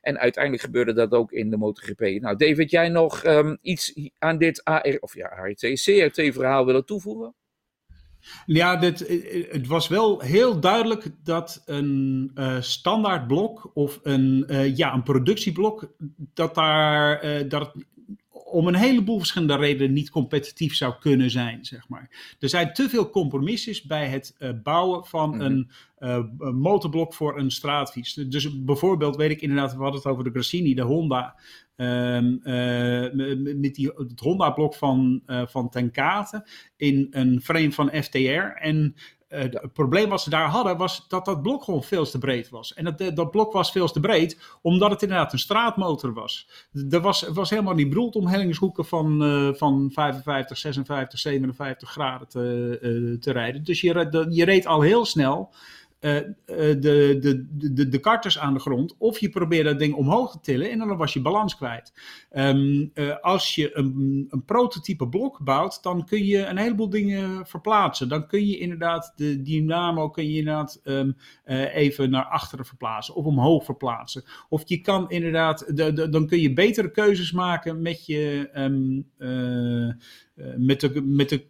En 0.00 0.18
uiteindelijk 0.18 0.64
gebeurde 0.64 0.92
dat 0.92 1.12
ook 1.12 1.32
in 1.32 1.50
de 1.50 1.56
MotoGP. 1.56 2.00
Nou, 2.00 2.36
David, 2.36 2.70
jij 2.70 2.88
nog 2.88 3.24
um, 3.24 3.58
iets 3.60 4.10
aan 4.18 4.38
dit 4.38 4.64
AR, 4.64 4.96
of 5.00 5.14
ja, 5.14 5.26
ART, 5.26 5.60
CRT 5.60 6.34
verhaal 6.34 6.66
willen 6.66 6.84
toevoegen? 6.84 7.34
Ja, 8.46 8.76
dit, 8.76 8.98
het 9.50 9.66
was 9.66 9.88
wel 9.88 10.20
heel 10.20 10.60
duidelijk 10.60 11.10
dat 11.24 11.62
een 11.66 12.30
uh, 12.34 12.56
standaard 12.60 13.26
blok 13.26 13.70
of 13.74 14.00
een, 14.02 14.44
ja, 14.76 14.94
een 14.94 15.02
productieblok, 15.02 15.88
dat, 16.34 16.54
daar, 16.54 17.48
dat 17.48 17.72
om 18.50 18.66
een 18.66 18.74
heleboel 18.74 19.18
verschillende 19.18 19.56
redenen 19.56 19.92
niet 19.92 20.10
competitief 20.10 20.74
zou 20.74 20.94
kunnen 21.00 21.30
zijn, 21.30 21.64
zeg 21.64 21.88
maar. 21.88 22.34
Er 22.40 22.48
zijn 22.48 22.72
te 22.72 22.88
veel 22.88 23.10
compromissen 23.10 23.88
bij 23.88 24.08
het 24.08 24.34
bouwen 24.62 25.04
van 25.04 25.28
mm-hmm. 25.28 25.68
een, 25.98 26.30
een 26.38 26.56
motorblok 26.56 27.14
voor 27.14 27.38
een 27.38 27.50
straatfiets. 27.50 28.14
Dus 28.14 28.64
bijvoorbeeld, 28.64 29.16
weet 29.16 29.30
ik 29.30 29.40
inderdaad, 29.40 29.74
we 29.74 29.82
hadden 29.82 30.00
het 30.00 30.10
over 30.10 30.24
de 30.24 30.30
Grassini, 30.30 30.74
de 30.74 30.82
Honda. 30.82 31.36
Um, 31.76 32.40
uh, 32.44 33.12
met 33.56 33.74
die, 33.74 33.92
het 33.94 34.20
Honda-blok 34.20 34.74
van, 34.74 35.22
uh, 35.26 35.46
van 35.46 35.68
Tenkate 35.68 36.46
in 36.76 37.06
een 37.10 37.40
frame 37.40 37.72
van 37.72 37.90
FTR. 38.02 38.18
En 38.54 38.94
uh, 39.28 39.40
het 39.40 39.72
probleem 39.72 40.08
wat 40.08 40.20
ze 40.20 40.30
daar 40.30 40.48
hadden 40.48 40.76
was 40.76 41.08
dat 41.08 41.24
dat 41.24 41.42
blok 41.42 41.64
gewoon 41.64 41.82
veel 41.82 42.04
te 42.04 42.18
breed 42.18 42.48
was. 42.48 42.74
En 42.74 42.84
dat, 42.84 43.16
dat 43.16 43.30
blok 43.30 43.52
was 43.52 43.70
veel 43.70 43.88
te 43.88 44.00
breed 44.00 44.40
omdat 44.62 44.90
het 44.90 45.02
inderdaad 45.02 45.32
een 45.32 45.38
straatmotor 45.38 46.12
was. 46.12 46.48
Er 46.90 47.00
was, 47.00 47.22
was 47.22 47.50
helemaal 47.50 47.74
niet 47.74 47.88
bedoeld 47.88 48.16
om 48.16 48.26
hellingshoeken 48.26 48.84
van, 48.84 49.18
van 49.56 49.90
55, 49.92 50.58
56, 50.58 51.18
57 51.18 51.90
graden 51.90 52.28
te, 52.28 53.16
te 53.20 53.32
rijden. 53.32 53.64
Dus 53.64 53.80
je, 53.80 54.26
je 54.30 54.44
reed 54.44 54.66
al 54.66 54.80
heel 54.80 55.04
snel 55.04 55.50
uh, 55.52 55.56
uh, 55.58 55.85
de, 55.98 56.34
de, 57.20 57.46
de, 57.72 57.88
de 57.88 57.98
karters 57.98 58.38
aan 58.38 58.54
de 58.54 58.60
grond. 58.60 58.94
Of 58.98 59.18
je 59.18 59.28
probeerde 59.28 59.70
dat 59.70 59.78
ding 59.78 59.94
omhoog 59.94 60.32
te 60.32 60.40
tillen 60.40 60.70
en 60.70 60.78
dan 60.78 60.96
was 60.96 61.12
je 61.12 61.20
balans 61.20 61.56
kwijt. 61.56 61.92
Um, 62.32 62.90
uh, 62.94 63.16
als 63.20 63.54
je 63.54 63.76
een, 63.76 64.26
een 64.28 64.44
prototype 64.44 65.08
blok 65.08 65.44
bouwt, 65.44 65.82
dan 65.82 66.04
kun 66.04 66.24
je 66.24 66.46
een 66.46 66.56
heleboel 66.56 66.88
dingen 66.88 67.46
verplaatsen. 67.46 68.08
Dan 68.08 68.26
kun 68.26 68.46
je 68.46 68.58
inderdaad 68.58 69.12
de 69.16 69.42
dynamo 69.42 70.10
kun 70.10 70.30
je 70.30 70.38
inderdaad 70.38 70.80
um, 70.84 71.16
even 71.72 72.10
naar 72.10 72.24
achteren 72.24 72.64
verplaatsen 72.64 73.14
of 73.14 73.24
omhoog 73.24 73.64
verplaatsen. 73.64 74.24
Of 74.48 74.62
je 74.66 74.80
kan 74.80 75.10
inderdaad, 75.10 75.76
de, 75.76 76.08
dan 76.08 76.26
kun 76.26 76.40
je 76.40 76.52
betere 76.52 76.90
keuzes 76.90 77.32
maken 77.32 77.82
met 77.82 78.06
je 78.06 78.50
um, 78.54 79.06
met 80.56 80.80
de, 80.80 81.02
met 81.02 81.28
de 81.28 81.44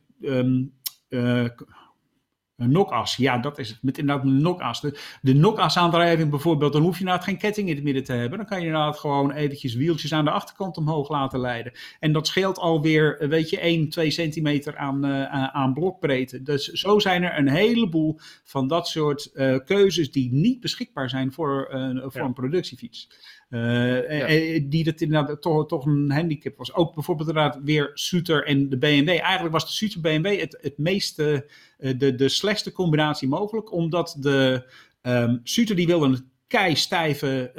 Een 2.57 2.73
nokas, 2.73 3.17
ja, 3.17 3.39
dat 3.39 3.59
is 3.59 3.69
het. 3.69 3.83
Met 3.83 3.99
inderdaad 3.99 4.25
een 4.25 4.41
nokas. 4.41 4.81
De, 4.81 4.99
de 5.21 5.35
nokas-aandrijving 5.35 6.31
bijvoorbeeld, 6.31 6.73
dan 6.73 6.83
hoef 6.83 6.95
je 6.95 7.01
inderdaad 7.01 7.25
geen 7.25 7.39
ketting 7.39 7.69
in 7.69 7.75
het 7.75 7.85
midden 7.85 8.05
te 8.05 8.13
hebben. 8.13 8.39
Dan 8.39 8.47
kan 8.47 8.61
je 8.61 8.67
inderdaad 8.67 8.99
gewoon 8.99 9.31
eventjes 9.31 9.75
wieltjes 9.75 10.13
aan 10.13 10.25
de 10.25 10.31
achterkant 10.31 10.77
omhoog 10.77 11.09
laten 11.09 11.41
leiden. 11.41 11.73
En 12.01 12.13
dat 12.13 12.27
scheelt 12.27 12.59
alweer, 12.59 13.19
eh, 13.19 13.29
weet 13.29 13.51
je, 13.51 13.65
1, 13.65 13.89
2 13.89 14.11
centimeter 14.11 14.77
aan, 14.77 15.07
uh, 15.07 15.49
aan 15.49 15.73
blokbreedte. 15.73 16.43
Dus 16.43 16.69
zo 16.69 16.99
zijn 16.99 17.23
er 17.23 17.39
een 17.39 17.49
heleboel 17.49 18.19
van 18.45 18.69
dat 18.69 18.89
soort 18.89 19.31
uh, 19.35 19.59
keuzes 19.65 20.11
die 20.11 20.33
niet 20.33 20.61
beschikbaar 20.61 21.09
zijn 21.09 21.33
voor, 21.33 21.71
uh, 21.75 22.03
voor 22.03 22.21
ja. 22.21 22.27
een 22.27 22.33
productiefiets. 22.33 23.09
Uh, 23.51 24.19
ja. 24.19 24.61
Die 24.69 24.85
dat 24.85 25.01
inderdaad 25.01 25.43
toch, 25.43 25.67
toch 25.67 25.87
een 25.87 26.11
handicap 26.11 26.57
was. 26.57 26.75
Ook 26.75 26.95
bijvoorbeeld 26.95 27.29
inderdaad 27.29 27.61
weer 27.65 27.91
Suter 27.95 28.45
en 28.45 28.69
de 28.69 28.79
BMW. 28.79 29.09
Eigenlijk 29.09 29.53
was 29.53 29.67
de 29.67 29.73
Suter 29.73 30.01
BMW 30.01 30.41
het, 30.41 30.59
het 30.61 30.79
meeste, 30.79 31.51
de, 31.97 32.15
de 32.15 32.29
slechtste 32.29 32.73
combinatie 32.73 33.29
mogelijk. 33.29 33.73
Omdat 33.73 34.17
de 34.21 34.71
um, 35.03 35.41
Suter 35.43 35.77
die 35.77 35.87
wilde 35.87 36.07
een 36.07 36.31
keistijve 36.47 37.53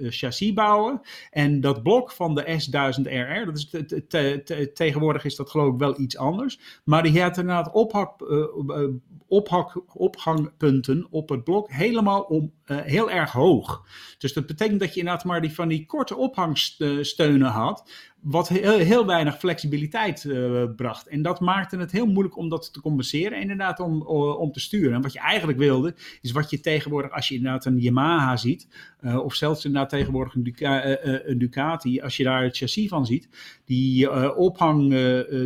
uh, 0.00 0.10
chassis 0.10 0.52
bouwen. 0.52 1.00
En 1.30 1.60
dat 1.60 1.82
blok 1.82 2.12
van 2.12 2.34
de 2.34 2.42
S1000RR, 2.42 3.44
dat 3.44 3.56
is 3.56 3.68
te, 3.68 3.84
te, 4.06 4.42
te, 4.44 4.70
tegenwoordig 4.74 5.24
is 5.24 5.36
dat 5.36 5.50
geloof 5.50 5.72
ik 5.72 5.78
wel 5.78 6.00
iets 6.00 6.16
anders. 6.16 6.80
Maar 6.84 7.02
die 7.02 7.22
had 7.22 7.38
inderdaad 7.38 7.72
ophak, 7.72 8.20
uh, 8.20 8.84
ophak, 9.26 9.82
ophangpunten 9.94 11.06
op 11.10 11.28
het 11.28 11.44
blok 11.44 11.70
helemaal 11.70 12.22
om, 12.22 12.52
heel 12.64 13.10
erg 13.10 13.32
hoog. 13.32 13.86
Dus 14.18 14.32
dat 14.32 14.46
betekent 14.46 14.80
dat 14.80 14.94
je 14.94 15.00
inderdaad 15.00 15.24
maar 15.24 15.40
die, 15.40 15.54
van 15.54 15.68
die 15.68 15.86
korte 15.86 16.16
ophangsteunen 16.16 17.50
had 17.50 17.90
wat 18.22 18.48
heel, 18.48 19.06
weinig 19.06 19.38
flexibiliteit 19.38 20.24
uh, 20.24 20.64
bracht. 20.76 21.06
En 21.06 21.22
dat 21.22 21.40
maakte 21.40 21.76
het 21.76 21.92
heel 21.92 22.06
moeilijk 22.06 22.36
om 22.36 22.48
dat 22.48 22.72
te 22.72 22.80
compenseren, 22.80 23.40
inderdaad 23.40 23.80
om, 23.80 24.02
om 24.02 24.52
te 24.52 24.60
sturen. 24.60 24.94
En 24.94 25.02
wat 25.02 25.12
je 25.12 25.18
eigenlijk 25.18 25.58
wilde, 25.58 25.94
is 26.20 26.32
wat 26.32 26.50
je 26.50 26.60
tegenwoordig, 26.60 27.10
als 27.10 27.28
je 27.28 27.34
inderdaad 27.34 27.64
een 27.64 27.80
Yamaha 27.80 28.36
ziet, 28.36 28.68
uh, 29.00 29.24
of 29.24 29.34
zelfs 29.34 29.64
inderdaad 29.64 29.90
tegenwoordig 29.90 30.34
uh, 30.34 30.80
een, 31.24 31.38
Ducati, 31.38 32.00
als 32.00 32.16
je 32.16 32.24
daar 32.24 32.42
het 32.42 32.56
chassis 32.56 32.88
van 32.88 33.06
ziet, 33.06 33.28
die 33.70 34.34
ophang, 34.36 34.88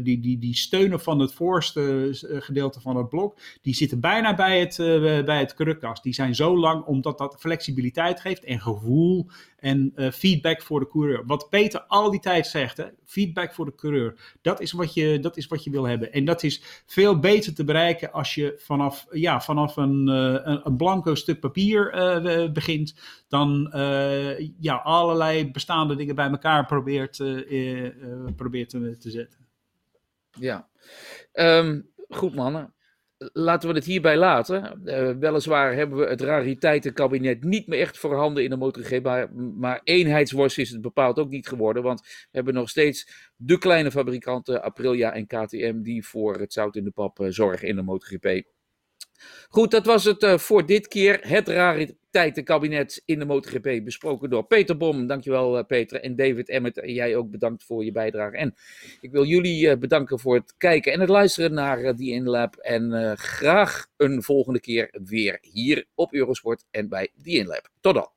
die, 0.02 0.20
die, 0.20 0.38
die 0.38 0.54
steunen 0.54 1.00
van 1.00 1.18
het 1.18 1.32
voorste 1.32 2.08
gedeelte 2.40 2.80
van 2.80 2.96
het 2.96 3.08
blok, 3.08 3.38
die 3.62 3.74
zitten 3.74 4.00
bijna 4.00 4.34
bij 4.34 4.60
het, 4.60 4.76
bij 5.24 5.38
het 5.38 5.54
krukkast. 5.54 6.02
Die 6.02 6.14
zijn 6.14 6.34
zo 6.34 6.58
lang 6.58 6.84
omdat 6.84 7.18
dat 7.18 7.36
flexibiliteit 7.38 8.20
geeft 8.20 8.44
en 8.44 8.60
gevoel 8.60 9.26
en 9.64 9.92
uh, 9.96 10.10
feedback 10.10 10.62
voor 10.62 10.80
de 10.80 10.88
coureur. 10.88 11.22
Wat 11.26 11.48
Peter 11.50 11.80
al 11.80 12.10
die 12.10 12.20
tijd 12.20 12.46
zegt, 12.46 12.76
hè? 12.76 12.84
feedback 13.04 13.54
voor 13.54 13.64
de 13.64 13.74
coureur. 13.74 14.36
Dat 14.42 14.60
is, 14.60 14.72
wat 14.72 14.94
je, 14.94 15.18
dat 15.20 15.36
is 15.36 15.46
wat 15.46 15.64
je 15.64 15.70
wil 15.70 15.84
hebben. 15.84 16.12
En 16.12 16.24
dat 16.24 16.42
is 16.42 16.82
veel 16.86 17.18
beter 17.18 17.54
te 17.54 17.64
bereiken 17.64 18.12
als 18.12 18.34
je 18.34 18.54
vanaf, 18.58 19.06
ja, 19.10 19.40
vanaf 19.40 19.76
een, 19.76 20.08
uh, 20.08 20.14
een, 20.42 20.60
een, 20.64 20.76
blanco 20.76 21.14
stuk 21.14 21.40
papier 21.40 21.94
uh, 21.94 22.52
begint. 22.52 22.94
Dan 23.34 23.68
ja, 24.58 24.74
allerlei 24.74 25.50
bestaande 25.50 25.96
dingen 25.96 26.14
bij 26.14 26.30
elkaar 26.30 26.66
probeert, 26.66 27.16
probeert 28.36 28.68
te, 28.68 28.96
te, 28.98 29.10
zetten. 29.10 29.38
Ja, 30.30 30.68
um, 31.32 31.88
goed 32.08 32.34
mannen 32.34 32.74
laten 33.32 33.68
we 33.68 33.74
het 33.74 33.84
hierbij 33.84 34.16
laten. 34.16 34.80
Uh, 34.84 35.10
weliswaar 35.18 35.74
hebben 35.74 35.98
we 35.98 36.06
het 36.06 36.20
rariteitenkabinet 36.20 37.44
niet 37.44 37.66
meer 37.66 37.80
echt 37.80 37.98
voorhanden 37.98 38.44
in 38.44 38.50
de 38.50 38.56
MotoGP, 38.56 39.02
maar, 39.02 39.34
maar 39.34 39.80
eenheidsworst 39.84 40.58
is 40.58 40.70
het 40.70 40.80
bepaald 40.80 41.18
ook 41.18 41.28
niet 41.28 41.48
geworden, 41.48 41.82
want 41.82 42.00
we 42.00 42.28
hebben 42.30 42.54
nog 42.54 42.68
steeds 42.68 43.30
de 43.36 43.58
kleine 43.58 43.90
fabrikanten 43.90 44.62
Aprilia 44.62 45.12
en 45.12 45.26
KTM 45.26 45.82
die 45.82 46.06
voor 46.06 46.38
het 46.38 46.52
zout 46.52 46.76
in 46.76 46.84
de 46.84 46.90
pap 46.90 47.20
uh, 47.20 47.26
zorgen 47.30 47.68
in 47.68 47.76
de 47.76 47.82
MotoGP. 47.82 48.42
Goed, 49.48 49.70
dat 49.70 49.86
was 49.86 50.04
het 50.04 50.22
uh, 50.22 50.38
voor 50.38 50.66
dit 50.66 50.88
keer. 50.88 51.18
Het 51.22 51.48
rariteitenkabinet 51.48 53.02
in 53.04 53.18
de 53.18 53.24
MotoGP 53.24 53.84
besproken 53.84 54.30
door 54.30 54.46
Peter 54.46 54.76
Bom. 54.76 55.06
Dankjewel 55.06 55.58
uh, 55.58 55.64
Peter. 55.64 56.00
En 56.00 56.16
David 56.16 56.48
Emmet, 56.48 56.78
en 56.78 56.92
jij 56.92 57.16
ook 57.16 57.30
bedankt 57.30 57.64
voor 57.64 57.84
je 57.84 57.92
bijdrage. 57.92 58.36
En 58.36 58.54
ik 59.00 59.10
wil 59.10 59.24
jullie 59.24 59.66
uh, 59.66 59.76
bedanken 59.76 60.18
voor 60.18 60.34
het 60.34 60.54
kijken 60.56 60.92
en 60.92 61.00
het 61.00 61.08
luisteren 61.08 61.54
naar 61.54 61.96
die 61.96 62.12
InLab. 62.12 62.56
En 62.56 63.16
graag 63.18 63.86
een 63.96 64.22
volgende 64.22 64.60
keer 64.60 64.94
weer 65.04 65.38
hier 65.40 65.84
op 65.94 66.12
Eurosport 66.12 66.64
en 66.70 66.88
bij 66.88 67.08
die 67.22 67.38
InLab. 67.38 67.68
Tot 67.80 67.94
dan. 67.94 68.14